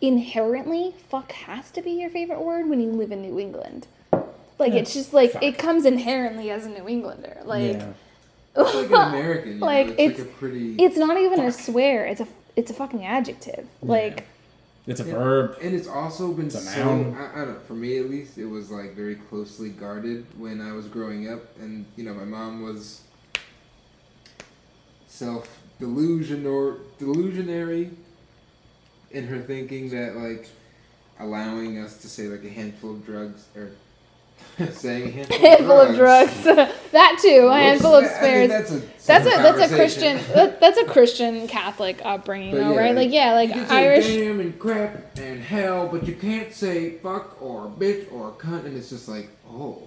inherently 0.00 0.94
fuck 1.08 1.32
has 1.32 1.70
to 1.72 1.82
be 1.82 1.90
your 1.92 2.10
favorite 2.10 2.40
word 2.40 2.68
when 2.68 2.80
you 2.80 2.90
live 2.90 3.12
in 3.12 3.22
New 3.22 3.38
England. 3.38 3.86
Like 4.58 4.72
Yeah. 4.72 4.80
it's 4.80 4.92
just 4.94 5.12
like 5.12 5.32
Fuck. 5.32 5.42
it 5.42 5.58
comes 5.58 5.84
inherently 5.84 6.50
as 6.50 6.66
a 6.66 6.68
New 6.70 6.88
Englander. 6.88 7.38
Like 7.44 7.74
yeah. 7.74 7.92
It's 8.56 8.74
like 8.74 8.86
an 8.90 8.94
American, 9.14 9.52
you 9.52 9.58
Like, 9.58 9.86
know, 9.88 9.92
it's, 9.98 10.00
it's- 10.00 10.18
like 10.20 10.28
a 10.28 10.32
pretty. 10.32 10.74
it's 10.82 10.96
not 10.96 11.16
even 11.16 11.40
a 11.40 11.52
swear. 11.52 12.06
It's 12.06 12.20
a 12.20 12.26
it's 12.56 12.70
a 12.72 12.74
fucking 12.74 13.04
adjective. 13.06 13.68
Like 13.82 14.24
It's 14.86 14.98
a 15.00 15.04
Yeah. 15.04 15.12
verb. 15.14 15.58
and 15.62 15.74
it's 15.76 15.86
also 15.86 16.32
been 16.32 16.46
It's 16.46 16.74
so. 16.74 16.80
I, 16.82 17.42
I 17.42 17.44
don't 17.44 17.54
know. 17.54 17.60
For 17.68 17.74
me, 17.74 17.98
at 17.98 18.10
least, 18.10 18.36
it 18.38 18.46
was 18.46 18.70
like 18.72 18.94
very 18.96 19.14
closely 19.14 19.68
guarded 19.68 20.26
when 20.38 20.60
I 20.60 20.72
was 20.72 20.86
growing 20.88 21.28
up, 21.28 21.42
and 21.60 21.84
you 21.96 22.02
know, 22.04 22.14
my 22.14 22.24
mom 22.24 22.62
was 22.62 23.02
self 25.06 25.60
delusion 25.78 26.46
or 26.46 26.78
delusionary 26.98 27.90
in 29.10 29.26
her 29.26 29.38
thinking 29.40 29.90
that 29.90 30.16
like 30.16 30.48
allowing 31.20 31.78
us 31.78 31.98
to 31.98 32.08
say 32.08 32.24
like 32.24 32.44
a 32.44 32.48
handful 32.50 32.92
of 32.92 33.04
drugs 33.04 33.46
or 33.56 33.70
saying 34.70 35.08
a 35.08 35.10
handful, 35.10 35.38
handful 35.48 35.80
of 35.80 35.96
drugs. 35.96 36.44
that 36.92 37.18
too. 37.20 37.48
A 37.50 37.58
handful 37.58 37.94
of 37.96 38.04
Whoops, 38.04 38.14
I 38.14 38.18
spares. 38.18 38.48
mean, 38.48 38.58
that's 38.58 38.70
a 38.72 38.80
That's 39.06 39.26
a 39.26 39.30
that's 39.42 39.72
a. 39.72 39.74
Christian 39.76 40.16
that, 40.34 40.60
that's 40.60 40.78
a 40.78 40.84
Christian 40.84 41.48
Catholic 41.48 42.00
upbringing 42.04 42.52
But 42.52 42.58
though, 42.60 42.72
yeah, 42.74 42.80
right? 42.80 42.94
Like 42.94 43.12
yeah, 43.12 43.32
like 43.34 43.48
you 43.50 43.54
can 43.56 43.68
say 43.68 43.76
Irish. 43.86 44.06
damn 44.06 44.40
and 44.40 44.58
crap 44.58 45.18
and 45.18 45.42
hell, 45.42 45.88
but 45.88 46.06
you 46.06 46.14
can't 46.14 46.52
say 46.52 46.98
fuck 46.98 47.40
or 47.42 47.66
bitch 47.68 48.12
or 48.12 48.32
cunt, 48.32 48.64
and 48.66 48.76
it's 48.76 48.90
just 48.90 49.08
like, 49.08 49.28
oh, 49.50 49.82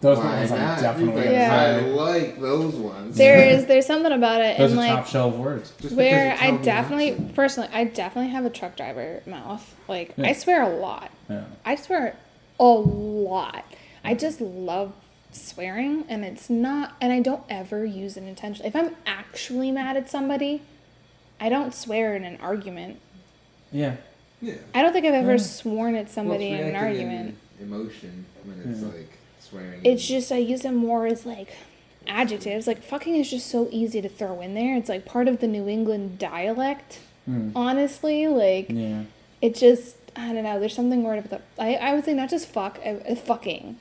Those 0.00 0.16
why 0.18 0.24
ones 0.38 0.50
I'm 0.52 0.80
definitely 0.80 1.22
Like, 1.22 1.30
Yeah. 1.30 1.80
I 1.82 1.86
like 1.88 2.40
those 2.40 2.74
ones. 2.74 3.16
There 3.18 3.38
is 3.48 3.66
there's 3.66 3.84
something 3.86 4.12
about 4.12 4.40
it, 4.40 4.56
Those 4.58 4.70
and 4.72 4.80
like 4.80 4.90
top 4.90 5.06
shelf 5.06 5.34
words. 5.36 5.72
Just 5.80 5.94
where 5.94 6.36
I 6.40 6.52
definitely 6.56 7.10
not 7.12 7.28
to. 7.28 7.34
personally 7.34 7.68
I 7.72 7.84
definitely 7.84 8.30
have 8.30 8.44
a 8.46 8.50
truck 8.50 8.76
driver 8.76 9.22
mouth. 9.26 9.74
Like 9.88 10.14
Yeah. 10.16 10.28
I 10.28 10.32
swear 10.32 10.62
a 10.62 10.68
lot. 10.70 11.10
Yeah. 11.28 11.44
I 11.66 11.74
swear 11.76 12.16
a 12.58 12.64
lot. 12.64 13.64
I 14.02 14.14
just 14.14 14.40
love 14.40 14.92
swearing 15.32 16.04
and 16.08 16.24
it's 16.24 16.48
not 16.48 16.94
and 17.00 17.12
I 17.12 17.20
don't 17.20 17.42
ever 17.50 17.84
use 17.84 18.16
it 18.16 18.22
intentionally. 18.24 18.68
If 18.68 18.76
I'm 18.76 18.96
actually 19.06 19.70
mad 19.70 19.96
at 19.98 20.08
somebody, 20.08 20.62
I 21.38 21.48
don't 21.50 21.74
swear 21.74 22.16
in 22.16 22.24
an 22.24 22.38
argument. 22.40 22.98
Yeah. 23.70 23.96
Yeah. 24.40 24.54
I 24.74 24.80
don't 24.80 24.94
think 24.94 25.04
I've 25.04 25.12
ever 25.12 25.32
Yeah. 25.32 25.36
sworn 25.36 25.94
at 25.94 26.10
somebody 26.10 26.50
Well, 26.52 26.60
in 26.60 26.66
an 26.68 26.72
reacting 26.72 26.86
argument. 27.08 27.36
emotion 27.60 28.24
when 28.44 28.62
it's 28.72 28.80
like 28.82 29.18
swearing. 29.50 29.80
It's 29.84 30.06
just 30.06 30.32
I 30.32 30.38
use 30.38 30.62
them 30.62 30.76
more 30.76 31.06
as 31.06 31.26
like 31.26 31.54
adjectives. 32.06 32.66
Like 32.66 32.82
fucking 32.82 33.14
is 33.16 33.30
just 33.30 33.46
so 33.48 33.68
easy 33.70 34.00
to 34.02 34.08
throw 34.08 34.40
in 34.40 34.54
there. 34.54 34.76
It's 34.76 34.88
like 34.88 35.04
part 35.04 35.28
of 35.28 35.40
the 35.40 35.46
New 35.46 35.68
England 35.68 36.18
dialect. 36.18 37.00
Honestly, 37.54 38.26
like 38.26 38.66
Yeah. 38.70 39.02
it 39.40 39.54
just 39.54 39.96
I 40.16 40.32
don't 40.32 40.42
know. 40.42 40.58
There's 40.58 40.74
something 40.74 41.04
weird 41.04 41.18
about 41.24 41.30
that. 41.30 41.42
I 41.58 41.74
I 41.76 41.94
would 41.94 42.04
say 42.04 42.14
not 42.14 42.28
just 42.30 42.48
fuck, 42.48 42.80
uh, 42.84 43.14
fucking. 43.14 43.76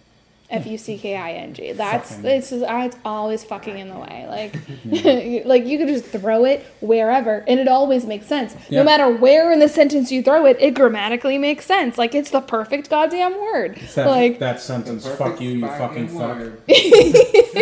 F 0.51 0.65
U 0.65 0.77
C 0.79 0.97
K 0.97 1.15
I 1.15 1.33
N 1.33 1.53
G. 1.53 1.73
That's 1.73 2.15
Fucking. 2.15 2.25
it's 2.29 2.49
just, 2.49 2.63
uh, 2.63 2.81
it's 2.85 2.97
always 3.05 3.43
fucking 3.43 3.77
in 3.77 3.87
the 3.89 3.97
way. 3.99 4.25
Like, 4.27 5.45
like 5.45 5.65
you 5.65 5.77
could 5.77 5.87
just 5.87 6.05
throw 6.05 6.43
it 6.45 6.65
wherever, 6.81 7.43
and 7.47 7.59
it 7.59 7.67
always 7.67 8.05
makes 8.05 8.25
sense. 8.25 8.55
Yeah. 8.67 8.79
No 8.79 8.85
matter 8.85 9.09
where 9.15 9.51
in 9.51 9.59
the 9.59 9.69
sentence 9.69 10.11
you 10.11 10.23
throw 10.23 10.45
it, 10.47 10.57
it 10.59 10.73
grammatically 10.73 11.37
makes 11.37 11.65
sense. 11.65 11.97
Like 11.99 12.15
it's 12.15 12.31
the 12.31 12.41
perfect 12.41 12.89
goddamn 12.89 13.39
word. 13.39 13.75
That, 13.93 14.07
like 14.07 14.39
that 14.39 14.59
sentence. 14.59 15.07
Fuck 15.17 15.39
you, 15.39 15.51
you 15.51 15.67
fucking 15.67 16.07
fuck. 16.07 16.37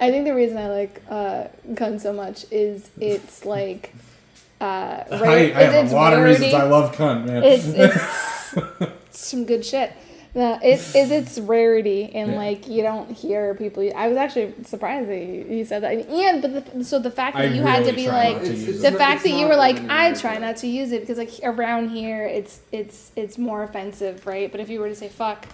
I 0.00 0.10
think 0.10 0.24
the 0.26 0.34
reason 0.34 0.56
I 0.58 0.68
like 0.68 1.02
uh, 1.10 1.44
cunt 1.70 2.00
so 2.00 2.12
much 2.12 2.46
is 2.50 2.90
it's 3.00 3.44
like. 3.44 3.94
Uh, 4.60 5.04
I, 5.10 5.52
I 5.56 5.62
have 5.64 5.90
a 5.90 5.94
lot 5.94 6.12
of 6.12 6.22
reasons 6.22 6.54
I 6.54 6.62
love 6.62 6.94
cunt, 6.94 7.26
man. 7.26 7.42
It's 7.42 7.66
it's 7.66 8.00
some 9.10 9.44
good 9.44 9.66
shit. 9.66 9.92
No, 10.34 10.58
it 10.62 10.80
is 10.94 10.94
its 11.10 11.38
rarity 11.38 12.10
and 12.14 12.32
Yeah. 12.32 12.36
like 12.38 12.66
you 12.66 12.82
don't 12.82 13.10
hear 13.10 13.54
people. 13.54 13.88
I 13.94 14.08
was 14.08 14.16
actually 14.16 14.54
surprised 14.64 15.08
that 15.10 15.18
you, 15.18 15.44
you 15.58 15.64
said 15.64 15.82
that. 15.82 16.08
Yeah, 16.10 16.38
but 16.40 16.72
the, 16.78 16.84
so 16.84 16.98
the 16.98 17.10
fact 17.10 17.36
that 17.36 17.42
I 17.50 17.54
you 17.54 17.62
had 17.62 17.84
to 17.84 17.92
be 17.92 18.08
like 18.08 18.38
to 18.38 18.42
It's- 18.44 18.62
it's 18.62 18.78
it. 18.78 18.82
the 18.82 18.90
not- 18.92 18.98
fact 18.98 19.22
that 19.24 19.30
you 19.30 19.46
were 19.46 19.56
like 19.56 19.78
I 19.90 20.12
try 20.14 20.38
not 20.38 20.56
to 20.58 20.66
use 20.66 20.92
it 20.92 21.00
because 21.00 21.18
like 21.18 21.30
around 21.42 21.90
here 21.90 22.24
it's 22.26 22.60
it's 22.72 23.12
it's 23.16 23.36
more 23.38 23.62
offensive, 23.62 24.26
right? 24.26 24.50
But 24.50 24.60
if 24.60 24.70
you 24.70 24.80
were 24.80 24.88
to 24.88 24.94
say 24.94 25.08
fuck, 25.08 25.46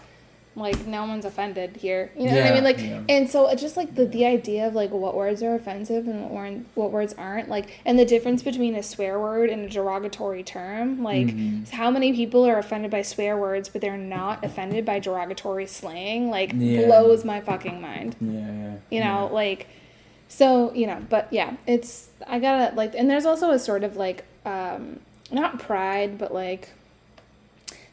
like 0.58 0.86
no 0.86 1.04
one's 1.06 1.24
offended 1.24 1.76
here. 1.76 2.10
You 2.16 2.26
know 2.26 2.34
what 2.36 2.46
I 2.46 2.54
mean? 2.54 2.64
Like 2.64 2.78
yeah. 2.78 3.02
and 3.08 3.28
so 3.30 3.48
it's 3.48 3.62
just 3.62 3.76
like 3.76 3.94
the 3.94 4.04
the 4.06 4.26
idea 4.26 4.66
of 4.66 4.74
like 4.74 4.90
what 4.90 5.14
words 5.14 5.42
are 5.42 5.54
offensive 5.54 6.06
and 6.08 6.22
what 6.22 6.30
weren't, 6.32 6.66
what 6.74 6.90
words 6.90 7.14
aren't 7.16 7.48
like 7.48 7.80
and 7.84 7.98
the 7.98 8.04
difference 8.04 8.42
between 8.42 8.74
a 8.74 8.82
swear 8.82 9.18
word 9.18 9.50
and 9.50 9.64
a 9.64 9.68
derogatory 9.68 10.42
term 10.42 11.02
like 11.02 11.26
Mm-hmm. 11.28 11.64
how 11.76 11.90
many 11.90 12.12
people 12.12 12.44
are 12.46 12.58
offended 12.58 12.90
by 12.90 13.02
swear 13.02 13.36
words 13.36 13.68
but 13.68 13.80
they're 13.80 13.96
not 13.96 14.44
offended 14.44 14.84
by 14.84 14.98
derogatory 14.98 15.66
slang 15.66 16.30
like 16.30 16.52
Yeah. 16.54 16.86
blows 16.86 17.24
my 17.24 17.40
fucking 17.40 17.80
mind 17.80 18.16
yeah, 18.20 18.30
yeah. 18.40 18.74
you 18.90 19.00
know 19.04 19.28
like 19.32 19.66
so 20.28 20.72
you 20.74 20.86
know 20.86 21.02
but 21.08 21.28
yeah 21.30 21.56
it's 21.66 22.08
i 22.26 22.38
gotta 22.38 22.74
like 22.76 22.94
and 22.94 23.08
there's 23.10 23.26
also 23.26 23.50
a 23.50 23.58
sort 23.58 23.84
of 23.84 23.96
like 23.96 24.24
um 24.44 25.00
not 25.30 25.58
pride 25.58 26.18
but 26.18 26.32
like 26.32 26.70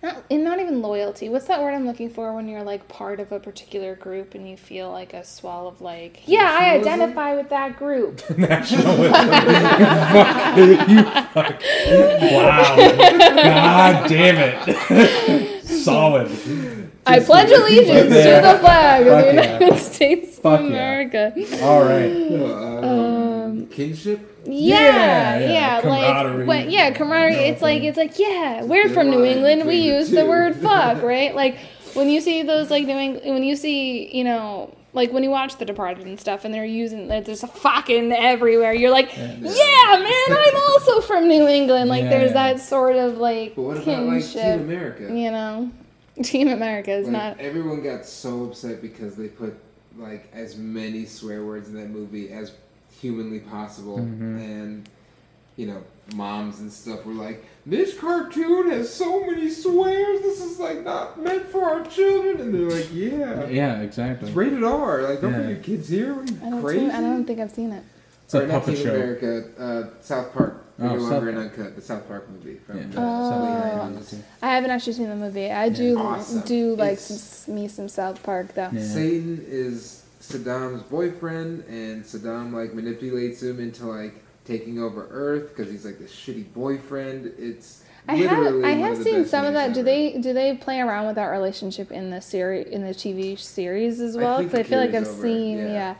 not 0.06 0.24
and 0.30 0.44
not 0.44 0.60
even 0.60 0.82
loyalty 0.82 1.30
what's 1.30 1.48
that 1.48 1.62
word 1.62 1.74
i'm 1.74 1.86
looking 1.86 2.10
for 2.10 2.34
when 2.34 2.48
you're 2.48 2.64
like 2.64 2.88
part 2.88 3.20
of 3.20 3.32
a 3.32 3.40
particular 3.40 3.96
group 3.96 4.36
and 4.36 4.50
you 4.50 4.56
feel 4.58 4.92
like 4.92 5.14
a 5.14 5.24
swell 5.24 5.68
of 5.68 5.82
like 5.82 6.22
yeah 6.28 6.58
i 6.60 6.72
identify 6.76 7.36
with 7.36 7.50
that 7.50 7.78
group 7.78 8.22
Nationalism. 8.38 9.12
fuck. 10.14 10.88
You 10.90 11.04
fuck. 11.34 11.62
Wow. 12.32 12.76
God 13.36 14.10
damn 14.10 14.38
it. 14.38 15.64
Solid. 15.66 16.30
i 17.08 17.20
pledge 17.20 17.52
allegiance 17.52 18.10
to 18.10 18.42
the 18.42 18.58
flag 18.62 19.08
of 19.08 19.14
Fuck 19.14 19.26
the 19.26 19.34
yeah. 19.34 19.54
united 19.60 19.80
states 19.80 20.40
Fuck 20.40 20.60
of 20.62 20.66
yeah. 20.70 20.72
america 20.72 21.34
All 21.64 21.84
right. 21.84 23.15
Um, 23.46 23.68
kinship. 23.68 24.20
Yeah, 24.46 24.80
Yeah, 24.80 25.40
yeah, 25.40 25.82
yeah, 25.84 25.90
like 25.90 26.48
when, 26.48 26.70
yeah, 26.70 26.92
camaraderie. 26.92 27.46
It's 27.46 27.62
like 27.62 27.84
it's 27.84 27.98
like 27.98 28.18
yeah, 28.20 28.64
we're 28.64 28.90
from 28.90 29.10
New 29.10 29.24
England. 29.24 29.62
We 29.66 29.78
between 29.78 29.90
the 29.92 29.98
use 30.00 30.10
the 30.12 30.26
word 30.26 30.56
fuck, 30.58 31.02
right? 31.14 31.34
Like 31.36 31.58
when 31.94 32.10
you 32.10 32.22
see 32.22 32.44
those 32.44 32.70
like 32.70 32.86
New 32.86 32.98
England, 32.98 33.34
when 33.34 33.44
you 33.44 33.56
see 33.56 34.16
you 34.16 34.24
know. 34.24 34.74
Like 34.94 35.12
when 35.12 35.24
you 35.24 35.30
watch 35.30 35.58
The 35.58 35.66
Departed 35.66 36.06
and 36.06 36.18
stuff, 36.18 36.46
and 36.46 36.54
they're 36.54 36.64
using 36.64 37.10
like, 37.10 37.26
there's 37.26 37.44
a 37.44 37.48
fucking 37.50 38.14
everywhere. 38.14 38.74
You're 38.74 38.92
like, 38.92 39.14
yeah, 39.18 39.28
man, 39.42 40.38
I'm 40.38 40.56
also 40.70 41.02
from 41.02 41.28
New 41.28 41.46
England. 41.46 41.90
Like 41.90 42.04
Yeah, 42.04 42.10
there's 42.12 42.32
yeah. 42.32 42.54
that 42.54 42.62
sort 42.62 42.96
of 42.96 43.18
like 43.18 43.58
But 43.58 43.62
what 43.64 43.78
about 43.84 44.06
like 44.06 44.22
kinship. 44.22 44.42
Team 44.42 44.62
America? 44.70 45.04
you 45.14 45.32
know, 45.32 45.70
Team 46.24 46.48
America 46.48 46.92
is 46.94 47.08
Like, 47.08 47.12
not. 47.12 47.40
everyone 47.42 47.84
got 47.84 48.06
so 48.06 48.46
upset 48.46 48.82
because 48.82 49.18
they 49.18 49.28
put 49.28 49.58
like 49.98 50.30
as 50.34 50.56
many 50.56 51.06
swear 51.06 51.44
words 51.44 51.68
in 51.68 51.76
that 51.76 51.90
movie 51.90 52.30
as 52.32 52.54
humanly 53.06 53.40
possible, 53.40 54.00
Mm-hmm. 54.00 54.38
and 54.38 54.90
you 55.58 55.68
know, 55.68 55.82
moms 56.16 56.60
and 56.60 56.72
stuff 56.72 57.06
were 57.06 57.14
like, 57.14 57.46
"This 57.66 57.98
cartoon 57.98 58.70
has 58.72 58.94
so 58.94 59.26
many 59.26 59.50
swears. 59.50 60.22
This 60.22 60.42
is 60.44 60.60
like 60.60 60.84
not 60.84 61.22
meant 61.22 61.46
for 61.48 61.64
our 61.64 61.86
children." 61.86 62.42
And 62.42 62.54
they're 62.54 62.78
like, 62.78 62.90
"Yeah, 62.94 63.48
Yeah, 63.48 63.80
exactly. 63.82 64.28
it's 64.28 64.36
rated 64.36 64.64
R. 64.64 65.04
Like, 65.04 65.22
don't 65.22 65.32
Yeah. 65.32 65.38
bring 65.38 65.50
your 65.52 65.60
kids 65.60 65.88
here. 65.88 66.12
Are 66.14 66.24
you 66.26 66.38
I 66.46 66.50
don't, 66.50 66.62
crazy?" 66.64 66.80
think, 66.82 66.94
I 66.94 67.02
don't 67.02 67.26
think 67.26 67.40
I've 67.40 67.52
seen 67.52 67.72
it. 67.72 67.84
It's 68.26 68.34
a 68.34 68.44
Or 68.44 68.48
not 68.48 68.62
puppet 68.62 68.76
Team 68.76 68.86
show. 68.86 68.96
America, 68.96 69.44
uh, 69.58 69.84
South 70.02 70.34
Park. 70.34 70.62
Oh, 70.78 70.84
no 70.88 71.00
South 71.00 71.12
longer 71.12 71.30
an 71.30 71.36
Park. 71.36 71.58
uncut. 71.60 71.76
The 71.78 71.82
South 71.82 72.08
Park 72.10 72.30
movie 72.30 72.58
from 72.68 72.78
Yeah. 72.80 72.84
the 72.92 73.00
Oh. 73.00 73.84
late 73.86 73.94
90s. 73.94 74.16
I 74.42 74.48
haven't 74.56 74.72
actually 74.72 74.94
seen 74.94 75.08
the 75.10 75.16
movie. 75.16 75.50
I 75.52 75.70
do 75.70 75.98
Awesome. 75.98 76.42
do 76.42 76.76
like 76.76 77.00
some, 77.00 77.56
me 77.56 77.68
some 77.70 77.88
South 77.88 78.22
Park 78.24 78.54
though. 78.56 78.70
Yeah. 78.74 78.82
Satan 78.84 79.46
is 79.48 80.02
Saddam's 80.32 80.84
boyfriend, 80.84 81.64
and 81.66 82.04
Saddam 82.04 82.54
like 82.54 82.74
manipulates 82.74 83.42
him 83.44 83.60
into 83.60 83.86
like 83.86 84.24
taking 84.46 84.80
over 84.80 85.08
Earth 85.10 85.50
because 85.50 85.72
he's 85.72 85.86
like 85.86 86.00
this 86.00 86.12
shitty 86.12 86.54
boyfriend. 86.54 87.34
It's 87.38 87.84
I 88.08 88.16
have 88.16 88.64
I 88.64 88.72
have 88.72 88.98
seen 88.98 89.26
some 89.26 89.46
of 89.46 89.54
that. 89.54 89.70
movies 89.70 89.78
Do 89.78 89.84
they 89.84 90.18
do 90.20 90.34
they 90.34 90.56
play 90.56 90.80
around 90.80 91.08
with 91.08 91.16
that 91.16 91.28
relationship 91.28 91.92
in 91.92 92.12
the 92.12 92.22
series 92.22 92.68
in 92.68 92.84
the 92.84 92.94
TV 92.94 93.38
series 93.40 94.00
as 94.00 94.16
well? 94.16 94.38
Because 94.38 94.60
I, 94.60 94.64
the 94.64 94.70
feel 94.70 94.80
like 94.80 94.94
I've 94.94 95.08
over, 95.08 95.22
seen 95.22 95.58
yeah. 95.58 95.74
yeah. 95.74 95.96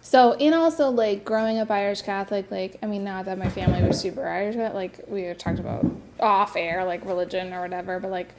So 0.00 0.34
and 0.34 0.54
also 0.54 0.90
like 0.90 1.24
growing 1.24 1.58
up 1.58 1.70
Irish 1.70 2.02
Catholic, 2.02 2.50
like 2.50 2.78
I 2.82 2.86
mean 2.86 3.04
not 3.04 3.24
that 3.26 3.38
my 3.38 3.48
family 3.48 3.82
was 3.86 4.00
super 4.00 4.26
Irish, 4.26 4.56
but 4.56 4.74
like 4.74 5.00
we 5.08 5.32
talked 5.34 5.58
about 5.58 5.86
off 6.18 6.56
air 6.56 6.84
like 6.84 7.04
religion 7.04 7.52
or 7.52 7.62
whatever, 7.62 8.00
but 8.00 8.10
like 8.10 8.34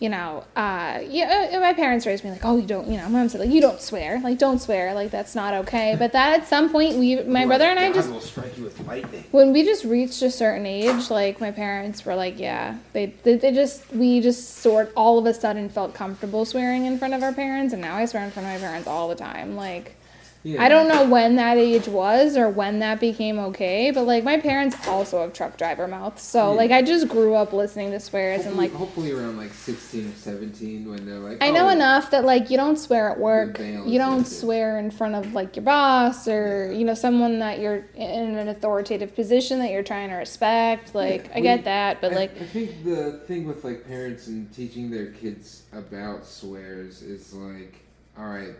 you 0.00 0.08
know, 0.08 0.44
uh, 0.54 1.00
yeah, 1.08 1.50
uh, 1.52 1.60
my 1.60 1.72
parents 1.72 2.06
raised 2.06 2.22
me 2.22 2.30
like, 2.30 2.44
oh, 2.44 2.56
you 2.56 2.66
don't, 2.66 2.86
you 2.86 2.96
know, 2.96 3.04
my 3.04 3.18
mom 3.18 3.28
said 3.28 3.40
like, 3.40 3.50
you 3.50 3.60
don't 3.60 3.80
swear, 3.80 4.20
like, 4.20 4.38
don't 4.38 4.60
swear, 4.60 4.94
like, 4.94 5.10
that's 5.10 5.34
not 5.34 5.54
okay. 5.54 5.96
But 5.98 6.12
that 6.12 6.40
at 6.40 6.46
some 6.46 6.70
point, 6.70 6.96
we, 6.96 7.22
my 7.24 7.44
brother 7.46 7.64
and 7.64 7.78
I 7.80 7.92
just 7.92 8.10
will 8.10 8.20
strike 8.20 8.56
you 8.56 8.64
with 8.64 8.78
lightning. 8.86 9.24
when 9.32 9.52
we 9.52 9.64
just 9.64 9.84
reached 9.84 10.22
a 10.22 10.30
certain 10.30 10.66
age, 10.66 11.10
like 11.10 11.40
my 11.40 11.50
parents 11.50 12.04
were 12.04 12.14
like, 12.14 12.38
yeah, 12.38 12.78
they, 12.92 13.06
they, 13.24 13.36
they 13.36 13.52
just, 13.52 13.90
we 13.92 14.20
just 14.20 14.58
sort, 14.58 14.92
all 14.96 15.18
of 15.18 15.26
a 15.26 15.34
sudden 15.34 15.68
felt 15.68 15.94
comfortable 15.94 16.44
swearing 16.44 16.84
in 16.84 16.98
front 16.98 17.14
of 17.14 17.22
our 17.24 17.32
parents, 17.32 17.72
and 17.72 17.82
now 17.82 17.96
I 17.96 18.04
swear 18.04 18.24
in 18.24 18.30
front 18.30 18.46
of 18.46 18.54
my 18.54 18.58
parents 18.58 18.86
all 18.86 19.08
the 19.08 19.16
time. 19.16 19.56
Like, 19.56 19.96
Yeah. 20.44 20.62
I 20.62 20.68
don't 20.68 20.88
know 20.88 21.04
when 21.08 21.36
that 21.36 21.58
age 21.58 21.88
was 21.88 22.36
or 22.36 22.48
when 22.48 22.78
that 22.78 23.00
became 23.00 23.38
okay, 23.38 23.90
but 23.90 24.04
like 24.04 24.22
my 24.22 24.38
parents 24.38 24.76
also 24.86 25.20
have 25.20 25.32
truck 25.32 25.56
driver 25.56 25.88
mouths, 25.88 26.22
so 26.22 26.50
Yeah. 26.52 26.56
like 26.56 26.70
I 26.70 26.82
just 26.82 27.08
grew 27.08 27.34
up 27.34 27.52
listening 27.52 27.90
to 27.90 28.00
swears 28.00 28.46
and 28.46 28.56
like. 28.56 28.72
hopefully 28.72 29.10
around 29.12 29.36
like 29.36 29.52
sixteen 29.52 30.08
or 30.08 30.14
seventeen 30.14 30.88
when 30.88 31.04
they're 31.04 31.18
like. 31.18 31.42
I 31.42 31.50
know 31.50 31.66
oh, 31.66 31.70
enough 31.70 32.10
that 32.12 32.24
like 32.24 32.50
you 32.50 32.56
don't 32.56 32.76
swear 32.78 33.10
at 33.10 33.18
work. 33.18 33.58
You 33.58 33.98
don't 33.98 34.26
swear 34.26 34.78
in 34.78 34.90
front 34.90 35.16
of 35.16 35.34
like 35.34 35.56
your 35.56 35.64
boss 35.64 36.28
or 36.28 36.72
you 36.72 36.84
know 36.84 36.94
someone 36.94 37.40
that 37.40 37.58
you're 37.58 37.84
in 37.94 38.36
an 38.36 38.48
authoritative 38.48 39.14
position 39.14 39.58
that 39.58 39.70
you're 39.70 39.82
trying 39.82 40.10
to 40.10 40.16
respect. 40.16 40.94
Like 40.94 41.26
Yeah, 41.26 41.36
I 41.36 41.40
get 41.40 41.64
that, 41.64 42.00
but 42.00 42.12
I, 42.12 42.14
like 42.14 42.40
I 42.40 42.44
think 42.44 42.84
the 42.84 43.20
thing 43.26 43.46
with 43.46 43.64
like 43.64 43.86
parents 43.86 44.28
and 44.28 44.52
teaching 44.52 44.90
their 44.90 45.06
kids 45.06 45.64
about 45.72 46.24
swears 46.24 47.02
is 47.02 47.32
like, 47.34 47.80
all 48.16 48.26
right, 48.26 48.54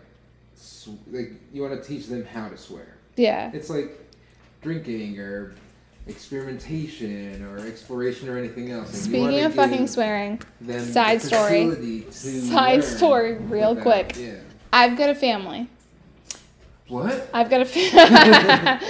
like 1.10 1.32
you 1.52 1.62
want 1.62 1.80
to 1.80 1.86
teach 1.88 2.06
them 2.06 2.24
how 2.24 2.48
to 2.48 2.56
swear. 2.56 2.96
yeah. 3.16 3.50
It's 3.52 3.70
like 3.70 3.98
drinking 4.62 5.18
or 5.20 5.54
experimentation 6.06 7.44
or 7.44 7.58
exploration 7.66 8.28
or 8.28 8.36
anything 8.38 8.70
else. 8.70 8.90
Speaking 8.92 9.40
of 9.44 9.54
fucking 9.54 9.86
swearing, 9.86 10.40
side 10.92 11.22
story. 11.22 12.04
Side 12.10 12.84
story, 12.84 13.34
real 13.34 13.76
quick. 13.76 14.16
Yeah. 14.18 14.34
I've 14.72 14.96
got 14.98 15.10
a 15.10 15.14
family. 15.14 15.68
What? 16.88 17.28
I've 17.34 17.50
got 17.50 17.60
a 17.60 17.64
fa- 17.66 18.80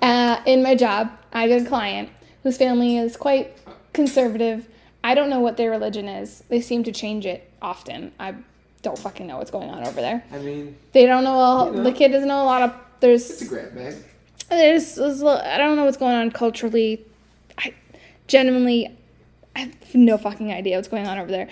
uh, 0.02 0.42
in 0.46 0.62
my 0.62 0.74
job. 0.74 1.10
I 1.32 1.48
got 1.48 1.62
a 1.62 1.64
client 1.64 2.10
whose 2.42 2.56
family 2.58 2.98
is 2.98 3.16
quite 3.16 3.56
conservative. 3.92 4.68
I 5.02 5.14
don't 5.14 5.30
know 5.30 5.40
what 5.40 5.56
their 5.56 5.70
religion 5.70 6.08
is. 6.08 6.42
They 6.48 6.60
seem 6.60 6.84
to 6.84 6.92
change 6.92 7.24
it 7.24 7.50
often. 7.62 8.12
I 8.20 8.34
don't 8.82 8.98
fucking 8.98 9.26
know 9.26 9.38
what's 9.38 9.50
going 9.50 9.70
on 9.70 9.86
over 9.86 10.00
there. 10.00 10.24
I 10.32 10.38
mean, 10.38 10.76
They 10.92 11.06
don't 11.06 11.24
know. 11.24 11.38
A, 11.38 11.66
You 11.66 11.72
know. 11.78 11.82
The 11.84 11.92
kid 11.92 12.12
doesn't 12.12 12.28
know 12.28 12.42
a 12.42 12.44
lot 12.44 12.62
of. 12.62 12.74
There's. 13.00 13.30
It's 13.30 13.42
a 13.42 13.46
grab 13.46 13.74
bag. 13.74 13.94
there's, 14.48 14.94
there's 14.94 15.22
I 15.22 15.58
don't 15.58 15.76
know 15.76 15.84
what's 15.84 15.96
going 15.96 16.14
on 16.14 16.30
culturally. 16.30 17.04
I 17.56 17.74
genuinely, 18.26 18.96
I 19.56 19.60
have 19.60 19.94
no 19.94 20.18
fucking 20.18 20.52
idea 20.52 20.76
what's 20.76 20.88
going 20.88 21.06
on 21.06 21.18
over 21.18 21.30
there. 21.30 21.48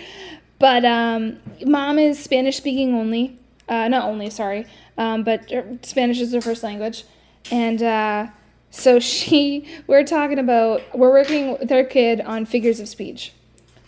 But 0.59 0.85
um, 0.85 1.39
mom 1.65 1.99
is 1.99 2.19
Spanish 2.19 2.57
speaking 2.57 2.95
only. 2.95 3.39
Uh, 3.69 3.89
not 3.89 4.05
only, 4.05 4.31
sorry, 4.31 4.65
um, 4.97 5.25
but 5.25 5.51
er, 5.53 5.79
Spanish 5.83 6.21
is 6.21 6.33
her 6.33 6.41
first 6.41 6.63
language. 6.63 7.05
And 7.51 7.83
uh, 7.83 8.29
so 8.71 9.01
she, 9.01 9.69
we're 9.87 10.05
talking 10.05 10.39
about, 10.39 10.83
we're 10.95 11.11
working 11.11 11.59
with 11.59 11.71
our 11.73 11.85
kid 11.85 12.21
on 12.21 12.47
figures 12.47 12.81
of 12.81 12.89
speech. 12.89 13.33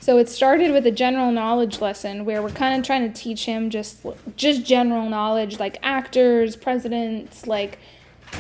So 0.09 0.17
it 0.17 0.31
started 0.31 0.73
with 0.73 0.87
a 0.87 0.91
general 0.91 1.31
knowledge 1.31 1.83
lesson 1.83 2.25
where 2.25 2.41
we're 2.41 2.49
kind 2.49 2.81
of 2.81 2.87
trying 2.87 3.13
to 3.13 3.21
teach 3.21 3.45
him 3.45 3.69
just 3.69 4.07
just 4.37 4.65
general 4.65 5.07
knowledge 5.07 5.61
like 5.61 5.77
actors, 5.83 6.57
presidents, 6.57 7.47
like 7.47 7.79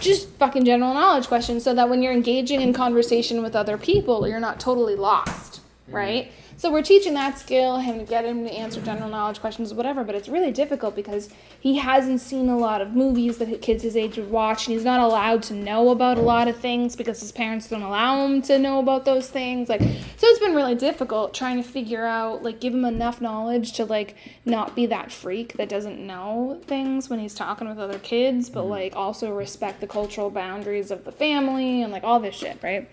just 0.01 0.31
fucking 0.39 0.65
general 0.65 0.95
knowledge 0.95 1.27
questions 1.27 1.65
so 1.65 1.75
that 1.75 1.91
when 1.91 2.01
you're 2.01 2.15
engaging 2.15 2.63
in 2.63 2.73
conversation 2.73 3.43
with 3.43 3.55
other 3.55 3.77
people, 3.77 4.27
you're 4.27 4.41
not 4.41 4.59
totally 4.59 4.95
lost, 4.95 5.61
mm-hmm. 5.61 5.97
right? 5.97 6.33
So 6.59 6.73
we're 6.73 6.83
teaching 6.83 7.15
that 7.15 7.39
skill, 7.39 7.79
him 7.79 8.01
to 8.01 8.05
get 8.05 8.25
him 8.25 8.45
to 8.45 8.53
answer 8.53 8.81
general 8.81 9.09
knowledge 9.09 9.39
questions, 9.39 9.73
whatever. 9.73 10.03
But 10.03 10.17
it's 10.17 10.29
really 10.29 10.51
difficult 10.51 10.97
because 10.97 11.31
he 11.61 11.77
hasn't 11.77 12.21
seen 12.21 12.49
a 12.49 12.59
lot 12.59 12.81
of 12.81 12.95
movies 12.95 13.39
that 13.39 13.63
kids 13.63 13.85
his 13.85 13.97
age 13.97 14.17
would 14.17 14.29
watch, 14.29 14.67
and 14.67 14.75
he's 14.75 14.85
not 14.85 14.99
allowed 14.99 15.45
to 15.45 15.55
know 15.55 15.91
about 15.91 16.19
a 16.19 16.21
lot 16.21 16.49
of 16.49 16.57
things 16.57 16.97
because 16.97 17.21
his 17.21 17.31
parents 17.31 17.69
don't 17.69 17.83
allow 17.83 18.27
him 18.27 18.43
to 18.43 18.59
know 18.59 18.81
about 18.81 19.05
those 19.05 19.31
things. 19.31 19.69
Like, 19.69 19.83
so 19.83 20.27
it's 20.27 20.41
been 20.41 20.57
really 20.57 20.75
difficult 20.75 21.33
trying 21.33 21.63
to 21.63 21.69
figure 21.69 22.05
out, 22.05 22.43
like, 22.43 22.59
give 22.59 22.75
him 22.75 22.85
enough 22.85 23.21
knowledge 23.21 23.75
to 23.75 23.85
like 23.85 24.17
not 24.45 24.75
be 24.75 24.87
that 24.87 25.13
freak 25.13 25.53
that 25.59 25.69
doesn't 25.69 26.05
know 26.05 26.61
things 26.67 27.09
when 27.09 27.21
he's 27.21 27.35
talking 27.35 27.69
with 27.69 27.79
other 27.79 28.01
kids, 28.01 28.51
but 28.51 28.63
mm-hmm. 28.63 28.71
like 28.71 28.97
also 28.97 29.33
respect 29.33 29.81
the 29.81 29.87
cultural 29.87 30.29
boundaries 30.29 30.91
of 30.91 31.05
the 31.05 31.13
family 31.13 31.85
and 31.85 31.93
like 31.93 32.03
all 32.03 32.19
this 32.19 32.35
shit, 32.35 32.59
right? 32.65 32.91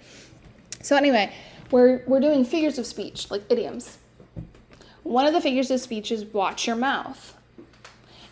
So 0.83 0.95
anyway, 0.95 1.33
we're 1.71 2.03
we're 2.05 2.19
doing 2.19 2.45
figures 2.45 2.77
of 2.77 2.85
speech, 2.85 3.29
like 3.31 3.43
idioms. 3.49 3.97
One 5.03 5.27
of 5.27 5.33
the 5.33 5.41
figures 5.41 5.69
of 5.69 5.79
speech 5.79 6.11
is 6.11 6.25
watch 6.25 6.67
your 6.67 6.75
mouth. 6.75 7.37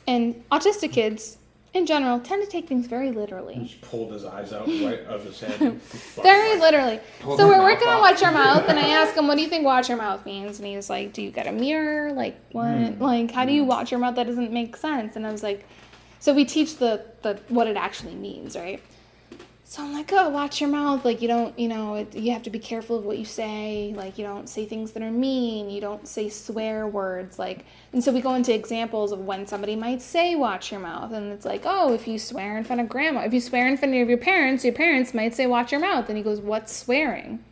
And 0.07 0.43
autistic 0.49 0.91
kids 0.91 1.37
in 1.73 1.85
general 1.85 2.19
tend 2.19 2.43
to 2.43 2.49
take 2.49 2.67
things 2.67 2.87
very 2.87 3.11
literally. 3.11 3.59
Just 3.65 3.81
pulled 3.81 4.11
his 4.11 4.25
eyes 4.25 4.53
out 4.53 4.67
right 4.67 4.99
of 5.01 5.23
his 5.23 5.39
head. 5.39 5.81
Very 6.21 6.59
literally. 6.59 6.99
Pulled 7.19 7.39
so 7.39 7.47
we're 7.47 7.63
working 7.63 7.87
on 7.87 7.99
watch 7.99 8.21
your 8.21 8.31
mouth 8.31 8.65
and 8.67 8.77
I 8.77 8.89
ask 9.01 9.15
him, 9.15 9.27
What 9.27 9.35
do 9.35 9.41
you 9.41 9.49
think 9.49 9.65
watch 9.65 9.89
your 9.89 9.97
mouth 9.97 10.25
means? 10.25 10.59
And 10.59 10.67
he's 10.67 10.89
like, 10.89 11.13
Do 11.13 11.21
you 11.21 11.31
get 11.31 11.47
a 11.47 11.51
mirror? 11.51 12.13
Like 12.13 12.39
what 12.51 12.67
hmm. 12.67 13.01
like 13.01 13.31
how 13.31 13.45
do 13.45 13.53
you 13.53 13.63
hmm. 13.63 13.69
watch 13.69 13.91
your 13.91 13.99
mouth? 13.99 14.15
That 14.15 14.27
doesn't 14.27 14.51
make 14.51 14.77
sense. 14.77 15.15
And 15.15 15.25
I 15.25 15.31
was 15.31 15.41
like, 15.41 15.65
so 16.19 16.33
we 16.33 16.45
teach 16.45 16.77
the, 16.77 17.03
the 17.21 17.39
what 17.49 17.67
it 17.67 17.75
actually 17.75 18.15
means, 18.15 18.55
right? 18.55 18.81
So 19.73 19.81
I'm 19.81 19.91
like, 19.91 20.13
oh, 20.13 20.29
watch 20.29 20.61
your 20.61 20.69
mouth. 20.69 21.03
Like 21.03 21.19
you 21.19 21.27
don't, 21.27 21.57
you 21.57 21.67
know, 21.67 21.95
it, 21.95 22.15
you 22.15 22.31
have 22.31 22.43
to 22.43 22.51
be 22.51 22.59
careful 22.59 22.99
of 22.99 23.05
what 23.05 23.17
you 23.17 23.25
say. 23.25 23.91
Like 23.97 24.19
you 24.19 24.23
don't 24.23 24.47
say 24.47 24.67
things 24.67 24.91
that 24.91 25.01
are 25.01 25.09
mean. 25.09 25.71
You 25.71 25.81
don't 25.81 26.07
say 26.07 26.29
swear 26.29 26.85
words. 26.85 27.39
Like, 27.39 27.65
and 27.91 28.03
so 28.03 28.11
we 28.11 28.21
go 28.21 28.35
into 28.35 28.53
examples 28.53 29.11
of 29.11 29.21
when 29.21 29.47
somebody 29.47 29.75
might 29.75 30.03
say 30.03 30.35
"watch 30.35 30.71
your 30.71 30.79
mouth," 30.79 31.11
and 31.11 31.33
it's 31.33 31.43
like, 31.43 31.63
oh, 31.65 31.91
if 31.91 32.07
you 32.07 32.19
swear 32.19 32.55
in 32.55 32.63
front 32.63 32.81
of 32.81 32.87
grandma, 32.87 33.21
if 33.21 33.33
you 33.33 33.41
swear 33.41 33.67
in 33.67 33.75
front 33.75 33.95
of 33.95 34.07
your 34.07 34.19
parents, 34.19 34.63
your 34.63 34.75
parents 34.75 35.11
might 35.11 35.33
say 35.33 35.47
"watch 35.47 35.71
your 35.71 35.81
mouth," 35.81 36.07
and 36.07 36.19
he 36.19 36.23
goes, 36.23 36.39
"What's 36.39 36.71
swearing?" 36.71 37.43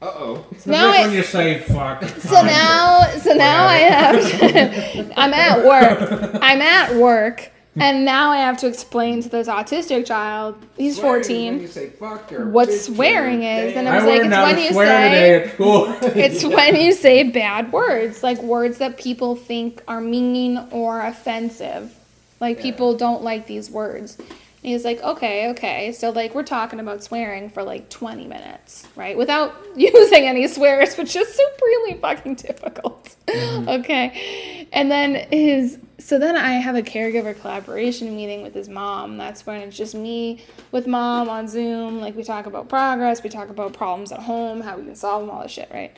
Uh 0.00 0.06
oh. 0.06 0.46
So 0.56 0.70
now 0.70 0.88
when 0.88 1.10
I, 1.10 1.12
you 1.12 1.22
say 1.22 1.58
fuck. 1.58 2.02
so 2.02 2.40
now, 2.40 3.02
so 3.18 3.34
now 3.34 3.66
I 3.66 3.76
have. 3.76 4.40
To, 4.40 5.12
I'm 5.20 5.34
at 5.34 5.66
work. 5.66 6.38
I'm 6.40 6.62
at 6.62 6.94
work, 6.94 7.52
and 7.76 8.04
now 8.04 8.30
I 8.30 8.38
have 8.38 8.56
to 8.58 8.66
explain 8.66 9.22
to 9.22 9.28
this 9.28 9.48
autistic 9.48 10.06
child. 10.06 10.56
He's 10.76 10.98
14. 10.98 11.68
Say 11.68 11.88
what 11.98 12.72
swearing 12.72 13.42
is, 13.42 13.76
and 13.76 13.88
I 13.88 13.94
was 13.96 14.04
I 14.04 14.06
like, 14.06 14.22
it's 14.22 14.30
when 14.36 14.58
you 14.58 14.72
say 14.72 15.08
today 15.10 15.34
at 15.44 15.54
school. 15.54 15.96
it's 16.02 16.44
when 16.44 16.76
you 16.76 16.92
say 16.92 17.22
bad 17.24 17.72
words, 17.72 18.22
like 18.22 18.38
words 18.42 18.78
that 18.78 18.98
people 18.98 19.36
think 19.36 19.82
are 19.86 20.00
mean 20.00 20.58
or 20.70 21.00
offensive. 21.02 21.94
Like 22.40 22.56
Yeah. 22.58 22.62
people 22.62 22.96
don't 22.96 23.22
like 23.22 23.46
these 23.46 23.70
words. 23.70 24.16
And 24.18 24.72
he's 24.72 24.84
like, 24.84 25.00
okay, 25.02 25.50
okay. 25.50 25.92
So 25.92 26.10
like 26.10 26.34
we're 26.34 26.42
talking 26.42 26.80
about 26.80 27.02
swearing 27.04 27.48
for 27.48 27.62
like 27.62 27.90
20 27.90 28.26
minutes, 28.26 28.86
right? 28.96 29.16
Without 29.16 29.54
using 29.76 30.24
any 30.26 30.48
swears, 30.48 30.96
which 30.96 31.14
is 31.14 31.28
supremely 31.28 32.00
fucking 32.00 32.34
difficult. 32.36 33.14
Mm-hmm. 33.28 33.68
okay. 33.80 34.68
And 34.72 34.90
then 34.90 35.14
his 35.30 35.78
so 36.08 36.18
then 36.18 36.38
I 36.38 36.52
have 36.52 36.74
a 36.74 36.80
caregiver 36.80 37.38
collaboration 37.38 38.16
meeting 38.16 38.40
with 38.40 38.54
his 38.54 38.66
mom. 38.66 39.18
That's 39.18 39.44
when 39.44 39.60
it's 39.60 39.76
just 39.76 39.94
me 39.94 40.42
with 40.72 40.86
mom 40.86 41.28
on 41.28 41.46
Zoom. 41.46 42.00
Like 42.00 42.16
we 42.16 42.24
talk 42.24 42.46
about 42.46 42.70
progress, 42.70 43.22
we 43.22 43.28
talk 43.28 43.50
about 43.50 43.74
problems 43.74 44.10
at 44.10 44.20
home, 44.20 44.62
how 44.62 44.78
we 44.78 44.84
can 44.84 44.96
solve 44.96 45.20
them, 45.20 45.28
all 45.28 45.42
this 45.42 45.52
shit, 45.52 45.68
right? 45.70 45.94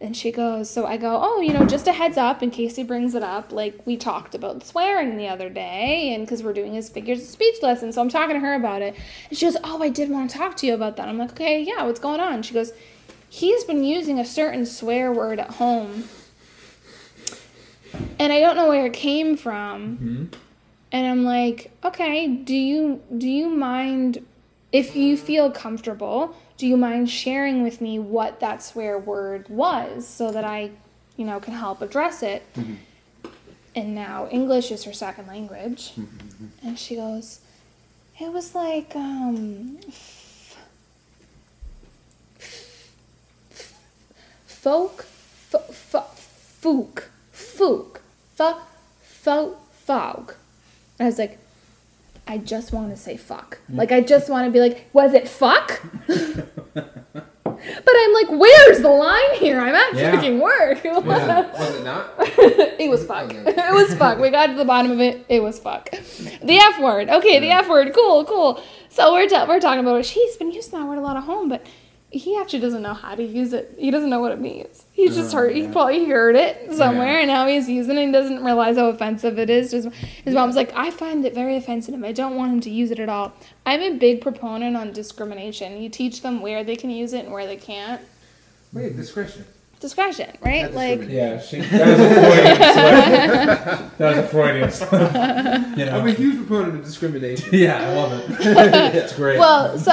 And 0.00 0.16
she 0.16 0.30
goes, 0.30 0.70
so 0.70 0.86
I 0.86 0.96
go, 0.96 1.18
oh, 1.20 1.40
you 1.40 1.52
know, 1.52 1.66
just 1.66 1.88
a 1.88 1.92
heads 1.92 2.16
up 2.16 2.44
in 2.44 2.52
case 2.52 2.76
he 2.76 2.84
brings 2.84 3.16
it 3.16 3.24
up. 3.24 3.50
Like 3.50 3.84
we 3.84 3.96
talked 3.96 4.36
about 4.36 4.64
swearing 4.64 5.16
the 5.16 5.26
other 5.26 5.50
day, 5.50 6.14
and 6.14 6.24
because 6.24 6.44
we're 6.44 6.52
doing 6.52 6.74
his 6.74 6.88
figures 6.88 7.20
of 7.20 7.26
speech 7.26 7.60
lesson, 7.60 7.92
so 7.92 8.00
I'm 8.02 8.08
talking 8.08 8.36
to 8.36 8.40
her 8.40 8.54
about 8.54 8.82
it. 8.82 8.94
And 9.30 9.36
she 9.36 9.46
goes, 9.46 9.56
oh, 9.64 9.82
I 9.82 9.88
did 9.88 10.10
want 10.10 10.30
to 10.30 10.38
talk 10.38 10.56
to 10.58 10.66
you 10.68 10.74
about 10.74 10.96
that. 10.96 11.08
I'm 11.08 11.18
like, 11.18 11.32
okay, 11.32 11.60
yeah, 11.60 11.82
what's 11.82 11.98
going 11.98 12.20
on? 12.20 12.44
She 12.44 12.54
goes, 12.54 12.72
he's 13.28 13.64
been 13.64 13.82
using 13.82 14.20
a 14.20 14.24
certain 14.24 14.64
swear 14.64 15.10
word 15.10 15.40
at 15.40 15.50
home, 15.54 16.04
and 18.18 18.32
I 18.32 18.40
don't 18.40 18.56
know 18.56 18.68
where 18.68 18.86
it 18.86 18.92
came 18.92 19.36
from. 19.36 20.30
And 20.92 21.06
I'm 21.06 21.24
like, 21.24 21.70
okay, 21.84 22.26
do 22.26 22.54
you 22.54 23.02
do 23.16 23.28
you 23.28 23.48
mind 23.48 24.24
if 24.72 24.96
you 24.96 25.16
feel 25.16 25.50
comfortable? 25.50 26.34
Do 26.56 26.66
you 26.66 26.76
mind 26.76 27.08
sharing 27.10 27.62
with 27.62 27.80
me 27.80 27.98
what 27.98 28.40
that 28.40 28.62
swear 28.62 28.98
word 28.98 29.48
was 29.48 30.06
so 30.06 30.30
that 30.32 30.44
I, 30.44 30.70
you 31.16 31.24
know, 31.24 31.40
can 31.40 31.54
help 31.54 31.80
address 31.80 32.22
it? 32.22 32.42
And 33.74 33.94
now 33.94 34.28
English 34.30 34.70
is 34.72 34.84
her 34.84 34.92
second 34.92 35.26
language. 35.28 35.92
And 36.62 36.78
she 36.78 36.96
goes, 36.96 37.40
it 38.20 38.32
was 38.32 38.54
like 38.54 38.94
um 38.96 39.78
f- 39.88 40.58
folk 44.46 45.06
f- 45.54 45.94
f- 45.94 46.58
fook 46.62 47.04
fook 47.60 47.98
fuck, 48.34 48.62
fo- 49.02 49.56
fog. 49.72 50.34
I 50.98 51.04
was 51.04 51.18
like, 51.18 51.38
I 52.26 52.38
just 52.38 52.72
want 52.72 52.90
to 52.90 52.96
say 52.96 53.16
fuck. 53.16 53.58
Mm. 53.70 53.76
Like, 53.76 53.92
I 53.92 54.00
just 54.00 54.30
want 54.30 54.46
to 54.46 54.50
be 54.50 54.60
like, 54.60 54.86
was 54.92 55.12
it 55.14 55.28
fuck? 55.28 55.82
but 56.06 57.94
I'm 58.02 58.12
like, 58.14 58.30
where's 58.30 58.80
the 58.80 58.88
line 58.88 59.34
here? 59.36 59.60
I'm 59.60 59.74
at 59.74 59.94
Yeah. 59.94 60.12
freaking 60.16 60.40
work. 60.40 60.82
Yeah. 60.84 60.98
Was 61.58 61.74
it 61.76 61.84
not? 61.84 62.10
it 62.18 62.88
was 62.90 63.04
fuck. 63.04 63.32
It 63.34 63.74
was 63.74 63.94
fuck. 63.96 64.18
We 64.18 64.30
got 64.30 64.46
to 64.46 64.54
the 64.54 64.64
bottom 64.64 64.90
of 64.92 65.00
it. 65.00 65.26
It 65.28 65.42
was 65.42 65.58
fuck. 65.58 65.90
The 65.90 66.56
F 66.56 66.80
word. 66.80 67.08
Okay, 67.10 67.38
the 67.40 67.50
F 67.50 67.68
word. 67.68 67.92
Cool, 67.94 68.24
cool. 68.24 68.62
So 68.88 69.12
we're, 69.12 69.28
ta- 69.28 69.46
we're 69.46 69.60
talking 69.60 69.80
about 69.80 69.96
it. 70.00 70.06
He's 70.06 70.36
been 70.36 70.50
using 70.52 70.78
that 70.78 70.86
word 70.86 70.98
a 70.98 71.02
lot 71.02 71.16
at 71.16 71.24
home, 71.24 71.48
but 71.48 71.66
he 72.12 72.36
actually 72.36 72.58
doesn't 72.60 72.82
know 72.82 72.94
how 72.94 73.14
to 73.14 73.22
use 73.22 73.52
it. 73.52 73.74
He 73.78 73.90
doesn't 73.90 74.10
know 74.10 74.20
what 74.20 74.32
it 74.32 74.40
means. 74.40 74.84
He's 74.92 75.14
just 75.14 75.32
Oh, 75.34 75.38
heard. 75.38 75.54
He 75.54 75.68
probably 75.68 76.06
heard 76.08 76.34
it 76.34 76.72
somewhere, 76.74 77.12
Yeah. 77.14 77.18
and 77.20 77.28
now 77.28 77.46
he's 77.46 77.68
using 77.68 77.96
it 77.96 78.02
and 78.04 78.12
doesn't 78.12 78.42
realize 78.44 78.76
how 78.76 78.86
offensive 78.88 79.38
it 79.38 79.48
is. 79.48 79.70
His, 79.70 79.88
his 80.24 80.34
mom's 80.34 80.56
like, 80.56 80.72
I 80.74 80.90
find 80.90 81.24
it 81.24 81.34
very 81.34 81.56
offensive. 81.56 82.02
I 82.02 82.12
don't 82.12 82.34
want 82.36 82.52
him 82.52 82.60
to 82.62 82.70
use 82.70 82.90
it 82.90 82.98
at 82.98 83.08
all. 83.08 83.32
I'm 83.64 83.80
a 83.80 83.96
big 83.96 84.20
proponent 84.20 84.76
on 84.76 84.92
discrimination. 84.92 85.80
You 85.80 85.88
teach 85.88 86.22
them 86.22 86.40
where 86.40 86.64
they 86.64 86.74
can 86.76 86.90
use 86.90 87.12
it 87.12 87.24
and 87.26 87.32
where 87.32 87.46
they 87.46 87.56
can't. 87.56 88.00
Wait, 88.72 88.96
discretion. 88.96 89.44
Discretion, 89.80 90.30
right? 90.44 90.64
Not 90.64 90.74
Like. 90.74 91.08
Yeah, 91.08 91.40
she, 91.40 91.60
that 91.60 91.88
was 91.98 91.98
a 91.98 92.18
Freudian 92.18 92.60
slip. 93.80 93.98
That 93.98 94.08
was 94.08 94.18
a 94.18 94.28
Freudian 94.28 94.70
slip. 94.70 95.78
You 95.78 95.86
I'm 95.86 96.06
a 96.06 96.12
huge 96.12 96.36
proponent 96.46 96.80
of 96.80 96.84
discrimination. 96.84 97.48
Yeah, 97.52 97.78
I 97.88 97.94
love 97.94 98.12
it. 98.12 98.94
It's 98.94 99.14
great. 99.14 99.38
Well, 99.38 99.78
so 99.78 99.92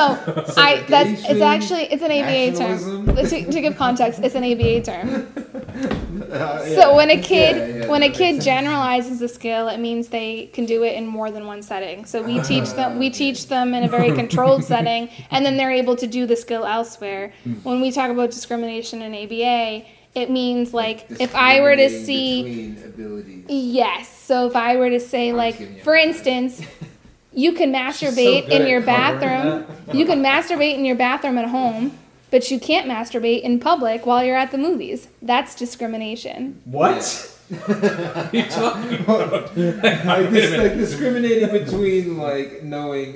I 0.57 0.83
that's 0.89 1.23
it's 1.29 1.41
actually 1.41 1.83
it's 1.83 2.03
an 2.03 2.11
ABA 2.11 2.57
term. 2.57 3.15
To, 3.15 3.51
to 3.51 3.61
give 3.61 3.77
context, 3.77 4.19
it's 4.21 4.35
an 4.35 4.43
ABA 4.43 4.81
term. 4.83 5.27
Uh, 6.27 6.65
So 6.65 6.95
when 6.95 7.09
a 7.11 7.21
kid 7.21 7.55
Yeah, 7.55 7.77
yeah, 7.83 7.87
when 7.87 8.03
a 8.03 8.09
kid 8.09 8.33
sense. 8.35 8.45
generalizes 8.45 9.21
a 9.21 9.27
skill, 9.29 9.69
it 9.69 9.77
means 9.77 10.07
they 10.09 10.47
can 10.51 10.65
do 10.65 10.83
it 10.83 10.95
in 10.95 11.05
more 11.07 11.29
than 11.31 11.45
one 11.45 11.61
setting. 11.61 12.03
So 12.05 12.21
we 12.21 12.41
teach 12.41 12.71
them 12.73 12.99
we 12.99 13.09
teach 13.11 13.47
them 13.47 13.73
in 13.73 13.83
a 13.83 13.87
very 13.87 14.11
controlled 14.11 14.63
setting, 14.73 15.09
and 15.31 15.45
then 15.45 15.55
they're 15.55 15.71
able 15.71 15.95
to 15.95 16.07
do 16.07 16.25
the 16.25 16.35
skill 16.35 16.65
elsewhere. 16.65 17.31
When 17.63 17.79
we 17.81 17.91
talk 17.91 18.09
about 18.09 18.31
discrimination 18.31 19.01
in 19.03 19.13
ABA, 19.13 19.76
it 20.17 20.31
means 20.31 20.73
like 20.73 21.05
if 21.19 21.35
I 21.35 21.61
were 21.61 21.75
to 21.75 21.89
see 21.89 22.75
abilities. 22.83 23.45
Yes. 23.47 24.09
So 24.09 24.47
if 24.47 24.55
I 24.55 24.75
were 24.75 24.89
to 24.89 24.99
say, 24.99 25.29
I'm 25.29 25.37
like, 25.37 25.59
giving 25.59 25.75
you 25.75 25.81
a 25.81 25.83
for 25.83 25.95
instance, 25.95 26.61
you 27.33 27.53
can 27.53 27.71
masturbate 27.71 28.49
good 28.49 28.61
in 28.61 28.67
your 28.67 28.81
bathroom. 28.81 29.65
You 29.93 30.05
can 30.05 30.23
masturbate 30.23 30.73
in 30.75 30.85
your 30.85 30.95
bathroom 30.95 31.37
at 31.37 31.49
home, 31.49 31.97
but 32.31 32.49
you 32.49 32.59
can't 32.59 32.89
masturbate 32.89 33.41
in 33.41 33.59
public 33.59 34.05
while 34.05 34.23
you're 34.23 34.35
at 34.35 34.51
the 34.51 34.57
movies. 34.57 35.07
That's 35.21 35.55
discrimination. 35.55 36.61
what? 36.65 37.33
what 37.49 37.83
are 37.83 38.29
you 38.33 38.43
talking 38.43 39.05
oh, 39.07 39.21
about? 39.21 39.55
Like, 39.57 40.31
Wait 40.31 40.53
a 40.53 40.57
like 40.57 40.73
discriminating 40.73 41.49
between 41.49 42.17
like 42.17 42.63
knowing 42.63 43.13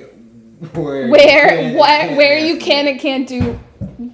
where 0.72 1.08
Where 1.08 1.60
you 1.60 1.70
can 1.70 1.76
what 1.76 2.16
where 2.16 2.38
you 2.38 2.56
can 2.58 2.86
and 2.86 3.00
can't 3.00 3.28
do 3.28 3.58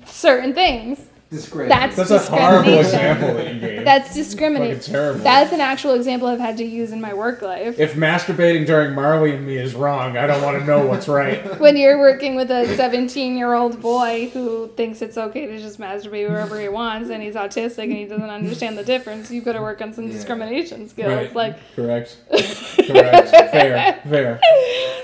certain 0.07 0.55
things. 0.55 1.08
Discretion. 1.31 1.69
That's 1.69 1.95
That's 1.97 2.11
a 2.11 2.19
horrible 2.21 2.79
example 2.79 3.35
that 3.35 3.53
you 3.55 3.61
gave. 3.61 3.85
That's 3.85 4.09
Fucking 4.09 4.23
discrimination. 4.23 4.93
terrible. 4.95 5.21
That's 5.21 5.53
an 5.53 5.61
actual 5.61 5.93
example 5.93 6.27
I've 6.27 6.41
had 6.41 6.57
to 6.57 6.65
use 6.65 6.91
in 6.91 7.03
my 7.03 7.13
work 7.13 7.43
life. 7.43 7.79
if 7.79 7.95
masturbating 7.97 8.65
during 8.65 8.95
Marley 8.95 9.35
and 9.35 9.47
me 9.47 9.59
is 9.59 9.75
wrong, 9.75 10.17
I 10.17 10.27
don't 10.27 10.41
want 10.43 10.59
to 10.59 10.65
know 10.65 10.87
what's 10.87 11.07
right. 11.07 11.59
When 11.61 11.77
you're 11.77 11.99
working 11.99 12.35
with 12.35 12.51
a 12.51 12.75
17 12.77 13.37
year 13.37 13.53
old 13.53 13.83
boy 13.83 14.31
who 14.33 14.69
thinks 14.77 15.03
it's 15.03 15.19
okay 15.19 15.47
to 15.47 15.59
just 15.59 15.79
masturbate 15.79 16.29
wherever 16.31 16.59
he 16.59 16.69
wants 16.69 17.11
and 17.11 17.23
he's 17.23 17.35
autistic 17.35 17.85
and 17.85 17.93
he 17.93 18.07
doesn't 18.07 18.31
understand 18.31 18.79
the 18.79 18.85
difference, 18.85 19.31
you've 19.31 19.45
got 19.45 19.53
to 19.53 19.61
work 19.61 19.83
on 19.83 19.93
some 19.93 20.07
Yeah. 20.07 20.13
discrimination 20.13 20.89
skills. 20.89 21.09
Right. 21.13 21.35
Like, 21.35 21.57
Correct. 21.77 22.17
Correct. 22.31 23.29
Fair. 23.29 24.01
Fair. 24.09 24.41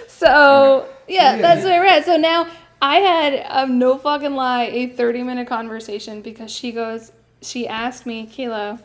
So 0.09 0.87
yeah, 1.07 1.37
Yeah. 1.37 1.43
that's 1.43 1.65
where 1.65 1.81
we're 1.83 1.87
at. 1.87 2.05
So 2.07 2.17
now 2.17 2.47
I 2.85 2.97
had 2.97 3.47
um, 3.48 3.78
no 3.78 3.97
fucking 3.97 4.35
lie 4.35 4.65
a 4.65 4.89
thirty 4.89 5.23
minute 5.23 5.48
conversation 5.48 6.20
because 6.20 6.51
she 6.51 6.70
goes, 6.70 7.12
she 7.40 7.66
asked 7.66 8.05
me, 8.05 8.27
Kilo, 8.27 8.78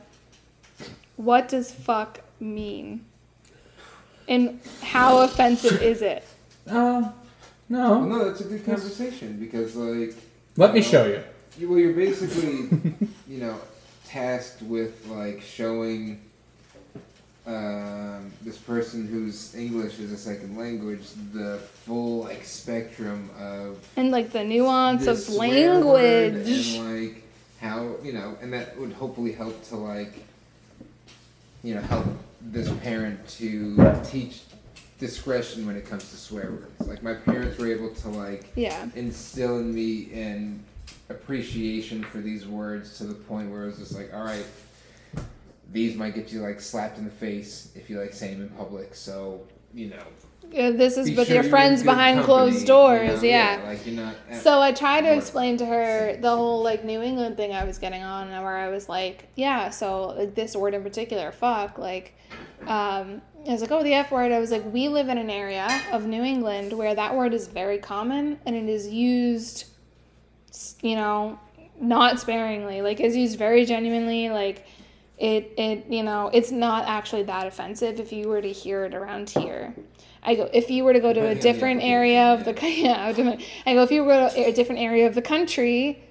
what 1.18 1.50
does 1.50 1.70
fuck 1.74 2.22
mean, 2.40 3.04
and 4.30 4.62
how 4.82 5.20
offensive 5.20 5.82
is 5.82 6.02
it? 6.02 6.24
Uh, 6.66 6.72
Well, 6.72 7.14
no. 7.68 8.06
no, 8.06 8.26
that's 8.30 8.40
a 8.40 8.46
good 8.46 8.66
conversation 8.66 9.38
because, 9.38 9.76
like, 9.76 10.16
Let 10.56 10.74
me 10.74 10.82
show 10.82 11.06
you. 11.06 11.22
you, 11.58 11.70
well, 11.70 11.80
you're 11.80 11.92
basically, 11.94 12.70
you 13.28 13.40
know, 13.40 13.60
tasked 14.06 14.62
with 14.62 15.06
like 15.08 15.42
showing 15.42 16.22
um, 17.50 18.32
this 18.44 18.58
person 18.58 19.08
whose 19.08 19.56
English 19.56 19.98
is 20.00 20.12
a 20.12 20.18
second 20.18 20.56
language 20.58 21.02
the 21.34 21.58
full 21.86 22.24
like 22.24 22.44
spectrum 22.46 23.30
of 23.40 23.78
And 23.98 24.12
like 24.12 24.32
the 24.32 24.44
nuance 24.44 25.08
of 25.08 25.28
language. 25.30 26.76
and 26.76 27.06
like 27.06 27.24
how 27.60 27.96
you 28.04 28.14
know, 28.14 28.38
and 28.42 28.54
that 28.54 28.80
would 28.80 28.94
hopefully 28.94 29.32
help 29.32 29.62
to 29.70 29.76
like, 29.76 30.14
you 31.64 31.74
know, 31.76 31.82
help 31.82 32.06
this 32.42 32.70
parent 32.84 33.28
to 33.28 34.00
teach 34.06 34.42
discretion 35.00 35.66
when 35.66 35.76
it 35.76 35.86
comes 35.90 36.10
to 36.12 36.18
swear 36.18 36.52
words. 36.52 36.88
Like 36.88 37.02
my 37.02 37.16
parents 37.16 37.58
were 37.58 37.68
able 37.72 37.90
to 37.96 38.10
like 38.10 38.46
Yeah. 38.56 38.88
instill 38.96 39.58
in 39.58 39.74
me 39.74 40.12
an 40.14 40.64
appreciation 41.10 42.04
for 42.04 42.20
these 42.20 42.46
words 42.46 42.98
to 43.00 43.06
the 43.06 43.14
point 43.16 43.50
where 43.50 43.64
it 43.64 43.68
was 43.68 43.78
just 43.80 43.96
like, 43.96 44.14
all 44.14 44.24
right, 44.24 44.46
these 45.72 45.96
might 45.96 46.16
get 46.16 46.32
you 46.32 46.42
like 46.42 46.60
slapped 46.60 46.98
in 46.98 47.06
the 47.06 47.12
face 47.12 47.72
if 47.76 47.90
you 47.90 48.00
like 48.00 48.14
say 48.14 48.34
them 48.34 48.42
in 48.44 48.50
public. 48.50 48.96
So 48.96 49.42
you 49.74 49.88
know, 49.90 50.04
Yeah, 50.52 50.72
This 50.72 50.98
is 50.98 51.16
with 51.16 51.28
sure 51.28 51.36
your 51.36 51.44
friends 51.44 51.84
behind 51.84 52.18
company, 52.18 52.26
closed 52.26 52.62
you 52.62 52.66
doors. 52.68 53.22
know? 53.22 53.28
yeah. 53.28 53.62
like 53.68 53.86
you're 53.86 53.96
not. 54.04 54.16
So 54.42 54.60
I 54.60 54.72
tried 54.72 55.02
to 55.02 55.14
explain 55.16 55.58
to 55.58 55.66
her 55.68 56.18
the 56.20 56.36
whole 56.36 56.64
like 56.64 56.84
New 56.84 57.02
England 57.04 57.38
thing 57.38 57.54
I 57.54 57.66
was 57.66 57.78
getting 57.78 58.02
on, 58.02 58.30
and 58.30 58.44
where 58.44 58.58
I 58.58 58.70
was 58.70 58.90
like, 58.90 59.28
yeah, 59.36 59.70
so 59.70 60.08
like 60.18 60.34
this 60.34 60.56
word 60.56 60.74
in 60.74 60.82
particular, 60.82 61.32
fuck, 61.32 61.78
like, 61.78 62.16
um, 62.66 63.22
I 63.48 63.52
was 63.52 63.62
like, 63.62 63.72
oh, 63.72 63.84
the 63.84 63.94
F 63.94 64.12
word. 64.12 64.32
I 64.32 64.40
was 64.40 64.50
like, 64.50 64.66
we 64.74 64.88
live 64.90 65.08
in 65.08 65.18
an 65.20 65.30
area 65.30 65.68
of 65.92 66.08
New 66.08 66.24
England 66.24 66.74
where 66.74 66.96
that 66.96 67.16
word 67.16 67.34
is 67.36 67.46
very 67.48 67.78
common 67.78 68.40
and 68.48 68.56
it 68.56 68.68
is 68.68 68.88
used, 68.88 69.66
you 70.82 70.96
know, 70.96 71.40
not 71.80 72.20
sparingly. 72.20 72.82
Like 72.82 73.00
it's 73.00 73.16
used 73.16 73.38
very 73.38 73.66
genuinely. 73.66 74.30
Like 74.30 74.66
it, 75.20 75.54
it, 75.58 75.86
you 75.90 76.02
know, 76.02 76.30
it's 76.34 76.50
not 76.50 76.88
actually 76.88 77.24
that 77.24 77.46
offensive 77.46 78.00
if 78.00 78.14
you 78.14 78.30
were 78.30 78.42
to 78.42 78.52
hear 78.52 78.86
it 78.86 78.94
around 78.94 79.30
here. 79.30 79.76
I 80.24 80.36
go 80.36 80.50
if 80.54 80.70
you 80.70 80.84
were 80.84 80.94
to 80.94 81.00
go 81.00 81.14
to 81.14 81.20
a 81.20 81.36
Depending 81.36 81.38
on 81.38 81.38
the 81.38 81.54
different 81.54 81.84
area 81.84 82.34
of 82.34 82.46
the 82.46 82.54
yeah, 82.70 83.06
I 83.06 83.70
I 83.70 83.74
go 83.74 83.84
if 83.84 83.92
you 83.92 84.04
were 84.04 84.30
to 84.30 84.48
a 84.48 84.54
different 84.54 84.82
area 84.82 85.08
of 85.08 85.16
the 85.16 85.22
country, 85.22 86.02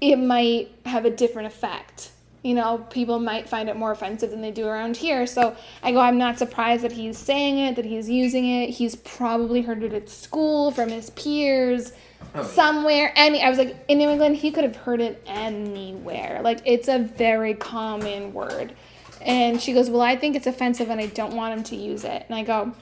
it 0.00 0.16
might 0.16 0.70
have 0.86 1.04
a 1.04 1.10
different 1.10 1.46
effect. 1.46 2.10
You 2.42 2.54
know, 2.54 2.78
people 2.90 3.18
might 3.20 3.48
find 3.48 3.68
it 3.68 3.76
more 3.76 3.90
offensive 3.90 4.30
than 4.30 4.42
they 4.42 4.50
do 4.50 4.66
around 4.66 4.98
here. 4.98 5.26
So 5.26 5.56
I 5.82 5.92
go, 5.92 6.00
I'm 6.00 6.18
not 6.18 6.38
surprised 6.38 6.84
that 6.84 6.92
he's 6.92 7.16
saying 7.16 7.58
it, 7.58 7.76
that 7.76 7.86
he's 7.86 8.10
using 8.10 8.44
it. 8.44 8.70
He's 8.70 8.96
probably 8.96 9.62
heard 9.62 9.82
it 9.82 9.94
at 9.94 10.10
school 10.10 10.70
from 10.70 10.90
his 10.90 11.08
peers, 11.10 11.92
Oh, 12.34 12.40
yeah. 12.40 12.46
somewhere. 12.46 13.12
Any, 13.16 13.42
I 13.42 13.48
was 13.48 13.58
like, 13.58 13.76
in 13.88 13.98
New 13.98 14.08
England, 14.08 14.36
he 14.36 14.50
could 14.50 14.64
have 14.64 14.76
heard 14.76 15.00
it 15.00 15.22
anywhere. 15.26 16.40
Like, 16.42 16.60
it's 16.64 16.88
a 16.88 16.98
very 16.98 17.54
common 17.54 18.32
word. 18.32 18.74
And 19.20 19.60
she 19.60 19.72
goes, 19.72 19.88
Well, 19.90 20.02
I 20.02 20.16
think 20.16 20.36
it's 20.36 20.46
offensive 20.46 20.90
and 20.90 21.00
I 21.00 21.06
don't 21.06 21.34
want 21.34 21.56
him 21.56 21.64
to 21.64 21.76
use 21.76 22.04
it. 22.04 22.24
And 22.28 22.36
I 22.36 22.42
go, 22.42 22.72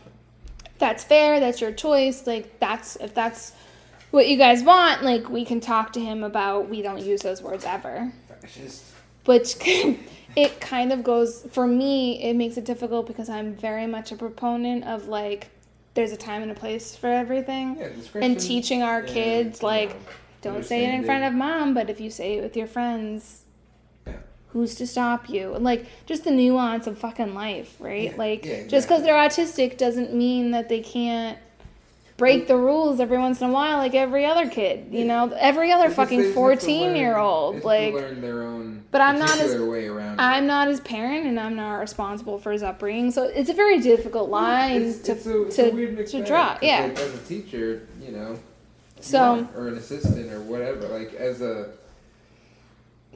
That's 0.79 1.05
fair. 1.05 1.41
That's 1.41 1.61
your 1.61 1.73
choice. 1.73 2.27
Like, 2.27 2.59
that's, 2.59 2.97
if 2.97 3.15
that's 3.15 3.53
what 4.11 4.29
you 4.29 4.37
guys 4.37 4.63
want, 4.63 5.03
like, 5.03 5.29
we 5.29 5.45
can 5.45 5.61
talk 5.61 5.93
to 5.95 6.01
him 6.01 6.23
about 6.25 6.69
we 6.69 6.83
don't 6.83 7.01
use 7.01 7.23
those 7.23 7.41
words 7.43 7.65
ever 7.65 8.13
Fascist. 8.29 8.85
which 9.25 9.55
it 10.37 10.61
kind 10.61 10.93
of 10.93 11.03
goes 11.05 11.47
for 11.51 11.67
me 11.67 12.23
it 12.23 12.35
makes 12.35 12.57
it 12.57 12.65
difficult 12.65 13.07
because 13.07 13.29
i'm 13.29 13.55
very 13.55 13.87
much 13.87 14.13
a 14.13 14.17
proponent 14.17 14.83
of 14.85 15.07
like 15.09 15.51
there's 15.95 16.13
a 16.13 16.17
time 16.17 16.43
and 16.43 16.51
a 16.51 16.55
place 16.55 16.97
for 16.97 17.09
everything. 17.09 17.77
Yeah, 17.79 17.89
and 18.21 18.39
teaching 18.41 18.83
our 18.83 19.03
kids 19.03 19.61
you 19.61 19.69
like 19.69 19.97
don't 20.41 20.65
say 20.65 20.85
it 20.85 20.95
in 20.95 21.05
front 21.05 21.25
of 21.25 21.33
mom 21.35 21.75
but 21.75 21.89
if 21.91 22.01
you 22.01 22.11
say 22.11 22.39
it 22.39 22.43
with 22.43 22.57
your 22.57 22.67
friends 22.67 23.43
Yeah. 24.07 24.15
who's 24.49 24.75
to 24.77 24.87
stop 24.87 25.29
you? 25.29 25.55
And 25.55 25.65
like 25.65 25.87
just 26.07 26.25
the 26.25 26.31
nuance 26.31 26.87
of 26.87 26.99
fucking 26.99 27.35
life 27.35 27.77
right? 27.79 28.11
Yeah, 28.11 28.17
like 28.17 28.45
yeah, 28.45 28.67
just 28.67 28.89
because 28.89 29.03
they're 29.03 29.15
autistic 29.15 29.77
doesn't 29.79 30.15
mean 30.15 30.51
that 30.53 30.69
they 30.69 30.81
can't 30.81 31.39
break 32.17 32.47
the 32.47 32.57
rules 32.57 33.01
every 33.01 33.19
once 33.19 33.41
in 33.41 33.49
a 33.51 33.53
while 33.53 33.79
like 33.79 33.95
every 33.95 34.25
other 34.25 34.49
kid 34.49 34.87
you 34.93 35.05
know 35.05 35.33
every 35.39 35.73
other 35.73 35.87
It's 35.87 35.97
just 35.97 36.11
they 36.11 36.17
fucking 36.17 36.19
just 36.19 36.29
have 36.29 36.35
to 36.35 36.67
14 36.67 36.87
learn- 36.89 36.97
year 36.97 37.15
they 37.15 37.21
old 37.21 37.55
have 37.55 37.63
to 37.63 37.67
like 37.69 37.95
learn 37.95 38.21
their 38.21 38.43
own 38.43 38.85
But 38.91 39.01
I'm 39.01 39.19
not 39.19 39.39
as-. 39.39 39.55
I'm 40.19 40.47
not 40.47 40.69
his 40.69 40.81
parent 40.81 41.27
and 41.27 41.41
I'm 41.41 41.57
not 41.57 41.77
responsible 41.77 42.39
for 42.39 42.53
his 42.53 42.63
upbringing. 42.63 43.11
So 43.11 43.23
it's 43.25 43.49
a 43.49 43.55
very 43.55 43.81
difficult 43.81 44.29
line 44.29 44.83
It's- 44.83 45.01
to, 45.03 45.13
it's 45.13 45.27
a- 45.27 45.63
to, 45.63 45.71
a 45.71 45.75
weird 45.75 45.97
mixed 45.97 46.13
to 46.13 46.23
draw. 46.23 46.59
Yeah. 46.61 46.83
like, 46.85 46.99
as 46.99 47.15
a 47.15 47.19
teacher, 47.25 47.89
you 48.01 48.13
know, 48.13 48.39
So 49.01 49.49
or 49.57 49.69
an 49.69 49.79
assistant 49.79 50.31
or 50.33 50.41
whatever. 50.43 50.87
Like 50.89 51.15
as 51.15 51.41
a 51.41 51.71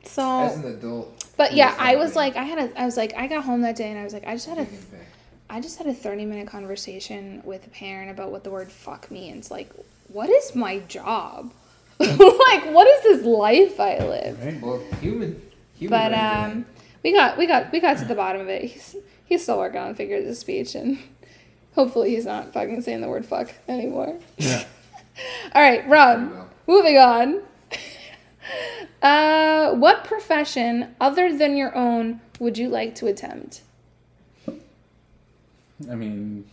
so 0.05 0.23
as 0.45 0.57
an 0.57 0.65
adult. 0.73 1.25
but 1.37 1.53
yeah, 1.55 1.75
I 1.79 1.97
was 1.97 2.17
like 2.17 2.37
I 2.37 2.45
had 2.45 2.59
a 2.59 2.81
I 2.81 2.85
was 2.87 2.97
like 2.97 3.13
I 3.15 3.27
got 3.27 3.45
home 3.45 3.61
that 3.63 3.77
day 3.77 3.91
and 3.91 3.99
I 3.99 4.05
was 4.05 4.13
like 4.15 4.27
I 4.27 4.33
just 4.35 4.49
had 4.49 4.59
a. 4.59 4.67
I 5.49 5.61
just 5.61 5.79
had 5.79 5.87
a 5.87 5.95
30 5.95 6.25
minute 6.25 6.49
conversation 6.49 7.43
with 7.45 7.67
a 7.67 7.71
parent 7.71 8.11
about 8.11 8.31
what 8.31 8.45
the 8.45 8.51
word 8.51 8.71
fuck 8.71 9.11
means. 9.11 9.51
Like 9.51 9.71
what 10.09 10.29
is 10.31 10.55
my 10.55 10.81
job? 10.81 11.53
like 11.99 12.11
what 12.73 12.87
is 12.87 13.03
this 13.03 13.25
life 13.25 13.79
I 13.81 13.99
live? 13.99 14.45
Right? 14.45 14.61
Well, 14.61 14.83
human. 15.01 15.41
human 15.75 15.99
But 15.99 16.15
um 16.15 16.67
we 17.03 17.13
got 17.13 17.39
we 17.39 17.47
got 17.47 17.73
we 17.73 17.81
got 17.81 17.99
to 17.99 18.05
the 18.05 18.15
bottom 18.15 18.41
of 18.43 18.49
it. 18.49 18.65
He's 18.65 18.97
he's 19.25 19.43
still 19.43 19.59
working 19.59 19.81
on 19.81 19.95
figures 19.95 20.29
of 20.29 20.37
speech 20.37 20.75
and 20.75 20.99
hopefully 21.75 22.11
he's 22.11 22.27
not 22.27 22.53
fucking 22.53 22.83
saying 22.83 23.01
the 23.01 23.09
word 23.09 23.25
fuck 23.25 23.53
anymore. 23.69 24.19
Yeah. 24.39 24.65
All 25.55 25.63
right, 25.63 25.89
Rob. 25.89 26.51
Moving 26.67 26.99
on. 26.99 27.43
Uh, 29.03 29.73
what 29.75 30.05
profession 30.05 30.95
other 31.01 31.37
than 31.37 31.57
your 31.57 31.75
own 31.77 32.21
would 32.39 32.57
you 32.57 32.69
like 32.69 32.95
to 32.95 33.07
attempt? 33.07 33.61
I 35.91 35.95
mean, 35.95 36.45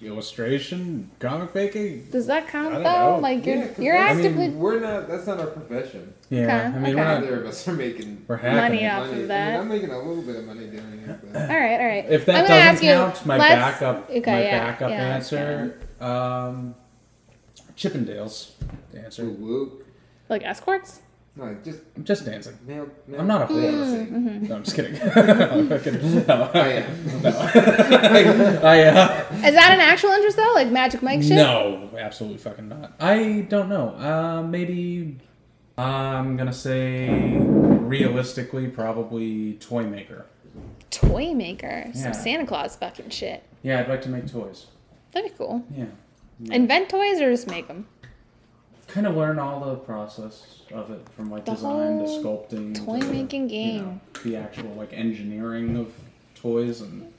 illustration, 0.00 1.08
comic 1.20 1.54
making. 1.54 2.04
Does 2.10 2.26
that 2.26 2.48
count 2.48 2.68
I 2.68 2.72
don't 2.74 2.82
though? 2.82 3.14
know. 3.14 3.18
Like 3.20 3.46
you're 3.46 3.56
Yeah, 3.56 3.66
'cause 3.68 3.78
you're 3.78 3.96
I 3.98 4.14
mean, 4.14 4.24
actively 4.26 4.48
we're 4.50 4.80
not. 4.80 5.08
That's 5.08 5.26
not 5.28 5.38
our 5.40 5.46
profession. 5.46 6.12
Yeah. 6.28 6.42
Okay, 6.44 6.52
I 6.54 6.68
mean, 6.80 6.84
okay. 6.98 7.20
Neither 7.20 7.40
of 7.42 7.46
us 7.46 7.68
are 7.68 7.72
making 7.72 8.24
We're 8.26 8.36
hacking 8.36 8.56
Money 8.56 8.88
off 8.88 9.06
money. 9.06 9.10
of 9.10 9.14
I 9.14 9.18
mean, 9.20 9.28
that. 9.28 9.60
I'm 9.60 9.68
making 9.68 9.90
a 9.90 9.98
little 9.98 10.22
bit 10.22 10.36
of 10.36 10.44
money 10.44 10.66
doing 10.66 11.04
it. 11.06 11.32
But 11.32 11.40
all 11.50 11.56
right, 11.56 11.80
all 11.80 11.86
right. 11.86 12.04
If 12.08 12.26
that 12.26 12.34
I'm 12.34 12.42
doesn't 12.42 12.56
ask 12.56 12.82
you- 12.82 12.92
count, 12.94 13.26
my 13.26 13.38
let's- 13.38 13.54
backup, 13.80 14.10
okay, 14.10 14.20
my 14.32 14.42
yeah, 14.42 14.64
backup 14.72 14.90
yeah, 14.90 14.96
answer, 15.14 15.78
um, 16.00 16.74
Chippendales. 17.76 18.50
Answer. 18.96 19.24
Woo 19.24 19.32
woo. 19.34 19.82
Like 20.28 20.42
escorts? 20.44 21.00
No, 21.34 21.56
just 21.64 21.80
I'm 21.96 22.04
just 22.04 22.26
dancing. 22.26 22.58
male. 22.66 22.88
male 23.06 23.20
I'm 23.20 23.26
not 23.26 23.42
a 23.42 23.46
whore. 23.54 23.62
dancing. 23.62 24.48
No, 24.48 24.56
I'm 24.56 24.64
just 24.64 24.76
kidding. 24.76 25.00
I'm 25.16 25.68
fucking- 25.68 26.26
no, 26.26 26.50
I 26.52 26.68
am. 26.68 27.22
no. 27.22 27.30
I, 28.62 28.82
uh, 28.84 29.24
Is 29.46 29.54
that 29.54 29.70
an 29.72 29.80
actual 29.80 30.10
interest 30.10 30.36
though? 30.36 30.52
Like 30.54 30.68
Magic 30.68 31.02
Mike 31.02 31.22
shit? 31.22 31.32
no, 31.32 31.88
absolutely 31.98 32.38
fucking 32.38 32.68
not. 32.68 32.92
I 33.00 33.46
don't 33.48 33.70
know. 33.70 33.90
Uh, 33.96 34.42
maybe 34.42 35.16
I'm 35.78 36.36
gonna 36.36 36.52
say 36.52 37.08
realistically, 37.38 38.68
probably 38.68 39.54
toy 39.54 39.84
maker. 39.84 40.26
Toy 40.90 41.32
maker. 41.32 41.86
Some 41.94 42.02
Yeah. 42.04 42.12
Santa 42.12 42.46
Claus 42.46 42.76
fucking 42.76 43.08
shit. 43.08 43.42
Yeah, 43.62 43.80
I'd 43.80 43.88
like 43.88 44.02
to 44.02 44.10
make 44.10 44.30
toys. 44.30 44.66
That'd 45.12 45.30
be 45.30 45.36
cool. 45.38 45.64
Yeah. 45.74 45.86
Invent 46.50 46.90
toys 46.90 47.20
or 47.20 47.30
just 47.30 47.46
make 47.48 47.68
them? 47.68 47.86
Kind 48.92 49.06
of 49.06 49.16
learn 49.16 49.38
all 49.38 49.60
the 49.60 49.76
process 49.76 50.60
of 50.70 50.90
it 50.90 51.00
from 51.16 51.30
like 51.30 51.46
The 51.46 51.52
design 51.52 51.98
to 51.98 52.04
sculpting, 52.04 52.84
toy 52.84 53.00
to, 53.00 53.06
making 53.06 53.48
you 53.48 53.72
know, 53.80 53.84
game. 53.84 54.00
the 54.22 54.36
actual 54.36 54.74
like 54.74 54.92
engineering 54.92 55.76
of 55.78 55.92
toys 56.34 56.82
and 56.82 57.10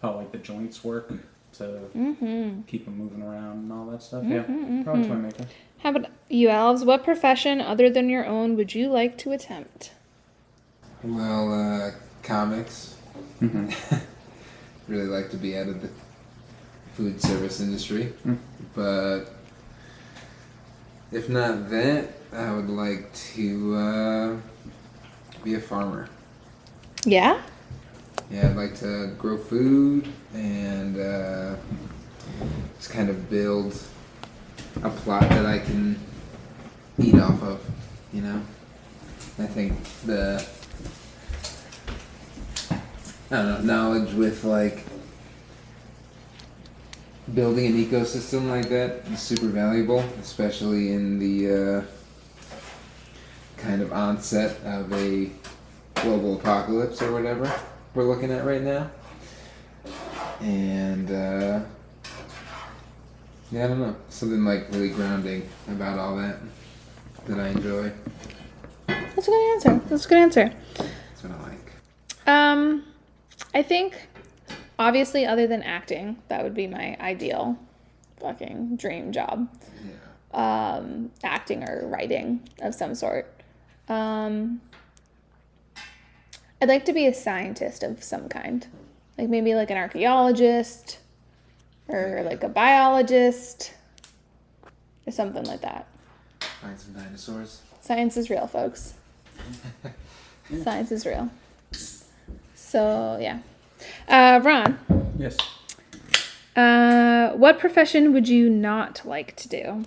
how 0.00 0.14
like 0.14 0.30
the 0.30 0.38
joints 0.38 0.84
work 0.84 1.12
to 1.54 1.80
Mm-hmm. 1.96 2.60
keep 2.68 2.84
them 2.84 2.96
moving 2.98 3.22
around 3.22 3.58
and 3.64 3.72
all 3.72 3.86
that 3.86 4.02
stuff. 4.02 4.22
Yeah, 4.24 4.42
probably 4.84 5.08
toy 5.08 5.14
maker. 5.14 5.46
How 5.78 5.90
about 5.90 6.10
you, 6.28 6.48
Alves? 6.48 6.84
What 6.86 7.02
profession 7.02 7.60
other 7.60 7.90
than 7.90 8.08
your 8.08 8.24
own 8.24 8.56
would 8.56 8.74
you 8.74 8.88
like 8.88 9.18
to 9.18 9.32
attempt? 9.32 9.92
Well, 11.02 11.52
uh, 11.52 11.90
comics. 12.22 12.94
Mhm. 13.40 13.74
really 14.88 15.06
like 15.06 15.30
to 15.30 15.36
be 15.36 15.56
out 15.56 15.66
of 15.68 15.82
the 15.82 15.88
food 16.94 17.20
service 17.20 17.60
industry, 17.60 18.12
Mm. 18.26 18.38
but 18.74 19.24
if 21.16 21.30
not 21.30 21.70
that, 21.70 22.10
I 22.30 22.52
would 22.52 22.68
like 22.68 23.10
to 23.32 23.74
uh, 23.74 24.36
be 25.42 25.54
a 25.54 25.60
farmer. 25.60 26.10
Yeah. 27.06 27.40
Yeah, 28.30 28.50
I'd 28.50 28.56
like 28.56 28.74
to 28.80 29.14
grow 29.16 29.38
food 29.38 30.06
and 30.34 31.00
uh, 31.00 31.56
just 32.76 32.90
kind 32.90 33.08
of 33.08 33.30
build 33.30 33.82
a 34.82 34.90
plot 34.90 35.22
that 35.30 35.46
I 35.46 35.58
can 35.58 35.98
eat 36.98 37.14
off 37.14 37.42
of. 37.42 37.64
You 38.12 38.20
know, 38.20 38.42
I 39.38 39.46
think 39.46 39.72
the 40.04 40.46
I 43.30 43.36
don't 43.36 43.64
know 43.64 43.74
knowledge 43.74 44.12
with 44.12 44.44
like 44.44 44.84
building 47.34 47.66
an 47.66 47.84
ecosystem 47.84 48.48
like 48.48 48.68
that 48.68 49.06
is 49.10 49.20
super 49.20 49.46
valuable, 49.46 50.00
especially 50.20 50.92
in 50.92 51.18
the 51.18 51.80
uh, 51.80 51.84
kind 53.56 53.82
of 53.82 53.92
onset 53.92 54.60
of 54.64 54.92
a 54.92 55.30
global 55.94 56.36
apocalypse 56.38 57.02
or 57.02 57.12
whatever 57.12 57.52
we're 57.94 58.04
looking 58.04 58.30
at 58.30 58.44
right 58.44 58.62
now. 58.62 58.90
And 60.40 61.10
uh, 61.10 61.60
yeah, 63.50 63.64
I 63.64 63.68
don't 63.68 63.80
know, 63.80 63.96
something 64.08 64.44
like 64.44 64.70
really 64.70 64.90
grounding 64.90 65.48
about 65.68 65.98
all 65.98 66.16
that 66.16 66.38
that 67.26 67.40
I 67.40 67.48
enjoy. 67.48 67.92
That's 68.86 69.28
a 69.28 69.30
good 69.30 69.54
answer. 69.54 69.80
That's 69.88 70.04
a 70.06 70.08
good 70.08 70.18
answer. 70.18 70.52
That's 70.76 71.22
what 71.22 71.32
I 71.32 71.42
like. 71.42 71.72
Um, 72.26 72.84
I 73.54 73.62
think 73.62 73.94
obviously, 74.78 75.26
other 75.26 75.46
than 75.46 75.62
acting, 75.62 76.18
that 76.28 76.42
would 76.42 76.54
be 76.54 76.66
my 76.66 76.96
ideal 77.00 77.58
fucking 78.20 78.76
dream 78.76 79.12
job. 79.12 79.48
Yeah. 79.84 80.76
Um, 80.78 81.10
acting 81.22 81.62
or 81.62 81.86
writing 81.86 82.48
of 82.60 82.74
some 82.74 82.94
sort. 82.94 83.32
Um, 83.88 84.60
I'd 86.60 86.68
like 86.68 86.84
to 86.86 86.92
be 86.92 87.06
a 87.06 87.14
scientist 87.14 87.82
of 87.82 88.02
some 88.02 88.28
kind, 88.28 88.66
like 89.18 89.28
maybe 89.28 89.54
like 89.54 89.70
an 89.70 89.76
archaeologist 89.76 90.98
or 91.88 92.22
like 92.24 92.42
a 92.42 92.48
biologist 92.48 93.74
or 95.06 95.12
something 95.12 95.44
like 95.44 95.60
that. 95.60 95.86
Find 96.60 96.78
some 96.78 96.94
dinosaurs. 96.94 97.60
Science 97.80 98.16
is 98.16 98.30
real, 98.30 98.46
folks. 98.46 98.94
Science 100.62 100.90
is 100.90 101.06
real. 101.06 101.30
So 102.54 103.18
yeah, 103.20 103.38
uh, 104.08 104.40
Ron. 104.42 104.78
Yes. 105.18 105.36
Uh, 106.54 107.32
what 107.32 107.58
profession 107.58 108.12
would 108.12 108.28
you 108.28 108.48
not 108.48 109.02
like 109.04 109.36
to 109.36 109.48
do? 109.48 109.84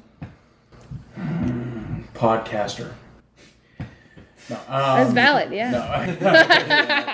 Podcaster. 2.13 2.93
No, 4.49 4.55
um, 4.55 4.63
That's 4.67 5.13
valid, 5.13 5.51
yeah. 5.51 5.71
No, 5.71 5.79
I, 5.79 6.17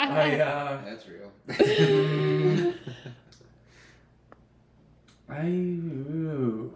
I, 0.09 0.39
uh, 0.39 0.81
That's 0.85 1.05
real. 1.07 1.31
I, 5.29 5.47
ooh. 5.47 6.75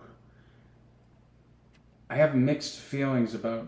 I 2.09 2.15
have 2.15 2.35
mixed 2.35 2.77
feelings 2.77 3.34
about 3.35 3.67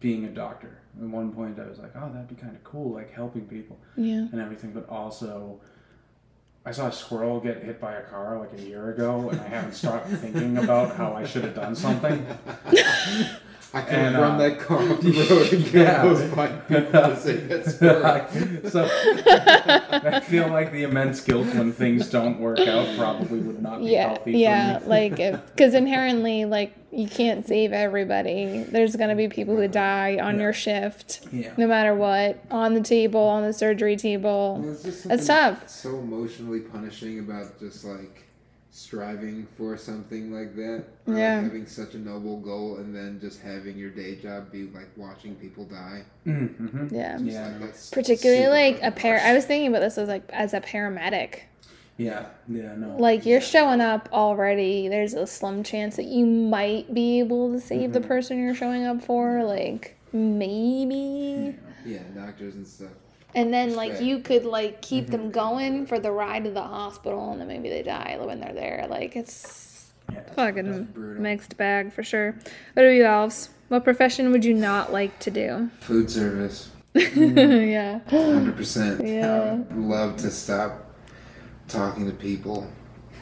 being 0.00 0.24
a 0.24 0.28
doctor. 0.28 0.78
At 1.00 1.08
one 1.08 1.32
point, 1.32 1.58
I 1.58 1.66
was 1.68 1.78
like, 1.78 1.92
"Oh, 1.96 2.08
that'd 2.12 2.28
be 2.28 2.34
kind 2.36 2.54
of 2.54 2.62
cool, 2.64 2.92
like 2.92 3.12
helping 3.12 3.46
people 3.46 3.78
Yeah. 3.96 4.26
and 4.32 4.40
everything." 4.40 4.70
But 4.72 4.88
also, 4.88 5.60
I 6.64 6.70
saw 6.72 6.86
a 6.88 6.92
squirrel 6.92 7.40
get 7.40 7.62
hit 7.62 7.80
by 7.80 7.94
a 7.94 8.02
car 8.02 8.38
like 8.38 8.52
a 8.58 8.62
year 8.62 8.90
ago, 8.90 9.28
and 9.30 9.40
I 9.40 9.48
haven't 9.48 9.74
stopped 9.74 10.08
thinking 10.08 10.56
about 10.58 10.94
how 10.96 11.12
I 11.14 11.24
should 11.26 11.44
have 11.44 11.54
done 11.54 11.74
something. 11.74 12.24
I 13.74 13.82
can 13.82 13.94
and, 13.94 14.16
run 14.16 14.32
uh, 14.32 14.38
that 14.38 14.60
car 14.60 14.78
off 14.78 15.00
the 15.00 15.10
road 15.30 15.52
and 15.52 15.64
killed 15.64 15.74
yeah. 15.74 16.02
those 16.04 16.22
five 16.32 16.68
people 16.68 16.90
to 16.92 17.16
save 17.20 17.48
that 17.48 17.64
squirrel. 17.66 18.70
so 18.70 18.88
I 20.14 20.20
feel 20.20 20.48
like 20.48 20.72
the 20.72 20.84
immense 20.84 21.20
guilt 21.20 21.46
when 21.54 21.72
things 21.72 22.08
don't 22.08 22.38
work 22.38 22.60
out 22.60 22.96
probably 22.96 23.40
would 23.40 23.60
not 23.62 23.80
be 23.80 23.86
Yeah, 23.86 24.08
healthy 24.08 24.32
yeah, 24.32 24.78
for 24.78 24.84
me. 24.84 24.90
like 24.90 25.16
because 25.50 25.74
inherently, 25.74 26.44
like 26.44 26.74
you 26.92 27.08
can't 27.08 27.46
save 27.46 27.72
everybody. 27.72 28.62
There's 28.62 28.94
gonna 28.94 29.16
be 29.16 29.28
people 29.28 29.56
who 29.56 29.66
die 29.66 30.18
on 30.22 30.38
your 30.38 30.52
shift, 30.52 31.26
Yeah. 31.32 31.52
no 31.56 31.66
matter 31.66 31.94
what, 31.94 32.38
on 32.50 32.74
the 32.74 32.80
table, 32.80 33.20
on 33.20 33.42
the 33.42 33.52
surgery 33.52 33.96
table. 33.96 34.62
It's 34.68 34.82
just 34.84 35.08
That's 35.08 35.26
tough. 35.26 35.68
So 35.68 35.98
emotionally 35.98 36.60
punishing 36.60 37.18
about 37.18 37.58
just 37.58 37.84
like 37.84 38.24
striving 38.76 39.46
for 39.56 39.76
something 39.76 40.32
like 40.32 40.56
that, 40.56 40.84
or 41.06 41.16
Yeah. 41.16 41.36
like 41.36 41.44
having 41.44 41.66
such 41.66 41.94
a 41.94 41.98
noble 41.98 42.40
goal, 42.40 42.78
and 42.78 42.94
then 42.94 43.20
just 43.20 43.40
having 43.40 43.78
your 43.78 43.90
day 43.90 44.16
job 44.16 44.50
be 44.50 44.64
like 44.64 44.88
watching 44.96 45.36
people 45.36 45.64
die. 45.64 46.02
Mm-hmm. 46.26 46.92
Yeah, 46.92 47.12
Just 47.18 47.24
Yeah, 47.24 47.46
like, 47.46 47.60
that's 47.60 47.90
particularly 47.90 48.48
like 48.48 48.78
a 48.78 48.90
fucking 48.90 49.00
par. 49.00 49.18
I 49.18 49.32
was 49.32 49.44
thinking 49.46 49.68
about 49.68 49.80
this 49.80 49.96
as 49.96 50.08
like 50.08 50.28
as 50.32 50.54
a 50.54 50.60
paramedic. 50.60 51.42
Yeah, 51.98 52.26
yeah, 52.48 52.74
no. 52.74 52.96
Like 52.96 53.24
you're 53.24 53.40
showing 53.40 53.80
up 53.80 54.08
already. 54.12 54.88
There's 54.88 55.14
a 55.14 55.28
slim 55.28 55.62
chance 55.62 55.94
that 55.94 56.06
you 56.06 56.26
might 56.26 56.92
be 56.92 57.20
able 57.20 57.52
to 57.52 57.60
save 57.60 57.92
the 57.92 58.00
person 58.00 58.42
you're 58.42 58.56
showing 58.56 58.84
up 58.84 59.04
for. 59.04 59.44
Like 59.44 59.96
maybe. 60.12 61.54
yeah, 61.86 62.00
doctors 62.12 62.56
and 62.56 62.66
stuff. 62.66 62.88
And 63.34 63.52
then 63.52 63.74
like 63.74 63.90
Respect. 63.90 64.06
you 64.08 64.18
could 64.20 64.44
like 64.44 64.80
keep 64.80 65.04
mm-hmm. 65.04 65.12
them 65.12 65.30
going 65.30 65.86
for 65.86 65.98
the 65.98 66.12
ride 66.12 66.44
to 66.44 66.50
the 66.50 66.62
hospital 66.62 67.32
and 67.32 67.40
then 67.40 67.48
maybe 67.48 67.68
they 67.68 67.82
die 67.82 68.16
when 68.20 68.40
they're 68.40 68.54
there. 68.54 68.86
Like 68.88 69.16
it's 69.16 69.92
yeah. 70.12 70.22
fucking 70.34 70.84
brutal. 70.92 71.22
mixed 71.22 71.56
bag 71.56 71.92
for 71.92 72.02
sure. 72.02 72.32
What 72.74 72.84
about 72.84 72.90
you, 72.90 73.02
Alves? 73.02 73.48
What 73.68 73.82
profession 73.84 74.30
would 74.30 74.44
you 74.44 74.54
not 74.54 74.92
like 74.92 75.18
to 75.20 75.30
do? 75.30 75.70
Food 75.80 76.10
service, 76.10 76.70
yeah. 76.94 78.00
hundred 78.08 78.56
percent. 78.56 79.06
Yeah. 79.06 79.58
Love 79.74 80.16
to 80.18 80.30
stop 80.30 80.94
talking 81.66 82.06
to 82.06 82.12
people. 82.12 82.70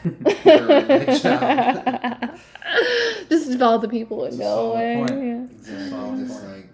during 0.03 0.87
my 0.87 1.17
job. 1.17 2.37
Just 3.29 3.57
follow 3.57 3.77
the 3.77 3.87
people 3.87 4.25
and 4.25 4.33
a 4.33 4.37
go 4.37 4.73
away. 4.73 4.97
Yeah. 4.99 5.43
Exactly. 5.43 6.25
Just 6.25 6.43
like 6.43 6.67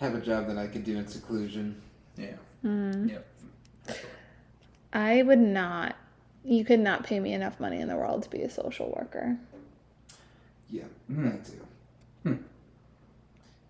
have 0.00 0.14
a 0.14 0.20
job 0.20 0.46
that 0.48 0.56
I 0.58 0.66
could 0.66 0.84
do 0.84 0.96
in 0.98 1.06
seclusion. 1.06 1.80
Yeah. 2.16 2.34
Mm. 2.64 3.10
Yep. 3.10 3.26
I 4.92 5.22
would 5.22 5.38
not. 5.38 5.96
You 6.44 6.64
could 6.64 6.80
not 6.80 7.04
pay 7.04 7.20
me 7.20 7.34
enough 7.34 7.60
money 7.60 7.80
in 7.80 7.88
the 7.88 7.96
world 7.96 8.22
to 8.24 8.30
be 8.30 8.42
a 8.42 8.50
social 8.50 8.92
worker. 8.96 9.36
Yeah, 10.70 10.84
Hmm. 11.08 11.28
that 11.28 11.44
too. 11.44 11.66
Hmm. 12.22 12.34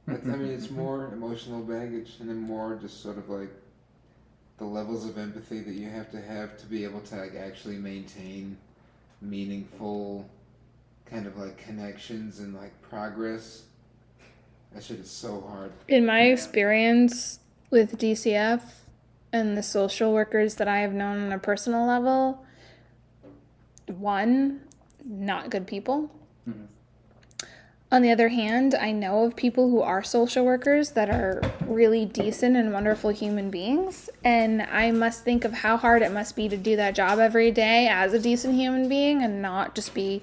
But, 0.06 0.22
I 0.24 0.36
mean, 0.36 0.52
it's 0.52 0.70
more 0.70 1.06
emotional 1.12 1.62
baggage, 1.62 2.16
and 2.20 2.28
then 2.28 2.38
more 2.40 2.76
just 2.80 3.02
sort 3.02 3.18
of 3.18 3.28
like 3.28 3.50
the 4.58 4.64
levels 4.64 5.04
of 5.06 5.18
empathy 5.18 5.60
that 5.60 5.72
you 5.74 5.88
have 5.88 6.10
to 6.12 6.20
have 6.20 6.56
to 6.58 6.66
be 6.66 6.84
able 6.84 7.00
to 7.00 7.16
like 7.16 7.34
actually 7.34 7.76
maintain 7.76 8.56
meaningful 9.22 10.28
kind 11.06 11.26
of 11.26 11.36
like 11.36 11.56
connections 11.58 12.38
and 12.38 12.54
like 12.54 12.72
progress. 12.82 13.62
That 14.72 14.84
shit 14.84 15.00
is 15.00 15.10
so 15.10 15.40
hard. 15.48 15.72
In 15.88 16.06
my 16.06 16.22
experience 16.22 17.40
with 17.70 17.98
DCF 17.98 18.62
and 19.32 19.56
the 19.56 19.62
social 19.62 20.12
workers 20.12 20.56
that 20.56 20.68
I 20.68 20.78
have 20.78 20.92
known 20.92 21.18
on 21.20 21.32
a 21.32 21.38
personal 21.38 21.86
level, 21.86 22.44
one, 23.86 24.60
not 25.04 25.50
good 25.50 25.66
people. 25.66 26.10
Mm-hmm. 26.48 26.64
On 27.92 28.02
the 28.02 28.12
other 28.12 28.28
hand, 28.28 28.76
I 28.76 28.92
know 28.92 29.24
of 29.24 29.34
people 29.34 29.68
who 29.68 29.82
are 29.82 30.04
social 30.04 30.44
workers 30.44 30.90
that 30.90 31.10
are 31.10 31.42
really 31.66 32.04
decent 32.04 32.56
and 32.56 32.72
wonderful 32.72 33.10
human 33.10 33.50
beings. 33.50 34.08
And 34.22 34.62
I 34.62 34.92
must 34.92 35.24
think 35.24 35.44
of 35.44 35.52
how 35.52 35.76
hard 35.76 36.02
it 36.02 36.12
must 36.12 36.36
be 36.36 36.48
to 36.48 36.56
do 36.56 36.76
that 36.76 36.94
job 36.94 37.18
every 37.18 37.50
day 37.50 37.88
as 37.88 38.12
a 38.12 38.20
decent 38.20 38.54
human 38.54 38.88
being 38.88 39.24
and 39.24 39.42
not 39.42 39.74
just 39.74 39.92
be 39.92 40.22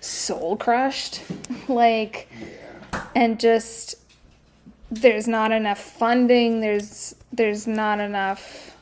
soul 0.00 0.56
crushed. 0.56 1.20
like, 1.68 2.28
and 3.14 3.38
just 3.38 3.96
there's 4.90 5.26
not 5.26 5.52
enough 5.52 5.80
funding 5.80 6.60
there's 6.60 7.14
there's 7.32 7.66
not 7.66 7.98
enough 7.98 8.76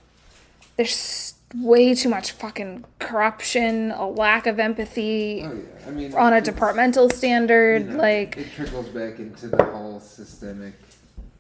there's 0.77 1.35
way 1.57 1.95
too 1.95 2.09
much 2.09 2.33
fucking 2.33 2.85
corruption 2.99 3.91
a 3.93 4.09
lack 4.09 4.47
of 4.47 4.59
empathy 4.59 5.43
Oh 5.45 5.53
yeah, 5.53 5.87
I 5.87 5.91
mean 5.91 6.15
on 6.15 6.33
a 6.33 6.41
departmental 6.41 7.11
standard 7.11 7.83
you 7.83 7.93
know, 7.93 7.99
like 7.99 8.37
it 8.37 8.53
trickles 8.53 8.89
back 8.89 9.19
into 9.19 9.49
the 9.49 9.65
whole 9.65 10.01
systemic 10.01 10.75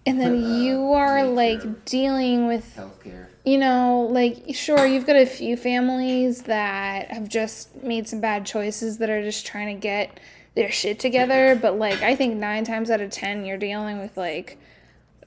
and 0.06 0.20
then 0.20 0.32
uh, 0.32 0.46
you 0.48 0.92
are 0.92 1.24
like 1.24 1.84
dealing 1.84 2.46
with 2.46 2.74
healthcare. 2.76 3.26
you 3.44 3.58
know, 3.58 4.08
like 4.10 4.54
sure, 4.54 4.86
you've 4.86 5.06
got 5.06 5.16
a 5.16 5.26
few 5.26 5.56
families 5.56 6.42
that 6.42 7.10
have 7.10 7.28
just 7.28 7.82
made 7.82 8.08
some 8.08 8.20
bad 8.20 8.46
choices 8.46 8.98
that 8.98 9.10
are 9.10 9.22
just 9.22 9.46
trying 9.46 9.74
to 9.76 9.80
get 9.80 10.18
their 10.54 10.70
shit 10.70 10.98
together, 10.98 11.58
but 11.60 11.78
like 11.78 12.02
I 12.02 12.16
think 12.16 12.36
9 12.36 12.64
times 12.64 12.90
out 12.90 13.00
of 13.00 13.10
10 13.10 13.44
you're 13.44 13.58
dealing 13.58 14.00
with 14.00 14.16
like 14.16 14.58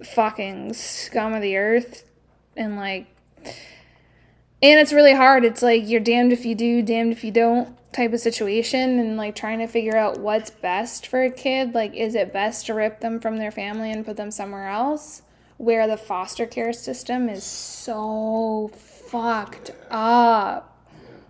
fucking 0.03 0.73
scum 0.73 1.33
of 1.33 1.41
the 1.41 1.57
earth 1.57 2.09
and 2.57 2.75
like 2.75 3.07
and 3.45 4.79
it's 4.79 4.93
really 4.93 5.13
hard. 5.13 5.43
It's 5.43 5.61
like 5.61 5.87
you're 5.87 5.99
damned 5.99 6.31
if 6.31 6.45
you 6.45 6.55
do, 6.55 6.81
damned 6.81 7.11
if 7.11 7.23
you 7.23 7.31
don't 7.31 7.77
type 7.91 8.13
of 8.13 8.19
situation 8.19 8.97
and 8.99 9.17
like 9.17 9.35
trying 9.35 9.59
to 9.59 9.67
figure 9.67 9.95
out 9.95 10.19
what's 10.19 10.49
best 10.49 11.07
for 11.07 11.23
a 11.23 11.31
kid. 11.31 11.73
Like 11.73 11.93
is 11.93 12.15
it 12.15 12.33
best 12.33 12.65
to 12.67 12.73
rip 12.73 12.99
them 12.99 13.19
from 13.19 13.37
their 13.37 13.51
family 13.51 13.91
and 13.91 14.05
put 14.05 14.17
them 14.17 14.31
somewhere 14.31 14.67
else? 14.67 15.21
where 15.57 15.87
the 15.87 15.97
foster 15.97 16.45
care 16.45 16.73
system 16.73 17.29
is 17.29 17.43
so 17.43 18.69
fucked 18.73 19.71
up. 19.89 20.72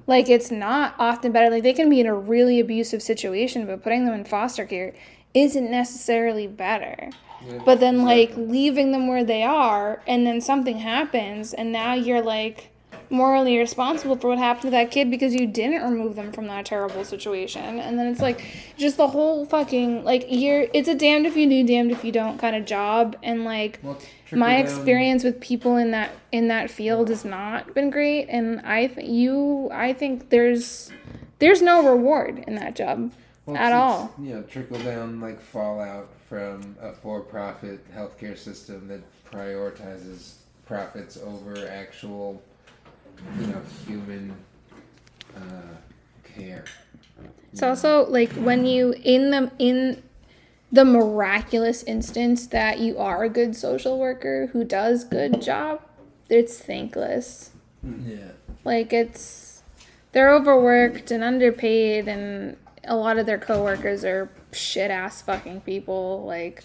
Like 0.07 0.29
it's 0.29 0.51
not 0.51 0.95
often 0.99 1.31
better. 1.31 1.49
Like 1.49 1.63
they 1.63 1.73
can 1.73 1.89
be 1.89 1.99
in 1.99 2.07
a 2.07 2.15
really 2.15 2.59
abusive 2.59 3.01
situation, 3.01 3.65
but 3.65 3.83
putting 3.83 4.05
them 4.05 4.13
in 4.13 4.25
foster 4.25 4.65
care 4.65 4.93
isn't 5.33 5.69
necessarily 5.71 6.47
better. 6.47 7.09
But 7.65 7.79
then 7.79 8.03
like 8.03 8.31
leaving 8.37 8.91
them 8.91 9.07
where 9.07 9.23
they 9.23 9.43
are 9.43 10.01
and 10.07 10.25
then 10.25 10.39
something 10.39 10.77
happens 10.77 11.53
and 11.53 11.71
now 11.71 11.93
you're 11.93 12.21
like 12.21 12.69
morally 13.09 13.57
responsible 13.57 14.15
for 14.15 14.29
what 14.29 14.37
happened 14.37 14.63
to 14.63 14.69
that 14.71 14.89
kid 14.91 15.11
because 15.11 15.35
you 15.35 15.45
didn't 15.45 15.83
remove 15.83 16.15
them 16.15 16.31
from 16.31 16.47
that 16.47 16.65
terrible 16.65 17.03
situation. 17.03 17.79
And 17.79 17.99
then 17.99 18.07
it's 18.07 18.21
like 18.21 18.43
just 18.77 18.97
the 18.97 19.07
whole 19.07 19.45
fucking 19.45 20.03
like 20.03 20.25
you're 20.29 20.67
it's 20.73 20.87
a 20.87 20.95
damned 20.95 21.25
if 21.25 21.35
you 21.35 21.49
do, 21.49 21.65
damned 21.65 21.91
if 21.91 22.03
you 22.03 22.11
don't 22.11 22.39
kind 22.39 22.55
of 22.55 22.65
job. 22.65 23.15
And 23.21 23.43
like 23.43 23.79
my 24.35 24.53
down- 24.57 24.61
experience 24.65 25.23
with 25.23 25.39
people 25.39 25.77
in 25.77 25.91
that 25.91 26.11
in 26.31 26.47
that 26.49 26.69
field 26.69 27.09
has 27.09 27.23
not 27.25 27.73
been 27.73 27.89
great. 27.89 28.27
And 28.29 28.61
I 28.61 28.87
th- 28.87 29.07
you 29.07 29.69
I 29.71 29.93
think 29.93 30.29
there's 30.29 30.91
there's 31.39 31.61
no 31.61 31.87
reward 31.89 32.43
in 32.47 32.55
that 32.55 32.75
job 32.75 33.11
Well, 33.45 33.57
at 33.57 33.73
all. 33.73 34.13
You 34.19 34.35
know, 34.35 34.41
trickle 34.43 34.79
down 34.79 35.19
like 35.19 35.41
fallout 35.41 36.09
from 36.29 36.75
a 36.81 36.93
for-profit 36.93 37.85
healthcare 37.93 38.37
system 38.37 38.87
that 38.87 39.01
prioritizes 39.31 40.35
profits 40.65 41.17
over 41.17 41.67
actual, 41.67 42.41
you 43.39 43.47
know, 43.47 43.61
human 43.85 44.33
uh, 45.35 45.39
care. 46.23 46.65
It's 47.51 47.61
also 47.61 48.05
like 48.09 48.31
when 48.33 48.65
you 48.65 48.93
in 49.03 49.29
the 49.31 49.51
in 49.59 50.01
the 50.73 50.83
miraculous 50.83 51.83
instance 51.83 52.47
that 52.47 52.79
you 52.79 52.97
are 52.97 53.23
a 53.23 53.29
good 53.29 53.55
social 53.55 53.99
worker 53.99 54.47
who 54.53 54.65
does 54.65 55.03
good 55.03 55.39
job, 55.39 55.79
it's 56.29 56.57
thankless. 56.57 57.51
Yeah. 57.83 58.31
Like 58.65 58.91
it's 58.91 59.61
they're 60.13 60.33
overworked 60.33 61.11
and 61.11 61.23
underpaid 61.23 62.07
and 62.07 62.57
a 62.85 62.95
lot 62.95 63.19
of 63.19 63.27
their 63.27 63.37
coworkers 63.37 64.03
are 64.03 64.31
shit 64.51 64.89
ass 64.89 65.21
fucking 65.21 65.61
people. 65.61 66.23
Like 66.25 66.63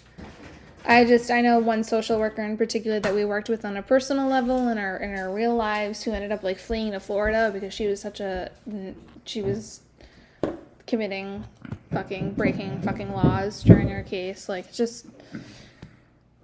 I 0.85 1.05
just 1.05 1.29
I 1.29 1.41
know 1.41 1.59
one 1.59 1.83
social 1.83 2.17
worker 2.17 2.41
in 2.41 2.57
particular 2.57 2.99
that 2.99 3.13
we 3.13 3.25
worked 3.25 3.47
with 3.47 3.63
on 3.63 3.77
a 3.77 3.83
personal 3.83 4.27
level 4.27 4.69
in 4.69 4.79
our 4.79 4.97
in 4.97 5.15
our 5.19 5.31
real 5.31 5.55
lives 5.55 6.01
who 6.01 6.13
ended 6.13 6.31
up 6.31 6.41
like 6.41 6.57
fleeing 6.57 6.93
to 6.93 6.99
Florida 6.99 7.51
because 7.53 7.75
she 7.75 7.85
was 7.85 8.01
such 8.01 8.19
a 8.19 8.49
she 9.23 9.43
was 9.43 9.81
committing 10.89 11.45
fucking 11.93 12.33
breaking 12.33 12.81
fucking 12.81 13.13
laws 13.13 13.63
during 13.63 13.87
her 13.89 14.03
case. 14.03 14.49
Like 14.49 14.65
it's 14.67 14.77
just 14.77 15.05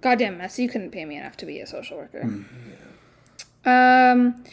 goddamn 0.00 0.38
mess. 0.38 0.58
You 0.58 0.68
couldn't 0.68 0.92
pay 0.92 1.04
me 1.04 1.16
enough 1.16 1.36
to 1.38 1.46
be 1.46 1.60
a 1.60 1.66
social 1.66 1.98
worker. 1.98 2.22
Um 3.64 4.44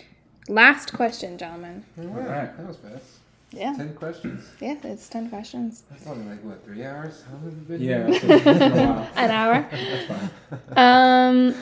last 0.49 0.93
question, 0.93 1.37
gentlemen. 1.37 1.85
All 1.97 2.05
right. 2.05 2.57
That 2.57 2.67
was 2.67 2.77
fast. 2.77 3.05
Yeah. 3.51 3.73
Ten 3.77 3.93
questions. 3.93 4.49
Yeah, 4.59 4.77
it's 4.83 5.07
ten 5.07 5.29
questions. 5.29 5.83
That's 5.91 6.07
only 6.07 6.25
like 6.31 6.43
what 6.43 6.65
three 6.65 6.83
hours? 6.83 7.23
How 7.27 7.35
long 7.35 7.43
have 7.45 7.69
we 7.69 7.77
been 7.77 7.81
Yeah, 7.81 8.07
here? 8.07 8.19
it's 8.23 8.43
been 8.43 8.61
a 8.71 8.75
while. 8.75 9.09
An 9.15 9.29
hour. 9.31 9.67
That's 9.71 10.05
fine. 10.07 10.29
Um, 10.75 11.55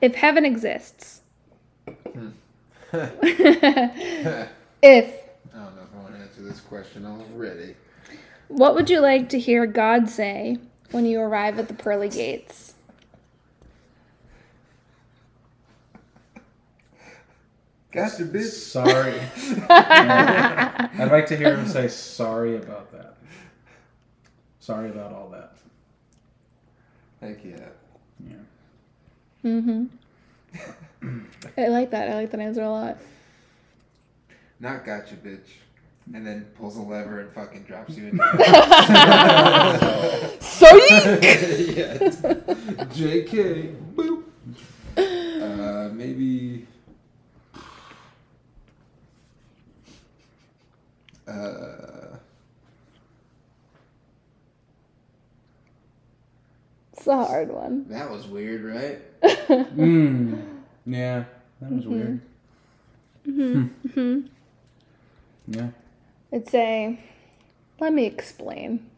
if 0.00 0.14
heaven 0.14 0.46
exists, 0.46 1.20
if 2.92 2.94
I 2.94 2.96
don't 4.82 5.76
know 5.76 5.82
if 5.82 5.94
I 5.94 5.98
want 6.02 6.14
to 6.14 6.20
answer 6.22 6.37
this 6.48 6.60
question 6.60 7.04
already. 7.04 7.74
what 8.48 8.74
would 8.74 8.88
you 8.88 9.00
like 9.00 9.28
to 9.28 9.38
hear 9.38 9.66
God 9.66 10.08
say 10.08 10.56
when 10.90 11.04
you 11.04 11.20
arrive 11.20 11.58
at 11.58 11.68
the 11.68 11.74
pearly 11.74 12.08
gates? 12.08 12.74
Gotcha, 17.90 18.24
bitch. 18.24 18.50
Sorry. 18.50 19.20
I'd 19.70 21.08
like 21.10 21.26
to 21.26 21.36
hear 21.36 21.56
him 21.56 21.66
say 21.66 21.88
sorry 21.88 22.56
about 22.56 22.92
that. 22.92 23.16
Sorry 24.60 24.90
about 24.90 25.12
all 25.12 25.28
that. 25.30 25.56
Heck 27.20 27.44
yeah. 27.44 27.68
Yeah. 28.20 28.36
Mm-hmm. 29.44 31.18
I 31.58 31.68
like 31.68 31.90
that. 31.90 32.10
I 32.10 32.14
like 32.14 32.30
that 32.30 32.40
answer 32.40 32.62
a 32.62 32.70
lot. 32.70 32.98
Not 34.60 34.84
gotcha, 34.84 35.14
bitch. 35.14 35.48
And 36.14 36.26
then 36.26 36.46
pulls 36.56 36.76
a 36.76 36.80
lever 36.82 37.20
and 37.20 37.30
fucking 37.32 37.64
drops 37.64 37.96
you 37.96 38.06
in. 38.08 38.16
Sorry. 40.40 40.80
yes. 41.76 42.20
JK. 42.96 43.76
Boop. 43.94 44.24
Uh, 44.96 45.90
maybe. 45.92 46.66
Uh, 51.26 52.16
It's 56.96 57.06
a 57.06 57.16
hard 57.16 57.50
one. 57.50 57.86
that 57.90 58.10
was 58.10 58.26
weird, 58.26 58.64
right? 58.64 58.98
Mm. 59.78 60.42
Yeah, 60.86 61.24
that 61.60 61.70
was 61.72 61.86
weird. 61.86 62.20
Mm-hmm. 63.26 64.26
Yeah. 65.48 65.68
I'd 66.32 66.48
say, 66.48 67.00
let 67.80 67.92
me 67.92 68.04
explain. 68.06 68.88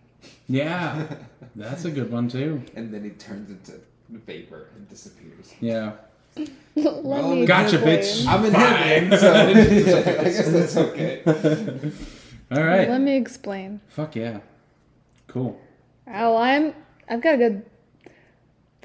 Yeah. 0.49 1.07
That's 1.57 1.85
a 1.85 1.91
good 1.91 2.11
one 2.11 2.29
too. 2.29 2.63
And 2.77 2.93
then 2.93 3.05
he 3.05 3.11
turns 3.11 3.51
into 3.51 3.81
vapor 4.11 4.69
and 4.77 4.89
disappears. 4.89 5.55
Yeah. 5.61 5.93
let 6.77 7.05
Well, 7.05 7.35
me 7.35 7.47
Gotcha, 7.47 7.77
explain. 7.77 7.99
bitch. 7.99 8.27
I'm 8.27 8.45
in 8.45 8.53
Fine. 8.53 8.63
heaven, 9.11 9.19
so 9.19 9.33
I 10.11 10.25
guess 10.25 10.49
that's 10.53 10.77
okay. 10.77 11.23
All 12.53 12.63
right. 12.65 12.89
Let 12.89 13.01
me 13.01 13.17
explain. 13.17 13.81
Fuck 13.89 14.17
yeah. 14.17 14.41
Cool. 15.27 15.61
Oh, 16.13 16.37
I'm. 16.37 16.75
I've 17.09 17.21
got 17.21 17.35
a 17.35 17.39
good. 17.39 17.65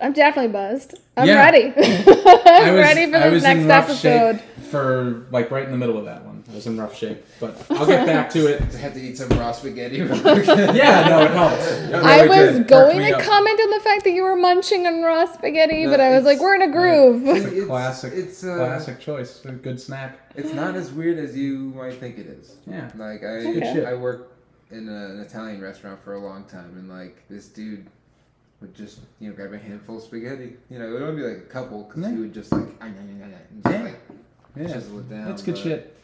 I'm 0.02 0.14
definitely 0.14 0.52
buzzed. 0.52 0.96
I'm 1.18 1.28
Yeah. 1.28 1.36
ready. 1.44 1.74
I 1.76 2.62
I'm 2.68 2.74
was, 2.74 2.82
ready 2.84 3.12
for 3.12 3.18
I 3.18 3.30
was 3.30 3.44
next 3.44 3.62
in 3.62 3.68
rough 3.68 3.84
episode. 3.86 4.38
shape 4.40 4.66
for 4.66 5.26
like 5.32 5.50
right 5.52 5.66
in 5.66 5.72
the 5.72 5.78
middle 5.78 5.98
of 5.98 6.06
that 6.06 6.25
one. 6.25 6.25
I 6.50 6.54
was 6.54 6.68
in 6.68 6.78
rough 6.80 6.96
shape, 6.96 7.26
but 7.40 7.66
I'll 7.72 7.88
get 7.88 8.06
back 8.06 8.30
to 8.32 8.46
it. 8.48 8.62
I 8.62 8.78
have 8.78 8.94
to 8.94 9.02
eat 9.02 9.18
some 9.18 9.30
raw 9.30 9.52
spaghetti. 9.52 9.98
Yeah, 10.76 11.08
no, 11.10 11.24
it 11.26 11.32
helps. 11.32 11.72
It 11.72 11.94
I 11.96 12.28
was 12.28 12.58
did. 12.58 12.68
going 12.68 13.00
to 13.00 13.16
up. 13.18 13.22
comment 13.24 13.60
on 13.60 13.70
the 13.72 13.80
fact 13.80 14.04
that 14.04 14.12
you 14.12 14.22
were 14.24 14.36
munching 14.36 14.86
on 14.86 15.02
raw 15.02 15.26
spaghetti, 15.26 15.86
No, 15.86 15.92
but 15.92 16.00
I 16.00 16.12
was 16.16 16.24
like, 16.24 16.40
we're 16.40 16.54
in 16.56 16.62
a 16.62 16.72
groove. 16.72 17.24
It's 17.28 17.46
a 17.46 17.48
It's- 17.52 17.66
classic, 17.68 18.14
it's, 18.14 18.44
uh, 18.44 18.56
classic 18.58 19.00
choice. 19.00 19.44
A 19.46 19.54
good 19.54 19.82
snack. 19.82 20.20
It's 20.36 20.54
not 20.54 20.76
as 20.76 20.92
weird 20.92 21.18
as 21.18 21.36
you 21.36 21.74
might 21.76 21.96
think 21.96 22.20
it 22.20 22.28
is. 22.28 22.56
Yeah. 22.68 22.92
Like 22.96 23.24
I, 23.24 23.42
Good 23.42 23.64
shit. 23.64 23.86
I 23.86 23.96
worked 23.96 24.32
in 24.72 24.88
a, 24.88 25.06
an 25.14 25.20
Italian 25.22 25.62
restaurant 25.62 26.04
for 26.04 26.14
a 26.14 26.20
long 26.20 26.44
time, 26.46 26.76
and 26.78 26.88
like 26.90 27.28
this 27.30 27.48
dude 27.48 27.88
would 28.62 28.76
just 28.76 29.00
you 29.20 29.30
know 29.30 29.36
grab 29.36 29.54
a 29.54 29.58
handful 29.58 29.98
of 29.98 30.04
spaghetti. 30.04 30.58
You 30.70 30.78
know, 30.80 30.88
it 30.90 30.92
would 30.92 31.02
only 31.02 31.22
be 31.24 31.28
like 31.28 31.38
a 31.38 31.42
couple 31.48 31.84
because 31.84 32.04
Yeah. 32.04 32.12
he 32.12 32.18
would 32.18 32.34
just 32.34 32.52
like 32.52 32.68
and 32.82 33.64
just, 33.64 33.74
Yeah. 33.76 33.84
like 33.84 34.00
Yeah. 34.56 34.74
chisel 34.74 35.00
it 35.00 35.10
down. 35.10 35.26
That's 35.26 35.42
good 35.42 35.56
but- 35.56 35.64
shit. 35.64 35.95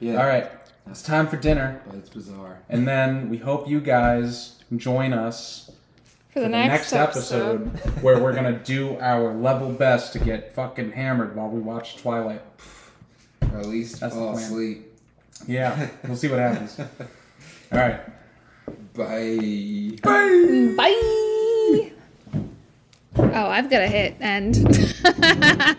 Yeah. 0.00 0.20
All 0.20 0.26
right. 0.26 0.50
It's 0.88 1.02
time 1.02 1.26
for 1.26 1.36
dinner. 1.36 1.80
Oh, 1.84 1.90
but 1.90 1.98
it's 1.98 2.08
bizarre. 2.08 2.58
And 2.68 2.86
then 2.86 3.28
we 3.28 3.38
hope 3.38 3.68
you 3.68 3.80
guys 3.80 4.62
join 4.76 5.12
us 5.12 5.70
For 6.32 6.40
the 6.40 6.48
next, 6.48 6.92
episode. 6.92 7.66
where 8.02 8.20
we're 8.22 8.32
going 8.32 8.52
to 8.52 8.58
do 8.64 8.96
our 9.00 9.34
level 9.34 9.70
best 9.70 10.12
to 10.12 10.18
get 10.20 10.54
fucking 10.54 10.92
hammered 10.92 11.34
while 11.34 11.48
we 11.48 11.60
watch 11.60 11.96
Twilight. 11.96 12.42
Or 13.52 13.58
at 13.58 13.66
least 13.66 14.00
That's 14.00 14.14
the 14.14 14.20
fall 14.20 14.32
plan. 14.34 14.44
asleep. 14.44 14.92
Yeah, 15.46 15.88
we'll 16.06 16.16
see 16.16 16.28
what 16.28 16.38
happens. 16.38 16.78
All 17.72 17.78
right. 17.78 18.00
Bye. 18.94 19.98
Bye. 20.02 20.74
Bye. 20.76 21.92
Oh, 23.18 23.46
I've 23.48 23.70
got 23.70 23.80
a 23.82 23.86
hit 23.86 24.14
end. 24.20 24.56